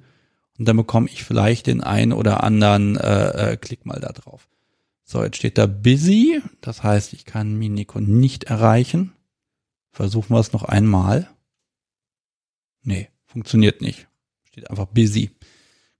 und 0.58 0.68
dann 0.68 0.78
bekomme 0.78 1.10
ich 1.12 1.24
vielleicht 1.24 1.68
den 1.68 1.82
einen 1.82 2.14
oder 2.14 2.44
anderen 2.44 2.98
äh, 2.98 3.54
äh, 3.54 3.58
Klick 3.58 3.86
mal 3.86 4.00
da 4.00 4.10
drauf. 4.10 4.48
So, 5.04 5.24
jetzt 5.24 5.38
steht 5.38 5.58
da 5.58 5.66
busy, 5.68 6.42
das 6.62 6.82
heißt, 6.82 7.14
ich 7.14 7.26
kann 7.26 7.56
Miniko 7.56 8.00
nicht 8.00 8.46
erreichen. 8.46 9.14
Versuchen 9.92 10.36
wir 10.36 10.40
es 10.40 10.52
noch 10.52 10.64
einmal. 10.64 11.30
Nee, 12.82 13.10
funktioniert 13.26 13.82
nicht. 13.82 14.08
Steht 14.44 14.70
einfach 14.70 14.88
busy. 14.88 15.32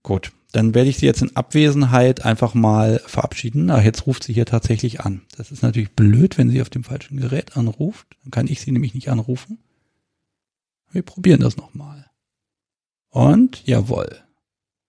Gut, 0.02 0.32
dann 0.56 0.74
werde 0.74 0.88
ich 0.88 0.96
sie 0.96 1.04
jetzt 1.04 1.20
in 1.20 1.36
Abwesenheit 1.36 2.24
einfach 2.24 2.54
mal 2.54 3.02
verabschieden. 3.04 3.70
Ach, 3.70 3.82
jetzt 3.82 4.06
ruft 4.06 4.24
sie 4.24 4.32
hier 4.32 4.46
tatsächlich 4.46 5.00
an. 5.02 5.20
Das 5.36 5.52
ist 5.52 5.62
natürlich 5.62 5.92
blöd, 5.92 6.38
wenn 6.38 6.48
sie 6.48 6.62
auf 6.62 6.70
dem 6.70 6.82
falschen 6.82 7.20
Gerät 7.20 7.58
anruft. 7.58 8.06
Dann 8.22 8.30
kann 8.30 8.46
ich 8.46 8.62
sie 8.62 8.72
nämlich 8.72 8.94
nicht 8.94 9.10
anrufen. 9.10 9.58
Wir 10.92 11.02
probieren 11.02 11.40
das 11.40 11.58
nochmal. 11.58 12.06
Und 13.10 13.66
jawohl. 13.66 14.22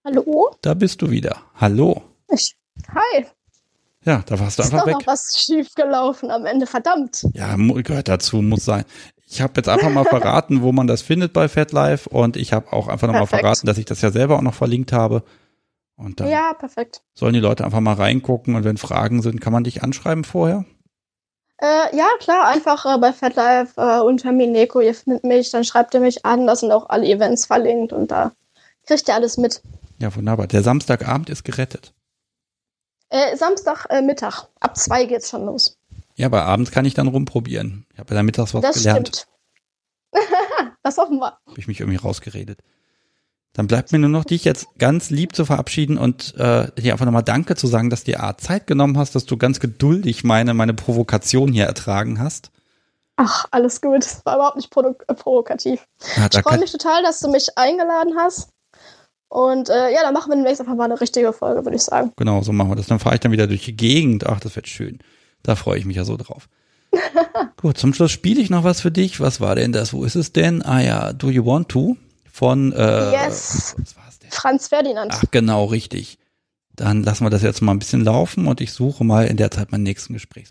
Hallo? 0.06 0.56
Da 0.62 0.72
bist 0.72 1.02
du 1.02 1.10
wieder. 1.10 1.42
Hallo. 1.54 2.02
Ich, 2.32 2.56
hi. 2.88 3.26
Ja, 4.06 4.22
da 4.24 4.40
warst 4.40 4.58
du 4.58 4.62
Ist 4.62 4.72
einfach 4.72 4.86
doch 4.86 4.86
weg. 4.86 4.94
noch 4.94 5.06
was 5.06 5.38
schief 5.38 5.74
gelaufen 5.74 6.30
am 6.30 6.46
Ende, 6.46 6.66
verdammt. 6.66 7.26
Ja, 7.34 7.56
gehört 7.56 8.08
dazu, 8.08 8.40
muss 8.40 8.64
sein. 8.64 8.86
Ich 9.26 9.42
habe 9.42 9.52
jetzt 9.56 9.68
einfach 9.68 9.90
mal 9.90 10.06
verraten, 10.06 10.62
wo 10.62 10.72
man 10.72 10.86
das 10.86 11.02
findet 11.02 11.34
bei 11.34 11.46
FatLife 11.46 12.08
und 12.08 12.38
ich 12.38 12.54
habe 12.54 12.72
auch 12.72 12.88
einfach 12.88 13.06
nochmal 13.06 13.26
Perfekt. 13.26 13.42
verraten, 13.42 13.66
dass 13.66 13.76
ich 13.76 13.84
das 13.84 14.00
ja 14.00 14.10
selber 14.10 14.38
auch 14.38 14.42
noch 14.42 14.54
verlinkt 14.54 14.92
habe. 14.92 15.24
Und 15.98 16.20
dann 16.20 16.28
Ja, 16.28 16.54
perfekt. 16.54 17.02
sollen 17.14 17.34
die 17.34 17.40
Leute 17.40 17.64
einfach 17.64 17.80
mal 17.80 17.94
reingucken 17.94 18.54
und 18.54 18.64
wenn 18.64 18.76
Fragen 18.76 19.20
sind, 19.20 19.40
kann 19.40 19.52
man 19.52 19.64
dich 19.64 19.82
anschreiben 19.82 20.24
vorher. 20.24 20.64
Äh, 21.60 21.96
ja, 21.96 22.06
klar, 22.20 22.46
einfach 22.46 22.86
äh, 22.86 22.98
bei 22.98 23.12
FatLife 23.12 23.72
äh, 23.80 23.98
unter 24.00 24.30
Mineko, 24.30 24.80
ihr 24.80 24.94
findet 24.94 25.24
mich, 25.24 25.50
dann 25.50 25.64
schreibt 25.64 25.92
ihr 25.94 26.00
mich 26.00 26.24
an, 26.24 26.46
da 26.46 26.54
sind 26.54 26.70
auch 26.70 26.88
alle 26.88 27.06
Events 27.06 27.46
verlinkt 27.46 27.92
und 27.92 28.12
da 28.12 28.30
kriegt 28.86 29.08
ihr 29.08 29.14
alles 29.14 29.36
mit. 29.38 29.60
Ja, 29.98 30.14
wunderbar. 30.14 30.46
Der 30.46 30.62
Samstagabend 30.62 31.28
ist 31.30 31.44
gerettet. 31.44 31.92
Äh, 33.10 33.36
Samstag 33.36 33.86
äh, 33.88 34.02
ab 34.60 34.76
zwei 34.76 35.04
geht's 35.04 35.30
schon 35.30 35.46
los. 35.46 35.76
Ja, 36.14 36.26
aber 36.26 36.44
abends 36.44 36.70
kann 36.70 36.84
ich 36.84 36.94
dann 36.94 37.08
rumprobieren. 37.08 37.86
Ich 37.92 37.98
habe 37.98 38.10
ja 38.10 38.16
da 38.16 38.22
mittags 38.22 38.54
was 38.54 38.62
das 38.62 38.76
gelernt. 38.76 39.08
stimmt. 39.08 39.28
das 40.84 40.96
hoffen 40.96 41.18
wir. 41.18 41.38
Habe 41.46 41.58
ich 41.58 41.66
mich 41.66 41.80
irgendwie 41.80 41.98
rausgeredet. 41.98 42.60
Dann 43.54 43.66
bleibt 43.66 43.90
mir 43.90 43.98
nur 43.98 44.10
noch, 44.10 44.24
dich 44.24 44.44
jetzt 44.44 44.68
ganz 44.78 45.10
lieb 45.10 45.34
zu 45.34 45.44
verabschieden 45.44 45.98
und 45.98 46.34
äh, 46.36 46.70
dir 46.80 46.92
einfach 46.92 47.06
nochmal 47.06 47.24
Danke 47.24 47.56
zu 47.56 47.66
sagen, 47.66 47.90
dass 47.90 48.04
du 48.04 48.12
dir 48.12 48.34
Zeit 48.38 48.66
genommen 48.66 48.96
hast, 48.98 49.14
dass 49.14 49.26
du 49.26 49.36
ganz 49.36 49.58
geduldig 49.58 50.22
meine, 50.22 50.54
meine 50.54 50.74
Provokation 50.74 51.52
hier 51.52 51.64
ertragen 51.64 52.20
hast. 52.20 52.50
Ach, 53.16 53.46
alles 53.50 53.80
gut. 53.80 54.04
Das 54.04 54.24
war 54.24 54.36
überhaupt 54.36 54.56
nicht 54.56 54.74
äh, 54.76 55.14
provokativ. 55.14 55.86
Ja, 56.16 56.28
Ich 56.32 56.40
freue 56.40 56.58
mich 56.58 56.70
total, 56.70 57.02
dass 57.02 57.18
du 57.18 57.28
mich 57.28 57.58
eingeladen 57.58 58.14
hast. 58.16 58.50
Und 59.28 59.68
äh, 59.68 59.92
ja, 59.92 60.02
dann 60.02 60.14
machen 60.14 60.30
wir 60.30 60.36
demnächst 60.36 60.60
einfach 60.60 60.76
mal 60.76 60.84
eine 60.84 61.00
richtige 61.00 61.32
Folge, 61.32 61.64
würde 61.64 61.76
ich 61.76 61.82
sagen. 61.82 62.12
genau, 62.16 62.42
so 62.42 62.52
machen 62.52 62.70
wir 62.70 62.76
das. 62.76 62.86
Dann 62.86 63.00
fahre 63.00 63.16
ich 63.16 63.20
dann 63.20 63.32
wieder 63.32 63.48
durch 63.48 63.64
die 63.64 63.76
Gegend. 63.76 64.26
Ach, 64.26 64.40
das 64.40 64.54
wird 64.56 64.68
schön. 64.68 65.00
Da 65.42 65.56
freue 65.56 65.78
ich 65.78 65.84
mich 65.84 65.96
ja 65.96 66.04
so 66.04 66.16
drauf. 66.16 66.48
Gut, 67.60 67.76
zum 67.76 67.92
Schluss 67.92 68.12
spiele 68.12 68.40
ich 68.40 68.50
noch 68.50 68.64
was 68.64 68.80
für 68.80 68.90
dich. 68.90 69.20
Was 69.20 69.40
war 69.40 69.56
denn 69.56 69.72
das? 69.72 69.92
Wo 69.92 70.04
ist 70.04 70.14
es 70.14 70.32
denn? 70.32 70.62
Ah 70.62 70.80
ja, 70.80 71.12
Do 71.12 71.28
You 71.28 71.44
Want 71.44 71.68
To? 71.70 71.96
Von 72.38 72.72
äh, 72.72 73.10
Yes. 73.10 73.74
Franz 74.30 74.68
Ferdinand. 74.68 75.10
Ach, 75.12 75.24
genau, 75.32 75.64
richtig. 75.64 76.18
Dann 76.76 77.02
lassen 77.02 77.24
wir 77.24 77.30
das 77.30 77.42
jetzt 77.42 77.62
mal 77.62 77.72
ein 77.72 77.80
bisschen 77.80 78.04
laufen 78.04 78.46
und 78.46 78.60
ich 78.60 78.72
suche 78.72 79.02
mal 79.02 79.26
in 79.26 79.36
der 79.36 79.50
Zeit 79.50 79.72
meinen 79.72 79.82
nächsten 79.82 80.12
Gespräch. 80.12 80.46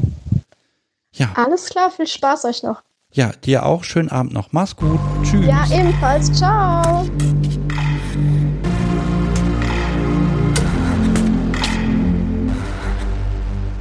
Ja, 1.14 1.31
Alles 1.35 1.69
klar, 1.69 1.89
viel 1.89 2.05
Spaß 2.05 2.43
euch 2.43 2.61
noch. 2.61 2.84
ja, 3.14 3.31
dir 3.45 3.65
auch. 3.65 3.85
Schönen 3.85 4.09
Abend 4.09 4.34
noch. 4.34 4.51
Mach's 4.51 4.76
gut. 4.76 4.99
Tschüss. 5.23 5.45
Ja, 5.45 5.65
ebenfalls. 5.72 6.30
Ciao. 6.34 7.07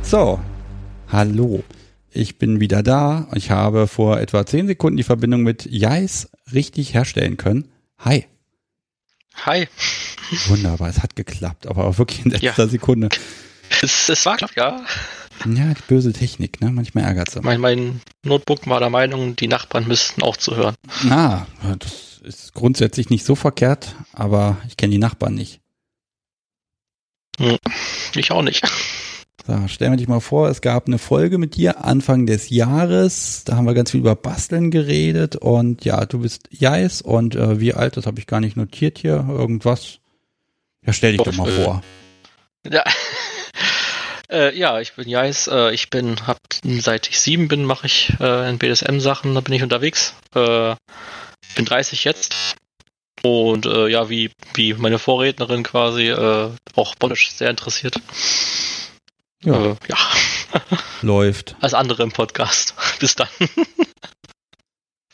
So, 0.03 0.39
hallo. 1.09 1.65
Ich 2.11 2.39
bin 2.39 2.61
wieder 2.61 2.83
da. 2.83 3.27
Ich 3.35 3.51
habe 3.51 3.87
vor 3.89 4.21
etwa 4.21 4.47
zehn 4.47 4.67
Sekunden 4.69 4.97
die 4.97 5.03
Verbindung 5.03 5.43
mit 5.43 5.67
Jais 5.67 6.31
richtig 6.53 6.95
herstellen 6.95 7.37
können. 7.37 7.69
Hi. 7.99 8.27
Hi. 9.45 9.69
Wunderbar, 10.49 10.89
es 10.89 11.03
hat 11.03 11.17
geklappt, 11.17 11.67
aber 11.67 11.85
auch 11.85 11.99
wirklich 11.99 12.25
in 12.25 12.31
letzter 12.31 12.69
Sekunde. 12.69 13.09
Es, 13.83 14.09
es 14.09 14.25
war 14.27 14.37
knapp, 14.37 14.57
ja. 14.57 14.85
Ja, 15.45 15.75
die 15.75 15.83
böse 15.87 16.13
Technik, 16.13 16.61
ne? 16.61 16.71
Manchmal 16.71 17.05
ärgert 17.05 17.31
sie. 17.31 17.41
Mein, 17.41 17.61
mein 17.61 18.01
Notebook 18.23 18.67
war 18.67 18.81
der 18.81 18.91
Meinung, 18.91 19.37
die 19.37 19.49
Nachbarn 19.49 19.87
müssten 19.87 20.23
auch 20.23 20.37
zuhören. 20.37 20.75
Ah, 21.11 21.47
das 21.79 22.21
ist 22.23 22.55
grundsätzlich 22.55 23.11
nicht 23.11 23.25
so 23.25 23.35
verkehrt, 23.35 23.95
aber 24.13 24.57
ich 24.67 24.77
kenne 24.77 24.93
die 24.93 24.99
Nachbarn 24.99 25.35
nicht. 25.35 25.61
Ich 28.15 28.31
auch 28.31 28.43
nicht. 28.43 28.63
So, 29.45 29.69
stellen 29.69 29.93
wir 29.93 29.97
dich 29.97 30.09
mal 30.09 30.21
vor, 30.21 30.49
es 30.49 30.61
gab 30.61 30.87
eine 30.87 30.99
Folge 30.99 31.39
mit 31.39 31.57
dir 31.57 31.85
Anfang 31.85 32.27
des 32.27 32.51
Jahres. 32.51 33.45
Da 33.45 33.57
haben 33.57 33.67
wir 33.67 33.75
ganz 33.75 33.91
viel 33.91 34.01
über 34.01 34.17
Basteln 34.17 34.71
geredet 34.71 35.37
und 35.37 35.85
ja, 35.85 36.05
du 36.05 36.21
bist 36.21 36.49
Jais 36.51 37.01
und 37.03 37.35
äh, 37.37 37.61
wie 37.61 37.75
alt, 37.75 37.97
das 37.97 38.07
habe 38.07 38.19
ich 38.19 38.27
gar 38.27 38.41
nicht 38.41 38.57
notiert 38.57 38.99
hier, 38.99 39.25
irgendwas. 39.29 39.99
Ja, 40.85 40.93
stell 40.93 41.13
dich 41.13 41.23
doch 41.23 41.33
mal 41.35 41.49
Äh, 41.49 41.65
vor. 41.65 41.83
Ja. 42.71 42.85
Äh, 44.29 44.59
ja, 44.59 44.81
ich 44.81 44.95
bin 44.95 45.09
Jais. 45.09 45.47
Äh, 45.47 45.73
ich 45.73 45.89
bin, 45.89 46.27
hab, 46.27 46.39
seit 46.65 47.09
ich 47.09 47.21
sieben 47.21 47.47
bin, 47.47 47.65
mache 47.65 47.87
ich 47.87 48.13
äh, 48.19 48.51
in 48.51 48.59
BDSM-Sachen, 48.59 49.33
da 49.37 49.41
bin 49.41 49.55
ich 49.55 49.63
unterwegs. 49.63 50.15
Äh, 50.35 50.75
bin 51.55 51.65
30 51.65 52.03
jetzt. 52.03 52.35
Und 53.23 53.67
ja, 53.67 54.11
wie, 54.11 54.33
wie 54.55 54.75
meine 54.75 54.99
Vorrednerin 54.99 55.63
quasi, 55.63 56.13
auch 56.13 56.95
Bondage 56.97 57.31
sehr 57.35 57.51
interessiert. 57.51 58.01
Ja, 59.43 59.73
Äh, 59.73 59.77
ja, 59.89 59.97
läuft. 61.03 61.57
als 61.61 61.75
andere 61.75 62.03
im 62.03 62.13
Podcast. 62.13 62.75
Bis 63.01 63.15
dann. 63.15 63.29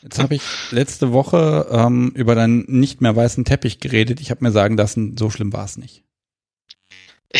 Jetzt 0.01 0.19
habe 0.19 0.35
ich 0.35 0.41
letzte 0.71 1.11
Woche 1.13 1.67
ähm, 1.71 2.11
über 2.15 2.35
deinen 2.35 2.65
nicht 2.67 2.99
mehr 3.01 3.15
weißen 3.15 3.45
Teppich 3.45 3.79
geredet. 3.79 4.19
Ich 4.21 4.31
habe 4.31 4.43
mir 4.43 4.51
sagen 4.51 4.75
lassen, 4.77 5.15
so 5.17 5.29
schlimm 5.29 5.53
war 5.53 5.65
es 5.65 5.77
nicht. 5.77 6.03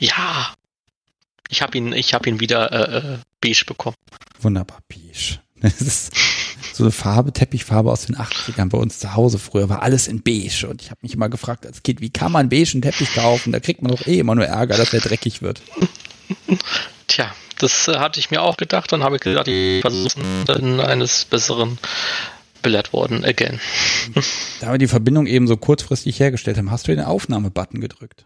ja. 0.00 0.54
Ich 1.48 1.62
habe 1.62 1.76
ihn, 1.78 1.92
ich 1.92 2.14
habe 2.14 2.28
ihn 2.28 2.40
wieder 2.40 2.72
äh, 2.72 3.14
äh, 3.14 3.18
beige 3.40 3.64
bekommen. 3.66 3.96
Wunderbar, 4.40 4.80
beige. 4.88 5.40
Das 5.64 5.80
ist 5.80 6.12
so 6.74 6.84
eine 6.84 6.92
Farbe, 6.92 7.32
Teppichfarbe 7.32 7.90
aus 7.90 8.06
den 8.06 8.16
80ern 8.16 8.68
bei 8.68 8.78
uns 8.78 8.98
zu 8.98 9.14
Hause. 9.14 9.38
Früher 9.38 9.68
war 9.68 9.82
alles 9.82 10.08
in 10.08 10.22
beige 10.22 10.68
und 10.68 10.82
ich 10.82 10.90
habe 10.90 10.98
mich 11.02 11.14
immer 11.14 11.28
gefragt 11.28 11.66
als 11.66 11.82
Kind, 11.82 12.00
wie 12.00 12.10
kann 12.10 12.32
man 12.32 12.48
beige 12.50 12.72
einen 12.74 12.82
Teppich 12.82 13.14
kaufen? 13.14 13.52
Da 13.52 13.60
kriegt 13.60 13.80
man 13.80 13.90
doch 13.90 14.06
eh 14.06 14.18
immer 14.18 14.34
nur 14.34 14.44
Ärger, 14.44 14.76
dass 14.76 14.90
der 14.90 15.00
dreckig 15.00 15.40
wird. 15.40 15.62
Tja, 17.06 17.34
das 17.58 17.88
äh, 17.88 17.98
hatte 17.98 18.20
ich 18.20 18.30
mir 18.30 18.42
auch 18.42 18.56
gedacht. 18.56 18.92
Dann 18.92 19.02
habe 19.02 19.16
ich 19.16 19.22
gesagt, 19.22 19.48
ich 19.48 19.80
versuche 19.80 20.86
eines 20.86 21.24
Besseren 21.24 21.78
belehrt 22.62 22.92
worden. 22.92 23.24
Again. 23.24 23.60
Da 24.60 24.72
wir 24.72 24.78
die 24.78 24.88
Verbindung 24.88 25.26
eben 25.26 25.46
so 25.46 25.56
kurzfristig 25.56 26.18
hergestellt 26.20 26.56
haben, 26.56 26.70
hast 26.70 26.88
du 26.88 26.94
den 26.94 27.04
Aufnahmebutton 27.04 27.80
gedrückt. 27.80 28.24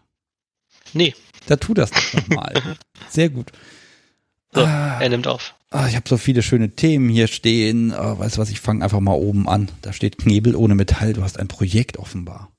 Nee, 0.93 1.13
Da 1.47 1.57
tu 1.57 1.73
das 1.73 1.91
doch 1.91 2.13
nochmal. 2.13 2.53
Sehr 3.09 3.29
gut. 3.29 3.51
So, 4.53 4.61
Ah. 4.61 4.99
er 5.01 5.09
nimmt 5.09 5.27
auf. 5.27 5.55
Ah, 5.71 5.87
ich 5.87 5.95
habe 5.95 6.09
so 6.09 6.17
viele 6.17 6.41
schöne 6.41 6.71
Themen 6.75 7.09
hier 7.09 7.27
stehen. 7.27 7.93
Ah, 7.93 8.17
weißt 8.17 8.37
du 8.37 8.41
was, 8.41 8.49
ich 8.49 8.59
fange 8.59 8.83
einfach 8.83 8.99
mal 8.99 9.13
oben 9.13 9.47
an. 9.47 9.69
Da 9.81 9.93
steht 9.93 10.17
Knebel 10.17 10.55
ohne 10.55 10.73
Metall. 10.75 11.13
Du 11.13 11.21
hast 11.23 11.37
ein 11.39 11.47
Projekt 11.47 11.97
offenbar. 11.97 12.51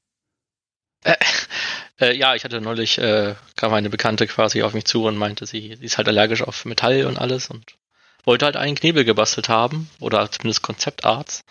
Äh, 1.99 2.17
ja, 2.17 2.35
ich 2.35 2.45
hatte 2.45 2.61
neulich, 2.61 2.99
äh, 2.99 3.35
kam 3.57 3.73
eine 3.75 3.91
Bekannte 3.91 4.27
quasi 4.27 4.63
auf 4.63 4.75
mich 4.75 4.85
zu 4.85 5.05
und 5.07 5.17
meinte, 5.17 5.47
sie, 5.47 5.77
sie 5.79 5.85
ist 5.85 5.99
halt 5.99 6.09
allergisch 6.09 6.43
auf 6.43 6.65
Metall 6.65 7.05
und 7.07 7.19
alles 7.19 7.49
und 7.51 7.77
wollte 8.25 8.45
halt 8.47 8.57
einen 8.57 8.75
Knebel 8.77 9.05
gebastelt 9.05 9.49
haben 9.49 9.91
oder 9.99 10.31
zumindest 10.31 10.63
Konzeptarts 10.63 11.43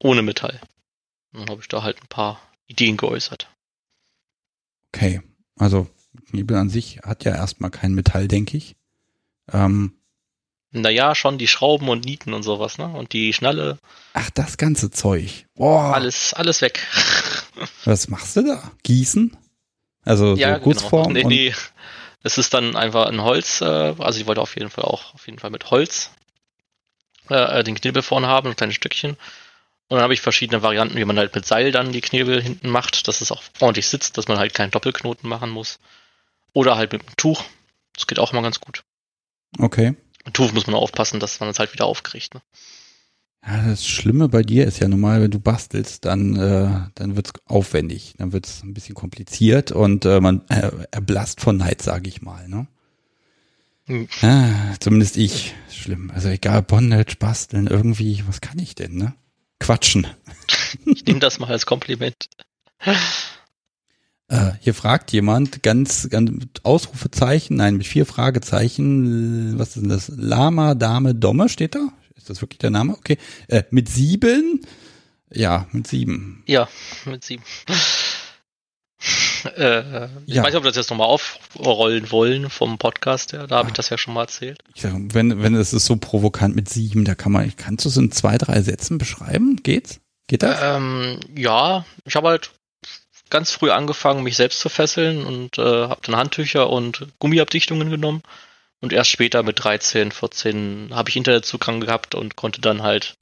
ohne 0.00 0.22
Metall. 0.22 0.60
Und 1.32 1.40
dann 1.40 1.50
habe 1.50 1.60
ich 1.60 1.68
da 1.68 1.82
halt 1.82 2.00
ein 2.02 2.08
paar 2.08 2.40
Ideen 2.66 2.96
geäußert. 2.96 3.48
Okay, 4.94 5.20
also 5.56 5.88
Knebel 6.30 6.56
an 6.56 6.70
sich 6.70 7.00
hat 7.04 7.24
ja 7.24 7.34
erstmal 7.34 7.70
kein 7.70 7.94
Metall, 7.94 8.26
denke 8.26 8.56
ich. 8.56 8.74
Ähm, 9.52 9.92
Naja, 10.70 11.14
schon 11.14 11.38
die 11.38 11.48
Schrauben 11.48 11.88
und 11.88 12.04
Nieten 12.04 12.34
und 12.34 12.42
sowas, 12.42 12.78
ne? 12.78 12.86
Und 12.88 13.12
die 13.12 13.32
Schnalle, 13.32 13.78
ach, 14.12 14.30
das 14.30 14.56
ganze 14.56 14.90
Zeug. 14.90 15.46
Boah, 15.54 15.94
alles, 15.94 16.34
alles 16.34 16.60
weg. 16.60 16.86
was 17.84 18.08
machst 18.08 18.36
du 18.36 18.42
da? 18.42 18.70
Gießen? 18.82 19.36
Also 20.04 20.36
so 20.36 20.58
Gussform? 20.60 21.14
Genau. 21.14 21.28
Nee, 21.28 21.48
nee. 21.48 21.54
Es 22.22 22.36
ist 22.36 22.52
dann 22.52 22.76
einfach 22.76 23.06
ein 23.06 23.22
Holz, 23.22 23.60
äh, 23.60 23.94
also 23.98 24.20
ich 24.20 24.26
wollte 24.26 24.40
auf 24.40 24.56
jeden 24.56 24.70
Fall 24.70 24.84
auch 24.84 25.14
auf 25.14 25.26
jeden 25.26 25.38
Fall 25.38 25.50
mit 25.50 25.70
Holz 25.70 26.10
äh, 27.28 27.62
den 27.64 27.74
Knebel 27.74 28.02
vorne 28.02 28.26
haben, 28.26 28.48
ein 28.48 28.56
kleines 28.56 28.74
Stückchen. 28.74 29.12
Und 29.88 29.96
dann 29.96 30.02
habe 30.02 30.12
ich 30.12 30.20
verschiedene 30.20 30.62
Varianten, 30.62 30.96
wie 30.96 31.04
man 31.04 31.18
halt 31.18 31.34
mit 31.34 31.46
Seil 31.46 31.72
dann 31.72 31.92
die 31.92 32.02
Knebel 32.02 32.42
hinten 32.42 32.68
macht, 32.68 33.08
dass 33.08 33.22
es 33.22 33.32
auch 33.32 33.42
ordentlich 33.60 33.88
sitzt, 33.88 34.18
dass 34.18 34.28
man 34.28 34.38
halt 34.38 34.52
keinen 34.52 34.70
Doppelknoten 34.70 35.28
machen 35.28 35.50
muss. 35.50 35.78
Oder 36.52 36.76
halt 36.76 36.92
mit 36.92 37.02
einem 37.02 37.16
Tuch. 37.16 37.42
Das 37.94 38.06
geht 38.06 38.18
auch 38.18 38.32
immer 38.32 38.42
ganz 38.42 38.60
gut. 38.60 38.82
Okay. 39.58 39.94
Mit 40.24 40.34
Tuch 40.34 40.52
muss 40.52 40.66
man 40.66 40.76
aufpassen, 40.76 41.20
dass 41.20 41.40
man 41.40 41.48
es 41.48 41.58
halt 41.58 41.72
wieder 41.72 41.86
aufkriegt. 41.86 42.34
Ne? 42.34 42.42
Ja, 43.46 43.68
das 43.68 43.86
Schlimme 43.86 44.28
bei 44.28 44.42
dir 44.42 44.66
ist 44.66 44.80
ja 44.80 44.88
normal, 44.88 45.22
wenn 45.22 45.30
du 45.30 45.40
bastelst, 45.40 46.04
dann, 46.04 46.36
äh, 46.36 46.90
dann 46.94 47.16
wird's 47.16 47.32
aufwendig, 47.46 48.14
dann 48.18 48.32
wird's 48.32 48.62
ein 48.62 48.74
bisschen 48.74 48.94
kompliziert 48.94 49.72
und 49.72 50.04
äh, 50.04 50.20
man 50.20 50.46
äh, 50.48 50.70
erblasst 50.90 51.40
von 51.40 51.56
Neid, 51.56 51.80
sage 51.80 52.08
ich 52.08 52.20
mal. 52.20 52.48
Ne? 52.48 52.66
Hm. 53.86 54.08
Ah, 54.22 54.74
zumindest 54.80 55.16
ich. 55.16 55.54
Schlimm. 55.70 56.10
Also 56.10 56.28
egal, 56.28 56.62
Bondage, 56.62 57.16
basteln, 57.18 57.66
irgendwie, 57.68 58.22
was 58.26 58.40
kann 58.40 58.58
ich 58.58 58.74
denn, 58.74 58.96
ne? 58.96 59.14
Quatschen. 59.60 60.06
Ich 60.84 61.06
nehme 61.06 61.20
das 61.20 61.38
mal 61.38 61.50
als 61.50 61.64
Kompliment. 61.64 62.28
Äh, 64.68 64.72
hier 64.72 64.74
fragt 64.74 65.12
jemand 65.12 65.62
ganz, 65.62 66.08
ganz 66.10 66.30
mit 66.30 66.64
Ausrufezeichen, 66.64 67.56
nein, 67.56 67.76
mit 67.78 67.86
vier 67.86 68.04
Fragezeichen, 68.04 69.58
was 69.58 69.68
ist 69.68 69.82
denn 69.82 69.88
das? 69.88 70.12
Lama, 70.14 70.74
Dame, 70.74 71.14
Domme 71.14 71.48
steht 71.48 71.74
da? 71.74 71.88
Ist 72.16 72.28
das 72.28 72.42
wirklich 72.42 72.58
der 72.58 72.70
Name? 72.70 72.92
Okay. 72.92 73.16
Äh, 73.48 73.62
mit 73.70 73.88
sieben, 73.88 74.60
Ja, 75.30 75.66
mit 75.72 75.86
sieben. 75.86 76.42
Ja, 76.46 76.68
mit 77.06 77.24
sieben. 77.24 77.42
äh, 79.56 80.04
ich 80.26 80.34
Ja. 80.34 80.42
weiß 80.42 80.50
nicht, 80.50 80.56
ob 80.56 80.64
wir 80.64 80.70
das 80.70 80.76
jetzt 80.76 80.90
nochmal 80.90 81.06
aufrollen 81.06 82.10
wollen 82.10 82.50
vom 82.50 82.76
Podcast 82.78 83.32
her. 83.32 83.46
Da 83.46 83.56
habe 83.56 83.68
ich 83.68 83.74
das 83.74 83.88
ja 83.88 83.96
schon 83.98 84.12
mal 84.14 84.22
erzählt. 84.22 84.58
Sag, 84.74 84.92
wenn, 85.14 85.42
wenn 85.42 85.54
es 85.54 85.72
ist 85.72 85.86
so 85.86 85.96
provokant 85.96 86.56
mit 86.56 86.68
sieben, 86.68 87.04
da 87.04 87.14
kann 87.14 87.32
man, 87.32 87.50
kannst 87.56 87.84
du 87.84 87.88
es 87.88 87.96
in 87.96 88.10
zwei, 88.12 88.36
drei 88.38 88.60
Sätzen 88.62 88.98
beschreiben? 88.98 89.56
Geht's? 89.62 90.00
Geht 90.26 90.42
das? 90.42 90.58
Ähm, 90.62 91.20
ja, 91.34 91.86
ich 92.04 92.16
habe 92.16 92.28
halt 92.28 92.50
ganz 93.30 93.52
früh 93.52 93.70
angefangen, 93.70 94.22
mich 94.22 94.36
selbst 94.36 94.60
zu 94.60 94.68
fesseln 94.68 95.24
und 95.24 95.58
äh, 95.58 95.62
habe 95.62 96.00
dann 96.02 96.16
Handtücher 96.16 96.70
und 96.70 97.06
Gummiabdichtungen 97.18 97.90
genommen. 97.90 98.22
Und 98.80 98.92
erst 98.92 99.10
später 99.10 99.42
mit 99.42 99.62
13, 99.62 100.12
14 100.12 100.90
habe 100.92 101.08
ich 101.10 101.16
Internetzugang 101.16 101.80
gehabt 101.80 102.14
und 102.14 102.36
konnte 102.36 102.60
dann 102.60 102.82
halt, 102.82 103.16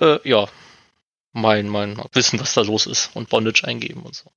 äh, 0.00 0.18
ja, 0.28 0.48
mein, 1.32 1.68
mein 1.68 2.02
Wissen, 2.12 2.40
was 2.40 2.54
da 2.54 2.62
los 2.62 2.86
ist 2.86 3.10
und 3.14 3.28
Bondage 3.28 3.64
eingeben 3.64 4.02
und 4.02 4.14
so. 4.14 4.30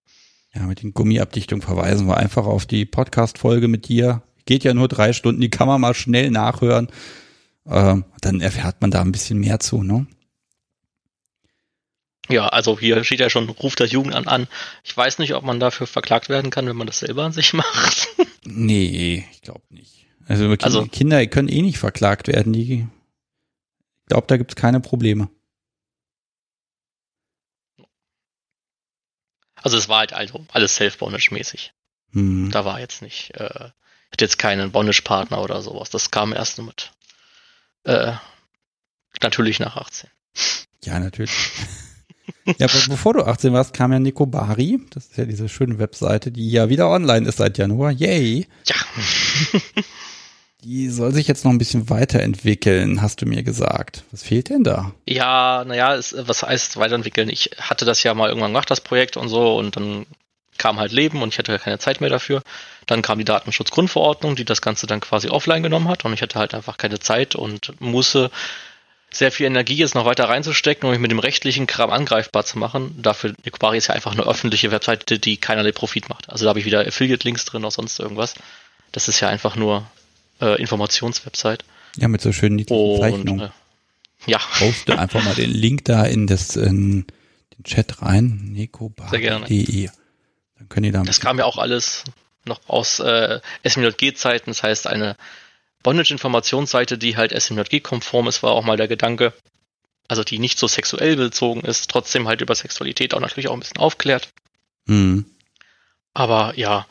Ja, 0.53 0.64
mit 0.64 0.84
den 0.84 0.93
Gummiabdichtungen 0.93 1.61
verweisen 1.61 2.07
wir 2.07 2.18
einfach 2.18 2.45
auf 2.45 2.65
die 2.65 2.85
Podcast-Folge 2.85 3.68
mit 3.68 3.88
dir. 3.88 4.22
Geht 4.45 4.64
ja 4.64 4.73
nur 4.73 4.88
drei 4.88 5.14
Stunden, 5.14 5.41
die 5.41 5.49
kann 5.49 5.68
man 5.68 5.80
mal 5.80 5.93
schnell 5.93 6.30
nachhören. 6.30 6.89
Ähm, 7.65 8.06
dann 8.22 8.41
erfährt 8.41 8.81
man 8.81 8.91
da 8.91 9.02
ein 9.02 9.11
bisschen 9.11 9.39
mehr 9.39 9.60
zu, 9.60 9.81
ne? 9.81 10.07
Ja, 12.30 12.48
also 12.48 12.80
hier 12.80 13.03
steht 13.03 13.19
ja 13.19 13.30
schon, 13.30 13.49
ruft 13.49 13.80
das 13.80 13.91
Jugendamt 13.91 14.27
an. 14.27 14.48
Ich 14.84 14.95
weiß 14.95 15.19
nicht, 15.19 15.34
ob 15.34 15.43
man 15.43 15.60
dafür 15.60 15.88
verklagt 15.88 16.30
werden 16.30 16.52
kann, 16.52 16.68
wenn 16.68 16.76
man 16.77 16.88
das 16.88 16.99
selber 16.99 17.23
an 17.26 17.34
sich 17.34 17.53
macht. 17.53 18.07
Nee, 18.43 19.27
ich 19.31 19.41
glaube 19.41 19.64
nicht. 19.69 20.06
Also, 20.27 20.43
Kinder, 20.49 20.64
Also- 20.65 20.85
Kinder 20.85 21.26
können 21.27 21.49
eh 21.49 21.61
nicht 21.61 21.80
verklagt 21.80 22.27
werden. 22.27 22.53
Die, 22.53 22.88
ich 24.02 24.06
glaube, 24.07 24.27
da 24.27 24.38
gibt's 24.38 24.56
keine 24.56 24.80
Probleme. 24.80 25.30
Also 29.56 29.77
es 29.77 29.89
war 29.89 29.99
halt 29.99 30.14
also 30.14 30.45
alles 30.52 30.76
Self-Bondage-mäßig. 30.76 31.73
Hm. 32.14 32.49
Da 32.52 32.65
war 32.65 32.80
jetzt 32.80 33.02
nicht, 33.02 33.31
äh, 33.35 33.43
hatte 34.11 34.26
jetzt 34.26 34.39
keinen 34.39 34.72
Bondage-Partner 34.72 35.41
oder 35.41 35.61
sowas. 35.61 35.89
Das 35.89 36.11
kam 36.11 36.34
erst 36.34 36.57
nur 36.57 36.68
mit, 36.68 36.91
äh, 37.84 38.14
natürlich 39.22 39.60
nach 39.60 39.77
18. 39.77 40.10
Ja, 40.84 40.99
natürlich. 40.99 41.31
ja, 42.45 42.67
aber 42.67 42.79
bevor 42.89 43.13
du 43.13 43.23
18 43.23 43.53
warst, 43.53 43.73
kam 43.73 43.91
ja 43.91 43.99
Nico 43.99 44.25
Bari. 44.25 44.79
Das 44.91 45.05
ist 45.07 45.17
ja 45.17 45.25
diese 45.25 45.49
schöne 45.49 45.79
Webseite, 45.79 46.31
die 46.31 46.49
ja 46.49 46.69
wieder 46.69 46.89
online 46.89 47.27
ist 47.27 47.37
seit 47.37 47.57
Januar. 47.57 47.91
Yay. 47.91 48.47
Ja. 48.65 48.75
Die 50.63 50.89
soll 50.89 51.11
sich 51.11 51.27
jetzt 51.27 51.43
noch 51.43 51.51
ein 51.51 51.57
bisschen 51.57 51.89
weiterentwickeln, 51.89 53.01
hast 53.01 53.19
du 53.19 53.25
mir 53.25 53.41
gesagt. 53.41 54.03
Was 54.11 54.21
fehlt 54.21 54.49
denn 54.49 54.63
da? 54.63 54.91
Ja, 55.07 55.63
naja, 55.65 55.97
was 55.97 56.43
heißt 56.43 56.77
weiterentwickeln? 56.77 57.29
Ich 57.29 57.49
hatte 57.59 57.83
das 57.83 58.03
ja 58.03 58.13
mal 58.13 58.29
irgendwann 58.29 58.51
gemacht, 58.51 58.69
das 58.69 58.81
Projekt 58.81 59.17
und 59.17 59.27
so, 59.27 59.57
und 59.57 59.75
dann 59.75 60.05
kam 60.59 60.79
halt 60.79 60.91
Leben 60.91 61.23
und 61.23 61.29
ich 61.33 61.39
hatte 61.39 61.57
keine 61.57 61.79
Zeit 61.79 61.99
mehr 61.99 62.11
dafür. 62.11 62.43
Dann 62.85 63.01
kam 63.01 63.17
die 63.17 63.25
Datenschutzgrundverordnung, 63.25 64.35
die 64.35 64.45
das 64.45 64.61
Ganze 64.61 64.85
dann 64.85 64.99
quasi 64.99 65.29
offline 65.29 65.63
genommen 65.63 65.87
hat 65.87 66.05
und 66.05 66.13
ich 66.13 66.21
hatte 66.21 66.37
halt 66.37 66.53
einfach 66.53 66.77
keine 66.77 66.99
Zeit 66.99 67.33
und 67.33 67.73
musste 67.81 68.29
sehr 69.13 69.31
viel 69.31 69.45
Energie 69.45 69.75
jetzt 69.75 69.95
noch 69.95 70.05
weiter 70.05 70.29
reinzustecken, 70.29 70.85
um 70.85 70.91
mich 70.91 70.99
mit 70.99 71.11
dem 71.11 71.19
rechtlichen 71.19 71.67
Kram 71.67 71.89
angreifbar 71.89 72.45
zu 72.45 72.57
machen. 72.57 72.95
Dafür, 73.01 73.33
Nikobari 73.43 73.77
ist 73.77 73.88
ja 73.88 73.95
einfach 73.95 74.13
eine 74.13 74.23
öffentliche 74.23 74.71
Webseite, 74.71 75.19
die 75.19 75.38
keinerlei 75.38 75.71
Profit 75.71 76.09
macht. 76.09 76.29
Also 76.29 76.45
da 76.45 76.49
habe 76.49 76.59
ich 76.59 76.65
wieder 76.65 76.85
Affiliate-Links 76.88 77.45
drin 77.45 77.63
oder 77.63 77.71
sonst 77.71 77.99
irgendwas. 77.99 78.35
Das 78.91 79.07
ist 79.07 79.19
ja 79.19 79.27
einfach 79.27 79.55
nur 79.55 79.85
äh, 80.39 80.59
Informationswebsite. 80.61 81.65
Ja, 81.97 82.07
mit 82.07 82.21
so 82.21 82.31
schönen 82.31 82.55
niedlichen 82.55 82.81
Und 82.81 82.99
Zeichnungen. 82.99 83.39
äh, 83.47 83.49
ja, 84.27 84.39
Poste 84.59 84.97
einfach 84.97 85.23
mal 85.23 85.35
den 85.35 85.51
Link 85.51 85.85
da 85.85 86.05
in 86.05 86.27
das 86.27 86.55
in 86.55 87.05
den 87.57 87.63
Chat 87.63 88.01
rein. 88.01 88.53
Sehr 88.55 89.19
gerne. 89.19 89.45
necobari.de. 89.45 89.89
Dann 90.57 90.69
können 90.69 90.83
die 90.83 90.91
da 90.91 91.03
Das 91.03 91.19
kam 91.19 91.38
ja 91.38 91.45
auch 91.45 91.57
alles 91.57 92.05
noch 92.45 92.61
aus 92.67 92.99
äh, 92.99 93.39
SMJG-Zeiten, 93.63 94.51
das 94.51 94.63
heißt 94.63 94.88
eine 94.88 95.15
Bondage-Informationsseite, 95.83 96.97
die 96.97 97.17
halt 97.17 97.31
SMJG-konform 97.31 98.27
ist, 98.27 98.43
war 98.43 98.51
auch 98.51 98.63
mal 98.63 98.77
der 98.77 98.87
Gedanke. 98.87 99.33
Also 100.07 100.23
die 100.23 100.39
nicht 100.39 100.59
so 100.59 100.67
sexuell 100.67 101.15
bezogen 101.15 101.61
ist, 101.61 101.89
trotzdem 101.89 102.27
halt 102.27 102.41
über 102.41 102.53
Sexualität 102.53 103.13
auch 103.13 103.21
natürlich 103.21 103.47
auch 103.47 103.53
ein 103.53 103.59
bisschen 103.59 103.77
aufklärt. 103.77 104.29
Hm. 104.87 105.25
Aber 106.13 106.53
ja, 106.57 106.85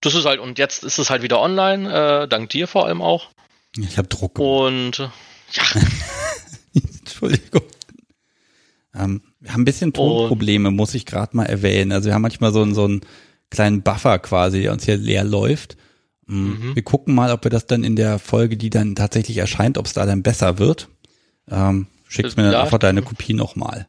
das 0.00 0.14
ist 0.14 0.24
halt, 0.24 0.40
und 0.40 0.58
jetzt 0.58 0.84
ist 0.84 0.98
es 0.98 1.10
halt 1.10 1.22
wieder 1.22 1.40
online, 1.40 2.22
äh, 2.22 2.28
dank 2.28 2.50
dir 2.50 2.66
vor 2.66 2.86
allem 2.86 3.00
auch. 3.00 3.30
Ich 3.76 3.98
habe 3.98 4.08
Druck. 4.08 4.38
Und 4.38 4.98
ja, 4.98 5.62
Entschuldigung. 6.74 7.62
Ähm, 8.94 9.22
wir 9.40 9.52
haben 9.52 9.62
ein 9.62 9.66
bisschen 9.66 9.92
Tonprobleme, 9.92 10.70
muss 10.70 10.94
ich 10.94 11.06
gerade 11.06 11.36
mal 11.36 11.46
erwähnen. 11.46 11.92
Also 11.92 12.06
wir 12.06 12.14
haben 12.14 12.22
manchmal 12.22 12.52
so 12.52 12.62
einen, 12.62 12.74
so 12.74 12.84
einen 12.84 13.02
kleinen 13.50 13.82
Buffer 13.82 14.18
quasi, 14.18 14.62
der 14.62 14.72
uns 14.72 14.84
hier 14.84 14.96
leer 14.96 15.24
läuft. 15.24 15.76
Mm, 16.26 16.34
Mhm. 16.34 16.74
Wir 16.74 16.82
gucken 16.82 17.14
mal, 17.14 17.30
ob 17.32 17.44
wir 17.44 17.50
das 17.50 17.66
dann 17.66 17.84
in 17.84 17.96
der 17.96 18.18
Folge, 18.18 18.56
die 18.56 18.70
dann 18.70 18.94
tatsächlich 18.94 19.36
erscheint, 19.38 19.78
ob 19.78 19.86
es 19.86 19.92
da 19.92 20.06
dann 20.06 20.22
besser 20.22 20.58
wird. 20.58 20.88
Ähm, 21.48 21.86
schickst 22.08 22.36
mir 22.36 22.42
dann 22.44 22.52
Ja. 22.52 22.62
einfach 22.62 22.78
deine 22.78 23.02
Kopie 23.02 23.32
nochmal. 23.34 23.86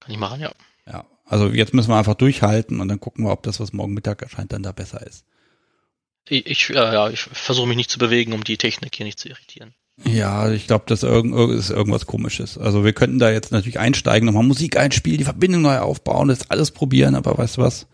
kann 0.00 0.12
ich 0.12 0.18
machen, 0.18 0.40
ja. 0.40 0.50
Ja, 0.86 1.04
also 1.26 1.48
jetzt 1.48 1.74
müssen 1.74 1.90
wir 1.90 1.96
einfach 1.98 2.14
durchhalten 2.14 2.80
und 2.80 2.88
dann 2.88 2.98
gucken 3.00 3.24
wir, 3.24 3.30
ob 3.32 3.42
das, 3.42 3.60
was 3.60 3.72
morgen 3.72 3.92
Mittag 3.94 4.22
erscheint, 4.22 4.52
dann 4.52 4.62
da 4.62 4.72
besser 4.72 5.06
ist. 5.06 5.24
Ich, 6.28 6.46
ich, 6.46 6.70
äh, 6.70 6.74
ja, 6.74 7.10
ich 7.10 7.20
versuche 7.20 7.66
mich 7.68 7.76
nicht 7.76 7.90
zu 7.90 7.98
bewegen, 7.98 8.32
um 8.32 8.42
die 8.42 8.56
Technik 8.56 8.94
hier 8.94 9.04
nicht 9.06 9.18
zu 9.18 9.28
irritieren. 9.28 9.74
Ja, 10.04 10.50
ich 10.50 10.66
glaube, 10.66 10.84
das 10.86 11.02
irgend, 11.02 11.34
ist 11.52 11.68
irgendwas 11.68 12.06
komisches. 12.06 12.56
Also 12.56 12.84
wir 12.84 12.94
könnten 12.94 13.18
da 13.18 13.30
jetzt 13.30 13.52
natürlich 13.52 13.78
einsteigen, 13.78 14.24
nochmal 14.26 14.42
Musik 14.44 14.78
einspielen, 14.78 15.18
die 15.18 15.24
Verbindung 15.24 15.60
neu 15.62 15.78
aufbauen, 15.78 16.28
das 16.28 16.50
alles 16.50 16.70
probieren, 16.70 17.14
aber 17.14 17.36
weißt 17.36 17.58
du 17.58 17.62
was? 17.62 17.86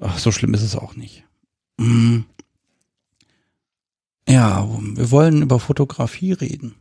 Ach, 0.00 0.18
so 0.18 0.32
schlimm 0.32 0.54
ist 0.54 0.62
es 0.62 0.74
auch 0.76 0.94
nicht. 0.96 1.24
Mm. 1.78 2.20
Ja, 4.28 4.66
wir 4.68 5.10
wollen 5.10 5.42
über 5.42 5.60
Fotografie 5.60 6.32
reden. 6.32 6.74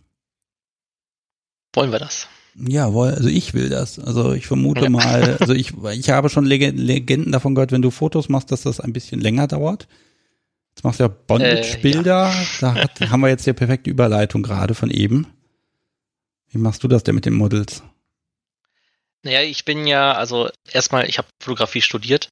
Wollen 1.74 1.92
wir 1.92 2.00
das? 2.00 2.28
Ja, 2.56 2.88
also 2.90 3.28
ich 3.28 3.54
will 3.54 3.70
das. 3.70 4.00
Also 4.00 4.34
ich 4.34 4.48
vermute 4.48 4.86
Ja. 4.86 4.90
mal, 4.90 5.38
also 5.40 5.54
ich, 5.54 5.74
ich 5.94 6.10
habe 6.10 6.30
schon 6.30 6.46
Lege- 6.46 6.72
Legenden 6.72 7.32
davon 7.32 7.54
gehört, 7.54 7.72
wenn 7.72 7.82
du 7.82 7.92
Fotos 7.92 8.30
machst, 8.30 8.52
dass 8.52 8.62
das 8.62 8.80
ein 8.80 8.94
bisschen 8.94 9.20
länger 9.20 9.48
dauert. 9.48 9.88
Jetzt 10.76 10.84
machst 10.84 11.00
du 11.00 11.04
ja 11.04 11.08
Bondage-Bilder. 11.10 12.34
Da 12.62 12.74
hat, 12.76 13.00
haben 13.10 13.22
wir 13.22 13.30
jetzt 13.30 13.46
die 13.46 13.54
perfekte 13.54 13.90
Überleitung 13.90 14.42
gerade 14.44 14.74
von 14.74 14.90
eben. 14.90 15.28
Wie 16.50 16.58
machst 16.58 16.84
du 16.84 16.88
das 16.88 17.04
denn 17.04 17.16
mit 17.16 17.26
den 17.26 17.34
Models? 17.34 17.84
Naja, 19.24 19.42
ich 19.42 19.66
bin 19.66 19.88
ja, 19.88 20.14
also 20.14 20.50
erstmal, 20.72 21.08
ich 21.10 21.18
habe 21.18 21.28
Fotografie 21.42 21.82
studiert 21.82 22.30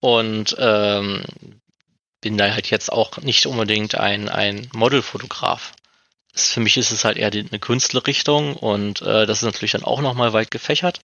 und 0.00 0.56
ähm, 0.58 1.22
bin 2.26 2.36
da 2.36 2.52
halt 2.52 2.70
jetzt 2.70 2.90
auch 2.90 3.18
nicht 3.18 3.46
unbedingt 3.46 3.94
ein, 3.94 4.28
ein 4.28 4.68
Modelfotograf. 4.72 5.74
Für 6.34 6.58
mich 6.58 6.76
ist 6.76 6.90
es 6.90 7.04
halt 7.04 7.18
eher 7.18 7.30
die, 7.30 7.46
eine 7.48 7.60
Künstlerrichtung 7.60 8.56
und 8.56 9.00
äh, 9.00 9.26
das 9.26 9.38
ist 9.38 9.44
natürlich 9.44 9.70
dann 9.70 9.84
auch 9.84 10.00
nochmal 10.00 10.32
weit 10.32 10.50
gefächert. 10.50 11.02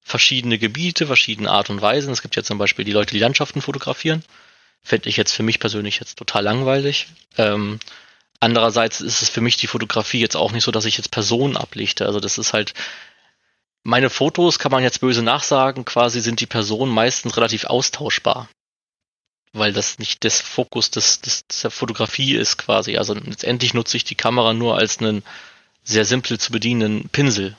Verschiedene 0.00 0.56
Gebiete, 0.56 1.06
verschiedene 1.06 1.50
Art 1.50 1.68
und 1.68 1.82
Weisen. 1.82 2.14
Es 2.14 2.22
gibt 2.22 2.34
ja 2.34 2.42
zum 2.42 2.56
Beispiel 2.56 2.86
die 2.86 2.92
Leute, 2.92 3.12
die 3.12 3.18
Landschaften 3.18 3.60
fotografieren. 3.60 4.24
Fände 4.82 5.10
ich 5.10 5.18
jetzt 5.18 5.34
für 5.34 5.42
mich 5.42 5.60
persönlich 5.60 6.00
jetzt 6.00 6.16
total 6.16 6.44
langweilig. 6.44 7.08
Ähm, 7.36 7.78
andererseits 8.40 9.02
ist 9.02 9.20
es 9.20 9.28
für 9.28 9.42
mich 9.42 9.58
die 9.58 9.66
Fotografie 9.66 10.20
jetzt 10.20 10.36
auch 10.36 10.52
nicht 10.52 10.64
so, 10.64 10.70
dass 10.70 10.86
ich 10.86 10.96
jetzt 10.96 11.10
Personen 11.10 11.58
ablichte. 11.58 12.06
Also 12.06 12.20
das 12.20 12.38
ist 12.38 12.54
halt, 12.54 12.72
meine 13.82 14.08
Fotos 14.08 14.58
kann 14.58 14.72
man 14.72 14.82
jetzt 14.82 15.02
böse 15.02 15.22
nachsagen, 15.22 15.84
quasi 15.84 16.22
sind 16.22 16.40
die 16.40 16.46
Personen 16.46 16.90
meistens 16.90 17.36
relativ 17.36 17.64
austauschbar. 17.64 18.48
Weil 19.52 19.72
das 19.72 19.98
nicht 19.98 20.24
das 20.24 20.40
Fokus 20.40 20.90
des, 20.90 21.20
des, 21.20 21.46
der 21.46 21.70
Fotografie 21.70 22.34
ist 22.34 22.58
quasi. 22.58 22.96
Also 22.96 23.14
letztendlich 23.14 23.74
nutze 23.74 23.96
ich 23.96 24.04
die 24.04 24.14
Kamera 24.14 24.52
nur 24.52 24.76
als 24.76 24.98
einen 24.98 25.22
sehr 25.84 26.04
simpel 26.04 26.38
zu 26.38 26.52
bedienenden 26.52 27.08
Pinsel. 27.08 27.56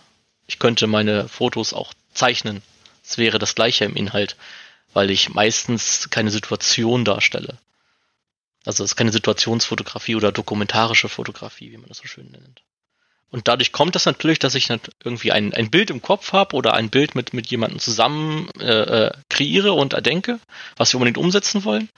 Ich 0.47 0.59
könnte 0.59 0.87
meine 0.87 1.27
Fotos 1.27 1.73
auch 1.73 1.93
zeichnen. 2.13 2.61
Es 3.03 3.17
wäre 3.17 3.39
das 3.39 3.55
gleiche 3.55 3.85
im 3.85 3.95
Inhalt, 3.95 4.35
weil 4.93 5.09
ich 5.09 5.29
meistens 5.29 6.09
keine 6.09 6.31
Situation 6.31 7.05
darstelle. 7.05 7.57
Also 8.65 8.83
es 8.83 8.91
ist 8.91 8.95
keine 8.95 9.11
Situationsfotografie 9.11 10.15
oder 10.15 10.31
dokumentarische 10.31 11.09
Fotografie, 11.09 11.71
wie 11.71 11.77
man 11.77 11.87
das 11.87 11.97
so 11.97 12.07
schön 12.07 12.29
nennt. 12.29 12.61
Und 13.31 13.47
dadurch 13.47 13.71
kommt 13.71 13.95
das 13.95 14.05
natürlich, 14.05 14.39
dass 14.39 14.55
ich 14.55 14.69
irgendwie 15.03 15.31
ein, 15.31 15.53
ein 15.53 15.69
Bild 15.69 15.91
im 15.91 16.01
Kopf 16.01 16.33
habe 16.33 16.55
oder 16.55 16.73
ein 16.73 16.89
Bild 16.89 17.13
mit, 17.13 17.33
mit 17.33 17.47
jemandem 17.47 17.79
zusammen 17.79 18.49
äh, 18.59 18.65
äh, 18.65 19.11
kreiere 19.29 19.73
und 19.73 19.93
erdenke, 19.93 20.39
was 20.77 20.93
wir 20.93 20.97
unbedingt 20.97 21.19
umsetzen 21.19 21.63
wollen. 21.63 21.89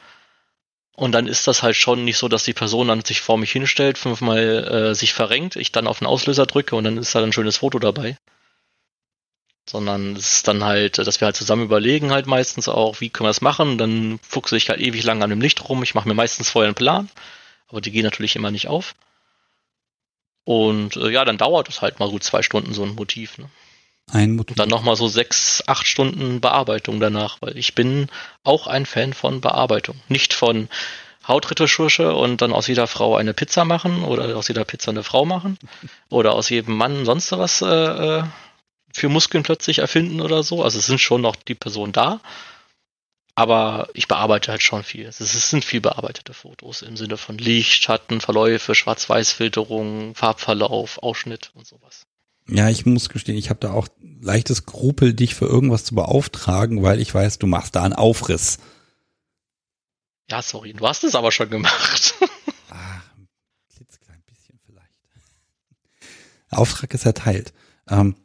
Und 0.94 1.14
dann 1.14 1.28
ist 1.28 1.48
das 1.48 1.64
halt 1.64 1.78
schon 1.78 2.03
nicht 2.03 2.18
so, 2.18 2.28
dass 2.28 2.44
die 2.44 2.53
Person 2.53 2.90
dann 2.90 3.06
sich 3.06 3.22
vor 3.22 3.38
mich 3.38 3.52
hinstellt, 3.52 3.98
fünfmal 3.98 4.91
äh, 4.91 4.95
sich 4.95 5.14
verrenkt, 5.14 5.56
ich 5.56 5.72
dann 5.72 5.88
auf 5.88 5.99
den 5.99 6.08
Auslöser 6.08 6.45
drücke 6.45 6.76
und 6.76 6.84
dann 6.84 6.98
ist 6.98 7.16
da 7.16 7.24
ein 7.24 7.34
schönes 7.34 7.58
Foto 7.58 7.80
dabei. 7.80 8.18
Sondern 9.70 10.18
es 10.18 10.34
ist 10.36 10.48
dann 10.49 10.66
halt, 10.66 10.98
dass 10.98 11.22
wir 11.22 11.26
halt 11.26 11.38
zusammen 11.38 11.64
überlegen 11.64 12.12
halt 12.12 12.28
meistens 12.28 12.68
auch, 12.68 12.99
wie 12.99 13.10
können 13.10 13.26
wir 13.26 13.30
das 13.30 13.41
machen. 13.41 13.78
Dann 13.78 14.20
fuchse 14.22 14.58
ich 14.58 14.70
halt 14.70 14.82
ewig 14.82 15.03
lang 15.03 15.24
an 15.24 15.30
dem 15.30 15.40
Licht 15.40 15.70
rum. 15.70 15.82
Ich 15.82 15.95
mache 15.95 16.10
mir 16.10 16.14
meistens 16.14 16.49
vorher 16.49 16.68
einen 16.68 16.76
Plan, 16.76 17.10
aber 17.70 17.80
die 17.80 17.91
gehen 17.91 18.03
natürlich 18.03 18.36
immer 18.36 18.52
nicht 18.52 18.68
auf. 18.68 18.94
Und 20.44 20.96
äh, 20.96 21.10
ja, 21.10 21.26
dann 21.26 21.38
dauert 21.38 21.70
es 21.70 21.82
halt 21.82 22.00
mal 22.00 22.10
gut 22.10 22.24
zwei 22.24 22.42
Stunden 22.42 22.74
so 22.74 22.84
ein 22.84 22.96
Motiv. 22.96 23.38
Ne? 23.38 23.50
Ein 24.12 24.36
Motiv. 24.36 24.52
Und 24.52 24.60
dann 24.60 24.70
nochmal 24.70 24.96
so 24.96 25.08
sechs, 25.08 25.64
acht 25.68 25.88
Stunden 25.88 26.42
Bearbeitung 26.42 27.00
danach, 27.00 27.38
weil 27.42 27.58
ich 27.58 27.76
bin 27.76 28.10
auch 28.44 28.68
ein 28.68 28.86
Fan 28.86 29.14
von 29.14 29.42
Bearbeitung. 29.42 30.00
Nicht 30.10 30.34
von 30.34 30.68
Hautretusche 31.28 32.14
und 32.16 32.42
dann 32.42 32.52
aus 32.52 32.68
jeder 32.68 32.88
Frau 32.88 33.16
eine 33.16 33.34
Pizza 33.34 33.64
machen 33.64 34.04
oder 34.04 34.36
aus 34.36 34.48
jeder 34.48 34.66
Pizza 34.66 34.92
eine 34.92 35.04
Frau 35.04 35.26
machen 35.26 35.58
oder 36.10 36.34
aus 36.34 36.50
jedem 36.50 36.76
Mann 36.76 37.06
sonst 37.06 37.32
was 37.32 37.62
äh, 37.62 37.66
äh, 37.66 38.24
für 38.94 39.10
Muskeln 39.10 39.44
plötzlich 39.44 39.80
erfinden 39.80 40.20
oder 40.20 40.44
so. 40.44 40.64
Also 40.64 40.80
es 40.80 40.88
sind 40.88 41.00
schon 41.00 41.22
noch 41.22 41.36
die 41.36 41.56
Personen 41.56 41.94
da, 41.94 42.20
aber 43.42 43.90
ich 43.96 44.08
bearbeite 44.08 44.52
halt 44.52 44.62
schon 44.62 44.84
viel. 44.84 45.08
Es 45.08 45.18
sind 45.18 45.66
viel 45.66 45.82
bearbeitete 45.82 46.32
Fotos 46.32 46.84
im 46.84 46.96
Sinne 46.96 47.18
von 47.18 47.40
Licht, 47.40 47.82
Schatten, 47.82 48.22
Verläufe, 48.22 48.76
Schwarz-Weiß-Filterung, 48.76 50.14
Farbverlauf, 50.14 51.00
Ausschnitt 51.02 51.50
und 51.56 51.66
sowas. 51.66 52.06
Ja, 52.48 52.70
ich 52.70 52.86
muss 52.86 53.10
gestehen, 53.10 53.38
ich 53.38 53.50
habe 53.50 53.60
da 53.60 53.74
auch 53.74 53.88
leichtes 54.22 54.58
Skrupel, 54.58 55.16
dich 55.16 55.34
für 55.34 55.46
irgendwas 55.46 55.86
zu 55.86 55.96
beauftragen, 55.96 56.84
weil 56.84 57.02
ich 57.02 57.12
weiß, 57.12 57.40
du 57.40 57.48
machst 57.48 57.76
da 57.76 57.82
einen 57.82 57.94
Aufriss. 57.94 58.60
Ja, 60.30 60.44
sorry, 60.44 60.74
du 60.74 60.88
hast 60.88 61.04
es 61.04 61.16
aber 61.16 61.32
schon 61.32 61.50
gemacht. 61.50 62.14
ah, 62.70 63.02
ein 63.18 63.28
klitzeklein 63.76 64.22
bisschen 64.28 64.60
vielleicht. 64.68 64.94
Auftrag 66.52 66.94
ist 66.94 67.08
erteilt. 67.08 67.54
Ähm, 67.90 68.16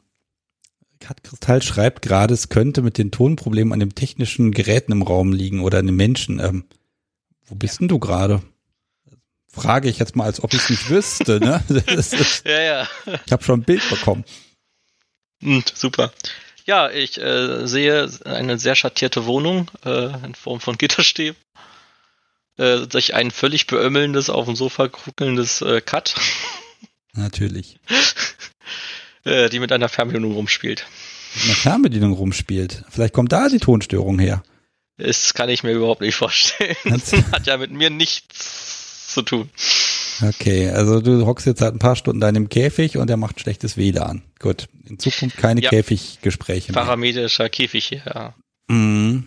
Kat 1.06 1.22
Kristall 1.22 1.62
schreibt 1.62 2.02
gerade, 2.02 2.34
es 2.34 2.48
könnte 2.48 2.82
mit 2.82 2.98
den 2.98 3.12
Tonproblemen 3.12 3.72
an 3.72 3.78
den 3.78 3.94
technischen 3.94 4.50
Geräten 4.50 4.90
im 4.90 5.02
Raum 5.02 5.32
liegen 5.32 5.60
oder 5.60 5.78
an 5.78 5.86
den 5.86 5.94
Menschen. 5.94 6.40
Ähm, 6.40 6.64
wo 7.44 7.54
bist 7.54 7.78
denn 7.78 7.86
du 7.86 8.00
gerade? 8.00 8.42
Frage 9.48 9.88
ich 9.88 10.00
jetzt 10.00 10.16
mal, 10.16 10.24
als 10.24 10.42
ob 10.42 10.52
ich 10.52 10.62
es 10.62 10.68
nicht 10.70 10.90
wüsste. 10.90 11.38
Ne? 11.38 11.62
Ist, 11.86 12.44
ja, 12.44 12.60
ja. 12.60 12.88
Ich 13.24 13.30
habe 13.30 13.44
schon 13.44 13.60
ein 13.60 13.64
Bild 13.64 13.88
bekommen. 13.88 14.24
Hm, 15.40 15.62
super. 15.74 16.12
Ja, 16.64 16.90
ich 16.90 17.20
äh, 17.20 17.68
sehe 17.68 18.10
eine 18.24 18.58
sehr 18.58 18.74
schattierte 18.74 19.26
Wohnung 19.26 19.70
äh, 19.84 20.24
in 20.24 20.34
Form 20.34 20.58
von 20.58 20.76
Gitterstäben. 20.76 21.40
Äh, 22.56 22.90
sich 22.90 23.14
ein 23.14 23.30
völlig 23.30 23.68
beömmelndes, 23.68 24.28
auf 24.28 24.46
dem 24.46 24.56
Sofa 24.56 24.88
kuckelndes 24.88 25.62
äh, 25.62 25.80
Cut. 25.80 26.16
Natürlich. 27.12 27.78
äh, 29.26 29.48
die 29.50 29.58
mit 29.58 29.72
einer 29.72 29.88
Fernbedienung 29.88 30.32
rumspielt. 30.32 30.86
Mit 31.34 31.44
einer 31.44 31.54
Fernbedienung 31.54 32.12
rumspielt. 32.12 32.84
Vielleicht 32.88 33.12
kommt 33.12 33.32
da 33.32 33.48
die 33.48 33.58
Tonstörung 33.58 34.18
her. 34.18 34.42
Das 34.98 35.34
kann 35.34 35.50
ich 35.50 35.62
mir 35.62 35.72
überhaupt 35.72 36.00
nicht 36.00 36.14
vorstellen. 36.14 36.76
Das 36.84 37.12
hat 37.12 37.46
ja 37.46 37.58
mit 37.58 37.72
mir 37.72 37.90
nichts 37.90 39.12
zu 39.12 39.22
tun. 39.22 39.50
Okay, 40.22 40.70
also 40.70 41.00
du 41.00 41.26
hockst 41.26 41.46
jetzt 41.46 41.58
seit 41.58 41.74
ein 41.74 41.78
paar 41.78 41.96
Stunden 41.96 42.18
in 42.18 42.20
deinem 42.20 42.48
Käfig 42.48 42.96
und 42.96 43.10
er 43.10 43.18
macht 43.18 43.40
schlechtes 43.40 43.76
WLAN. 43.76 44.22
Gut, 44.38 44.68
in 44.88 44.98
Zukunft 44.98 45.36
keine 45.36 45.60
ja. 45.60 45.68
Käfiggespräche 45.68 46.72
mehr. 46.72 46.82
Parametrischer 46.82 47.50
Käfig 47.50 47.84
hier, 47.86 48.02
ja. 48.06 48.34
Mhm. 48.68 49.24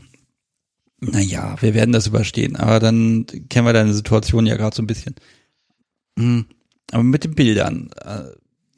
Naja, 1.01 1.55
wir 1.61 1.73
werden 1.75 1.91
das 1.91 2.07
überstehen, 2.07 2.55
aber 2.55 2.79
dann 2.79 3.27
kennen 3.49 3.67
wir 3.67 3.73
deine 3.73 3.93
Situation 3.93 4.47
ja 4.47 4.57
gerade 4.57 4.75
so 4.75 4.81
ein 4.81 4.87
bisschen. 4.87 5.15
Mhm. 6.15 6.45
Aber 6.91 7.03
mit 7.03 7.23
den 7.23 7.35
Bildern, 7.35 7.91
äh, 8.03 8.23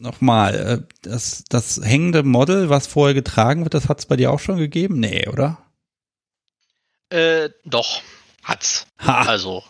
nochmal, 0.01 0.55
äh, 0.55 0.93
das, 1.01 1.43
das 1.49 1.79
hängende 1.83 2.23
Model, 2.23 2.69
was 2.69 2.87
vorher 2.87 3.13
getragen 3.13 3.63
wird, 3.63 3.73
das 3.73 3.87
hat 3.87 3.99
es 3.99 4.05
bei 4.05 4.15
dir 4.15 4.31
auch 4.31 4.39
schon 4.39 4.57
gegeben? 4.57 4.99
Nee, 4.99 5.27
oder? 5.27 5.57
Äh, 7.09 7.49
doch, 7.65 8.01
hat's. 8.43 8.87
Ha. 8.99 9.23
Also, 9.23 9.63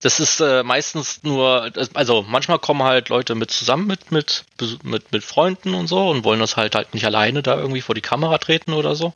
das 0.00 0.20
ist 0.20 0.40
äh, 0.40 0.62
meistens 0.62 1.22
nur, 1.22 1.70
also 1.94 2.22
manchmal 2.22 2.58
kommen 2.58 2.82
halt 2.82 3.08
Leute 3.08 3.34
mit 3.34 3.50
zusammen 3.50 3.86
mit, 3.86 4.12
mit, 4.12 4.44
mit, 4.82 5.10
mit 5.10 5.24
Freunden 5.24 5.74
und 5.74 5.86
so 5.86 6.08
und 6.10 6.24
wollen 6.24 6.40
das 6.40 6.56
halt 6.56 6.74
halt 6.74 6.94
nicht 6.94 7.06
alleine 7.06 7.42
da 7.42 7.56
irgendwie 7.56 7.80
vor 7.80 7.94
die 7.94 8.02
Kamera 8.02 8.38
treten 8.38 8.72
oder 8.72 8.94
so. 8.94 9.14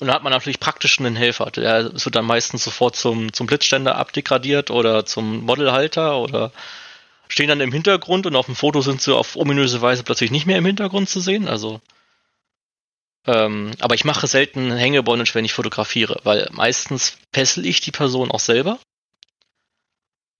Und 0.00 0.06
dann 0.06 0.14
hat 0.14 0.22
man 0.22 0.32
natürlich 0.32 0.60
praktisch 0.60 0.98
einen 1.00 1.16
Helfer. 1.16 1.50
Der 1.50 1.92
wird 1.92 2.14
dann 2.14 2.24
meistens 2.24 2.64
sofort 2.64 2.96
zum, 2.96 3.32
zum 3.32 3.46
Blitzständer 3.46 3.96
abdegradiert 3.96 4.70
oder 4.70 5.04
zum 5.06 5.44
Modelhalter 5.44 6.18
oder 6.18 6.52
stehen 7.28 7.48
dann 7.48 7.60
im 7.60 7.72
Hintergrund 7.72 8.26
und 8.26 8.36
auf 8.36 8.46
dem 8.46 8.56
Foto 8.56 8.80
sind 8.80 9.00
sie 9.00 9.14
auf 9.14 9.36
ominöse 9.36 9.80
Weise 9.80 10.02
plötzlich 10.02 10.30
nicht 10.30 10.46
mehr 10.46 10.58
im 10.58 10.66
Hintergrund 10.66 11.08
zu 11.08 11.20
sehen. 11.20 11.48
Also, 11.48 11.80
ähm, 13.26 13.72
aber 13.80 13.94
ich 13.94 14.04
mache 14.04 14.26
selten 14.26 14.72
Hängebondage, 14.72 15.34
wenn 15.34 15.44
ich 15.44 15.52
fotografiere, 15.52 16.20
weil 16.24 16.48
meistens 16.52 17.18
fessel 17.32 17.66
ich 17.66 17.80
die 17.80 17.90
Person 17.90 18.30
auch 18.30 18.40
selber. 18.40 18.78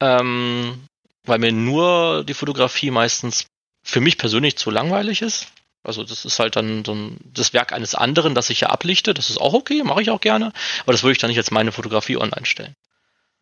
Ähm, 0.01 0.85
weil 1.24 1.39
mir 1.39 1.52
nur 1.52 2.24
die 2.24 2.35
Fotografie 2.35 2.90
meistens 2.90 3.47
für 3.82 4.01
mich 4.01 4.16
persönlich 4.19 4.56
zu 4.56 4.70
langweilig 4.70 5.23
ist. 5.23 5.48
Also 5.82 6.05
das 6.05 6.24
ist 6.24 6.39
halt 6.39 6.56
dann 6.56 6.82
ein, 6.86 7.19
das 7.24 7.52
Werk 7.52 7.73
eines 7.73 7.94
anderen, 7.94 8.35
das 8.35 8.51
ich 8.51 8.60
ja 8.60 8.70
ablichte. 8.70 9.15
Das 9.15 9.31
ist 9.31 9.39
auch 9.39 9.55
okay, 9.55 9.82
mache 9.82 10.02
ich 10.02 10.10
auch 10.10 10.20
gerne. 10.20 10.52
Aber 10.82 10.93
das 10.93 11.02
würde 11.02 11.12
ich 11.12 11.19
dann 11.19 11.28
nicht 11.28 11.39
als 11.39 11.51
meine 11.51 11.73
Fotografie 11.73 12.16
online 12.16 12.47
stellen. 12.47 12.74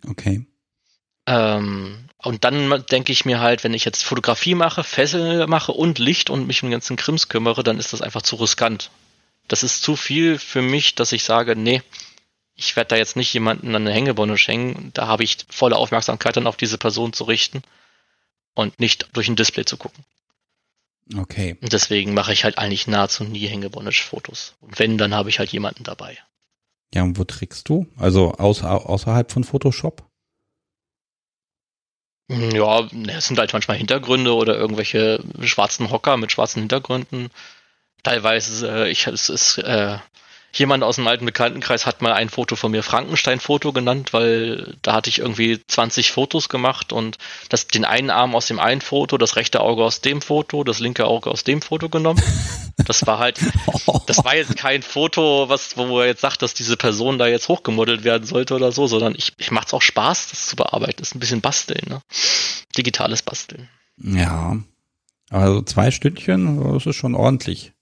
Okay. 0.07 0.45
Ähm, 1.27 2.09
und 2.19 2.45
dann 2.45 2.85
denke 2.91 3.13
ich 3.13 3.25
mir 3.25 3.41
halt, 3.41 3.65
wenn 3.65 3.75
ich 3.75 3.85
jetzt 3.85 4.05
Fotografie 4.05 4.55
mache, 4.55 4.85
Fessel 4.85 5.47
mache 5.47 5.73
und 5.73 5.99
Licht 5.99 6.31
und 6.31 6.47
mich 6.47 6.63
um 6.63 6.69
den 6.69 6.73
ganzen 6.73 6.97
Krims 6.97 7.29
kümmere, 7.29 7.63
dann 7.63 7.79
ist 7.79 7.93
das 7.93 8.03
einfach 8.03 8.23
zu 8.23 8.37
riskant. 8.37 8.91
Das 9.49 9.63
ist 9.63 9.83
zu 9.83 9.97
viel 9.97 10.39
für 10.39 10.63
mich, 10.63 10.95
dass 10.95 11.13
ich 11.13 11.23
sage, 11.23 11.55
nee, 11.55 11.83
ich 12.57 12.75
werde 12.75 12.89
da 12.89 12.97
jetzt 12.97 13.17
nicht 13.17 13.33
jemanden 13.33 13.69
an 13.75 13.83
eine 13.83 13.93
Hängebonne 13.93 14.39
schenken. 14.39 14.91
Da 14.95 15.07
habe 15.07 15.25
ich 15.25 15.39
volle 15.49 15.77
Aufmerksamkeit 15.77 16.37
dann 16.37 16.47
auf 16.47 16.57
diese 16.57 16.79
Person 16.79 17.13
zu 17.13 17.25
richten 17.25 17.63
und 18.55 18.81
nicht 18.81 19.09
durch 19.13 19.29
ein 19.29 19.37
Display 19.37 19.65
zu 19.65 19.77
gucken. 19.77 20.05
Okay. 21.17 21.57
Und 21.61 21.73
deswegen 21.73 22.15
mache 22.15 22.33
ich 22.33 22.45
halt 22.45 22.59
eigentlich 22.59 22.89
nahezu 22.89 23.23
nie 23.23 23.47
Hängebondage-Fotos. 23.47 24.55
Und 24.61 24.79
wenn, 24.79 24.99
dann 24.99 25.15
habe 25.15 25.29
ich 25.29 25.39
halt 25.39 25.53
jemanden 25.53 25.85
dabei. 25.85 26.19
Ja, 26.93 27.03
und 27.03 27.19
wo 27.19 27.25
trickst 27.25 27.69
du? 27.69 27.87
Also 27.97 28.33
außer, 28.33 28.89
außerhalb 28.89 29.31
von 29.31 29.45
Photoshop? 29.45 30.05
Ja, 32.29 32.89
es 33.09 33.29
sind 33.29 33.39
halt 33.39 33.53
manchmal 33.53 33.77
Hintergründe 33.77 34.35
oder 34.35 34.57
irgendwelche 34.57 35.23
schwarzen 35.43 35.91
Hocker 35.91 36.17
mit 36.17 36.33
schwarzen 36.33 36.61
Hintergründen. 36.61 37.31
Teilweise, 38.03 38.69
äh, 38.69 38.91
ich, 38.91 39.07
es 39.07 39.29
ist, 39.29 39.59
äh, 39.59 39.99
jemand 40.53 40.83
aus 40.83 40.97
dem 40.97 41.07
alten 41.07 41.27
Bekanntenkreis 41.27 41.87
hat 41.87 42.03
mal 42.03 42.13
ein 42.13 42.29
Foto 42.29 42.57
von 42.57 42.71
mir 42.71 42.83
Frankenstein-Foto 42.83 43.73
genannt, 43.73 44.13
weil 44.13 44.77
da 44.83 44.95
hatte 44.95 45.11
ich 45.11 45.19
irgendwie 45.19 45.61
20 45.67 46.13
Fotos 46.13 46.49
gemacht 46.49 46.93
und 46.93 47.19
das, 47.49 47.67
den 47.67 47.85
einen 47.85 48.11
Arm 48.11 48.35
aus 48.35 48.47
dem 48.47 48.59
einen 48.59 48.81
Foto, 48.81 49.19
das 49.19 49.37
rechte 49.37 49.61
Auge 49.61 49.85
aus 49.85 50.01
dem 50.01 50.23
Foto, 50.23 50.65
das 50.65 50.81
linke 50.81 51.07
Auge 51.07 51.31
aus 51.31 51.45
dem 51.45 51.63
Foto 51.63 51.89
genommen. 51.89 52.23
Das 52.85 53.07
war 53.07 53.19
halt, 53.19 53.41
das 54.07 54.25
war 54.25 54.37
jetzt 54.37 54.57
kein 54.57 54.83
Foto, 54.83 55.49
was, 55.49 55.77
wo 55.77 56.01
er 56.01 56.07
jetzt 56.07 56.21
sagt, 56.21 56.43
dass 56.43 56.55
diese 56.55 56.77
Person 56.77 57.19
da 57.19 57.27
jetzt 57.27 57.49
hochgemodelt 57.49 58.05
werden 58.05 58.27
sollte 58.27 58.55
oder 58.55 58.73
so, 58.73 58.87
sondern 58.87 59.15
ich, 59.17 59.33
ich 59.39 59.51
macht's 59.51 59.75
auch 59.75 59.83
Spaß, 59.83 60.29
das 60.31 60.47
zu 60.47 60.57
bearbeiten. 60.57 60.99
Das 60.99 61.09
ist 61.09 61.15
ein 61.15 61.21
bisschen 61.21 61.41
Basteln, 61.41 61.83
ne? 61.89 62.01
Digitales 62.77 63.23
Basteln. 63.23 63.69
Ja. 63.99 64.59
Also 65.31 65.63
zwei 65.63 65.91
Stückchen, 65.91 66.73
das 66.73 66.87
ist 66.87 66.97
schon 66.97 67.15
ordentlich. 67.15 67.73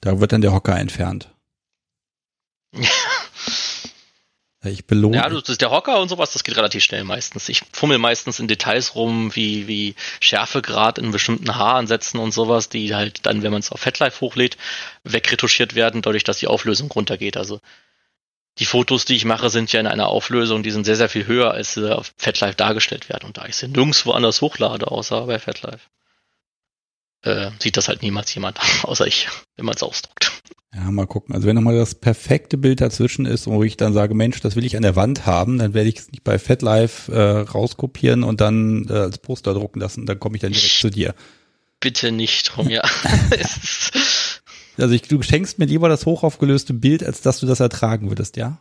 Da 0.00 0.20
wird 0.20 0.32
dann 0.32 0.40
der 0.40 0.52
Hocker 0.52 0.78
entfernt. 0.78 1.32
Ich 4.64 4.86
belohne. 4.86 5.16
Ja, 5.16 5.28
das 5.28 5.58
der 5.58 5.70
Hocker 5.72 6.00
und 6.00 6.08
sowas, 6.08 6.32
das 6.32 6.44
geht 6.44 6.56
relativ 6.56 6.84
schnell 6.84 7.02
meistens. 7.02 7.48
Ich 7.48 7.62
fummel 7.72 7.98
meistens 7.98 8.38
in 8.38 8.46
Details 8.46 8.94
rum, 8.94 9.34
wie, 9.34 9.66
wie 9.66 9.96
Schärfegrad 10.20 10.98
in 10.98 11.10
bestimmten 11.10 11.56
Haaransätzen 11.56 12.20
und 12.20 12.30
sowas, 12.32 12.68
die 12.68 12.94
halt 12.94 13.26
dann, 13.26 13.42
wenn 13.42 13.50
man 13.50 13.58
es 13.58 13.72
auf 13.72 13.80
FatLife 13.80 14.20
hochlädt, 14.20 14.56
wegretuschiert 15.02 15.74
werden, 15.74 16.00
dadurch, 16.00 16.22
dass 16.22 16.38
die 16.38 16.46
Auflösung 16.46 16.90
runtergeht. 16.92 17.36
Also 17.36 17.60
die 18.58 18.64
Fotos, 18.64 19.04
die 19.04 19.16
ich 19.16 19.24
mache, 19.24 19.50
sind 19.50 19.72
ja 19.72 19.80
in 19.80 19.88
einer 19.88 20.08
Auflösung, 20.08 20.62
die 20.62 20.70
sind 20.70 20.84
sehr, 20.84 20.96
sehr 20.96 21.08
viel 21.08 21.26
höher, 21.26 21.50
als 21.50 21.74
sie 21.74 21.96
auf 21.96 22.12
FatLife 22.16 22.54
dargestellt 22.54 23.08
werden. 23.08 23.26
Und 23.26 23.38
da 23.38 23.46
ich 23.46 23.56
sie 23.56 23.66
nirgendwo 23.66 24.12
anders 24.12 24.42
hochlade, 24.42 24.88
außer 24.92 25.26
bei 25.26 25.40
FatLife, 25.40 25.80
äh, 27.22 27.50
sieht 27.58 27.76
das 27.76 27.88
halt 27.88 28.02
niemals 28.02 28.32
jemand, 28.32 28.60
außer 28.84 29.08
ich, 29.08 29.28
wenn 29.56 29.64
man 29.64 29.74
es 29.74 29.82
ausdruckt. 29.82 30.30
Ja, 30.74 30.90
mal 30.90 31.06
gucken. 31.06 31.34
Also 31.34 31.46
wenn 31.46 31.54
nochmal 31.54 31.76
das 31.76 31.94
perfekte 31.94 32.56
Bild 32.56 32.80
dazwischen 32.80 33.26
ist, 33.26 33.46
wo 33.46 33.62
ich 33.62 33.76
dann 33.76 33.92
sage, 33.92 34.14
Mensch, 34.14 34.40
das 34.40 34.56
will 34.56 34.64
ich 34.64 34.76
an 34.76 34.82
der 34.82 34.96
Wand 34.96 35.26
haben, 35.26 35.58
dann 35.58 35.74
werde 35.74 35.90
ich 35.90 35.98
es 35.98 36.10
nicht 36.10 36.24
bei 36.24 36.38
FatLife 36.38 37.12
äh, 37.12 37.40
rauskopieren 37.40 38.22
und 38.22 38.40
dann 38.40 38.86
äh, 38.88 38.94
als 38.94 39.18
Poster 39.18 39.52
drucken 39.52 39.80
lassen. 39.80 40.06
Dann 40.06 40.18
komme 40.18 40.36
ich 40.36 40.40
dann 40.40 40.52
direkt 40.52 40.78
zu 40.78 40.88
dir. 40.88 41.14
Bitte 41.80 42.10
nicht 42.10 42.44
drum, 42.44 42.70
ja. 42.70 42.82
also 44.78 44.94
ich, 44.94 45.02
du 45.02 45.20
schenkst 45.20 45.58
mir 45.58 45.66
lieber 45.66 45.90
das 45.90 46.06
hochaufgelöste 46.06 46.72
Bild, 46.72 47.04
als 47.04 47.20
dass 47.20 47.40
du 47.40 47.46
das 47.46 47.60
ertragen 47.60 48.08
würdest, 48.08 48.36
ja? 48.38 48.58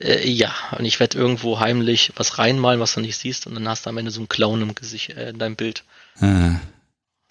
Äh, 0.00 0.28
ja, 0.28 0.52
und 0.78 0.84
ich 0.84 0.98
werde 0.98 1.18
irgendwo 1.18 1.60
heimlich 1.60 2.12
was 2.16 2.38
reinmalen, 2.38 2.80
was 2.80 2.94
du 2.94 3.00
nicht 3.00 3.18
siehst, 3.18 3.46
und 3.46 3.54
dann 3.54 3.68
hast 3.68 3.86
du 3.86 3.90
am 3.90 3.98
Ende 3.98 4.10
so 4.10 4.20
einen 4.20 4.28
Clown 4.28 4.62
im 4.62 4.74
Gesicht, 4.74 5.10
äh, 5.10 5.30
in 5.30 5.38
deinem 5.38 5.54
Bild. 5.54 5.84
Ah. 6.18 6.56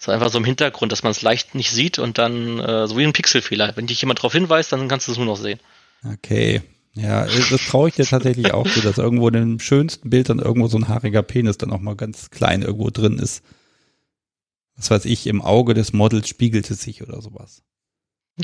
So 0.02 0.10
einfach 0.10 0.30
so 0.30 0.38
im 0.38 0.44
Hintergrund, 0.44 0.90
dass 0.90 1.04
man 1.04 1.12
es 1.12 1.22
leicht 1.22 1.54
nicht 1.54 1.70
sieht 1.70 2.00
und 2.00 2.18
dann 2.18 2.58
äh, 2.58 2.88
so 2.88 2.98
wie 2.98 3.04
ein 3.04 3.12
Pixelfehler. 3.12 3.76
Wenn 3.76 3.86
dich 3.86 4.00
jemand 4.02 4.18
darauf 4.18 4.32
hinweist, 4.32 4.72
dann 4.72 4.88
kannst 4.88 5.06
du 5.06 5.12
es 5.12 5.16
nur 5.16 5.26
noch 5.26 5.36
sehen. 5.36 5.60
Okay. 6.04 6.60
Ja, 6.94 7.24
das 7.24 7.66
traue 7.68 7.88
ich 7.88 7.94
dir 7.94 8.04
tatsächlich 8.04 8.52
auch 8.52 8.66
so, 8.66 8.80
dass 8.80 8.98
irgendwo 8.98 9.28
in 9.28 9.34
dem 9.34 9.60
schönsten 9.60 10.10
Bild 10.10 10.28
dann 10.28 10.40
irgendwo 10.40 10.66
so 10.66 10.76
ein 10.76 10.88
haariger 10.88 11.22
Penis 11.22 11.56
dann 11.56 11.70
auch 11.70 11.78
mal 11.78 11.94
ganz 11.94 12.30
klein 12.30 12.62
irgendwo 12.62 12.90
drin 12.90 13.20
ist. 13.20 13.44
was 14.74 14.90
weiß 14.90 15.04
ich, 15.04 15.28
im 15.28 15.40
Auge 15.40 15.72
des 15.72 15.92
Models 15.92 16.28
spiegelte 16.28 16.74
sich 16.74 17.02
oder 17.02 17.22
sowas. 17.22 17.62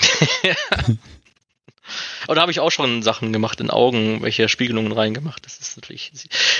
Da 2.27 2.37
habe 2.37 2.53
ich 2.53 2.61
auch 2.61 2.71
schon 2.71 3.03
Sachen 3.03 3.33
gemacht 3.33 3.63
in 3.63 3.71
Augen, 3.71 4.21
welche 4.21 4.51
Spiegelungen 4.51 4.93
reingemacht. 4.93 5.47
Das 5.47 5.59
ist 5.59 5.79
natürlich, 5.79 6.13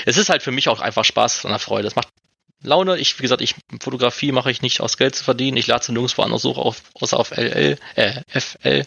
es 0.07 0.17
ist 0.17 0.29
halt 0.29 0.41
für 0.41 0.51
mich 0.51 0.69
auch 0.69 0.79
einfach 0.79 1.05
Spaß 1.05 1.45
und 1.45 1.59
Freude. 1.59 1.87
Es 1.87 1.95
macht 1.95 2.07
Laune. 2.61 2.97
Ich, 2.97 3.17
wie 3.19 3.23
gesagt, 3.23 3.41
ich 3.41 3.55
Fotografie 3.79 4.31
mache 4.31 4.51
ich 4.51 4.61
nicht 4.61 4.81
aus 4.81 4.97
Geld 4.97 5.15
zu 5.15 5.23
verdienen. 5.23 5.57
Ich 5.57 5.67
lade 5.67 5.85
sie 5.85 5.91
nirgendwo 5.91 6.21
anders 6.21 6.41
so 6.41 6.55
auf, 6.55 6.83
außer 6.93 7.19
auf 7.19 7.31
LL, 7.31 7.77
äh, 7.95 8.21
FL, 8.27 8.85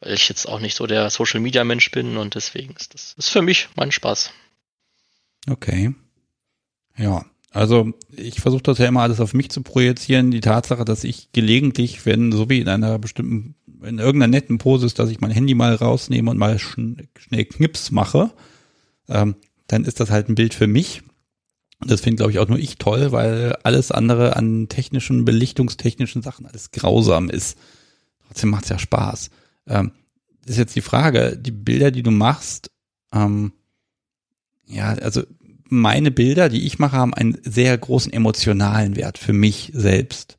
weil 0.00 0.12
ich 0.14 0.28
jetzt 0.28 0.46
auch 0.46 0.60
nicht 0.60 0.76
so 0.76 0.86
der 0.86 1.10
Social 1.10 1.40
Media 1.40 1.64
Mensch 1.64 1.90
bin 1.90 2.16
und 2.16 2.34
deswegen 2.34 2.74
ist 2.76 2.94
das 2.94 3.14
ist 3.18 3.28
für 3.28 3.42
mich 3.42 3.68
mein 3.76 3.92
Spaß. 3.92 4.32
Okay. 5.48 5.94
Ja, 6.96 7.24
also 7.52 7.92
ich 8.16 8.40
versuche 8.40 8.62
das 8.62 8.78
ja 8.78 8.86
immer 8.86 9.02
alles 9.02 9.20
auf 9.20 9.34
mich 9.34 9.50
zu 9.50 9.62
projizieren. 9.62 10.30
Die 10.30 10.40
Tatsache, 10.40 10.84
dass 10.84 11.04
ich 11.04 11.32
gelegentlich, 11.32 12.06
wenn 12.06 12.32
so 12.32 12.48
wie 12.48 12.60
in 12.60 12.68
einer 12.68 12.98
bestimmten, 12.98 13.54
in 13.82 13.98
irgendeiner 13.98 14.30
netten 14.30 14.58
Pose 14.58 14.86
ist, 14.86 14.98
dass 14.98 15.10
ich 15.10 15.20
mein 15.20 15.30
Handy 15.30 15.54
mal 15.54 15.74
rausnehme 15.74 16.30
und 16.30 16.38
mal 16.38 16.58
schn 16.58 17.08
schnell 17.18 17.44
Knips 17.46 17.90
mache, 17.90 18.30
ähm, 19.08 19.34
dann 19.66 19.84
ist 19.84 20.00
das 20.00 20.10
halt 20.10 20.28
ein 20.28 20.34
Bild 20.34 20.54
für 20.54 20.66
mich. 20.66 21.02
Das 21.82 22.02
finde, 22.02 22.16
glaube 22.16 22.32
ich, 22.32 22.38
auch 22.38 22.48
nur 22.48 22.58
ich 22.58 22.76
toll, 22.76 23.12
weil 23.12 23.56
alles 23.62 23.90
andere 23.90 24.36
an 24.36 24.68
technischen, 24.68 25.24
belichtungstechnischen 25.24 26.22
Sachen 26.22 26.46
alles 26.46 26.72
grausam 26.72 27.30
ist. 27.30 27.56
Trotzdem 28.26 28.50
macht's 28.50 28.68
ja 28.68 28.78
Spaß. 28.78 29.30
Ähm, 29.66 29.92
ist 30.46 30.58
jetzt 30.58 30.76
die 30.76 30.82
Frage, 30.82 31.36
die 31.38 31.52
Bilder, 31.52 31.90
die 31.90 32.02
du 32.02 32.10
machst, 32.10 32.70
ähm, 33.12 33.52
ja, 34.66 34.90
also 34.90 35.22
meine 35.68 36.10
Bilder, 36.10 36.48
die 36.48 36.66
ich 36.66 36.78
mache, 36.78 36.96
haben 36.96 37.14
einen 37.14 37.38
sehr 37.42 37.76
großen 37.76 38.12
emotionalen 38.12 38.96
Wert 38.96 39.18
für 39.18 39.32
mich 39.32 39.70
selbst. 39.74 40.38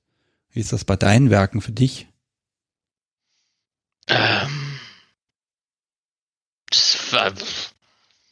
Wie 0.51 0.59
ist 0.59 0.73
das 0.73 0.85
bei 0.85 0.95
deinen 0.95 1.29
Werken 1.29 1.61
für 1.61 1.71
dich? 1.71 2.07
Ähm, 4.07 4.79
das 6.69 6.97
war 7.11 7.33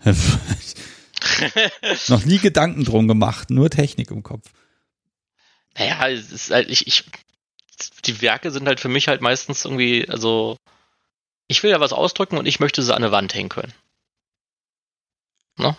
Noch 2.08 2.26
nie 2.26 2.40
Gedanken 2.40 2.84
drum 2.86 3.08
gemacht, 3.08 3.50
nur 3.50 3.70
Technik 3.70 4.12
im 4.12 4.24
Kopf. 4.24 4.50
Naja, 5.78 6.10
es 6.10 6.32
ist 6.32 6.52
halt, 6.52 6.70
ich, 6.70 6.88
ich, 6.88 7.06
die 8.06 8.22
Werke 8.22 8.52
sind 8.52 8.68
halt 8.68 8.80
für 8.80 8.90
mich 8.90 9.08
halt 9.08 9.22
meistens 9.22 9.66
irgendwie, 9.66 10.08
also, 10.10 10.58
ich 11.48 11.64
will 11.64 11.72
ja 11.72 11.80
was 11.80 11.94
ausdrücken 11.94 12.38
und 12.38 12.46
ich 12.46 12.60
möchte 12.60 12.84
sie 12.84 12.94
an 12.94 13.04
eine 13.04 13.12
Wand 13.12 13.34
hängen 13.34 13.50
können. 13.50 13.74
Ne? 15.58 15.76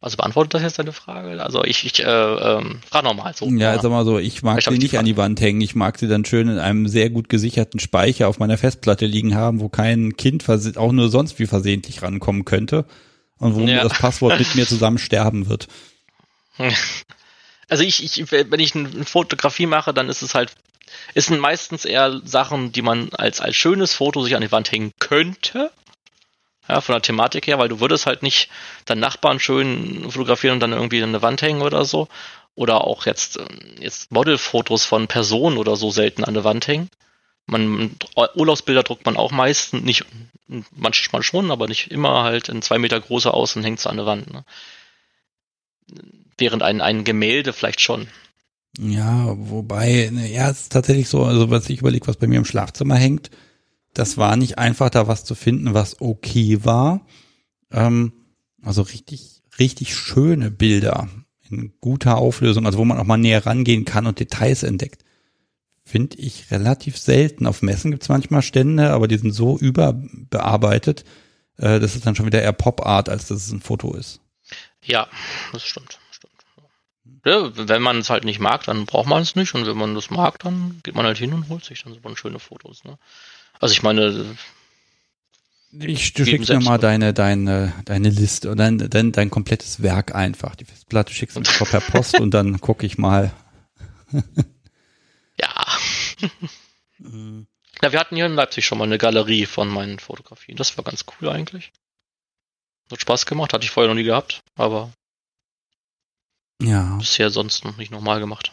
Also 0.00 0.16
beantwortet 0.16 0.54
das 0.54 0.62
jetzt 0.62 0.78
deine 0.78 0.92
Frage? 0.92 1.42
Also 1.42 1.64
ich, 1.64 1.84
ich 1.84 2.04
äh, 2.04 2.04
ähm, 2.04 2.80
frage 2.88 3.06
nochmal 3.06 3.34
so. 3.34 3.46
Ja, 3.48 3.80
sag 3.80 3.90
mal 3.90 4.04
so, 4.04 4.18
ich 4.18 4.44
mag 4.44 4.62
sie 4.62 4.78
nicht 4.78 4.96
an 4.96 5.04
die 5.04 5.16
Wand 5.16 5.40
hängen. 5.40 5.60
Ich 5.60 5.74
mag 5.74 5.98
sie 5.98 6.06
dann 6.06 6.24
schön 6.24 6.48
in 6.48 6.58
einem 6.58 6.86
sehr 6.86 7.10
gut 7.10 7.28
gesicherten 7.28 7.80
Speicher 7.80 8.28
auf 8.28 8.38
meiner 8.38 8.58
Festplatte 8.58 9.06
liegen 9.06 9.34
haben, 9.34 9.58
wo 9.58 9.68
kein 9.68 10.16
Kind 10.16 10.48
auch 10.76 10.92
nur 10.92 11.08
sonst 11.08 11.40
wie 11.40 11.46
versehentlich 11.46 12.02
rankommen 12.02 12.44
könnte 12.44 12.84
und 13.38 13.54
wo 13.54 13.60
ja. 13.60 13.82
das 13.82 13.98
Passwort 13.98 14.38
mit 14.38 14.54
mir 14.54 14.66
zusammen 14.66 14.98
sterben 14.98 15.48
wird. 15.48 15.68
Also 17.68 17.84
ich, 17.84 18.02
ich, 18.02 18.32
wenn 18.32 18.60
ich 18.60 18.74
eine 18.74 19.04
Fotografie 19.04 19.66
mache, 19.66 19.92
dann 19.92 20.08
ist 20.08 20.22
es 20.22 20.34
halt, 20.34 20.52
es 21.14 21.26
sind 21.26 21.38
meistens 21.38 21.84
eher 21.84 22.20
Sachen, 22.24 22.72
die 22.72 22.82
man 22.82 23.10
als, 23.12 23.40
als 23.40 23.56
schönes 23.56 23.94
Foto 23.94 24.22
sich 24.22 24.34
an 24.34 24.42
die 24.42 24.52
Wand 24.52 24.72
hängen 24.72 24.92
könnte. 24.98 25.70
Ja, 26.68 26.82
von 26.82 26.94
der 26.94 27.02
Thematik 27.02 27.46
her, 27.46 27.58
weil 27.58 27.68
du 27.68 27.80
würdest 27.80 28.06
halt 28.06 28.22
nicht 28.22 28.50
deinen 28.84 29.00
Nachbarn 29.00 29.40
schön 29.40 30.10
fotografieren 30.10 30.54
und 30.54 30.60
dann 30.60 30.72
irgendwie 30.72 31.02
an 31.02 31.08
eine 31.10 31.22
Wand 31.22 31.40
hängen 31.40 31.62
oder 31.62 31.84
so. 31.84 32.08
Oder 32.54 32.84
auch 32.84 33.06
jetzt, 33.06 33.38
jetzt 33.78 34.10
Modelfotos 34.10 34.84
von 34.84 35.06
Personen 35.06 35.56
oder 35.56 35.76
so 35.76 35.90
selten 35.90 36.24
an 36.24 36.34
der 36.34 36.44
Wand 36.44 36.66
hängen. 36.66 36.90
Man, 37.48 37.96
Urlaubsbilder 38.34 38.82
druckt 38.82 39.06
man 39.06 39.16
auch 39.16 39.32
meistens 39.32 39.82
nicht, 39.82 40.04
manchmal 40.76 41.22
schon, 41.22 41.50
aber 41.50 41.66
nicht 41.66 41.90
immer 41.90 42.22
halt 42.22 42.48
in 42.48 42.62
zwei 42.62 42.78
Meter 42.78 43.00
große 43.00 43.32
aus 43.32 43.56
und 43.56 43.64
hängt 43.64 43.78
es 43.78 43.86
an 43.86 43.96
der 43.96 44.06
Wand. 44.06 44.32
Ne? 44.32 44.44
Während 46.36 46.62
ein, 46.62 46.80
ein 46.80 47.04
Gemälde 47.04 47.52
vielleicht 47.52 47.80
schon. 47.80 48.08
Ja, 48.78 49.34
wobei, 49.36 50.10
ne, 50.12 50.30
ja, 50.30 50.50
es 50.50 50.62
ist 50.62 50.72
tatsächlich 50.72 51.08
so, 51.08 51.24
also 51.24 51.50
was 51.50 51.68
ich 51.68 51.80
überlege, 51.80 52.06
was 52.06 52.16
bei 52.16 52.26
mir 52.26 52.36
im 52.36 52.44
Schlafzimmer 52.44 52.96
hängt, 52.96 53.30
das 53.94 54.18
war 54.18 54.36
nicht 54.36 54.58
einfach, 54.58 54.90
da 54.90 55.08
was 55.08 55.24
zu 55.24 55.34
finden, 55.34 55.74
was 55.74 56.00
okay 56.00 56.64
war. 56.64 57.06
Ähm, 57.72 58.12
also 58.62 58.82
richtig, 58.82 59.42
richtig 59.58 59.96
schöne 59.96 60.50
Bilder 60.50 61.08
in 61.50 61.72
guter 61.80 62.18
Auflösung, 62.18 62.66
also 62.66 62.78
wo 62.78 62.84
man 62.84 62.98
auch 62.98 63.04
mal 63.04 63.16
näher 63.16 63.46
rangehen 63.46 63.84
kann 63.84 64.06
und 64.06 64.20
Details 64.20 64.62
entdeckt. 64.62 65.04
Finde 65.88 66.18
ich 66.18 66.50
relativ 66.50 66.98
selten. 66.98 67.46
Auf 67.46 67.62
Messen 67.62 67.90
gibt's 67.90 68.10
manchmal 68.10 68.42
Stände, 68.42 68.90
aber 68.90 69.08
die 69.08 69.16
sind 69.16 69.32
so 69.32 69.56
überbearbeitet, 69.58 71.06
äh, 71.56 71.80
das 71.80 71.96
ist 71.96 72.04
dann 72.04 72.14
schon 72.14 72.26
wieder 72.26 72.42
eher 72.42 72.52
Pop-Art, 72.52 73.08
als 73.08 73.28
dass 73.28 73.46
es 73.46 73.52
ein 73.52 73.62
Foto 73.62 73.94
ist. 73.94 74.20
Ja, 74.84 75.08
das 75.50 75.64
stimmt. 75.64 75.98
stimmt. 76.10 76.34
Ja, 77.24 77.50
wenn 77.54 77.80
man 77.80 78.00
es 78.00 78.10
halt 78.10 78.24
nicht 78.24 78.38
mag, 78.38 78.64
dann 78.64 78.84
braucht 78.84 79.08
man 79.08 79.22
es 79.22 79.34
nicht. 79.34 79.54
Und 79.54 79.66
wenn 79.66 79.78
man 79.78 79.94
das 79.94 80.10
mag, 80.10 80.38
dann 80.40 80.80
geht 80.82 80.94
man 80.94 81.06
halt 81.06 81.16
hin 81.16 81.32
und 81.32 81.48
holt 81.48 81.64
sich 81.64 81.82
dann 81.82 81.94
so 81.94 82.16
schöne 82.16 82.38
Fotos. 82.38 82.84
Ne? 82.84 82.98
Also 83.58 83.72
ich 83.72 83.82
meine. 83.82 84.36
Ich, 85.72 86.12
du 86.12 86.26
schickst 86.26 86.50
mir 86.50 86.60
mal 86.60 86.78
deine, 86.78 87.14
deine, 87.14 87.72
deine 87.86 88.10
Liste 88.10 88.48
oder 88.48 88.56
dein, 88.56 88.78
dein, 88.78 89.12
dein 89.12 89.30
komplettes 89.30 89.82
Werk 89.82 90.14
einfach. 90.14 90.54
Die 90.54 90.66
Festplatte 90.66 91.14
schickst 91.14 91.36
du 91.36 91.40
mir 91.40 91.46
per 91.70 91.80
Post 91.80 92.20
und 92.20 92.32
dann 92.32 92.60
gucke 92.60 92.84
ich 92.84 92.98
mal. 92.98 93.32
ja. 96.20 96.28
ja, 97.82 97.92
wir 97.92 98.00
hatten 98.00 98.16
hier 98.16 98.26
in 98.26 98.34
Leipzig 98.34 98.66
schon 98.66 98.78
mal 98.78 98.84
eine 98.84 98.98
Galerie 98.98 99.46
von 99.46 99.68
meinen 99.68 99.98
Fotografien. 99.98 100.56
Das 100.56 100.76
war 100.76 100.84
ganz 100.84 101.04
cool 101.20 101.28
eigentlich. 101.28 101.72
Hat 102.90 103.00
Spaß 103.00 103.26
gemacht, 103.26 103.52
hatte 103.52 103.64
ich 103.64 103.70
vorher 103.70 103.88
noch 103.88 103.98
nie 103.98 104.04
gehabt, 104.04 104.40
aber 104.54 104.92
ja. 106.62 106.96
bisher 106.96 107.30
sonst 107.30 107.64
noch 107.64 107.76
nicht 107.76 107.90
nochmal 107.90 108.20
gemacht. 108.20 108.52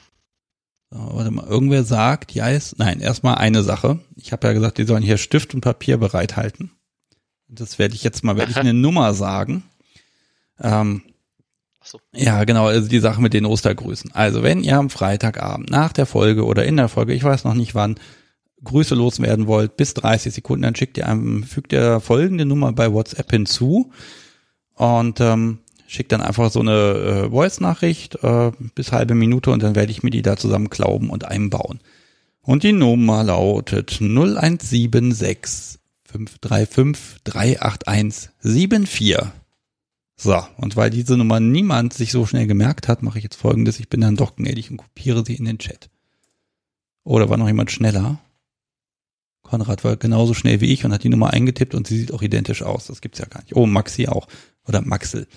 So, 0.92 1.00
warte 1.00 1.32
mal, 1.32 1.48
irgendwer 1.48 1.84
sagt, 1.84 2.34
ja, 2.34 2.50
ist, 2.50 2.78
nein, 2.78 3.00
erstmal 3.00 3.36
eine 3.36 3.64
Sache. 3.64 4.00
Ich 4.16 4.32
habe 4.32 4.48
ja 4.48 4.54
gesagt, 4.54 4.78
die 4.78 4.84
sollen 4.84 5.04
hier 5.04 5.18
Stift 5.18 5.54
und 5.54 5.62
Papier 5.62 5.98
bereithalten. 5.98 6.72
Das 7.48 7.80
werde 7.80 7.96
ich 7.96 8.04
jetzt 8.04 8.24
mal, 8.24 8.38
werde 8.38 8.52
ich 8.52 8.58
eine 8.58 8.74
Nummer 8.76 9.14
sagen. 9.14 9.64
Ähm, 10.60 11.04
so. 11.86 11.99
Ja, 12.14 12.44
genau, 12.44 12.68
also 12.68 12.88
die 12.88 12.99
Sache 12.99 13.22
mit 13.22 13.34
den 13.34 13.45
Ostergrüßen. 13.45 14.12
Also 14.14 14.44
wenn 14.44 14.64
ihr 14.64 14.78
am 14.78 14.90
Freitagabend 14.90 15.70
nach 15.70 15.94
der 15.94 16.06
Folge 16.06 16.45
oder 16.45 16.66
in 16.66 16.78
der 16.78 16.90
Folge, 16.90 17.14
ich 17.14 17.24
weiß 17.24 17.44
noch 17.44 17.53
nicht 17.53 17.76
wann, 17.76 17.95
Grüße 18.64 18.95
loswerden 18.95 19.48
wollt, 19.48 19.78
bis 19.78 19.94
30 19.94 20.34
Sekunden, 20.34 20.64
dann 20.64 20.76
schickt 20.76 20.98
ihr 20.98 21.07
einem, 21.07 21.44
fügt 21.44 21.74
ihr 21.74 21.99
folgende 21.99 22.45
Nummer 22.45 22.72
bei 22.74 22.91
WhatsApp 22.91 23.30
hinzu 23.30 23.91
und 24.74 25.20
ähm, 25.22 25.60
schickt 25.88 26.12
dann 26.12 26.22
einfach 26.22 26.52
so 26.52 26.62
eine 26.62 26.72
äh, 26.72 27.30
Voice-Nachricht 27.30 28.24
äh, 28.24 28.52
bis 28.74 28.91
halbe 28.91 29.14
Minute 29.14 29.52
und 29.52 29.62
dann 29.62 29.76
werde 29.76 29.91
ich 29.91 30.03
mir 30.03 30.10
die 30.10 30.22
da 30.22 30.38
zusammen 30.38 30.70
glauben 30.70 31.10
und 31.10 31.26
einbauen. 31.26 31.80
Und 32.41 32.64
die 32.64 32.74
Nummer 32.74 33.24
lautet 33.24 33.99
0176 34.02 35.80
535 36.06 37.24
381 37.24 38.30
74. 38.41 39.45
So, 40.18 40.42
und 40.58 40.76
weil 40.76 40.90
diese 40.90 41.18
Nummer 41.18 41.40
niemand 41.40 41.94
sich 41.94 42.12
so 42.12 42.26
schnell 42.26 42.48
gemerkt 42.48 42.88
hat, 42.88 43.04
mache 43.04 43.18
ich 43.18 43.24
jetzt 43.24 43.36
folgendes. 43.36 43.80
Ich 43.80 43.90
bin 43.90 44.02
dann 44.02 44.16
doch 44.16 44.36
gnädig 44.36 44.72
und 44.72 44.78
kopiere 44.78 45.26
sie 45.26 45.36
in 45.36 45.46
den 45.46 45.60
Chat. 45.60 45.90
Oder 47.04 47.30
war 47.30 47.38
noch 47.38 47.48
jemand 47.48 47.72
schneller? 47.72 48.20
Konrad 49.44 49.84
war 49.84 49.98
genauso 49.98 50.34
schnell 50.34 50.62
wie 50.62 50.74
ich 50.74 50.86
und 50.86 50.94
hat 50.94 51.04
die 51.04 51.10
Nummer 51.10 51.32
eingetippt 51.32 51.76
und 51.76 51.86
sie 51.86 51.98
sieht 51.98 52.14
auch 52.14 52.22
identisch 52.22 52.64
aus. 52.64 52.88
Das 52.88 53.02
gibt's 53.02 53.20
ja 53.20 53.26
gar 53.26 53.42
nicht. 53.42 53.56
Oh, 53.56 53.66
Maxi 53.66 54.08
auch. 54.08 54.28
Oder 54.68 54.82
Maxel. 54.82 55.28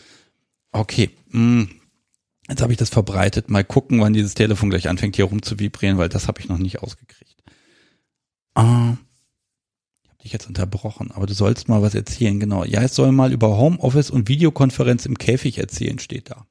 Okay. 0.73 1.11
Hm. 1.31 1.69
Jetzt 2.49 2.63
habe 2.63 2.73
ich 2.73 2.79
das 2.79 2.89
verbreitet. 2.89 3.51
Mal 3.51 3.65
gucken, 3.65 4.01
wann 4.01 4.15
dieses 4.15 4.35
Telefon 4.35 4.71
gleich 4.71 4.89
anfängt 4.89 5.17
hier 5.17 5.27
rum 5.27 5.43
zu 5.43 5.59
vibrieren, 5.59 5.99
weil 5.99 6.09
das 6.09 6.29
habe 6.29 6.41
ich 6.41 6.49
noch 6.49 6.57
nicht 6.57 6.83
ausgekriegt. 6.83 7.37
Ich 8.55 9.08
habe 10.19 10.25
dich 10.25 10.33
jetzt 10.33 10.49
unterbrochen, 10.49 11.13
aber 11.13 11.27
du 11.27 11.35
sollst 11.35 11.69
mal 11.69 11.81
was 11.81 11.95
erzählen. 11.95 12.41
Genau. 12.41 12.65
Ja, 12.65 12.83
es 12.83 12.95
soll 12.95 13.13
mal 13.13 13.33
über 13.33 13.57
Homeoffice 13.57 14.11
und 14.11 14.29
Videokonferenz 14.29 15.07
im 15.07 15.17
Käfig 15.17 15.59
erzählen, 15.59 15.99
steht 16.01 16.31
da. 16.31 16.47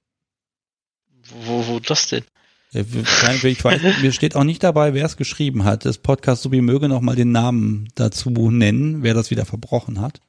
Wo, 1.46 1.68
wo 1.68 1.80
das 1.80 2.08
denn? 2.08 2.24
Ich 2.72 3.64
weiß, 3.64 4.02
mir 4.02 4.12
steht 4.12 4.36
auch 4.36 4.44
nicht 4.44 4.64
dabei, 4.64 4.94
wer 4.94 5.06
es 5.06 5.18
geschrieben 5.18 5.64
hat. 5.64 5.86
Das 5.86 5.98
Podcast 5.98 6.44
Subi 6.44 6.62
möge 6.62 6.88
noch 6.88 7.02
mal 7.02 7.16
den 7.16 7.32
Namen 7.32 7.90
dazu 7.96 8.30
nennen, 8.30 9.04
wer 9.04 9.14
das 9.14 9.32
wieder 9.32 9.46
verbrochen 9.46 10.02
hat. 10.02 10.22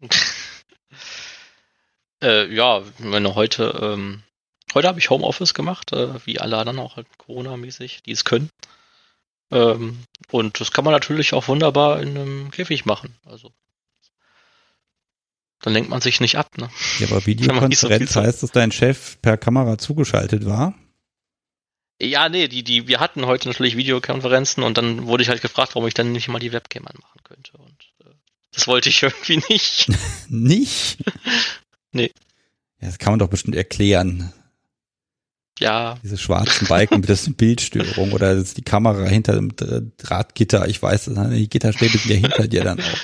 Äh, 2.22 2.54
ja, 2.54 2.82
meine 2.98 3.34
heute, 3.34 3.80
ähm, 3.80 4.22
heute 4.74 4.88
habe 4.88 4.98
ich 4.98 5.08
Homeoffice 5.08 5.54
gemacht, 5.54 5.94
äh, 5.94 6.26
wie 6.26 6.38
alle 6.38 6.58
anderen 6.58 6.78
auch 6.78 6.96
halt 6.96 7.06
Corona-mäßig, 7.16 8.02
die 8.02 8.10
es 8.10 8.26
können. 8.26 8.50
Ähm, 9.50 9.98
und 10.30 10.60
das 10.60 10.72
kann 10.72 10.84
man 10.84 10.92
natürlich 10.92 11.32
auch 11.32 11.48
wunderbar 11.48 12.00
in 12.00 12.16
einem 12.16 12.50
Käfig 12.50 12.84
machen. 12.84 13.14
Also 13.24 13.52
dann 15.62 15.72
lenkt 15.72 15.90
man 15.90 16.00
sich 16.00 16.20
nicht 16.20 16.36
ab. 16.36 16.56
Ne? 16.56 16.70
Ja, 16.98 17.08
aber 17.08 17.26
Videokonferenz 17.26 18.12
so 18.12 18.20
heißt, 18.20 18.42
dass 18.42 18.50
dein 18.52 18.72
Chef 18.72 19.20
per 19.20 19.36
Kamera 19.36 19.78
zugeschaltet 19.78 20.46
war? 20.46 20.74
Ja, 22.02 22.30
nee, 22.30 22.48
die, 22.48 22.64
die, 22.64 22.88
wir 22.88 22.98
hatten 22.98 23.26
heute 23.26 23.48
natürlich 23.48 23.76
Videokonferenzen 23.76 24.62
und 24.62 24.78
dann 24.78 25.06
wurde 25.06 25.22
ich 25.22 25.28
halt 25.28 25.42
gefragt, 25.42 25.74
warum 25.74 25.86
ich 25.86 25.92
dann 25.92 26.12
nicht 26.12 26.28
mal 26.28 26.38
die 26.38 26.52
Webcam 26.52 26.86
anmachen 26.86 27.20
könnte. 27.24 27.52
Und 27.58 27.92
äh, 28.00 28.14
das 28.52 28.66
wollte 28.66 28.88
ich 28.88 29.02
irgendwie 29.02 29.42
nicht. 29.50 29.88
nicht? 30.28 30.98
Nee. 31.92 32.10
Ja, 32.80 32.88
das 32.88 32.98
kann 32.98 33.12
man 33.12 33.18
doch 33.18 33.28
bestimmt 33.28 33.56
erklären. 33.56 34.32
Ja. 35.60 35.98
Diese 36.02 36.18
schwarzen 36.18 36.66
Balken, 36.66 37.02
das 37.02 37.22
ist 37.28 37.36
Bildstörung 37.36 38.12
oder 38.12 38.34
das 38.34 38.44
ist 38.44 38.56
die 38.56 38.62
Kamera 38.62 39.04
hinter 39.04 39.34
dem 39.34 39.52
Drahtgitter. 39.98 40.66
Ich 40.68 40.82
weiß, 40.82 41.10
die 41.32 41.48
Gitterstäbe 41.48 41.98
sind 41.98 42.10
ja 42.10 42.16
hinter 42.16 42.48
dir 42.48 42.64
dann 42.64 42.80
auch. 42.80 42.98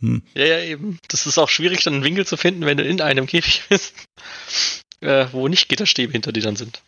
Hm. 0.00 0.22
Ja, 0.34 0.44
ja, 0.44 0.60
eben. 0.60 0.98
Das 1.08 1.26
ist 1.26 1.38
auch 1.38 1.48
schwierig, 1.48 1.82
dann 1.84 1.94
einen 1.94 2.04
Winkel 2.04 2.26
zu 2.26 2.36
finden, 2.36 2.66
wenn 2.66 2.76
du 2.76 2.84
in 2.84 3.00
einem 3.00 3.26
Käfig 3.26 3.62
bist, 3.68 3.94
äh, 5.00 5.26
wo 5.32 5.48
nicht 5.48 5.68
Gitterstäbe 5.68 6.12
hinter 6.12 6.32
dir 6.32 6.42
dann 6.42 6.56
sind. 6.56 6.82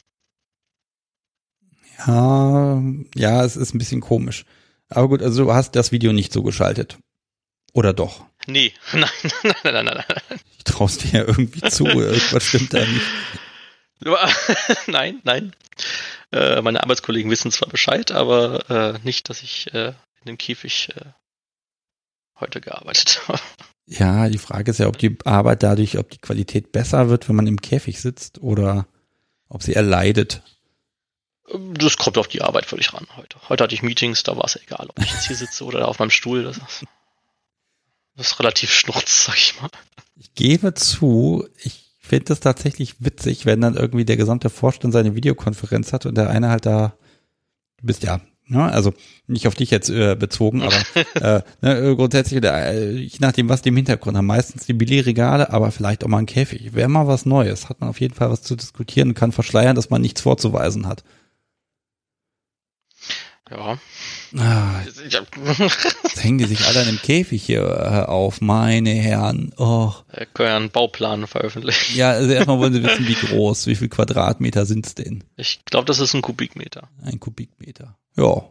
Ja, 2.07 2.83
ja, 3.15 3.45
es 3.45 3.57
ist 3.57 3.75
ein 3.75 3.79
bisschen 3.79 4.01
komisch. 4.01 4.45
Aber 4.89 5.09
gut, 5.09 5.23
also 5.23 5.45
du 5.45 5.53
hast 5.55 5.77
das 5.77 5.93
Video 5.93 6.13
nicht 6.13 6.33
so 6.33 6.43
geschaltet. 6.43 6.99
Oder 7.73 7.93
doch? 7.93 8.25
Nee, 8.47 8.73
nein, 8.93 9.09
nein, 9.43 9.55
nein, 9.65 9.85
nein, 9.85 10.05
nein. 10.09 10.41
Ich 10.59 10.65
traust 10.65 11.05
dir 11.05 11.21
ja 11.21 11.25
irgendwie 11.27 11.61
zu, 11.71 11.87
irgendwas 11.87 12.45
stimmt 12.45 12.75
da 12.75 12.81
nicht. 12.81 13.07
nein, 14.87 15.21
nein. 15.25 15.55
Äh, 16.33 16.61
meine 16.63 16.83
Arbeitskollegen 16.83 17.31
wissen 17.31 17.51
zwar 17.51 17.69
Bescheid, 17.69 18.11
aber 18.11 18.69
äh, 18.71 18.99
nicht, 19.05 19.29
dass 19.29 19.43
ich 19.43 19.73
äh, 19.73 19.89
in 20.21 20.27
dem 20.27 20.39
Käfig 20.39 20.91
äh, 20.97 21.13
heute 22.41 22.61
gearbeitet 22.61 23.23
habe. 23.29 23.41
Ja, 23.87 24.29
die 24.29 24.39
Frage 24.39 24.71
ist 24.71 24.79
ja, 24.79 24.89
ob 24.89 24.99
die 24.99 25.17
Arbeit 25.25 25.63
dadurch, 25.63 25.99
ob 25.99 26.11
die 26.11 26.19
Qualität 26.19 26.73
besser 26.73 27.09
wird, 27.09 27.29
wenn 27.29 27.37
man 27.37 27.47
im 27.47 27.61
Käfig 27.61 28.01
sitzt 28.01 28.39
oder 28.39 28.87
ob 29.49 29.63
sie 29.63 29.75
erleidet. 29.75 30.43
Das 31.75 31.99
kommt 31.99 32.17
auf 32.17 32.27
die 32.27 32.41
Arbeit 32.41 32.65
völlig 32.65 32.95
ran 32.95 33.07
heute. 33.17 33.37
Heute 33.51 33.65
hatte 33.65 33.75
ich 33.75 33.83
Meetings, 33.83 34.23
da 34.23 34.37
war 34.37 34.45
es 34.45 34.57
egal, 34.57 34.87
ob 34.89 34.99
ich 34.99 35.11
jetzt 35.11 35.27
hier 35.27 35.37
sitze 35.37 35.65
oder 35.65 35.87
auf 35.87 35.99
meinem 35.99 36.11
Stuhl. 36.11 36.43
Das 36.45 36.57
ist, 36.57 36.85
das 38.17 38.27
ist 38.29 38.41
relativ 38.41 38.73
schnurz, 38.73 39.27
sag 39.27 39.37
ich 39.37 39.61
mal. 39.61 39.69
Ich 40.17 40.35
gebe 40.35 40.73
zu, 40.73 41.47
ich 41.63 41.84
finde 42.07 42.27
das 42.27 42.41
tatsächlich 42.41 42.97
witzig, 43.01 43.47
wenn 43.47 43.61
dann 43.61 43.77
irgendwie 43.77 44.05
der 44.05 44.17
gesamte 44.17 44.51
Vorstand 44.51 44.93
seine 44.93 45.15
Videokonferenz 45.15 45.93
hat 45.93 46.07
und 46.07 46.17
der 46.17 46.31
eine 46.31 46.49
halt 46.49 46.67
da, 46.67 46.95
du 47.79 47.87
bist 47.87 48.03
ja 48.03 48.21
Ne? 48.47 48.63
Also 48.63 48.93
nicht 49.27 49.49
auf 49.49 49.55
dich 49.55 49.71
jetzt 49.71 49.89
äh, 49.89 50.17
bezogen, 50.17 50.63
aber 50.63 50.77
äh, 51.15 51.43
ne, 51.63 51.97
grundsätzlich, 51.97 52.45
äh, 52.45 52.91
je 52.91 53.19
nachdem, 53.21 53.49
was 53.49 53.63
die 53.63 53.71
im 53.71 53.77
Hintergrund 53.77 54.19
haben, 54.19 54.27
meistens 54.27 54.67
die 54.67 54.75
Billigregale, 54.75 55.51
aber 55.51 55.71
vielleicht 55.71 56.05
auch 56.05 56.09
mal 56.09 56.19
ein 56.19 56.27
Käfig. 56.27 56.75
Wäre 56.75 56.89
mal 56.89 57.07
was 57.07 57.25
Neues, 57.25 57.71
hat 57.71 57.81
man 57.81 57.89
auf 57.89 58.01
jeden 58.01 58.15
Fall 58.15 58.31
was 58.31 58.43
zu 58.43 58.55
diskutieren 58.55 59.09
und 59.09 59.15
kann 59.15 59.33
verschleiern, 59.33 59.77
dass 59.77 59.89
man 59.89 60.03
nichts 60.03 60.21
vorzuweisen 60.21 60.87
hat. 60.87 61.05
Ja. 63.51 63.79
Ah, 64.39 64.83
jetzt 64.87 65.03
hängen 66.25 66.39
die 66.39 66.47
sich 66.47 66.65
alle 66.67 66.83
in 66.83 66.89
einem 66.89 66.99
Käfig 67.03 67.43
hier 67.45 67.61
äh, 67.63 68.11
auf, 68.11 68.41
meine 68.41 68.91
Herren. 68.91 69.53
Oh. 69.59 69.93
Wir 70.13 70.27
können 70.27 70.49
ja 70.49 70.57
einen 70.57 70.71
Bauplan 70.71 71.27
veröffentlichen. 71.27 71.97
Ja, 71.97 72.13
also 72.13 72.31
erstmal 72.33 72.59
wollen 72.59 72.73
sie 72.73 72.83
wissen, 72.83 73.07
wie 73.07 73.15
groß, 73.15 73.67
wie 73.67 73.75
viel 73.75 73.89
Quadratmeter 73.89 74.65
sind's 74.65 74.95
denn? 74.95 75.25
Ich 75.37 75.63
glaube, 75.67 75.85
das 75.85 75.99
ist 75.99 76.15
ein 76.15 76.23
Kubikmeter. 76.23 76.89
Ein 77.03 77.21
Kubikmeter. 77.21 77.99
Ja. 78.17 78.49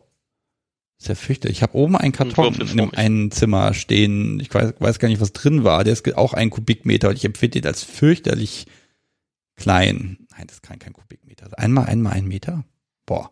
Ist 1.00 1.08
ja 1.08 1.16
fürchterlich. 1.16 1.58
Ich 1.58 1.64
habe 1.64 1.76
oben 1.76 1.98
einen 1.98 2.14
Karton 2.14 2.54
in 2.54 2.80
einem 2.80 2.92
einen 2.96 3.32
Zimmer 3.32 3.74
stehen. 3.74 4.40
Ich 4.40 4.54
weiß, 4.54 4.76
weiß 4.78 5.00
gar 5.00 5.08
nicht, 5.08 5.20
was 5.20 5.34
drin 5.34 5.64
war. 5.64 5.84
Der 5.84 5.94
ist 5.94 6.16
auch 6.16 6.34
ein 6.34 6.52
Kubikmeter 6.52 7.10
und 7.10 7.16
ich 7.16 7.26
empfinde 7.26 7.62
den 7.62 7.68
als 7.68 7.84
fürchterlich 7.84 8.68
klein. 9.56 10.28
Nein, 10.38 10.48
das 10.48 10.62
kann 10.62 10.78
kein 10.78 10.94
Kubikmeter. 10.94 11.50
Einmal, 11.58 11.88
einmal 11.88 12.14
ein 12.14 12.26
Meter? 12.26 12.64
Boah. 13.08 13.32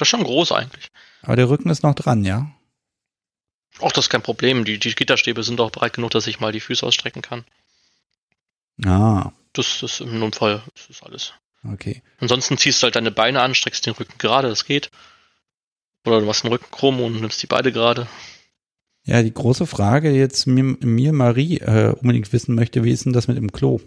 Das 0.00 0.06
ist 0.06 0.12
schon 0.12 0.24
groß 0.24 0.52
eigentlich. 0.52 0.90
Aber 1.20 1.36
der 1.36 1.50
Rücken 1.50 1.68
ist 1.68 1.82
noch 1.82 1.94
dran, 1.94 2.24
ja? 2.24 2.50
Auch 3.80 3.92
das 3.92 4.06
ist 4.06 4.08
kein 4.08 4.22
Problem. 4.22 4.64
Die, 4.64 4.78
die 4.78 4.94
Gitterstäbe 4.94 5.42
sind 5.42 5.60
auch 5.60 5.70
breit 5.70 5.92
genug, 5.92 6.10
dass 6.12 6.26
ich 6.26 6.40
mal 6.40 6.52
die 6.52 6.60
Füße 6.60 6.86
ausstrecken 6.86 7.20
kann. 7.20 7.44
Ah. 8.82 9.32
Das 9.52 9.82
ist 9.82 10.00
im 10.00 10.18
Notfall, 10.18 10.62
das 10.74 10.88
ist 10.88 11.02
alles. 11.02 11.34
Okay. 11.70 12.02
Ansonsten 12.18 12.56
ziehst 12.56 12.80
du 12.80 12.84
halt 12.84 12.96
deine 12.96 13.10
Beine 13.10 13.42
an, 13.42 13.54
streckst 13.54 13.84
den 13.84 13.92
Rücken 13.92 14.16
gerade, 14.16 14.48
das 14.48 14.64
geht. 14.64 14.90
Oder 16.06 16.20
du 16.20 16.24
machst 16.24 16.44
den 16.44 16.50
Rücken 16.50 16.70
krumm 16.70 16.98
und 17.02 17.20
nimmst 17.20 17.42
die 17.42 17.46
Beine 17.46 17.70
gerade. 17.70 18.08
Ja, 19.04 19.22
die 19.22 19.34
große 19.34 19.66
Frage 19.66 20.12
jetzt 20.12 20.46
mir, 20.46 20.64
mir 20.64 21.12
Marie 21.12 21.58
äh, 21.58 21.92
unbedingt 21.92 22.32
wissen 22.32 22.54
möchte, 22.54 22.84
wie 22.84 22.92
ist 22.92 23.04
denn 23.04 23.12
das 23.12 23.28
mit 23.28 23.36
dem 23.36 23.52
Klo? 23.52 23.80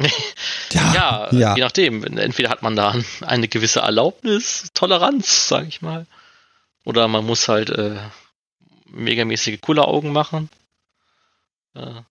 ja, 0.72 0.94
ja, 0.94 1.32
ja, 1.32 1.54
je 1.56 1.62
nachdem. 1.62 2.04
Entweder 2.04 2.50
hat 2.50 2.62
man 2.62 2.76
da 2.76 2.94
eine 3.20 3.48
gewisse 3.48 3.80
Erlaubnis, 3.80 4.70
Toleranz, 4.74 5.48
sage 5.48 5.68
ich 5.68 5.82
mal. 5.82 6.06
Oder 6.84 7.08
man 7.08 7.26
muss 7.26 7.48
halt 7.48 7.70
äh, 7.70 7.98
megamäßige 8.86 9.60
Kulleraugen 9.60 10.12
machen. 10.12 10.48
Äh, 11.74 12.02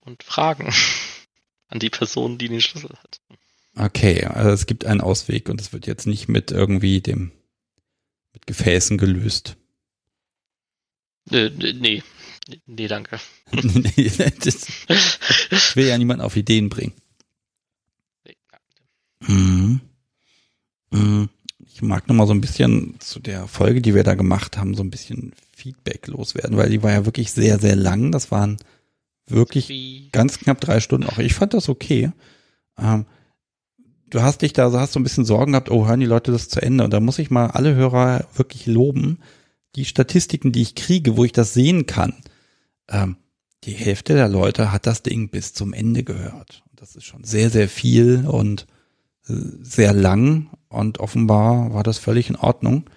und 0.00 0.22
fragen 0.22 0.72
an 1.68 1.78
die 1.78 1.90
Person, 1.90 2.38
die 2.38 2.48
den 2.48 2.60
Schlüssel 2.60 2.90
hat. 3.02 3.20
Okay, 3.76 4.24
also 4.24 4.50
es 4.50 4.66
gibt 4.66 4.84
einen 4.84 5.00
Ausweg 5.00 5.48
und 5.48 5.60
es 5.60 5.72
wird 5.72 5.86
jetzt 5.86 6.06
nicht 6.06 6.28
mit 6.28 6.50
irgendwie 6.50 7.00
dem 7.00 7.30
mit 8.32 8.46
Gefäßen 8.46 8.98
gelöst. 8.98 9.56
Äh, 11.30 11.50
nee, 11.50 12.02
nee, 12.66 12.88
danke. 12.88 13.18
ich 13.52 14.18
will 15.76 15.86
ja 15.86 15.98
niemanden 15.98 16.22
auf 16.22 16.36
Ideen 16.36 16.68
bringen. 16.68 16.94
Mhm. 19.20 19.80
Mhm. 20.90 21.28
Ich 21.58 21.82
mag 21.82 22.08
noch 22.08 22.14
mal 22.14 22.26
so 22.26 22.32
ein 22.32 22.40
bisschen 22.40 22.96
zu 22.98 23.20
der 23.20 23.46
Folge, 23.46 23.80
die 23.80 23.94
wir 23.94 24.02
da 24.02 24.14
gemacht 24.14 24.58
haben, 24.58 24.74
so 24.74 24.82
ein 24.82 24.90
bisschen 24.90 25.32
Feedback 25.54 26.06
loswerden, 26.06 26.56
weil 26.56 26.70
die 26.70 26.82
war 26.82 26.92
ja 26.92 27.04
wirklich 27.04 27.30
sehr, 27.32 27.58
sehr 27.58 27.76
lang. 27.76 28.10
Das 28.12 28.30
waren 28.30 28.58
wirklich 29.26 29.68
Wie? 29.68 30.08
ganz 30.10 30.38
knapp 30.38 30.60
drei 30.60 30.80
Stunden. 30.80 31.08
Auch 31.08 31.18
ich 31.18 31.34
fand 31.34 31.54
das 31.54 31.68
okay. 31.68 32.10
Ähm, 32.78 33.06
du 34.10 34.22
hast 34.22 34.42
dich 34.42 34.52
da, 34.52 34.72
hast 34.72 34.92
so 34.92 35.00
ein 35.00 35.04
bisschen 35.04 35.24
Sorgen 35.24 35.52
gehabt, 35.52 35.70
oh, 35.70 35.86
hören 35.86 36.00
die 36.00 36.06
Leute 36.06 36.32
das 36.32 36.48
zu 36.48 36.60
Ende? 36.60 36.84
Und 36.84 36.92
da 36.92 37.00
muss 37.00 37.18
ich 37.18 37.30
mal 37.30 37.48
alle 37.48 37.74
Hörer 37.74 38.26
wirklich 38.34 38.66
loben. 38.66 39.18
Die 39.76 39.84
Statistiken, 39.84 40.52
die 40.52 40.62
ich 40.62 40.74
kriege, 40.74 41.16
wo 41.16 41.24
ich 41.24 41.32
das 41.32 41.54
sehen 41.54 41.86
kann, 41.86 42.14
ähm, 42.88 43.16
die 43.64 43.72
Hälfte 43.72 44.14
der 44.14 44.28
Leute 44.28 44.72
hat 44.72 44.86
das 44.86 45.02
Ding 45.02 45.30
bis 45.30 45.52
zum 45.52 45.72
Ende 45.72 46.04
gehört. 46.04 46.62
Das 46.76 46.94
ist 46.94 47.04
schon 47.04 47.24
sehr, 47.24 47.50
sehr 47.50 47.68
viel 47.68 48.26
und 48.26 48.66
äh, 49.28 49.34
sehr 49.62 49.92
lang 49.92 50.50
und 50.68 51.00
offenbar 51.00 51.74
war 51.74 51.82
das 51.82 51.98
völlig 51.98 52.28
in 52.28 52.36
Ordnung. 52.36 52.88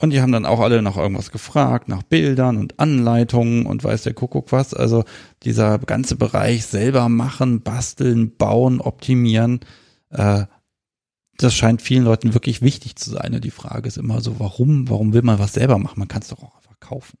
Und 0.00 0.10
die 0.10 0.20
haben 0.20 0.32
dann 0.32 0.46
auch 0.46 0.60
alle 0.60 0.80
nach 0.80 0.96
irgendwas 0.96 1.32
gefragt, 1.32 1.88
nach 1.88 2.04
Bildern 2.04 2.56
und 2.56 2.78
Anleitungen 2.78 3.66
und 3.66 3.82
weiß 3.82 4.04
der 4.04 4.14
Kuckuck 4.14 4.52
was. 4.52 4.72
Also 4.72 5.04
dieser 5.42 5.78
ganze 5.80 6.14
Bereich 6.14 6.66
selber 6.66 7.08
machen, 7.08 7.62
basteln, 7.62 8.36
bauen, 8.36 8.80
optimieren, 8.80 9.60
äh, 10.10 10.44
das 11.36 11.54
scheint 11.54 11.82
vielen 11.82 12.04
Leuten 12.04 12.34
wirklich 12.34 12.62
wichtig 12.62 12.96
zu 12.96 13.10
sein. 13.10 13.34
Und 13.34 13.44
die 13.44 13.50
Frage 13.50 13.88
ist 13.88 13.96
immer 13.96 14.20
so, 14.20 14.38
warum, 14.40 14.88
warum 14.88 15.12
will 15.12 15.22
man 15.22 15.38
was 15.38 15.52
selber 15.52 15.78
machen? 15.78 15.98
Man 15.98 16.08
kann 16.08 16.22
es 16.22 16.28
doch 16.28 16.42
auch 16.42 16.56
einfach 16.56 16.80
kaufen. 16.80 17.16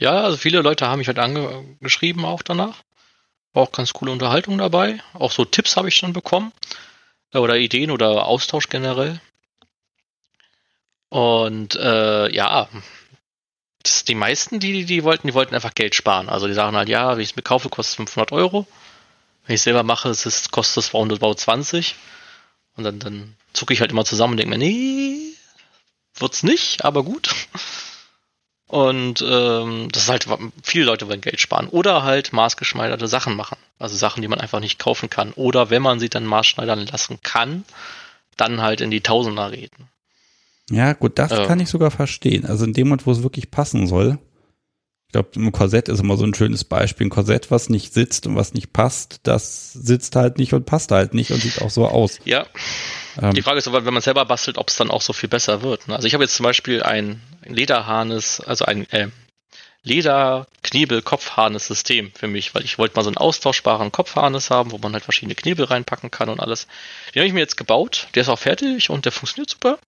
Ja, 0.00 0.22
also 0.22 0.36
viele 0.36 0.60
Leute 0.60 0.86
haben 0.86 0.98
mich 0.98 1.08
halt 1.08 1.18
angeschrieben 1.18 2.24
auch 2.24 2.42
danach. 2.42 2.82
War 3.52 3.64
auch 3.64 3.72
ganz 3.72 3.92
coole 3.92 4.12
Unterhaltung 4.12 4.58
dabei. 4.58 5.00
Auch 5.14 5.32
so 5.32 5.44
Tipps 5.44 5.76
habe 5.76 5.88
ich 5.88 6.00
dann 6.00 6.12
bekommen. 6.12 6.52
Oder 7.34 7.56
Ideen 7.56 7.90
oder 7.90 8.26
Austausch 8.26 8.68
generell. 8.68 9.20
Und 11.08 11.74
äh, 11.76 12.32
ja, 12.32 12.68
die 14.06 14.14
meisten, 14.14 14.60
die, 14.60 14.84
die 14.84 15.04
wollten, 15.04 15.26
die 15.26 15.34
wollten 15.34 15.54
einfach 15.54 15.74
Geld 15.74 15.94
sparen. 15.94 16.28
Also 16.28 16.46
die 16.46 16.54
sagen 16.54 16.76
halt, 16.76 16.88
ja, 16.88 17.12
wenn 17.12 17.22
ich 17.22 17.30
es 17.30 17.36
mir 17.36 17.42
kaufe, 17.42 17.68
kostet 17.68 17.92
es 17.92 17.96
500 17.96 18.32
Euro. 18.32 18.66
Wenn 19.46 19.54
ich 19.54 19.60
es 19.60 19.64
selber 19.64 19.82
mache, 19.82 20.10
es 20.10 20.26
ist, 20.26 20.50
kostet 20.50 20.84
es 20.84 20.94
roundabout 20.94 21.34
20. 21.34 21.96
Und 22.76 22.84
dann, 22.84 22.98
dann 22.98 23.36
zucke 23.52 23.72
ich 23.72 23.80
halt 23.80 23.90
immer 23.90 24.04
zusammen 24.04 24.34
und 24.34 24.36
denke 24.38 24.50
mir, 24.50 24.58
nee, 24.58 25.34
wird's 26.14 26.42
nicht, 26.42 26.84
aber 26.84 27.02
gut. 27.02 27.34
Und 28.68 29.24
ähm, 29.26 29.88
das 29.90 30.04
ist 30.04 30.08
halt, 30.10 30.26
viele 30.62 30.84
Leute 30.84 31.08
wollen 31.08 31.22
Geld 31.22 31.40
sparen. 31.40 31.68
Oder 31.68 32.02
halt 32.02 32.34
maßgeschneiderte 32.34 33.08
Sachen 33.08 33.34
machen. 33.34 33.56
Also 33.78 33.96
Sachen, 33.96 34.20
die 34.20 34.28
man 34.28 34.40
einfach 34.40 34.60
nicht 34.60 34.78
kaufen 34.78 35.08
kann. 35.08 35.32
Oder 35.32 35.70
wenn 35.70 35.80
man 35.80 35.98
sie 35.98 36.10
dann 36.10 36.26
maßschneidern 36.26 36.86
lassen 36.86 37.18
kann, 37.22 37.64
dann 38.36 38.60
halt 38.60 38.82
in 38.82 38.90
die 38.90 39.00
Tausender 39.00 39.50
reden. 39.52 39.88
Ja, 40.70 40.92
gut, 40.92 41.18
das 41.18 41.30
ja. 41.30 41.46
kann 41.46 41.60
ich 41.60 41.70
sogar 41.70 41.90
verstehen. 41.90 42.44
Also 42.44 42.66
in 42.66 42.74
dem 42.74 42.88
Moment, 42.88 43.06
wo 43.06 43.12
es 43.12 43.22
wirklich 43.22 43.50
passen 43.50 43.86
soll. 43.86 44.18
Ich 45.06 45.12
glaube, 45.12 45.30
ein 45.36 45.50
Korsett 45.52 45.88
ist 45.88 46.00
immer 46.00 46.18
so 46.18 46.24
ein 46.24 46.34
schönes 46.34 46.64
Beispiel. 46.64 47.06
Ein 47.06 47.10
Korsett, 47.10 47.50
was 47.50 47.70
nicht 47.70 47.94
sitzt 47.94 48.26
und 48.26 48.36
was 48.36 48.52
nicht 48.52 48.74
passt, 48.74 49.20
das 49.22 49.72
sitzt 49.72 50.14
halt 50.14 50.36
nicht 50.36 50.52
und 50.52 50.66
passt 50.66 50.90
halt 50.90 51.14
nicht 51.14 51.30
und 51.30 51.40
sieht 51.40 51.62
auch 51.62 51.70
so 51.70 51.86
aus. 51.86 52.18
Ja. 52.26 52.46
Ähm, 53.20 53.34
Die 53.34 53.42
Frage 53.42 53.58
ist 53.58 53.68
aber, 53.68 53.84
wenn 53.84 53.94
man 53.94 54.02
selber 54.02 54.24
bastelt, 54.24 54.58
ob 54.58 54.68
es 54.68 54.76
dann 54.76 54.90
auch 54.90 55.02
so 55.02 55.12
viel 55.12 55.28
besser 55.28 55.62
wird. 55.62 55.88
Ne? 55.88 55.96
Also 55.96 56.06
ich 56.06 56.14
habe 56.14 56.24
jetzt 56.24 56.36
zum 56.36 56.44
Beispiel 56.44 56.82
ein 56.82 57.20
Lederharnes, 57.44 58.40
also 58.40 58.64
ein, 58.64 58.88
äh, 58.90 59.08
Leder-Knebel-Kopfharnis-System 59.84 62.12
für 62.12 62.28
mich, 62.28 62.54
weil 62.54 62.64
ich 62.64 62.78
wollte 62.78 62.96
mal 62.96 63.04
so 63.04 63.10
einen 63.10 63.16
austauschbaren 63.16 63.92
Kopfharnis 63.92 64.50
haben, 64.50 64.72
wo 64.72 64.78
man 64.78 64.92
halt 64.92 65.04
verschiedene 65.04 65.34
Knebel 65.34 65.66
reinpacken 65.66 66.10
kann 66.10 66.28
und 66.28 66.40
alles. 66.40 66.66
Den 67.14 67.20
habe 67.20 67.28
ich 67.28 67.32
mir 67.32 67.40
jetzt 67.40 67.56
gebaut, 67.56 68.08
der 68.14 68.22
ist 68.22 68.28
auch 68.28 68.38
fertig 68.38 68.90
und 68.90 69.04
der 69.04 69.12
funktioniert 69.12 69.50
super. 69.50 69.78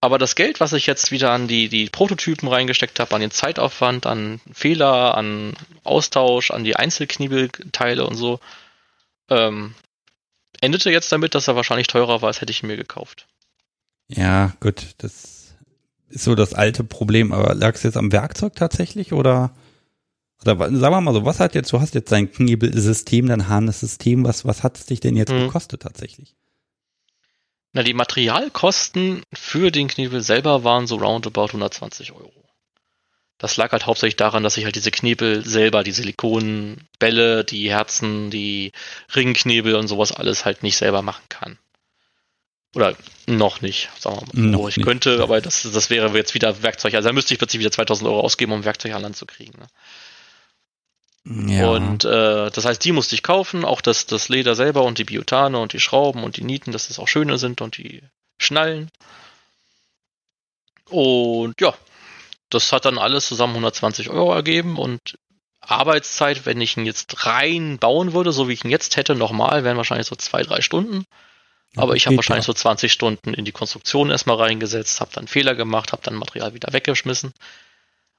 Aber 0.00 0.18
das 0.18 0.36
Geld, 0.36 0.60
was 0.60 0.72
ich 0.72 0.86
jetzt 0.86 1.10
wieder 1.10 1.32
an 1.32 1.48
die, 1.48 1.68
die 1.68 1.90
Prototypen 1.90 2.48
reingesteckt 2.48 3.00
habe, 3.00 3.12
an 3.14 3.20
den 3.20 3.32
Zeitaufwand, 3.32 4.06
an 4.06 4.40
Fehler, 4.52 5.16
an 5.16 5.54
Austausch, 5.82 6.52
an 6.52 6.62
die 6.62 6.76
Einzelkniebelteile 6.76 8.06
und 8.06 8.14
so, 8.14 8.38
ähm, 9.28 9.74
endete 10.60 10.90
jetzt 10.90 11.10
damit, 11.12 11.34
dass 11.34 11.48
er 11.48 11.56
wahrscheinlich 11.56 11.86
teurer 11.86 12.22
war, 12.22 12.28
als 12.28 12.40
hätte 12.40 12.50
ich 12.50 12.62
ihn 12.62 12.68
mir 12.68 12.76
gekauft. 12.76 13.26
Ja, 14.08 14.52
gut, 14.60 14.94
das 14.98 15.54
ist 16.08 16.24
so 16.24 16.34
das 16.34 16.54
alte 16.54 16.84
Problem. 16.84 17.32
Aber 17.32 17.54
lag 17.54 17.74
es 17.74 17.82
jetzt 17.82 17.96
am 17.96 18.12
Werkzeug 18.12 18.54
tatsächlich 18.56 19.12
oder? 19.12 19.52
Oder 20.42 20.56
sagen 20.56 20.94
wir 20.94 21.00
mal 21.00 21.14
so, 21.14 21.24
was 21.24 21.40
hat 21.40 21.56
jetzt, 21.56 21.72
du 21.72 21.80
hast 21.80 21.96
jetzt 21.96 22.12
dein 22.12 22.30
Knebelsystem, 22.30 23.26
dein 23.26 23.48
Harness-System, 23.48 24.24
was, 24.24 24.44
was 24.44 24.62
hat 24.62 24.78
es 24.78 24.86
dich 24.86 25.00
denn 25.00 25.16
jetzt 25.16 25.32
hm. 25.32 25.40
gekostet 25.40 25.82
tatsächlich? 25.82 26.36
Na, 27.72 27.82
die 27.82 27.92
Materialkosten 27.92 29.22
für 29.32 29.72
den 29.72 29.88
Knebel 29.88 30.22
selber 30.22 30.62
waren 30.62 30.86
so 30.86 30.96
roundabout 30.96 31.46
120 31.46 32.12
Euro. 32.12 32.37
Das 33.38 33.56
lag 33.56 33.70
halt 33.70 33.86
hauptsächlich 33.86 34.16
daran, 34.16 34.42
dass 34.42 34.56
ich 34.56 34.64
halt 34.64 34.74
diese 34.74 34.90
Knebel 34.90 35.44
selber, 35.44 35.84
die 35.84 35.92
Silikonbälle, 35.92 37.44
die 37.44 37.70
Herzen, 37.70 38.30
die 38.30 38.72
Ringknebel 39.14 39.76
und 39.76 39.86
sowas 39.86 40.12
alles 40.12 40.44
halt 40.44 40.64
nicht 40.64 40.76
selber 40.76 41.02
machen 41.02 41.24
kann. 41.28 41.58
Oder 42.74 42.96
noch 43.26 43.60
nicht, 43.60 43.90
sagen 43.98 44.16
wir 44.16 44.26
mal. 44.26 44.50
Noch 44.50 44.68
ich 44.68 44.76
nicht. 44.76 44.86
könnte, 44.86 45.22
aber 45.22 45.40
das, 45.40 45.62
das 45.62 45.88
wäre 45.88 46.14
jetzt 46.16 46.34
wieder 46.34 46.62
Werkzeug. 46.62 46.94
Also 46.94 47.08
da 47.08 47.12
müsste 47.12 47.32
ich 47.32 47.38
plötzlich 47.38 47.60
wieder 47.60 47.70
2000 47.70 48.08
Euro 48.08 48.20
ausgeben, 48.20 48.52
um 48.52 48.64
Werkzeug 48.64 48.92
an 48.92 49.02
Land 49.02 49.16
zu 49.16 49.24
kriegen. 49.24 49.58
Ne? 49.58 49.68
Ja. 51.58 51.68
Und 51.68 52.04
äh, 52.04 52.50
das 52.50 52.64
heißt, 52.64 52.84
die 52.84 52.92
musste 52.92 53.14
ich 53.14 53.22
kaufen, 53.22 53.64
auch 53.64 53.80
das, 53.80 54.06
das 54.06 54.28
Leder 54.28 54.54
selber 54.54 54.82
und 54.84 54.98
die 54.98 55.04
Biotane 55.04 55.58
und 55.58 55.72
die 55.72 55.80
Schrauben 55.80 56.24
und 56.24 56.36
die 56.36 56.44
Nieten, 56.44 56.72
dass 56.72 56.88
das 56.88 56.98
auch 56.98 57.08
schöne 57.08 57.38
sind 57.38 57.60
und 57.60 57.76
die 57.76 58.02
Schnallen. 58.38 58.90
Und 60.88 61.60
ja, 61.60 61.74
das 62.50 62.72
hat 62.72 62.84
dann 62.84 62.98
alles 62.98 63.26
zusammen 63.26 63.54
120 63.54 64.10
Euro 64.10 64.32
ergeben 64.32 64.76
und 64.78 65.18
Arbeitszeit, 65.60 66.46
wenn 66.46 66.60
ich 66.60 66.76
ihn 66.76 66.86
jetzt 66.86 67.26
rein 67.26 67.78
bauen 67.78 68.14
würde, 68.14 68.32
so 68.32 68.48
wie 68.48 68.54
ich 68.54 68.64
ihn 68.64 68.70
jetzt 68.70 68.96
hätte, 68.96 69.14
nochmal, 69.14 69.64
wären 69.64 69.76
wahrscheinlich 69.76 70.06
so 70.06 70.16
zwei, 70.16 70.42
drei 70.42 70.62
Stunden. 70.62 71.04
Aber 71.76 71.94
ich 71.94 72.06
habe 72.06 72.16
wahrscheinlich 72.16 72.46
ja. 72.46 72.52
so 72.52 72.54
20 72.54 72.90
Stunden 72.90 73.34
in 73.34 73.44
die 73.44 73.52
Konstruktion 73.52 74.10
erstmal 74.10 74.36
reingesetzt, 74.36 75.00
habe 75.00 75.10
dann 75.12 75.28
Fehler 75.28 75.54
gemacht, 75.54 75.92
habe 75.92 76.02
dann 76.02 76.14
Material 76.14 76.54
wieder 76.54 76.72
weggeschmissen. 76.72 77.32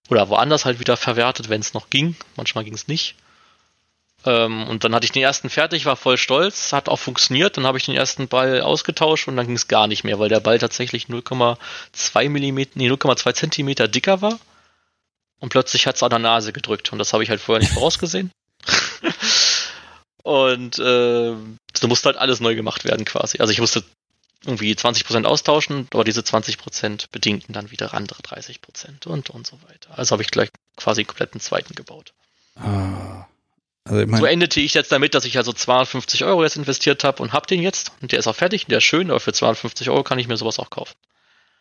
Oder 0.10 0.30
woanders 0.30 0.66
halt 0.66 0.80
wieder 0.80 0.98
verwertet, 0.98 1.50
wenn 1.50 1.62
es 1.62 1.74
noch 1.74 1.90
ging. 1.90 2.16
Manchmal 2.36 2.64
ging 2.64 2.74
es 2.74 2.88
nicht. 2.88 3.16
Ähm, 4.26 4.68
und 4.68 4.84
dann 4.84 4.94
hatte 4.94 5.06
ich 5.06 5.12
den 5.12 5.24
ersten 5.24 5.50
fertig, 5.50 5.86
war 5.86 5.96
voll 5.96 6.18
stolz, 6.18 6.74
hat 6.74 6.90
auch 6.90 7.00
funktioniert. 7.00 7.58
Dann 7.58 7.66
habe 7.66 7.78
ich 7.78 7.86
den 7.86 7.96
ersten 7.96 8.28
Ball 8.28 8.62
ausgetauscht 8.62 9.28
und 9.28 9.38
dann 9.38 9.48
ging 9.48 9.56
es 9.56 9.68
gar 9.68 9.88
nicht 9.88 10.04
mehr, 10.04 10.20
weil 10.20 10.30
der 10.30 10.42
Ball 10.42 10.60
tatsächlich 10.60 11.06
0,2 11.06 12.30
Millimeter, 12.30 12.72
nee, 12.76 12.90
0,2 12.90 13.34
Zentimeter 13.34 13.88
dicker 13.88 14.22
war. 14.22 14.40
Und 15.40 15.50
plötzlich 15.50 15.88
hat 15.88 15.96
es 15.96 16.04
an 16.04 16.10
der 16.10 16.20
Nase 16.20 16.52
gedrückt. 16.52 16.92
Und 16.92 17.00
das 17.00 17.14
habe 17.14 17.24
ich 17.24 17.30
halt 17.30 17.40
vorher 17.40 17.62
nicht 17.62 17.74
vorausgesehen. 17.74 18.32
und 20.24 20.80
äh, 20.80 21.34
da 21.80 21.88
musste 21.88 22.10
halt 22.10 22.18
alles 22.18 22.42
neu 22.42 22.56
gemacht 22.56 22.84
werden 22.84 23.06
quasi. 23.06 23.40
Also 23.40 23.54
ich 23.54 23.62
musste 23.62 23.84
irgendwie 24.46 24.74
20% 24.74 25.26
austauschen, 25.26 25.88
aber 25.94 26.04
diese 26.04 26.22
20% 26.22 27.06
bedingten 27.12 27.54
dann 27.54 27.72
wieder 27.72 27.94
andere 27.94 28.22
30% 28.22 29.08
und 29.08 29.30
und 29.30 29.48
so 29.48 29.60
weiter. 29.68 29.98
Also 29.98 30.14
habe 30.14 30.24
ich 30.24 30.32
gleich 30.32 30.50
quasi 30.76 31.04
komplett 31.04 31.34
einen 31.34 31.42
zweiten 31.42 31.76
gebaut. 31.76 32.14
Ah. 32.56 33.29
Also 33.90 34.02
ich 34.02 34.08
mein, 34.08 34.20
so 34.20 34.26
endete 34.26 34.60
ich 34.60 34.76
jetzt 34.76 34.92
damit, 34.92 35.16
dass 35.16 35.26
ich 35.26 35.38
also 35.38 35.52
250 35.52 36.24
Euro 36.24 36.44
jetzt 36.44 36.58
investiert 36.58 37.04
habe 37.04 37.24
und 37.24 37.34
habe 37.34 37.48
den 37.48 37.62
jetzt 37.62 37.92
und 38.02 38.12
der 38.12 38.20
ist 38.20 38.28
auch 38.28 38.36
fertig 38.36 38.66
und 38.66 38.72
der 38.72 38.78
ist 38.78 38.84
schön, 38.84 39.10
aber 39.10 39.20
für 39.20 39.34
250 39.34 39.90
Euro 39.90 40.04
kann 40.04 40.20
ich 40.20 40.28
mir 40.28 40.38
sowas 40.38 40.60
auch 40.60 40.70
kaufen. 40.70 40.94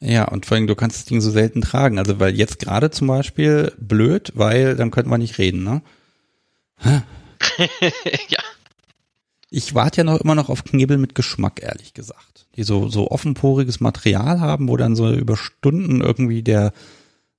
Ja, 0.01 0.29
und 0.29 0.45
vor 0.47 0.57
allem, 0.57 0.67
du 0.67 0.77
kannst 0.77 0.99
das 0.99 1.05
Ding 1.07 1.21
so 1.21 1.31
selten 1.31 1.63
tragen. 1.63 1.99
Also, 1.99 2.21
weil 2.21 2.37
jetzt 2.37 2.61
gerade 2.61 2.91
zum 2.91 3.09
Beispiel 3.09 3.73
blöd, 3.79 4.31
weil 4.35 4.77
dann 4.77 4.91
könnten 4.91 5.11
wir 5.11 5.19
nicht 5.19 5.39
reden, 5.39 5.65
ne? 5.65 5.83
ja. 8.29 8.39
Ich 9.51 9.75
warte 9.75 9.99
ja 9.99 10.05
noch 10.05 10.21
immer 10.21 10.35
noch 10.35 10.51
auf 10.51 10.63
Knebel 10.65 10.99
mit 10.99 11.15
Geschmack, 11.15 11.63
ehrlich 11.63 11.95
gesagt. 11.95 12.47
Die 12.57 12.63
so, 12.63 12.89
so 12.89 13.11
offenporiges 13.11 13.81
Material 13.81 14.41
haben, 14.41 14.69
wo 14.69 14.77
dann 14.77 14.95
so 14.95 15.11
über 15.11 15.37
Stunden 15.37 16.01
irgendwie 16.01 16.43
der 16.43 16.73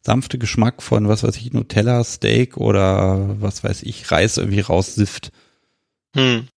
sanfte 0.01 0.37
Geschmack 0.37 0.81
von, 0.81 1.07
was 1.07 1.23
weiß 1.23 1.35
ich, 1.37 1.51
Nutella, 1.53 2.03
Steak 2.03 2.57
oder 2.57 3.41
was 3.41 3.63
weiß 3.63 3.83
ich, 3.83 4.11
Reis 4.11 4.37
irgendwie 4.37 4.61
raussifft. 4.61 5.31
Hm. 6.15 6.47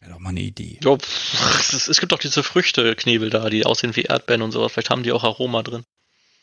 Wäre 0.00 0.12
doch 0.12 0.18
mal 0.18 0.30
eine 0.30 0.40
Idee. 0.40 0.78
Jo, 0.82 0.98
es, 0.98 1.88
es 1.88 2.00
gibt 2.00 2.12
doch 2.12 2.18
diese 2.18 2.42
Früchte-Knebel 2.42 3.30
da, 3.30 3.48
die 3.48 3.64
aussehen 3.64 3.96
wie 3.96 4.02
Erdbeeren 4.02 4.42
und 4.42 4.52
sowas. 4.52 4.72
Vielleicht 4.72 4.90
haben 4.90 5.02
die 5.02 5.12
auch 5.12 5.24
Aroma 5.24 5.62
drin. 5.62 5.84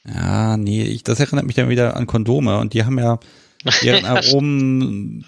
Ja, 0.06 0.58
nee, 0.58 0.84
ich, 0.84 1.04
das 1.04 1.20
erinnert 1.20 1.46
mich 1.46 1.56
dann 1.56 1.70
wieder 1.70 1.96
an 1.96 2.08
Kondome 2.08 2.58
und 2.58 2.74
die 2.74 2.86
haben 2.86 2.98
ja 2.98 3.20
ihren 3.84 4.06
Aromen, 4.06 5.26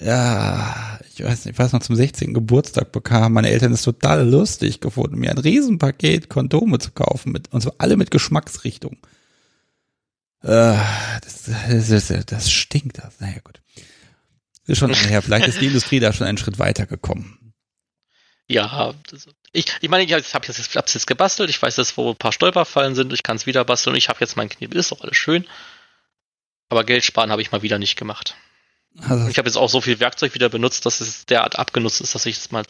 ja, 0.00 0.98
ich 1.14 1.22
weiß 1.22 1.44
nicht, 1.44 1.54
ich 1.54 1.58
weiß 1.58 1.72
noch 1.72 1.82
zum 1.82 1.94
16. 1.94 2.34
Geburtstag 2.34 2.90
bekam 2.90 3.34
meine 3.34 3.50
Eltern 3.50 3.72
es 3.72 3.82
total 3.82 4.28
lustig 4.28 4.80
gefunden, 4.80 5.18
mir 5.18 5.30
ein 5.30 5.38
Riesenpaket 5.38 6.28
Kondome 6.28 6.78
zu 6.78 6.90
kaufen 6.90 7.32
mit, 7.32 7.52
und 7.52 7.60
zwar 7.60 7.74
alle 7.78 7.96
mit 7.96 8.10
Geschmacksrichtung. 8.10 8.96
Äh, 10.42 10.76
das, 11.20 11.88
das, 11.88 12.26
das 12.26 12.50
stinkt 12.50 12.98
das. 12.98 13.20
Naja, 13.20 13.38
gut. 13.44 13.60
Ist 14.66 14.78
schon 14.78 14.90
naja, 14.90 15.20
vielleicht 15.22 15.46
ist 15.46 15.60
die 15.60 15.66
Industrie 15.66 16.00
da 16.00 16.12
schon 16.12 16.26
einen 16.26 16.38
Schritt 16.38 16.58
weiter 16.58 16.86
gekommen. 16.86 17.54
Ja, 18.48 18.92
ich, 19.52 19.66
ich 19.80 19.88
meine, 19.88 20.04
ich 20.04 20.12
habe 20.12 20.22
jetzt, 20.46 20.74
hab's 20.74 20.94
jetzt 20.94 21.06
gebastelt, 21.06 21.48
ich 21.48 21.62
weiß 21.62 21.76
jetzt, 21.76 21.96
wo 21.96 22.10
ein 22.10 22.16
paar 22.16 22.32
Stolperfallen 22.32 22.94
sind, 22.94 23.12
ich 23.12 23.22
kann 23.22 23.36
es 23.36 23.46
wieder 23.46 23.64
basteln, 23.64 23.96
ich 23.96 24.08
habe 24.08 24.20
jetzt 24.20 24.36
mein 24.36 24.48
Knebel, 24.48 24.78
ist 24.78 24.92
doch 24.92 25.00
alles 25.00 25.16
schön. 25.16 25.46
Aber 26.68 26.84
Geld 26.84 27.04
sparen 27.04 27.30
habe 27.30 27.40
ich 27.40 27.52
mal 27.52 27.62
wieder 27.62 27.78
nicht 27.78 27.96
gemacht. 27.96 28.34
Also, 28.98 29.28
ich 29.28 29.38
habe 29.38 29.48
jetzt 29.48 29.56
auch 29.56 29.70
so 29.70 29.80
viel 29.80 30.00
Werkzeug 30.00 30.34
wieder 30.34 30.48
benutzt, 30.48 30.84
dass 30.84 31.00
es 31.00 31.24
derart 31.24 31.58
abgenutzt 31.58 32.00
ist, 32.00 32.14
dass 32.14 32.26
ich 32.26 32.36
jetzt 32.36 32.52
mal 32.52 32.64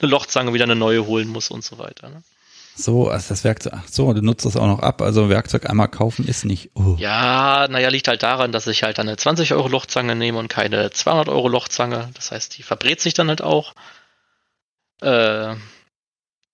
eine 0.00 0.10
Lochzange 0.10 0.52
wieder 0.54 0.64
eine 0.64 0.76
neue 0.76 1.06
holen 1.06 1.28
muss 1.28 1.50
und 1.50 1.64
so 1.64 1.78
weiter. 1.78 2.08
Ne? 2.08 2.22
So, 2.74 3.08
also 3.08 3.28
das 3.28 3.44
Werkzeug, 3.44 3.74
ach 3.76 3.88
so, 3.88 4.12
du 4.12 4.22
nutzt 4.22 4.46
das 4.46 4.56
auch 4.56 4.66
noch 4.66 4.80
ab. 4.80 5.02
Also 5.02 5.28
Werkzeug 5.28 5.68
einmal 5.68 5.88
kaufen 5.88 6.26
ist 6.26 6.44
nicht. 6.44 6.70
Oh. 6.74 6.96
Ja, 6.98 7.68
naja, 7.68 7.88
liegt 7.88 8.08
halt 8.08 8.22
daran, 8.22 8.52
dass 8.52 8.66
ich 8.66 8.82
halt 8.82 8.98
eine 8.98 9.16
20 9.16 9.52
Euro 9.52 9.68
Lochzange 9.68 10.16
nehme 10.16 10.38
und 10.38 10.48
keine 10.48 10.90
200 10.90 11.28
Euro 11.28 11.48
Lochzange. 11.48 12.10
Das 12.14 12.30
heißt, 12.30 12.56
die 12.56 12.62
verbrät 12.62 13.00
sich 13.00 13.14
dann 13.14 13.28
halt 13.28 13.42
auch. 13.42 13.74
Äh, 15.00 15.54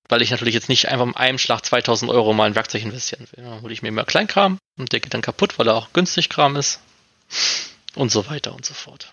weil 0.08 0.22
ich 0.22 0.30
natürlich 0.30 0.54
jetzt 0.54 0.70
nicht 0.70 0.88
einfach 0.88 1.04
mit 1.04 1.16
einem 1.18 1.38
Schlag 1.38 1.64
2000 1.64 2.10
Euro 2.10 2.32
mal 2.32 2.48
in 2.48 2.54
Werkzeug 2.54 2.82
investieren 2.82 3.26
will. 3.32 3.44
Dann 3.44 3.62
hole 3.62 3.72
ich 3.72 3.82
mir 3.82 3.88
immer 3.88 4.04
Kleinkram 4.04 4.58
und 4.78 4.92
der 4.92 5.00
geht 5.00 5.14
dann 5.14 5.20
kaputt, 5.20 5.58
weil 5.58 5.68
er 5.68 5.74
auch 5.74 5.92
günstig 5.92 6.28
Kram 6.28 6.56
ist. 6.56 6.80
Und 7.94 8.10
so 8.10 8.28
weiter 8.28 8.54
und 8.54 8.64
so 8.64 8.74
fort. 8.74 9.12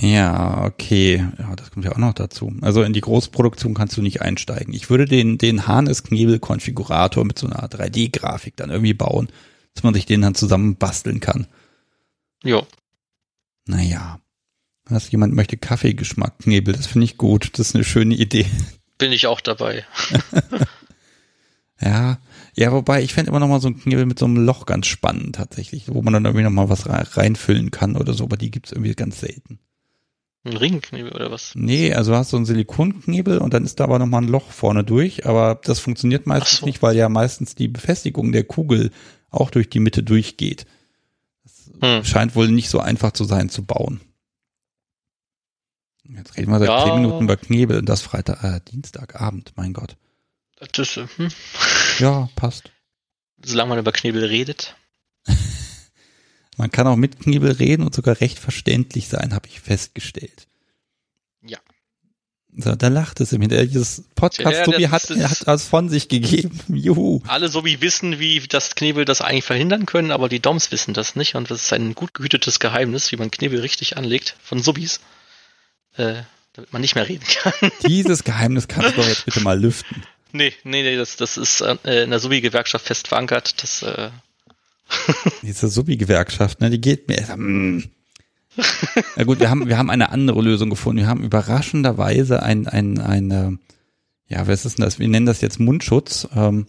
Ja, 0.00 0.64
okay. 0.64 1.26
Ja, 1.38 1.56
das 1.56 1.72
kommt 1.72 1.84
ja 1.84 1.92
auch 1.92 1.98
noch 1.98 2.14
dazu. 2.14 2.52
Also 2.60 2.82
in 2.82 2.92
die 2.92 3.00
Großproduktion 3.00 3.74
kannst 3.74 3.96
du 3.96 4.02
nicht 4.02 4.22
einsteigen. 4.22 4.72
Ich 4.72 4.90
würde 4.90 5.06
den, 5.06 5.38
den 5.38 5.66
Harness-Knebel-Konfigurator 5.66 7.24
mit 7.24 7.38
so 7.38 7.48
einer 7.48 7.68
3D-Grafik 7.68 8.56
dann 8.56 8.70
irgendwie 8.70 8.94
bauen, 8.94 9.28
dass 9.74 9.82
man 9.82 9.94
sich 9.94 10.06
den 10.06 10.22
dann 10.22 10.36
zusammen 10.36 10.76
basteln 10.76 11.18
kann. 11.18 11.48
Jo. 12.44 12.64
Naja. 13.66 14.20
Was 14.84 15.10
jemand 15.10 15.34
möchte 15.34 15.56
Kaffeegeschmack 15.56 16.38
Knebel, 16.38 16.74
das 16.74 16.86
finde 16.86 17.04
ich 17.04 17.18
gut. 17.18 17.50
Das 17.58 17.68
ist 17.68 17.74
eine 17.74 17.84
schöne 17.84 18.14
Idee. 18.14 18.46
Bin 18.98 19.12
ich 19.12 19.26
auch 19.26 19.40
dabei. 19.40 19.84
ja, 21.80 22.18
ja, 22.54 22.72
wobei 22.72 23.02
ich 23.02 23.14
fände 23.14 23.30
immer 23.30 23.40
noch 23.40 23.48
mal 23.48 23.60
so 23.60 23.68
ein 23.68 23.78
Knebel 23.78 24.06
mit 24.06 24.18
so 24.18 24.24
einem 24.26 24.44
Loch 24.44 24.64
ganz 24.64 24.86
spannend 24.86 25.34
tatsächlich, 25.36 25.88
wo 25.88 26.02
man 26.02 26.12
dann 26.12 26.24
irgendwie 26.24 26.44
noch 26.44 26.50
mal 26.50 26.68
was 26.68 26.86
reinfüllen 26.88 27.70
kann 27.70 27.96
oder 27.96 28.14
so, 28.14 28.24
aber 28.24 28.36
die 28.36 28.50
gibt's 28.50 28.72
irgendwie 28.72 28.94
ganz 28.94 29.20
selten. 29.20 29.58
Ein 30.48 30.56
Ringknebel 30.56 31.12
oder 31.12 31.30
was? 31.30 31.52
Nee, 31.54 31.92
also 31.92 32.14
hast 32.14 32.32
du 32.32 32.36
einen 32.36 32.46
Silikonknebel 32.46 33.38
und 33.38 33.52
dann 33.52 33.64
ist 33.64 33.80
da 33.80 33.84
aber 33.84 33.98
nochmal 33.98 34.22
ein 34.22 34.28
Loch 34.28 34.50
vorne 34.50 34.82
durch, 34.82 35.26
aber 35.26 35.60
das 35.62 35.78
funktioniert 35.78 36.26
meistens 36.26 36.60
so. 36.60 36.66
nicht, 36.66 36.82
weil 36.82 36.96
ja 36.96 37.08
meistens 37.08 37.54
die 37.54 37.68
Befestigung 37.68 38.32
der 38.32 38.44
Kugel 38.44 38.90
auch 39.30 39.50
durch 39.50 39.68
die 39.68 39.80
Mitte 39.80 40.02
durchgeht. 40.02 40.66
Das 41.44 41.70
hm. 41.80 42.04
scheint 42.04 42.34
wohl 42.34 42.48
nicht 42.48 42.70
so 42.70 42.80
einfach 42.80 43.12
zu 43.12 43.24
sein 43.24 43.50
zu 43.50 43.64
bauen. 43.64 44.00
Jetzt 46.16 46.38
reden 46.38 46.50
wir 46.50 46.58
seit 46.58 46.68
ja. 46.68 46.84
10 46.84 47.02
Minuten 47.02 47.24
über 47.24 47.36
Knebel 47.36 47.78
und 47.78 47.88
das 47.88 48.00
Freitag, 48.00 48.42
äh, 48.42 48.60
Dienstagabend, 48.70 49.52
mein 49.56 49.74
Gott. 49.74 49.96
Das, 50.72 50.96
äh, 50.96 51.06
hm. 51.16 51.28
Ja, 51.98 52.30
passt. 52.34 52.70
Solange 53.44 53.68
man 53.70 53.78
über 53.78 53.92
Knebel 53.92 54.24
redet. 54.24 54.74
Man 56.58 56.72
kann 56.72 56.88
auch 56.88 56.96
mit 56.96 57.20
Knebel 57.20 57.52
reden 57.52 57.84
und 57.84 57.94
sogar 57.94 58.20
recht 58.20 58.38
verständlich 58.38 59.08
sein, 59.08 59.32
habe 59.32 59.48
ich 59.48 59.60
festgestellt. 59.60 60.48
Ja. 61.40 61.58
So, 62.56 62.74
da 62.74 62.88
lacht 62.88 63.20
es 63.20 63.32
im 63.32 63.40
Hintergrund. 63.40 63.70
Dieses 63.70 64.04
Podcast 64.16 64.56
Ja, 64.56 64.64
Tobi 64.64 64.82
das 64.82 64.90
hat, 64.90 65.10
hat 65.10 65.46
was 65.46 65.64
von 65.68 65.88
sich 65.88 66.08
gegeben. 66.08 66.58
Juhu. 66.68 67.22
Alle 67.28 67.48
so 67.48 67.64
wie 67.64 67.80
wissen, 67.80 68.18
wie 68.18 68.40
das 68.40 68.74
Knebel 68.74 69.04
das 69.04 69.20
eigentlich 69.20 69.44
verhindern 69.44 69.86
können, 69.86 70.10
aber 70.10 70.28
die 70.28 70.40
Doms 70.40 70.72
wissen 70.72 70.94
das 70.94 71.14
nicht 71.14 71.36
und 71.36 71.48
das 71.48 71.62
ist 71.62 71.72
ein 71.72 71.94
gut 71.94 72.12
gehütetes 72.12 72.58
Geheimnis, 72.58 73.12
wie 73.12 73.16
man 73.16 73.30
Knebel 73.30 73.60
richtig 73.60 73.96
anlegt 73.96 74.34
von 74.42 74.60
Subis, 74.60 74.98
äh, 75.96 76.22
damit 76.54 76.72
man 76.72 76.82
nicht 76.82 76.96
mehr 76.96 77.08
reden 77.08 77.24
kann. 77.24 77.52
Dieses 77.86 78.24
Geheimnis 78.24 78.66
kannst 78.66 78.96
du 78.96 79.02
doch 79.02 79.08
jetzt 79.08 79.26
bitte 79.26 79.40
mal 79.40 79.60
lüften. 79.60 80.02
nee, 80.32 80.52
nee, 80.64 80.82
nee, 80.82 80.96
das, 80.96 81.14
das 81.14 81.36
ist 81.36 81.60
äh, 81.60 82.02
in 82.02 82.10
der 82.10 82.18
Subi-Gewerkschaft 82.18 82.84
fest 82.84 83.06
verankert. 83.06 83.62
Das, 83.62 83.82
äh, 83.82 84.10
Diese 85.42 85.68
Subi-Gewerkschaft, 85.68 86.60
ne, 86.60 86.70
die 86.70 86.80
geht 86.80 87.08
mir. 87.08 87.36
Mm. 87.36 87.84
Na 89.16 89.24
gut, 89.24 89.40
wir 89.40 89.50
haben, 89.50 89.68
wir 89.68 89.78
haben 89.78 89.90
eine 89.90 90.10
andere 90.10 90.40
Lösung 90.42 90.70
gefunden. 90.70 90.98
Wir 90.98 91.06
haben 91.06 91.22
überraschenderweise 91.22 92.42
ein, 92.42 92.66
ein, 92.66 92.98
ein, 92.98 93.30
äh, 93.30 93.50
ja, 94.26 94.46
was 94.46 94.64
ist 94.64 94.78
denn 94.78 94.84
das? 94.84 94.98
Wir 94.98 95.08
nennen 95.08 95.26
das 95.26 95.40
jetzt 95.40 95.60
Mundschutz. 95.60 96.28
Ähm, 96.34 96.66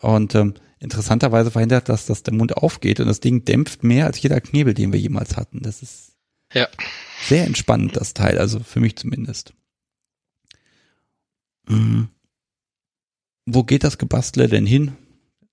und 0.00 0.34
ähm, 0.34 0.54
interessanterweise 0.78 1.50
verhindert 1.50 1.88
das, 1.88 2.06
dass 2.06 2.22
der 2.22 2.34
Mund 2.34 2.56
aufgeht 2.56 3.00
und 3.00 3.06
das 3.06 3.20
Ding 3.20 3.44
dämpft 3.44 3.82
mehr 3.82 4.06
als 4.06 4.20
jeder 4.20 4.40
Knebel, 4.40 4.74
den 4.74 4.92
wir 4.92 5.00
jemals 5.00 5.36
hatten. 5.36 5.62
Das 5.62 5.82
ist 5.82 6.12
ja. 6.52 6.68
sehr 7.22 7.44
entspannend, 7.46 7.96
das 7.96 8.14
Teil, 8.14 8.38
also 8.38 8.60
für 8.60 8.80
mich 8.80 8.96
zumindest. 8.96 9.54
Mhm. 11.68 12.08
Wo 13.46 13.64
geht 13.64 13.84
das 13.84 13.98
Gebastle 13.98 14.48
denn 14.48 14.66
hin? 14.66 14.96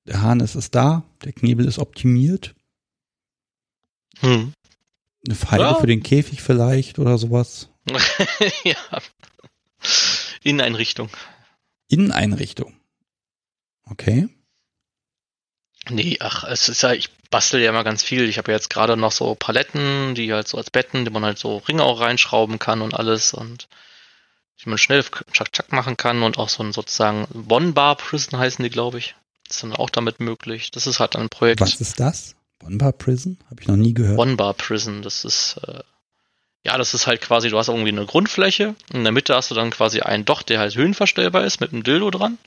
Der 0.05 0.21
Harnis 0.21 0.55
ist 0.55 0.75
da, 0.75 1.03
der 1.23 1.33
Knebel 1.33 1.65
ist 1.67 1.79
optimiert. 1.79 2.55
Hm. 4.19 4.53
Eine 5.25 5.35
Pfeile 5.35 5.63
Ja. 5.63 5.75
für 5.75 5.87
den 5.87 6.03
Käfig 6.03 6.41
vielleicht 6.41 6.99
oder 6.99 7.17
sowas. 7.17 7.69
ja. 8.63 8.75
Inneneinrichtung. 10.43 11.09
Inneneinrichtung. 11.87 12.73
Okay. 13.85 14.27
Nee, 15.89 16.17
ach, 16.21 16.43
es 16.45 16.69
ist 16.69 16.81
ja, 16.83 16.93
ich 16.93 17.09
bastel 17.29 17.61
ja 17.61 17.69
immer 17.69 17.83
ganz 17.83 18.03
viel. 18.03 18.27
Ich 18.29 18.37
habe 18.37 18.51
ja 18.51 18.57
jetzt 18.57 18.69
gerade 18.69 18.95
noch 18.95 19.11
so 19.11 19.35
Paletten, 19.35 20.15
die 20.15 20.31
halt 20.33 20.47
so 20.47 20.57
als 20.57 20.69
Betten, 20.69 21.03
die 21.03 21.11
man 21.11 21.25
halt 21.25 21.37
so 21.37 21.57
Ringe 21.57 21.83
auch 21.83 21.99
reinschrauben 21.99 22.59
kann 22.59 22.81
und 22.81 22.93
alles 22.93 23.33
und 23.33 23.67
die 24.63 24.69
man 24.69 24.77
schnell 24.77 25.03
tschack 25.03 25.51
tschack 25.51 25.71
machen 25.73 25.97
kann 25.97 26.23
und 26.23 26.37
auch 26.37 26.47
so 26.49 26.63
ein 26.63 26.71
sozusagen 26.71 27.25
One-Bar 27.49 27.97
Prison 27.97 28.39
heißen 28.39 28.63
die, 28.63 28.69
glaube 28.69 28.97
ich. 28.99 29.15
Ist 29.53 29.61
dann 29.61 29.73
auch 29.73 29.91
damit 29.91 30.19
möglich. 30.19 30.71
Das 30.71 30.87
ist 30.87 30.99
halt 30.99 31.15
ein 31.15 31.29
Projekt. 31.29 31.61
Was 31.61 31.75
ist 31.75 31.99
das? 31.99 32.35
Bonbar 32.57 32.91
Prison? 32.91 33.37
Habe 33.51 33.61
ich 33.61 33.67
noch 33.67 33.75
nie 33.75 33.93
gehört. 33.93 34.17
One-Bar 34.17 34.55
Prison, 34.55 35.03
das 35.03 35.25
ist, 35.25 35.59
äh, 35.67 35.83
ja, 36.65 36.75
das 36.77 36.95
ist 36.95 37.05
halt 37.05 37.21
quasi, 37.21 37.49
du 37.49 37.57
hast 37.59 37.67
irgendwie 37.67 37.89
eine 37.91 38.07
Grundfläche, 38.07 38.73
in 38.91 39.03
der 39.03 39.11
Mitte 39.11 39.35
hast 39.35 39.51
du 39.51 39.55
dann 39.55 39.69
quasi 39.69 40.01
einen 40.01 40.25
Docht, 40.25 40.49
der 40.49 40.59
halt 40.59 40.75
höhenverstellbar 40.75 41.43
ist, 41.45 41.61
mit 41.61 41.71
einem 41.71 41.83
Dildo 41.83 42.09
dran. 42.09 42.39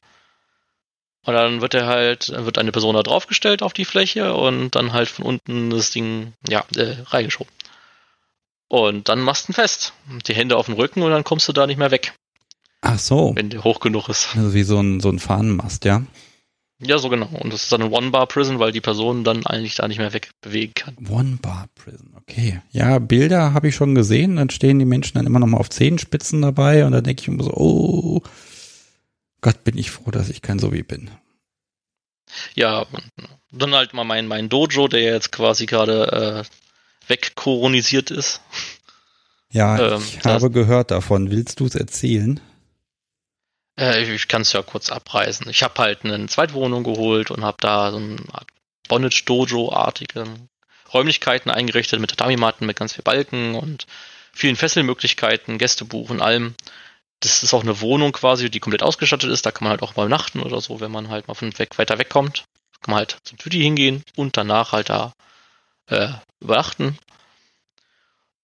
Und 1.25 1.35
dann 1.35 1.61
wird 1.61 1.75
er 1.75 1.87
halt, 1.87 2.31
dann 2.31 2.45
wird 2.45 2.59
eine 2.59 2.73
Person 2.73 2.97
da 2.97 3.05
draufgestellt 3.05 3.63
auf 3.63 3.73
die 3.73 3.85
Fläche 3.85 4.35
und 4.35 4.75
dann 4.75 4.93
halt 4.93 5.09
von 5.09 5.27
unten 5.27 5.71
das 5.71 5.91
Ding, 5.91 6.33
ja, 6.49 6.65
äh, 6.75 6.97
reingeschoben. 7.07 7.53
Und 8.67 9.09
dann 9.09 9.21
machst 9.21 9.47
du 9.47 9.53
ihn 9.53 9.55
fest. 9.55 9.93
Die 10.27 10.35
Hände 10.35 10.57
auf 10.57 10.67
den 10.67 10.75
Rücken 10.75 11.03
und 11.03 11.13
dann 11.13 11.23
kommst 11.23 11.47
du 11.47 11.53
da 11.53 11.69
nicht 11.69 11.79
mehr 11.79 11.93
weg, 11.93 12.15
Ach 12.81 12.99
so. 12.99 13.33
wenn 13.37 13.51
der 13.51 13.63
hoch 13.63 13.79
genug 13.79 14.09
ist. 14.09 14.31
Also 14.35 14.55
wie 14.55 14.65
so 14.65 14.81
ein, 14.81 14.99
so 14.99 15.09
ein 15.09 15.21
Fahnenmast, 15.21 15.85
ja. 15.85 16.03
Ja, 16.79 16.99
so 16.99 17.09
genau. 17.09 17.29
Und 17.41 17.53
das 17.53 17.63
ist 17.65 17.73
dann 17.73 17.83
ein 17.83 17.91
One-Bar-Prison, 17.91 18.59
weil 18.59 18.71
die 18.71 18.83
Person 18.83 19.25
dann 19.25 19.47
eigentlich 19.47 19.77
da 19.77 19.89
nicht 19.89 19.99
mehr 19.99 20.13
wegbewegen 20.13 20.75
kann. 20.75 20.97
One 21.09 21.39
Bar 21.41 21.69
Prison, 21.75 22.15
okay. 22.17 22.61
Ja, 22.71 22.99
Bilder 22.99 23.55
habe 23.55 23.69
ich 23.69 23.75
schon 23.75 23.95
gesehen, 23.95 24.37
dann 24.37 24.51
stehen 24.51 24.79
die 24.79 24.85
Menschen 24.85 25.15
dann 25.15 25.27
immer 25.27 25.39
noch 25.39 25.47
mal 25.47 25.57
auf 25.59 25.71
Zehenspitzen 25.71 26.43
dabei 26.43 26.85
und 26.85 26.93
dann 26.93 27.03
denke 27.05 27.23
ich 27.23 27.29
immer 27.29 27.45
so, 27.45 27.55
oh 27.55 28.23
Gott, 29.41 29.65
bin 29.65 29.79
ich 29.79 29.91
froh, 29.91 30.11
dass 30.11 30.29
ich 30.29 30.43
kein 30.43 30.59
Sobi 30.59 30.83
bin. 30.83 31.11
Ja, 32.55 32.85
dann 33.53 33.75
halt 33.75 33.95
mal 33.95 34.05
mein, 34.05 34.27
mein 34.27 34.49
Dojo, 34.49 34.89
der 34.89 35.03
jetzt 35.03 35.33
quasi 35.33 35.65
gerade 35.65 36.45
äh, 36.45 37.09
wegkoronisiert 37.09 38.11
ist. 38.11 38.43
Ja, 39.51 39.95
Ähm, 39.95 40.03
ich 40.03 40.25
habe 40.25 40.51
gehört 40.51 40.91
davon. 40.91 41.31
Willst 41.31 41.61
du 41.61 41.67
es 41.67 41.75
erzählen? 41.75 42.41
Äh, 43.79 44.03
ich 44.03 44.29
kann 44.29 44.43
es 44.43 44.53
ja 44.53 44.63
kurz 44.63 44.91
abreißen. 44.91 45.49
Ich 45.51 45.63
habe 45.63 45.81
halt 45.83 46.05
eine 46.05 46.27
Zweitwohnung 46.27 46.85
geholt 46.85 47.31
und 47.31 47.45
habe 47.45 47.59
da 47.61 47.91
so 47.91 47.99
eine 47.99 48.19
Art 48.33 48.49
Bondage-Dojo-artige 48.89 50.27
Räumlichkeiten 50.93 51.51
eingerichtet 51.51 52.01
mit 52.01 52.11
Tatami-Matten, 52.11 52.67
mit 52.67 52.77
ganz 52.77 52.95
viel 52.95 53.03
Balken 53.03 53.55
und 53.55 53.87
vielen 54.33 54.57
Fesselmöglichkeiten, 54.57 55.59
Gästebuch 55.59 56.11
und 56.11 56.21
allem. 56.21 56.55
Das 57.21 57.43
ist 57.43 57.55
auch 57.55 57.63
eine 57.63 57.81
Wohnung 57.81 58.13
quasi, 58.13 58.51
die 58.51 58.61
komplett 58.61 58.83
ausgestattet 58.83 59.31
ist. 59.31 59.47
Da 59.47 59.51
kann 59.51 59.65
man 59.65 59.71
halt 59.71 59.83
auch 59.83 59.97
mal 59.97 60.05
übernachten 60.07 60.41
oder 60.41 60.61
so, 60.61 60.81
wenn 60.81 60.93
man 60.93 61.09
halt 61.09 61.29
mal 61.29 61.35
von 61.35 61.59
weg, 61.59 61.79
weiter 61.79 61.99
wegkommt. 61.99 62.45
Kann 62.83 62.93
man 62.93 62.99
halt 62.99 63.17
zum 63.25 63.39
Tüti 63.39 63.61
hingehen 63.61 64.05
und 64.15 64.37
danach 64.37 64.73
halt 64.73 64.91
da 64.91 65.13
äh, 65.89 66.09
übernachten. 66.41 66.99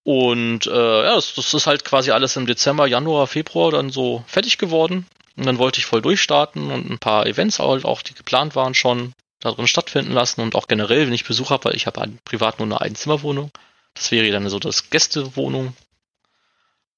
Und 0.03 0.67
äh, 0.67 1.03
ja, 1.05 1.15
das, 1.15 1.35
das 1.35 1.53
ist 1.53 1.67
halt 1.67 1.85
quasi 1.85 2.11
alles 2.11 2.35
im 2.35 2.45
Dezember, 2.45 2.87
Januar, 2.87 3.27
Februar 3.27 3.71
dann 3.71 3.89
so 3.89 4.23
fertig 4.27 4.57
geworden. 4.57 5.05
Und 5.35 5.45
dann 5.45 5.57
wollte 5.57 5.79
ich 5.79 5.85
voll 5.85 6.01
durchstarten 6.01 6.71
und 6.71 6.89
ein 6.89 6.99
paar 6.99 7.25
Events 7.25 7.59
halt 7.59 7.85
auch, 7.85 8.01
die 8.01 8.13
geplant 8.13 8.55
waren 8.55 8.75
schon, 8.75 9.13
da 9.39 9.51
drin 9.51 9.67
stattfinden 9.67 10.13
lassen 10.13 10.41
und 10.41 10.55
auch 10.55 10.67
generell, 10.67 11.05
wenn 11.05 11.13
ich 11.13 11.25
Besuch 11.25 11.49
habe, 11.49 11.65
weil 11.65 11.75
ich 11.75 11.87
habe 11.87 12.07
privat 12.23 12.59
nur 12.59 12.67
eine 12.67 12.81
Einzimmerwohnung. 12.81 13.51
Das 13.93 14.11
wäre 14.11 14.31
dann 14.31 14.47
so 14.49 14.59
das 14.59 14.89
Gästewohnung. 14.89 15.75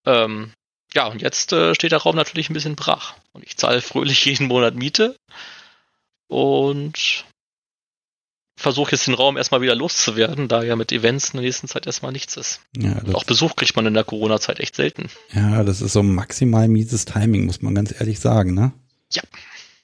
Ähm, 0.06 0.54
ja, 0.94 1.08
und 1.08 1.22
jetzt 1.22 1.52
äh, 1.54 1.74
steht 1.76 1.92
der 1.92 2.00
Raum 2.00 2.16
natürlich 2.16 2.50
ein 2.50 2.54
bisschen 2.54 2.76
brach. 2.76 3.16
Und 3.34 3.44
ich 3.44 3.58
zahle 3.58 3.82
fröhlich 3.82 4.26
jeden 4.26 4.48
Monat 4.48 4.76
Miete 4.76 5.16
und 6.28 7.26
versuche 8.58 8.92
jetzt 8.92 9.08
den 9.08 9.14
Raum 9.14 9.38
erstmal 9.38 9.62
wieder 9.62 9.76
loszuwerden, 9.76 10.48
da 10.48 10.64
ja 10.64 10.76
mit 10.76 10.92
Events 10.92 11.30
in 11.30 11.38
der 11.38 11.46
nächsten 11.46 11.68
Zeit 11.68 11.86
erstmal 11.86 12.12
nichts 12.12 12.38
ist. 12.38 12.62
Ja, 12.78 13.02
auch 13.14 13.24
Besuch 13.26 13.56
kriegt 13.56 13.76
man 13.76 13.86
in 13.86 13.94
der 13.94 14.04
Corona-Zeit 14.06 14.60
echt 14.60 14.76
selten. 14.76 15.10
ja, 15.34 15.64
das 15.64 15.82
ist 15.82 15.94
so 15.94 16.04
maximal 16.04 16.68
mieses 16.68 17.06
Timing, 17.06 17.46
muss 17.46 17.62
man 17.62 17.76
ganz 17.76 17.94
ehrlich 18.00 18.20
sagen, 18.20 18.54
ne? 18.54 18.72
Ja. 19.12 19.22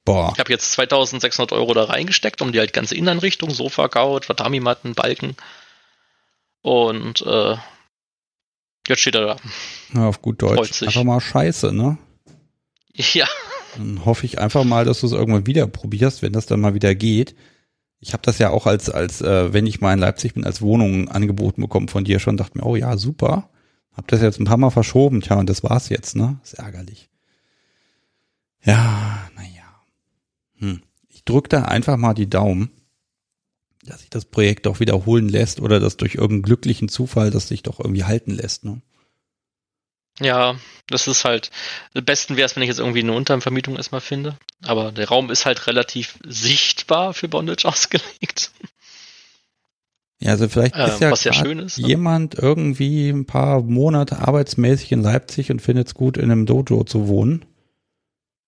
Boah. 0.04 0.32
Ich 0.34 0.40
habe 0.40 0.52
jetzt 0.52 0.72
2600 0.72 1.52
Euro 1.52 1.74
da 1.74 1.84
reingesteckt, 1.84 2.42
um 2.42 2.52
die 2.52 2.60
halt 2.60 2.74
ganze 2.74 2.96
Inneneinrichtung, 2.96 3.52
Sofa, 3.52 3.88
Couch, 3.88 4.26
Tatami-Matten, 4.28 4.96
Balken. 4.96 5.36
Und 6.64 7.22
äh, 7.22 7.56
jetzt 8.88 9.00
steht 9.02 9.16
er 9.16 9.22
da. 9.26 9.36
Na, 9.92 10.08
auf 10.08 10.22
gut 10.22 10.42
Freut 10.42 10.58
Deutsch. 10.58 10.74
sich. 10.74 10.88
Einfach 10.88 11.04
mal 11.04 11.22
scheiße, 11.22 11.72
ne? 11.72 11.98
Ja, 12.96 13.28
Dann 13.78 14.04
hoffe 14.06 14.26
ich 14.26 14.40
einfach 14.40 14.64
mal, 14.64 14.86
dass 14.86 15.02
du 15.02 15.06
es 15.08 15.14
irgendwann 15.14 15.46
wieder 15.48 15.68
probierst, 15.68 16.22
wenn 16.22 16.34
das 16.34 16.46
dann 16.46 16.60
mal 16.62 16.74
wieder 16.74 16.94
geht. 16.96 17.36
Ich 18.02 18.14
habe 18.14 18.24
das 18.24 18.40
ja 18.40 18.50
auch 18.50 18.66
als, 18.66 18.90
als 18.90 19.22
äh, 19.22 19.54
wenn 19.54 19.68
ich 19.68 19.80
mal 19.80 19.94
in 19.94 20.00
Leipzig 20.00 20.34
bin, 20.34 20.44
als 20.44 20.62
Wohnung 20.62 21.08
angeboten 21.08 21.62
bekommen 21.62 21.88
von 21.88 22.04
dir 22.04 22.20
schon, 22.20 22.36
dachte 22.36 22.58
mir, 22.58 22.66
oh 22.66 22.76
ja, 22.76 22.98
super. 22.98 23.50
Hab 23.94 24.08
das 24.08 24.22
jetzt 24.22 24.40
ein 24.40 24.46
paar 24.46 24.58
Mal 24.58 24.72
verschoben, 24.72 25.22
tja, 25.22 25.38
und 25.38 25.50
das 25.50 25.64
war's 25.64 25.90
jetzt, 25.90 26.16
ne? 26.16 26.40
Ist 26.44 26.56
ärgerlich. 26.56 27.10
Ja, 28.64 29.30
naja. 29.36 29.84
Hm. 30.58 30.82
Ich 31.10 31.26
drück 31.26 31.48
da 31.50 31.64
einfach 31.66 31.98
mal 31.98 32.16
die 32.16 32.30
Daumen, 32.30 32.72
dass 33.86 34.02
sich 34.02 34.10
das 34.10 34.26
Projekt 34.26 34.66
doch 34.66 34.80
wiederholen 34.80 35.30
lässt 35.30 35.60
oder 35.60 35.80
dass 35.80 35.98
durch 35.98 36.16
irgendeinen 36.16 36.44
glücklichen 36.44 36.90
Zufall 36.90 37.30
das 37.30 37.48
sich 37.48 37.62
doch 37.62 37.80
irgendwie 37.80 38.04
halten 38.04 38.32
lässt, 38.32 38.66
ne? 38.66 38.82
Ja, 40.22 40.56
das 40.88 41.08
ist 41.08 41.26
halt. 41.26 41.52
Am 41.94 42.06
besten 42.06 42.38
wäre 42.38 42.46
es, 42.46 42.56
wenn 42.56 42.64
ich 42.64 42.70
jetzt 42.70 42.80
irgendwie 42.80 43.00
eine 43.02 43.14
Untervermietung 43.14 43.76
erstmal 43.76 44.02
finde. 44.02 44.38
Aber 44.64 44.92
der 44.92 45.08
Raum 45.08 45.30
ist 45.32 45.46
halt 45.46 45.68
relativ 45.68 46.18
sichtbar 46.26 47.14
für 47.14 47.28
Bondage 47.28 47.66
ausgelegt. 47.68 48.52
Ja, 50.20 50.32
also 50.32 50.48
vielleicht 50.48 50.76
Äh, 50.76 50.88
ist 50.88 51.02
ja, 51.02 51.12
was 51.12 51.24
ja 51.24 51.34
schön 51.34 51.60
ist, 51.60 51.80
ne? 51.80 51.88
jemand 51.88 52.36
irgendwie 52.36 53.10
ein 53.10 53.26
paar 53.26 53.62
Monate 53.62 54.20
arbeitsmäßig 54.20 54.92
in 54.92 55.02
Leipzig 55.02 55.50
und 55.52 55.62
findet 55.62 55.88
es 55.88 55.94
gut, 55.96 56.16
in 56.18 56.32
einem 56.32 56.46
Dojo 56.46 56.84
zu 56.84 57.08
wohnen. 57.08 57.46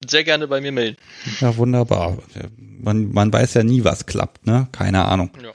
Sehr 0.08 0.24
gerne 0.24 0.48
bei 0.48 0.62
mir 0.62 0.72
melden. 0.72 0.98
Ja, 1.40 1.56
wunderbar. 1.58 2.18
Man, 2.58 3.12
man 3.12 3.32
weiß 3.32 3.54
ja 3.56 3.64
nie, 3.64 3.84
was 3.86 4.06
klappt, 4.06 4.46
ne? 4.46 4.68
Keine 4.72 5.06
Ahnung. 5.06 5.32
Ja. 5.42 5.52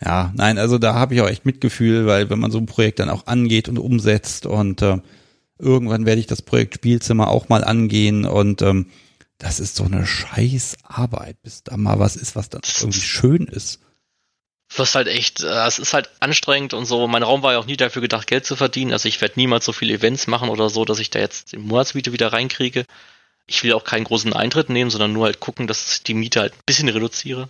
Ja, 0.00 0.32
nein, 0.36 0.58
also 0.58 0.78
da 0.78 0.94
habe 0.94 1.14
ich 1.14 1.20
auch 1.20 1.28
echt 1.28 1.44
Mitgefühl, 1.44 2.06
weil 2.06 2.30
wenn 2.30 2.38
man 2.38 2.52
so 2.52 2.58
ein 2.58 2.66
Projekt 2.66 3.00
dann 3.00 3.10
auch 3.10 3.26
angeht 3.26 3.68
und 3.68 3.78
umsetzt 3.80 4.46
und 4.46 4.80
äh, 4.80 4.98
irgendwann 5.58 6.06
werde 6.06 6.20
ich 6.20 6.26
das 6.26 6.42
Projekt 6.42 6.74
Spielzimmer 6.74 7.28
auch 7.28 7.48
mal 7.48 7.64
angehen 7.64 8.24
und 8.24 8.62
ähm, 8.62 8.90
das 9.38 9.60
ist 9.60 9.76
so 9.76 9.84
eine 9.84 10.04
scheiß 10.04 10.78
Arbeit, 10.82 11.40
bis 11.42 11.62
da 11.62 11.76
mal 11.76 11.98
was 11.98 12.16
ist, 12.16 12.34
was 12.34 12.48
dann 12.48 12.62
irgendwie 12.80 13.00
schön 13.00 13.46
ist. 13.46 13.80
Was 14.76 14.94
halt 14.94 15.06
echt, 15.06 15.42
äh, 15.42 15.66
es 15.66 15.78
ist 15.78 15.94
halt 15.94 16.10
anstrengend 16.20 16.74
und 16.74 16.84
so. 16.84 17.06
Mein 17.06 17.22
Raum 17.22 17.42
war 17.42 17.52
ja 17.52 17.58
auch 17.58 17.66
nie 17.66 17.76
dafür 17.76 18.02
gedacht, 18.02 18.26
Geld 18.26 18.44
zu 18.44 18.54
verdienen. 18.54 18.92
Also 18.92 19.08
ich 19.08 19.20
werde 19.20 19.34
niemals 19.36 19.64
so 19.64 19.72
viele 19.72 19.94
Events 19.94 20.26
machen 20.26 20.50
oder 20.50 20.68
so, 20.68 20.84
dass 20.84 20.98
ich 20.98 21.10
da 21.10 21.20
jetzt 21.20 21.52
die 21.52 21.56
Monatsmiete 21.56 22.12
wieder 22.12 22.32
reinkriege. 22.32 22.84
Ich 23.46 23.62
will 23.62 23.72
auch 23.72 23.84
keinen 23.84 24.04
großen 24.04 24.32
Eintritt 24.34 24.68
nehmen, 24.68 24.90
sondern 24.90 25.12
nur 25.12 25.24
halt 25.24 25.40
gucken, 25.40 25.66
dass 25.66 25.94
ich 25.94 26.02
die 26.02 26.14
Miete 26.14 26.40
halt 26.40 26.52
ein 26.52 26.62
bisschen 26.66 26.88
reduziere. 26.88 27.48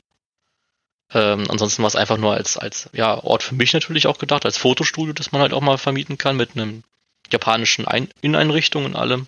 Ähm, 1.12 1.46
ansonsten 1.48 1.82
war 1.82 1.88
es 1.88 1.96
einfach 1.96 2.18
nur 2.18 2.34
als, 2.34 2.56
als 2.56 2.90
ja, 2.92 3.18
Ort 3.18 3.42
für 3.42 3.54
mich 3.54 3.72
natürlich 3.72 4.06
auch 4.06 4.18
gedacht, 4.18 4.44
als 4.44 4.58
Fotostudio, 4.58 5.14
das 5.14 5.32
man 5.32 5.40
halt 5.40 5.54
auch 5.54 5.62
mal 5.62 5.78
vermieten 5.78 6.18
kann 6.18 6.36
mit 6.36 6.50
einem 6.54 6.84
japanischen 7.30 7.86
Ein 7.86 8.08
Inneneinrichtung 8.20 8.84
und 8.84 8.96
allem. 8.96 9.26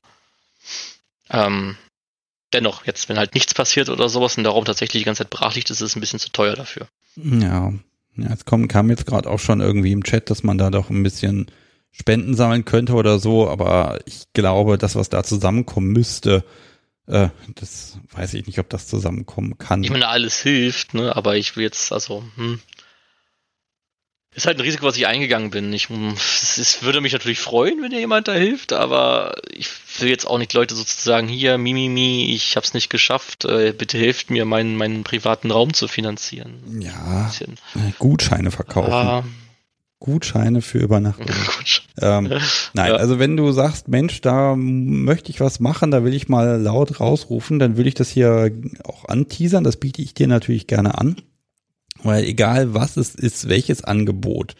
Ähm, 1.30 1.76
dennoch, 2.52 2.86
jetzt, 2.86 3.08
wenn 3.08 3.18
halt 3.18 3.34
nichts 3.34 3.54
passiert 3.54 3.88
oder 3.88 4.08
sowas 4.08 4.36
und 4.36 4.44
der 4.44 4.52
Raum 4.52 4.64
tatsächlich 4.64 5.02
die 5.02 5.06
ganze 5.06 5.24
Zeit 5.24 5.30
brach 5.30 5.54
liegt, 5.54 5.70
ist 5.70 5.80
es 5.80 5.96
ein 5.96 6.00
bisschen 6.00 6.18
zu 6.18 6.30
teuer 6.30 6.56
dafür. 6.56 6.88
Ja. 7.16 7.72
Ja, 8.16 8.32
es 8.32 8.44
kommen, 8.44 8.68
kam 8.68 8.90
jetzt 8.90 9.06
gerade 9.06 9.30
auch 9.30 9.38
schon 9.38 9.60
irgendwie 9.60 9.92
im 9.92 10.02
Chat, 10.02 10.30
dass 10.30 10.42
man 10.42 10.58
da 10.58 10.70
doch 10.70 10.90
ein 10.90 11.02
bisschen 11.02 11.46
Spenden 11.92 12.34
sammeln 12.34 12.64
könnte 12.64 12.94
oder 12.94 13.18
so, 13.18 13.48
aber 13.48 14.00
ich 14.04 14.24
glaube, 14.32 14.78
das, 14.78 14.96
was 14.96 15.08
da 15.08 15.22
zusammenkommen 15.22 15.92
müsste, 15.92 16.44
äh, 17.06 17.28
das 17.54 17.98
weiß 18.12 18.34
ich 18.34 18.46
nicht, 18.46 18.58
ob 18.58 18.68
das 18.68 18.86
zusammenkommen 18.86 19.58
kann. 19.58 19.82
Ich 19.82 19.90
meine, 19.90 20.08
alles 20.08 20.40
hilft, 20.40 20.94
ne? 20.94 21.14
Aber 21.16 21.36
ich 21.36 21.56
will 21.56 21.64
jetzt, 21.64 21.92
also, 21.92 22.24
hm. 22.36 22.60
Ist 24.32 24.46
halt 24.46 24.58
ein 24.58 24.62
Risiko, 24.62 24.86
was 24.86 24.96
ich 24.96 25.08
eingegangen 25.08 25.50
bin. 25.50 25.72
Ich, 25.72 25.88
es, 25.90 26.58
es 26.58 26.82
würde 26.82 27.00
mich 27.00 27.12
natürlich 27.12 27.40
freuen, 27.40 27.82
wenn 27.82 27.90
dir 27.90 27.98
jemand 27.98 28.28
da 28.28 28.32
hilft, 28.32 28.72
aber 28.72 29.34
ich 29.52 29.68
will 29.98 30.08
jetzt 30.08 30.24
auch 30.24 30.38
nicht 30.38 30.52
Leute 30.52 30.76
sozusagen 30.76 31.26
hier, 31.26 31.58
Mimimi, 31.58 31.88
mi, 31.88 32.26
mi, 32.26 32.34
ich 32.34 32.56
hab's 32.56 32.72
nicht 32.72 32.90
geschafft, 32.90 33.44
äh, 33.44 33.74
bitte 33.76 33.98
hilft 33.98 34.30
mir, 34.30 34.44
meinen, 34.44 34.76
meinen 34.76 35.02
privaten 35.02 35.50
Raum 35.50 35.74
zu 35.74 35.88
finanzieren. 35.88 36.80
Ja, 36.80 37.32
Gutscheine 37.98 38.52
verkaufen. 38.52 38.92
Ah. 38.92 39.24
Gutscheine 39.98 40.62
für 40.62 40.78
Übernachtung. 40.78 41.26
ähm, 42.00 42.28
nein, 42.72 42.92
ja. 42.92 42.96
also 42.96 43.18
wenn 43.18 43.36
du 43.36 43.52
sagst, 43.52 43.88
Mensch, 43.88 44.20
da 44.22 44.54
möchte 44.56 45.30
ich 45.30 45.40
was 45.40 45.60
machen, 45.60 45.90
da 45.90 46.04
will 46.04 46.14
ich 46.14 46.28
mal 46.28 46.60
laut 46.60 47.00
rausrufen, 47.00 47.58
dann 47.58 47.76
würde 47.76 47.88
ich 47.88 47.94
das 47.94 48.08
hier 48.08 48.50
auch 48.84 49.06
anteasern. 49.06 49.62
Das 49.62 49.76
biete 49.76 50.00
ich 50.00 50.14
dir 50.14 50.26
natürlich 50.26 50.66
gerne 50.66 50.96
an. 50.96 51.16
Weil 52.02 52.24
egal 52.24 52.74
was 52.74 52.96
es 52.96 53.14
ist, 53.14 53.48
welches 53.48 53.84
Angebot, 53.84 54.54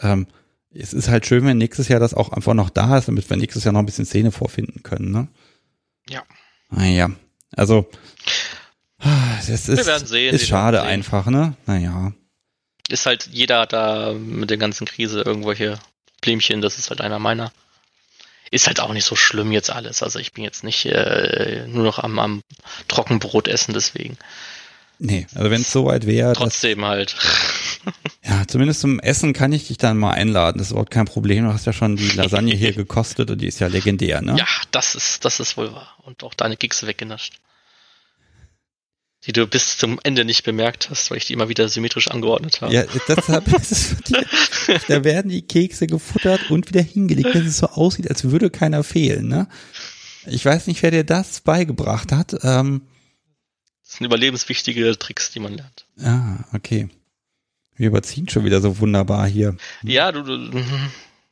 ähm, 0.00 0.26
es 0.72 0.92
ist 0.92 1.08
halt 1.08 1.26
schön, 1.26 1.44
wenn 1.46 1.58
nächstes 1.58 1.88
Jahr 1.88 2.00
das 2.00 2.14
auch 2.14 2.32
einfach 2.32 2.54
noch 2.54 2.70
da 2.70 2.98
ist, 2.98 3.08
damit 3.08 3.28
wir 3.28 3.36
nächstes 3.36 3.64
Jahr 3.64 3.72
noch 3.72 3.80
ein 3.80 3.86
bisschen 3.86 4.06
Szene 4.06 4.32
vorfinden 4.32 4.82
können, 4.82 5.10
ne? 5.12 5.28
Ja. 6.08 6.22
Naja, 6.70 7.10
also 7.54 7.88
das 9.46 9.68
ist, 9.68 10.08
sehen, 10.08 10.34
ist 10.34 10.48
schade 10.48 10.82
einfach, 10.82 11.26
ne? 11.26 11.54
Naja. 11.66 12.12
Ist 12.88 13.06
halt 13.06 13.28
jeder 13.30 13.66
da 13.66 14.12
mit 14.12 14.50
der 14.50 14.56
ganzen 14.58 14.86
Krise 14.86 15.22
irgendwelche 15.22 15.78
Problemchen, 16.24 16.62
das 16.62 16.78
ist 16.78 16.88
halt 16.88 17.02
einer 17.02 17.18
meiner. 17.18 17.52
Ist 18.50 18.66
halt 18.66 18.80
auch 18.80 18.94
nicht 18.94 19.04
so 19.04 19.14
schlimm 19.14 19.52
jetzt 19.52 19.70
alles. 19.70 20.02
Also 20.02 20.18
ich 20.18 20.32
bin 20.32 20.42
jetzt 20.42 20.64
nicht 20.64 20.86
äh, 20.86 21.66
nur 21.66 21.84
noch 21.84 21.98
am, 21.98 22.18
am 22.18 22.40
Trockenbrot 22.88 23.46
essen 23.46 23.74
deswegen. 23.74 24.16
Nee, 24.98 25.26
also 25.34 25.50
wenn 25.50 25.62
es 25.62 25.72
soweit 25.72 26.06
wäre. 26.06 26.34
Trotzdem 26.34 26.80
dass, 26.80 26.88
halt. 26.88 27.16
Ja, 28.26 28.46
zumindest 28.48 28.80
zum 28.80 29.00
Essen 29.00 29.34
kann 29.34 29.52
ich 29.52 29.68
dich 29.68 29.76
dann 29.76 29.98
mal 29.98 30.12
einladen. 30.12 30.56
Das 30.56 30.68
ist 30.68 30.70
überhaupt 30.70 30.90
kein 30.90 31.04
Problem. 31.04 31.44
Du 31.44 31.52
hast 31.52 31.66
ja 31.66 31.74
schon 31.74 31.96
die 31.96 32.08
Lasagne 32.12 32.54
hier 32.54 32.72
gekostet 32.74 33.30
und 33.30 33.38
die 33.38 33.46
ist 33.46 33.58
ja 33.58 33.66
legendär, 33.66 34.22
ne? 34.22 34.36
Ja, 34.38 34.46
das 34.70 34.94
ist, 34.94 35.26
das 35.26 35.40
ist 35.40 35.58
wohl 35.58 35.72
wahr. 35.74 35.94
Und 36.02 36.24
auch 36.24 36.32
deine 36.32 36.56
Kekse 36.56 36.86
weggenascht. 36.86 37.34
Die 39.26 39.32
du 39.32 39.46
bis 39.46 39.76
zum 39.76 40.00
Ende 40.02 40.24
nicht 40.24 40.44
bemerkt 40.44 40.88
hast, 40.90 41.10
weil 41.10 41.18
ich 41.18 41.26
die 41.26 41.34
immer 41.34 41.50
wieder 41.50 41.68
symmetrisch 41.68 42.08
angeordnet 42.08 42.62
habe. 42.62 42.72
Ja, 42.72 42.84
deshalb 43.08 43.48
ist 43.48 43.72
es 43.72 43.96
die, 44.06 44.14
da 44.88 45.04
werden 45.04 45.30
die 45.30 45.42
Kekse 45.42 45.86
gefuttert 45.86 46.50
und 46.50 46.68
wieder 46.68 46.82
hingelegt, 46.82 47.34
dass 47.34 47.44
es 47.44 47.58
so 47.58 47.66
aussieht, 47.66 48.08
als 48.08 48.24
würde 48.24 48.50
keiner 48.50 48.82
fehlen, 48.84 49.28
ne? 49.28 49.48
Ich 50.26 50.44
weiß 50.44 50.66
nicht, 50.66 50.82
wer 50.82 50.90
dir 50.90 51.04
das 51.04 51.40
beigebracht 51.42 52.12
hat. 52.12 52.34
Ähm, 52.42 52.82
das 53.84 53.98
sind 53.98 54.06
überlebenswichtige 54.06 54.98
Tricks, 54.98 55.30
die 55.30 55.40
man 55.40 55.54
lernt. 55.54 55.86
Ah, 56.02 56.38
okay. 56.54 56.88
Wir 57.76 57.88
überziehen 57.88 58.28
schon 58.28 58.44
wieder 58.44 58.60
so 58.60 58.78
wunderbar 58.78 59.26
hier. 59.26 59.56
Ja, 59.82 60.12
du, 60.12 60.22
du 60.22 60.62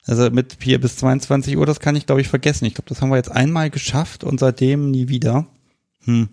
also 0.04 0.30
mit 0.30 0.58
hier 0.60 0.80
bis 0.80 0.96
22 0.96 1.56
Uhr, 1.56 1.66
das 1.66 1.80
kann 1.80 1.96
ich 1.96 2.06
glaube 2.06 2.20
ich 2.20 2.28
vergessen. 2.28 2.64
Ich 2.64 2.74
glaube, 2.74 2.88
das 2.88 3.00
haben 3.00 3.10
wir 3.10 3.16
jetzt 3.16 3.30
einmal 3.30 3.70
geschafft 3.70 4.24
und 4.24 4.40
seitdem 4.40 4.90
nie 4.90 5.08
wieder. 5.08 5.46
Hm. 6.04 6.28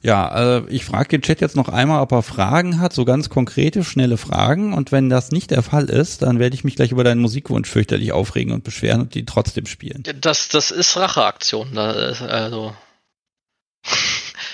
Ja, 0.00 0.58
äh, 0.58 0.62
ich 0.68 0.84
frage 0.84 1.08
den 1.08 1.22
Chat 1.22 1.40
jetzt 1.40 1.56
noch 1.56 1.68
einmal, 1.68 2.00
ob 2.00 2.12
er 2.12 2.22
Fragen 2.22 2.78
hat, 2.78 2.92
so 2.92 3.04
ganz 3.04 3.30
konkrete, 3.30 3.82
schnelle 3.82 4.16
Fragen. 4.16 4.72
Und 4.72 4.92
wenn 4.92 5.08
das 5.08 5.32
nicht 5.32 5.50
der 5.50 5.62
Fall 5.62 5.86
ist, 5.86 6.22
dann 6.22 6.38
werde 6.38 6.54
ich 6.54 6.62
mich 6.62 6.76
gleich 6.76 6.92
über 6.92 7.02
deinen 7.02 7.20
Musikwunsch 7.20 7.68
fürchterlich 7.68 8.12
aufregen 8.12 8.52
und 8.52 8.62
beschweren 8.62 9.00
und 9.00 9.14
die 9.14 9.24
trotzdem 9.24 9.66
spielen. 9.66 10.04
Das, 10.20 10.48
das 10.48 10.70
ist 10.70 10.96
Racheaktion. 10.96 11.76
Also 11.76 12.76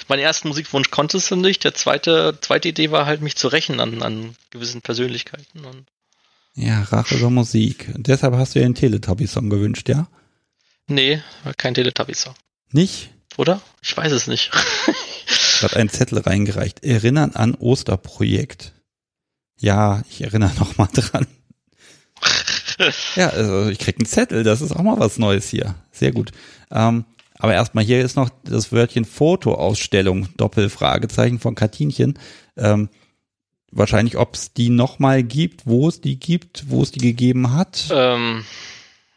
meinen 0.08 0.20
ersten 0.20 0.48
Musikwunsch 0.48 0.90
konntest 0.90 1.30
du 1.30 1.36
nicht. 1.36 1.64
Der 1.64 1.74
zweite, 1.74 2.38
zweite 2.40 2.68
Idee 2.68 2.90
war 2.90 3.06
halt, 3.06 3.20
mich 3.20 3.36
zu 3.36 3.48
rächen 3.48 3.80
an, 3.80 4.02
an 4.02 4.36
gewissen 4.50 4.82
Persönlichkeiten. 4.82 5.64
Und 5.64 5.86
ja, 6.54 6.82
Rache 6.82 7.16
über 7.16 7.30
Musik. 7.30 7.90
Deshalb 7.96 8.34
hast 8.34 8.54
du 8.54 8.60
dir 8.60 8.64
einen 8.64 8.74
Teletubby-Song 8.74 9.50
gewünscht, 9.50 9.88
ja? 9.88 10.06
Nee, 10.86 11.22
kein 11.56 11.74
Teletubby-Song. 11.74 12.34
Nicht? 12.70 13.10
Oder? 13.36 13.60
Ich 13.82 13.96
weiß 13.96 14.12
es 14.12 14.26
nicht. 14.26 14.52
hat 15.62 15.76
einen 15.76 15.88
Zettel 15.88 16.18
reingereicht. 16.18 16.84
Erinnern 16.84 17.32
an 17.32 17.54
Osterprojekt. 17.54 18.72
Ja, 19.58 20.02
ich 20.08 20.20
erinnere 20.20 20.52
noch 20.58 20.76
mal 20.76 20.88
dran. 20.92 21.26
ja, 23.16 23.30
also 23.30 23.68
ich 23.68 23.78
krieg 23.78 23.96
einen 23.98 24.06
Zettel, 24.06 24.44
das 24.44 24.60
ist 24.60 24.72
auch 24.72 24.82
mal 24.82 24.98
was 24.98 25.18
Neues 25.18 25.48
hier. 25.48 25.74
Sehr 25.90 26.12
gut. 26.12 26.32
Ähm, 26.70 27.04
aber 27.38 27.54
erstmal 27.54 27.84
hier 27.84 28.00
ist 28.02 28.16
noch 28.16 28.30
das 28.44 28.72
Wörtchen 28.72 29.04
Fotoausstellung, 29.04 30.28
Doppelfragezeichen 30.36 31.40
von 31.40 31.54
Katinchen. 31.54 32.18
Ähm, 32.56 32.88
wahrscheinlich, 33.70 34.16
ob 34.16 34.34
es 34.34 34.52
die 34.52 34.70
nochmal 34.70 35.22
gibt, 35.22 35.66
wo 35.66 35.88
es 35.88 36.00
die 36.00 36.18
gibt, 36.18 36.70
wo 36.70 36.82
es 36.82 36.92
die 36.92 37.00
gegeben 37.00 37.52
hat. 37.52 37.86
Ähm, 37.90 38.44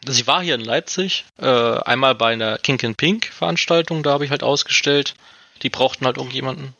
sie 0.08 0.26
war 0.26 0.42
hier 0.42 0.56
in 0.56 0.62
Leipzig, 0.62 1.26
äh, 1.38 1.46
einmal 1.46 2.16
bei 2.16 2.34
einer 2.34 2.58
Kink 2.58 2.84
in 2.84 2.96
Pink 2.96 3.28
Veranstaltung, 3.28 4.04
da 4.04 4.12
habe 4.12 4.26
ich 4.26 4.32
halt 4.32 4.44
ausgestellt. 4.44 5.14
Die 5.64 5.70
brauchten 5.70 6.06
halt 6.06 6.18
irgendjemanden. 6.18 6.76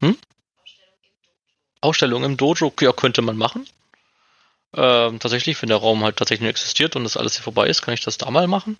Hm? 0.00 0.16
Ausstellung 1.80 2.24
im 2.24 2.36
Dojo, 2.36 2.72
ja, 2.80 2.92
könnte 2.92 3.22
man 3.22 3.36
machen. 3.36 3.66
Ähm, 4.76 5.20
tatsächlich, 5.20 5.60
wenn 5.62 5.68
der 5.68 5.78
Raum 5.78 6.02
halt 6.02 6.16
tatsächlich 6.16 6.48
existiert 6.48 6.96
und 6.96 7.04
das 7.04 7.16
alles 7.16 7.34
hier 7.34 7.44
vorbei 7.44 7.68
ist, 7.68 7.82
kann 7.82 7.94
ich 7.94 8.00
das 8.00 8.18
da 8.18 8.30
mal 8.30 8.48
machen. 8.48 8.78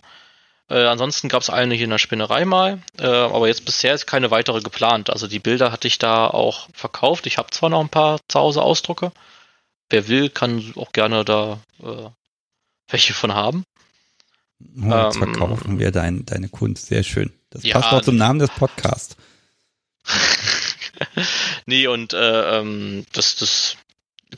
Äh, 0.71 0.87
ansonsten 0.87 1.29
gab 1.29 1.43
es 1.43 1.51
eine 1.51 1.75
hier 1.75 1.85
in 1.85 1.91
der 1.91 1.99
Spinnerei 1.99 2.45
mal, 2.45 2.81
äh, 2.99 3.07
aber 3.07 3.49
jetzt 3.49 3.65
bisher 3.65 3.95
ist 3.95 4.07
keine 4.07 4.31
weitere 4.31 4.61
geplant. 4.61 5.11
Also 5.11 5.27
die 5.27 5.39
Bilder 5.39 5.73
hatte 5.73 5.89
ich 5.89 5.99
da 5.99 6.27
auch 6.27 6.69
verkauft. 6.73 7.27
Ich 7.27 7.37
habe 7.37 7.51
zwar 7.51 7.69
noch 7.69 7.81
ein 7.81 7.91
paar 7.91 8.19
zu 8.29 8.41
Hause 8.41 8.63
Ausdrucke. 8.63 9.13
Wer 9.91 10.09
will, 10.09 10.31
kann 10.31 10.73
auch 10.77 10.93
gerne 10.93 11.25
da 11.25 11.61
äh, 11.83 12.09
welche 12.89 13.13
von 13.13 13.35
haben. 13.35 13.65
Oh, 14.61 14.89
jetzt 14.89 15.17
ähm, 15.17 15.35
verkaufen 15.35 15.79
wir 15.79 15.91
dein, 15.91 16.25
deine 16.25 16.49
Kunst. 16.49 16.87
Sehr 16.87 17.03
schön. 17.03 17.33
Das 17.51 17.63
ja, 17.63 17.79
passt 17.79 17.93
auch 17.93 18.03
zum 18.03 18.17
Namen 18.17 18.39
des 18.39 18.51
Podcasts. 18.51 19.17
nee, 21.67 21.87
und 21.87 22.15
äh, 22.15 22.59
ähm, 22.59 23.05
das, 23.13 23.37
das 23.37 23.77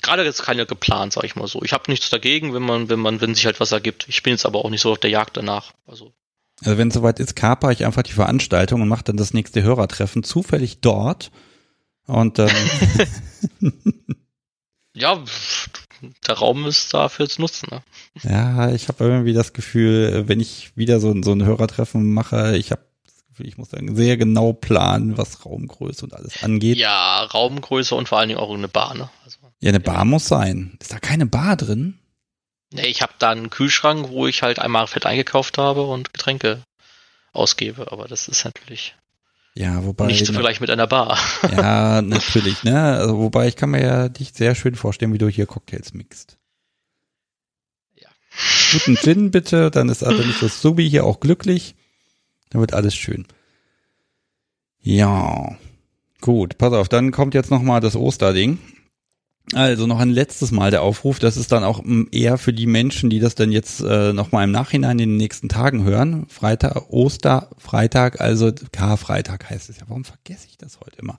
gerade 0.02 0.24
jetzt 0.24 0.42
keine 0.42 0.66
geplant, 0.66 1.12
sag 1.12 1.24
ich 1.24 1.36
mal 1.36 1.46
so. 1.46 1.62
Ich 1.62 1.72
habe 1.72 1.90
nichts 1.90 2.10
dagegen, 2.10 2.54
wenn 2.54 2.62
man, 2.62 2.88
wenn 2.88 3.00
man, 3.00 3.20
wenn 3.20 3.34
sich 3.34 3.46
halt 3.46 3.60
was 3.60 3.72
ergibt. 3.72 4.06
Ich 4.08 4.22
bin 4.22 4.32
jetzt 4.32 4.46
aber 4.46 4.64
auch 4.64 4.70
nicht 4.70 4.80
so 4.80 4.92
auf 4.92 4.98
der 4.98 5.10
Jagd 5.10 5.36
danach. 5.36 5.72
Also, 5.86 6.12
also 6.64 6.78
wenn 6.78 6.88
es 6.88 6.94
soweit 6.94 7.20
ist, 7.20 7.36
kaper 7.36 7.70
ich 7.70 7.84
einfach 7.84 8.02
die 8.02 8.12
Veranstaltung 8.12 8.82
und 8.82 8.88
mache 8.88 9.04
dann 9.04 9.16
das 9.16 9.34
nächste 9.34 9.62
Hörertreffen 9.62 10.22
zufällig 10.22 10.80
dort. 10.80 11.30
Und 12.06 12.38
ähm, 12.38 12.50
ja, 14.94 15.22
der 16.26 16.34
Raum 16.34 16.66
ist 16.66 16.94
dafür 16.94 17.28
zu 17.28 17.40
nutzen. 17.40 17.68
Ne? 17.70 17.82
Ja, 18.22 18.72
ich 18.72 18.88
habe 18.88 19.04
irgendwie 19.04 19.32
das 19.32 19.52
Gefühl, 19.52 20.24
wenn 20.26 20.40
ich 20.40 20.76
wieder 20.76 21.00
so, 21.00 21.14
so 21.22 21.32
ein 21.32 21.44
Hörertreffen 21.44 22.12
mache, 22.12 22.56
ich 22.56 22.70
habe 22.70 22.86
ich 23.38 23.58
muss 23.58 23.70
sagen, 23.70 23.94
sehr 23.96 24.16
genau 24.16 24.54
planen, 24.54 25.18
was 25.18 25.44
Raumgröße 25.44 26.04
und 26.04 26.14
alles 26.14 26.42
angeht. 26.42 26.78
Ja, 26.78 27.22
Raumgröße 27.22 27.94
und 27.94 28.08
vor 28.08 28.18
allen 28.18 28.28
Dingen 28.28 28.40
auch 28.40 28.52
eine 28.52 28.68
Bar, 28.68 28.94
ne? 28.94 29.10
Also 29.24 29.38
ja, 29.60 29.70
eine 29.70 29.80
Bar 29.80 30.04
muss 30.04 30.26
sein. 30.26 30.76
Ist 30.80 30.92
da 30.92 30.98
keine 30.98 31.26
Bar 31.26 31.56
drin? 31.56 31.98
Nee, 32.72 32.86
ich 32.86 33.02
habe 33.02 33.12
da 33.18 33.30
einen 33.30 33.50
Kühlschrank, 33.50 34.08
wo 34.10 34.26
ich 34.26 34.42
halt 34.42 34.58
einmal 34.58 34.86
Fett 34.86 35.06
eingekauft 35.06 35.58
habe 35.58 35.82
und 35.82 36.12
Getränke 36.12 36.62
ausgebe, 37.32 37.92
aber 37.92 38.08
das 38.08 38.28
ist 38.28 38.44
natürlich 38.44 38.94
ja, 39.58 39.82
wobei 39.86 40.08
nicht 40.08 40.26
zu 40.26 40.34
vergleichen 40.34 40.62
mit 40.62 40.70
einer 40.70 40.86
Bar. 40.86 41.18
Ja, 41.50 42.02
natürlich, 42.02 42.62
ne? 42.62 42.98
Also, 42.98 43.16
wobei 43.16 43.48
ich 43.48 43.56
kann 43.56 43.70
mir 43.70 43.82
ja 43.82 44.08
dich 44.10 44.32
sehr 44.34 44.54
schön 44.54 44.74
vorstellen, 44.74 45.14
wie 45.14 45.18
du 45.18 45.28
hier 45.28 45.46
Cocktails 45.46 45.94
mixt. 45.94 46.36
Ja. 47.94 48.08
Guten 48.72 48.96
Gin 48.96 49.30
bitte, 49.30 49.70
dann 49.70 49.88
ist 49.88 50.02
nicht 50.02 50.42
das 50.42 50.60
Subi 50.60 50.88
hier 50.88 51.04
auch 51.04 51.20
glücklich. 51.20 51.74
Dann 52.50 52.60
wird 52.60 52.74
alles 52.74 52.94
schön. 52.94 53.26
Ja. 54.82 55.56
Gut, 56.20 56.58
pass 56.58 56.74
auf, 56.74 56.90
dann 56.90 57.10
kommt 57.10 57.32
jetzt 57.32 57.50
nochmal 57.50 57.80
das 57.80 57.96
Osterding. 57.96 58.58
Also 59.52 59.86
noch 59.86 60.00
ein 60.00 60.10
letztes 60.10 60.50
Mal 60.50 60.70
der 60.70 60.82
Aufruf, 60.82 61.20
das 61.20 61.36
ist 61.36 61.52
dann 61.52 61.62
auch 61.62 61.82
mm, 61.82 62.08
eher 62.10 62.36
für 62.36 62.52
die 62.52 62.66
Menschen, 62.66 63.10
die 63.10 63.20
das 63.20 63.36
dann 63.36 63.52
jetzt 63.52 63.80
äh, 63.80 64.12
nochmal 64.12 64.44
im 64.44 64.50
Nachhinein 64.50 64.98
in 64.98 65.10
den 65.10 65.16
nächsten 65.16 65.48
Tagen 65.48 65.84
hören. 65.84 66.26
Freitag, 66.28 66.90
Osterfreitag, 66.90 68.20
also 68.20 68.50
Karfreitag 68.72 69.48
heißt 69.48 69.70
es 69.70 69.78
ja. 69.78 69.84
Warum 69.86 70.04
vergesse 70.04 70.48
ich 70.48 70.58
das 70.58 70.80
heute 70.80 70.98
immer? 70.98 71.18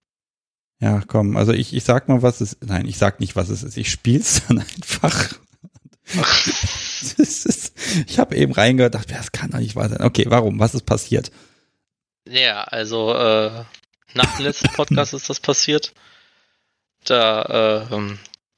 Ja, 0.79 1.01
komm, 1.05 1.37
also 1.37 1.53
ich, 1.53 1.73
ich 1.73 1.83
sag 1.83 2.09
mal, 2.09 2.21
was 2.21 2.41
es 2.41 2.57
nein, 2.61 2.85
ich 2.87 2.97
sag 2.97 3.19
nicht, 3.19 3.35
was 3.35 3.49
es 3.49 3.63
ist. 3.63 3.77
Ich 3.77 3.91
spiel's 3.91 4.41
dann 4.47 4.59
einfach. 4.59 5.35
ist, 7.17 7.73
ich 8.07 8.19
habe 8.19 8.35
eben 8.35 8.53
reingehört, 8.53 8.95
dachte, 8.95 9.13
das 9.13 9.31
kann 9.31 9.51
doch 9.51 9.59
nicht 9.59 9.75
wahr 9.75 9.89
sein. 9.89 10.01
Okay, 10.01 10.25
warum? 10.27 10.59
Was 10.59 10.75
ist 10.75 10.85
passiert? 10.85 11.31
Ja, 12.27 12.63
also 12.63 13.13
äh, 13.13 13.63
nach 14.13 14.35
dem 14.35 14.45
letzten 14.45 14.69
Podcast 14.73 15.13
ist 15.15 15.29
das 15.29 15.39
passiert. 15.39 15.93
Da 17.05 17.87
äh, 17.89 18.15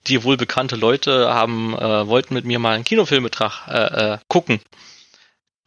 die 0.07 0.23
wohl 0.23 0.37
bekannte 0.37 0.75
Leute 0.75 1.33
haben 1.33 1.73
äh, 1.73 2.07
wollten 2.07 2.33
mit 2.33 2.45
mir 2.45 2.59
mal 2.59 2.75
einen 2.75 2.83
Kinofilmbetrag 2.83 3.67
äh, 3.67 4.13
äh, 4.13 4.17
gucken. 4.27 4.61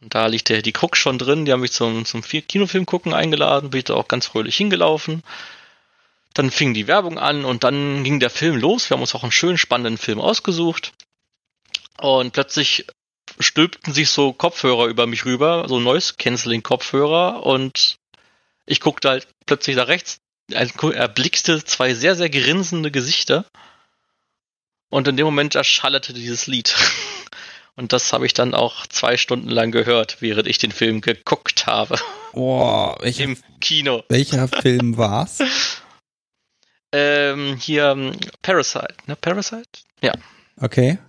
Und 0.01 0.15
da 0.15 0.25
liegt 0.25 0.49
der, 0.49 0.63
die 0.63 0.71
Krux 0.71 0.97
schon 0.97 1.19
drin, 1.19 1.45
die 1.45 1.51
haben 1.51 1.61
mich 1.61 1.73
zum, 1.73 2.05
zum 2.05 2.23
Kinofilm 2.23 2.87
gucken 2.87 3.13
eingeladen, 3.13 3.69
bin 3.69 3.79
ich 3.79 3.85
da 3.85 3.93
auch 3.93 4.07
ganz 4.07 4.25
fröhlich 4.25 4.55
hingelaufen. 4.57 5.21
Dann 6.33 6.49
fing 6.49 6.73
die 6.73 6.87
Werbung 6.87 7.19
an 7.19 7.45
und 7.45 7.63
dann 7.63 8.03
ging 8.03 8.19
der 8.19 8.29
Film 8.29 8.57
los. 8.57 8.89
Wir 8.89 8.95
haben 8.95 9.01
uns 9.01 9.13
auch 9.13 9.23
einen 9.23 9.31
schönen, 9.31 9.57
spannenden 9.57 9.97
Film 9.97 10.19
ausgesucht. 10.19 10.93
Und 12.01 12.33
plötzlich 12.33 12.87
stülpten 13.39 13.93
sich 13.93 14.09
so 14.09 14.33
Kopfhörer 14.33 14.87
über 14.87 15.05
mich 15.05 15.25
rüber, 15.25 15.65
so 15.67 15.79
Noise-Canceling-Kopfhörer 15.79 17.45
und 17.45 17.97
ich 18.65 18.79
guckte 18.79 19.09
halt 19.09 19.27
plötzlich 19.45 19.75
da 19.75 19.83
rechts, 19.83 20.17
erblickte 20.49 21.63
zwei 21.63 21.93
sehr, 21.93 22.15
sehr 22.15 22.31
grinsende 22.31 22.89
Gesichter 22.89 23.45
und 24.89 25.07
in 25.07 25.15
dem 25.15 25.25
Moment 25.25 25.53
erschallerte 25.53 26.13
dieses 26.13 26.47
Lied. 26.47 26.75
Und 27.77 27.93
das 27.93 28.11
habe 28.11 28.25
ich 28.25 28.33
dann 28.33 28.53
auch 28.53 28.85
zwei 28.87 29.15
Stunden 29.15 29.49
lang 29.49 29.71
gehört, 29.71 30.17
während 30.19 30.45
ich 30.45 30.57
den 30.57 30.73
Film 30.73 30.99
geguckt 30.99 31.67
habe. 31.67 31.95
Boah, 32.33 32.97
welcher, 32.99 33.23
Im 33.23 33.37
Kino. 33.61 34.03
Welcher 34.09 34.49
Film 34.49 34.97
war's? 34.97 35.39
ähm, 36.91 37.55
hier 37.55 37.91
ähm, 37.91 38.11
Parasite, 38.41 38.93
ne? 39.07 39.15
Parasite? 39.15 39.69
Ja. 40.01 40.11
Okay. 40.57 40.99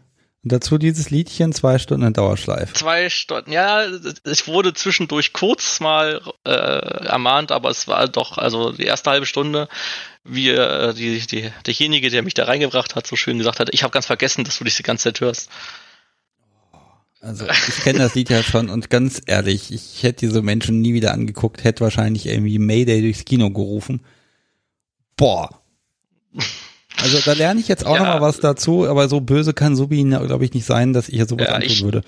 Und 0.45 0.51
dazu 0.51 0.77
dieses 0.77 1.11
Liedchen, 1.11 1.53
zwei 1.53 1.79
Stunden 1.79 2.05
in 2.05 2.13
Dauerschleife. 2.15 2.75
Zwei 2.75 3.09
Stunden, 3.11 3.53
ja, 3.53 3.85
ich 4.25 4.49
wurde 4.49 4.75
zwischendurch 4.75 5.33
kurz 5.33 5.79
mal 5.79 6.21
äh, 6.45 6.51
ermahnt, 6.51 7.53
aber 7.53 7.71
es 7.71 7.87
war 7.87 8.09
doch, 8.09 8.39
also 8.39 8.73
die 8.73 8.85
erste 8.85 9.11
halbe 9.11 9.27
Stunde, 9.27 9.69
wie 10.25 10.51
äh, 10.51 10.95
die, 10.95 11.21
die, 11.21 11.53
derjenige, 11.65 12.11
der 12.11 12.23
mich 12.23 12.35
da 12.35 12.45
reingebracht 12.45 12.97
hat, 12.97 13.07
so 13.07 13.15
schön 13.15 13.39
gesagt 13.39 13.61
hat, 13.61 13.69
ich 13.73 13.85
habe 13.85 13.93
ganz 13.93 14.07
vergessen, 14.07 14.43
dass 14.43 14.59
du 14.59 14.65
dich 14.65 14.77
die 14.77 14.83
ganze 14.83 15.05
Zeit 15.05 15.21
hörst. 15.21 15.49
Also 17.21 17.47
ich 17.49 17.77
kenne 17.85 18.01
das 18.01 18.17
Lied 18.17 18.31
ja 18.31 18.43
schon 18.43 18.69
und 18.69 18.91
ganz 18.91 19.23
ehrlich, 19.27 19.73
ich 19.73 20.03
hätte 20.03 20.27
diese 20.27 20.43
Menschen 20.43 20.81
nie 20.81 20.93
wieder 20.93 21.13
angeguckt, 21.13 21.63
hätte 21.63 21.85
wahrscheinlich 21.85 22.27
irgendwie 22.27 22.59
Mayday 22.59 23.01
durchs 23.01 23.25
Kino 23.25 23.51
gerufen. 23.51 24.05
Boah. 25.17 25.63
Also 27.01 27.19
da 27.21 27.33
lerne 27.33 27.61
ich 27.61 27.69
jetzt 27.69 27.87
auch 27.87 27.95
ja, 27.95 28.01
noch 28.01 28.07
mal 28.07 28.21
was 28.21 28.41
dazu, 28.41 28.87
aber 28.87 29.09
so 29.09 29.21
böse 29.21 29.55
kann 29.55 29.77
Subi, 29.77 30.03
glaube 30.05 30.45
ich, 30.45 30.53
nicht 30.53 30.67
sein, 30.67 30.93
dass 30.93 31.09
ich 31.09 31.17
jetzt 31.17 31.31
sowas 31.31 31.49
ja, 31.49 31.55
antun 31.55 31.71
ich, 31.71 31.83
würde. 31.83 32.03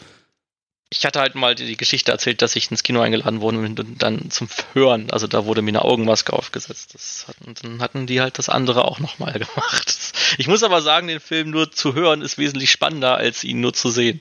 Ich 0.91 1.05
hatte 1.05 1.21
halt 1.21 1.35
mal 1.35 1.55
die 1.55 1.77
Geschichte 1.77 2.13
erzählt, 2.13 2.43
dass 2.43 2.55
ich 2.55 2.71
ins 2.71 2.83
Kino 2.83 3.01
eingeladen 3.01 3.41
wurde 3.41 3.59
und 3.59 4.03
dann 4.03 4.31
zum 4.31 4.49
Hören, 4.75 5.11
also 5.11 5.27
da 5.27 5.45
wurde 5.47 5.63
mir 5.63 5.71
eine 5.71 5.83
Augenmaske 5.83 6.33
aufgesetzt. 6.33 6.95
Das 6.95 7.27
hatten, 7.27 7.55
dann 7.61 7.81
hatten 7.81 8.07
die 8.07 8.21
halt 8.21 8.39
das 8.39 8.49
andere 8.49 8.85
auch 8.85 9.01
nochmal 9.01 9.33
gemacht. 9.33 10.13
Ich 10.39 10.47
muss 10.47 10.63
aber 10.63 10.83
sagen, 10.83 11.09
den 11.09 11.21
Film 11.21 11.51
nur 11.51 11.73
zu 11.73 11.95
hören 11.95 12.23
ist 12.23 12.39
wesentlich 12.39 12.71
spannender, 12.71 13.17
als 13.17 13.43
ihn 13.43 13.61
nur 13.61 13.73
zu 13.73 13.91
sehen. 13.91 14.21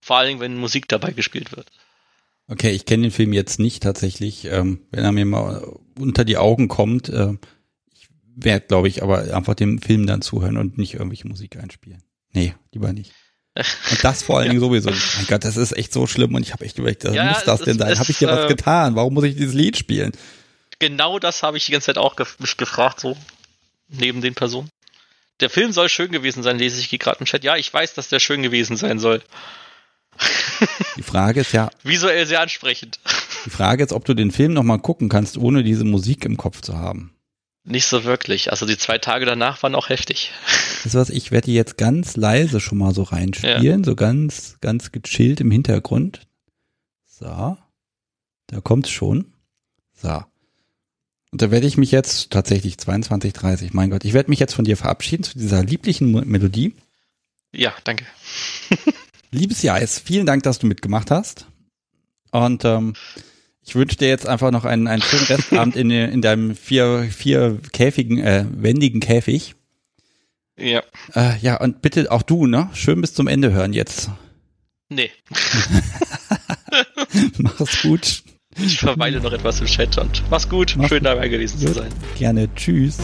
Vor 0.00 0.16
allen 0.16 0.28
Dingen, 0.28 0.40
wenn 0.40 0.56
Musik 0.56 0.88
dabei 0.88 1.12
gespielt 1.12 1.54
wird. 1.56 1.68
Okay, 2.48 2.70
ich 2.70 2.84
kenne 2.84 3.04
den 3.04 3.12
Film 3.12 3.32
jetzt 3.32 3.60
nicht 3.60 3.82
tatsächlich. 3.82 4.46
Ähm, 4.46 4.80
wenn 4.90 5.04
er 5.04 5.12
mir 5.12 5.24
mal 5.24 5.64
unter 5.98 6.24
die 6.24 6.36
Augen 6.36 6.66
kommt, 6.68 7.08
äh, 7.08 7.34
werde, 8.34 8.66
glaube 8.66 8.88
ich, 8.88 9.02
aber 9.02 9.34
einfach 9.34 9.54
dem 9.54 9.80
Film 9.80 10.06
dann 10.06 10.22
zuhören 10.22 10.56
und 10.56 10.78
nicht 10.78 10.94
irgendwelche 10.94 11.28
Musik 11.28 11.56
einspielen. 11.56 12.02
Nee, 12.32 12.54
lieber 12.72 12.92
nicht. 12.92 13.12
Und 13.54 14.02
das 14.02 14.22
vor 14.22 14.38
allen 14.38 14.48
Dingen 14.50 14.62
ja. 14.62 14.66
sowieso. 14.66 14.90
Mein 14.90 15.26
Gott, 15.26 15.44
das 15.44 15.56
ist 15.56 15.72
echt 15.72 15.92
so 15.92 16.06
schlimm 16.06 16.34
und 16.34 16.42
ich 16.42 16.52
habe 16.52 16.64
echt 16.64 16.78
überlegt, 16.78 17.04
was 17.04 17.14
ja, 17.14 17.24
muss 17.24 17.44
das 17.44 17.60
denn 17.60 17.78
sein? 17.78 17.98
Habe 17.98 18.10
ich 18.10 18.18
dir 18.18 18.28
was 18.28 18.46
äh, 18.46 18.48
getan? 18.48 18.94
Warum 18.94 19.14
muss 19.14 19.24
ich 19.24 19.36
dieses 19.36 19.54
Lied 19.54 19.76
spielen? 19.76 20.12
Genau 20.78 21.18
das 21.18 21.42
habe 21.42 21.56
ich 21.56 21.66
die 21.66 21.72
ganze 21.72 21.86
Zeit 21.86 21.98
auch 21.98 22.16
ge 22.16 22.26
mich 22.38 22.56
gefragt, 22.56 23.00
so 23.00 23.16
neben 23.88 24.20
den 24.20 24.34
Personen. 24.34 24.68
Der 25.40 25.50
Film 25.50 25.72
soll 25.72 25.88
schön 25.88 26.12
gewesen 26.12 26.42
sein, 26.42 26.58
lese 26.58 26.80
ich 26.80 26.88
gerade 26.98 27.20
im 27.20 27.26
Chat. 27.26 27.44
Ja, 27.44 27.56
ich 27.56 27.72
weiß, 27.72 27.94
dass 27.94 28.08
der 28.08 28.20
schön 28.20 28.42
gewesen 28.42 28.76
sein 28.76 28.98
soll. 28.98 29.22
Die 30.96 31.02
Frage 31.02 31.40
ist 31.40 31.52
ja. 31.52 31.70
Visuell 31.82 32.26
sehr 32.26 32.40
ansprechend. 32.40 33.00
Die 33.44 33.50
Frage 33.50 33.82
ist, 33.82 33.92
ob 33.92 34.04
du 34.04 34.14
den 34.14 34.30
Film 34.30 34.52
nochmal 34.52 34.78
gucken 34.78 35.08
kannst, 35.08 35.36
ohne 35.36 35.64
diese 35.64 35.84
Musik 35.84 36.24
im 36.24 36.36
Kopf 36.36 36.60
zu 36.60 36.78
haben. 36.78 37.12
Nicht 37.64 37.86
so 37.86 38.04
wirklich. 38.04 38.50
Also 38.50 38.66
die 38.66 38.76
zwei 38.76 38.98
Tage 38.98 39.24
danach 39.24 39.62
waren 39.62 39.74
auch 39.74 39.88
heftig. 39.88 40.32
Das 40.84 40.94
was, 40.94 41.10
ich 41.10 41.30
werde 41.30 41.44
die 41.44 41.54
jetzt 41.54 41.78
ganz 41.78 42.16
leise 42.16 42.58
schon 42.58 42.78
mal 42.78 42.92
so 42.92 43.04
reinspielen, 43.04 43.62
ja. 43.62 43.84
so 43.84 43.94
ganz, 43.94 44.56
ganz 44.60 44.90
gechillt 44.90 45.40
im 45.40 45.52
Hintergrund. 45.52 46.26
So. 47.04 47.56
Da 48.48 48.60
kommt's 48.60 48.90
schon. 48.90 49.32
So. 49.94 50.24
Und 51.30 51.40
da 51.40 51.52
werde 51.52 51.68
ich 51.68 51.76
mich 51.76 51.92
jetzt 51.92 52.30
tatsächlich 52.30 52.78
22, 52.78 53.32
30, 53.32 53.74
mein 53.74 53.90
Gott, 53.90 54.04
ich 54.04 54.12
werde 54.12 54.28
mich 54.28 54.40
jetzt 54.40 54.54
von 54.54 54.64
dir 54.64 54.76
verabschieden 54.76 55.22
zu 55.22 55.38
dieser 55.38 55.62
lieblichen 55.62 56.10
Melodie. 56.28 56.74
Ja, 57.52 57.72
danke. 57.84 58.04
Liebes 59.30 59.62
Jais, 59.62 60.00
vielen 60.00 60.26
Dank, 60.26 60.42
dass 60.42 60.58
du 60.58 60.66
mitgemacht 60.66 61.12
hast. 61.12 61.46
Und 62.32 62.64
ähm, 62.64 62.94
ich 63.64 63.74
wünsche 63.74 63.96
dir 63.96 64.08
jetzt 64.08 64.26
einfach 64.26 64.50
noch 64.50 64.64
einen, 64.64 64.88
einen 64.88 65.02
schönen 65.02 65.24
Restabend 65.24 65.76
in, 65.76 65.90
in 65.90 66.22
deinem 66.22 66.56
vier, 66.56 67.08
vier 67.10 67.58
käfigen, 67.72 68.18
äh, 68.18 68.44
wendigen 68.50 69.00
Käfig. 69.00 69.54
Ja. 70.58 70.82
Äh, 71.14 71.38
ja, 71.40 71.60
und 71.60 71.82
bitte 71.82 72.10
auch 72.10 72.22
du, 72.22 72.46
ne? 72.46 72.70
Schön 72.74 73.00
bis 73.00 73.14
zum 73.14 73.28
Ende 73.28 73.52
hören 73.52 73.72
jetzt. 73.72 74.10
Nee. 74.88 75.10
Mach's 77.38 77.82
gut. 77.82 78.22
Ich 78.58 78.78
verweile 78.78 79.20
noch 79.20 79.32
etwas 79.32 79.60
im 79.60 79.66
Chat 79.66 79.96
und 79.96 80.22
mach's 80.28 80.46
gut. 80.46 80.74
Mach's 80.76 80.90
Schön 80.90 81.04
dabei 81.04 81.28
gewesen 81.28 81.58
zu 81.58 81.72
sein. 81.72 81.90
Gerne. 82.18 82.54
Tschüss. 82.54 82.98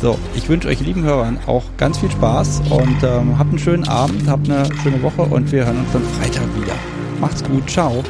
So, 0.00 0.18
ich 0.36 0.48
wünsche 0.48 0.68
euch 0.68 0.80
lieben 0.80 1.02
Hörern 1.02 1.38
auch 1.46 1.64
ganz 1.76 1.98
viel 1.98 2.10
Spaß 2.10 2.62
und 2.70 3.02
ähm, 3.02 3.38
habt 3.38 3.50
einen 3.50 3.58
schönen 3.58 3.88
Abend, 3.88 4.28
habt 4.28 4.48
eine 4.48 4.64
schöne 4.82 5.02
Woche 5.02 5.22
und 5.22 5.50
wir 5.52 5.66
hören 5.66 5.78
uns 5.78 5.92
dann 5.92 6.04
Freitag 6.04 6.46
wieder. 6.56 6.74
Macht's 7.20 7.44
gut, 7.44 7.68
ciao. 7.68 8.02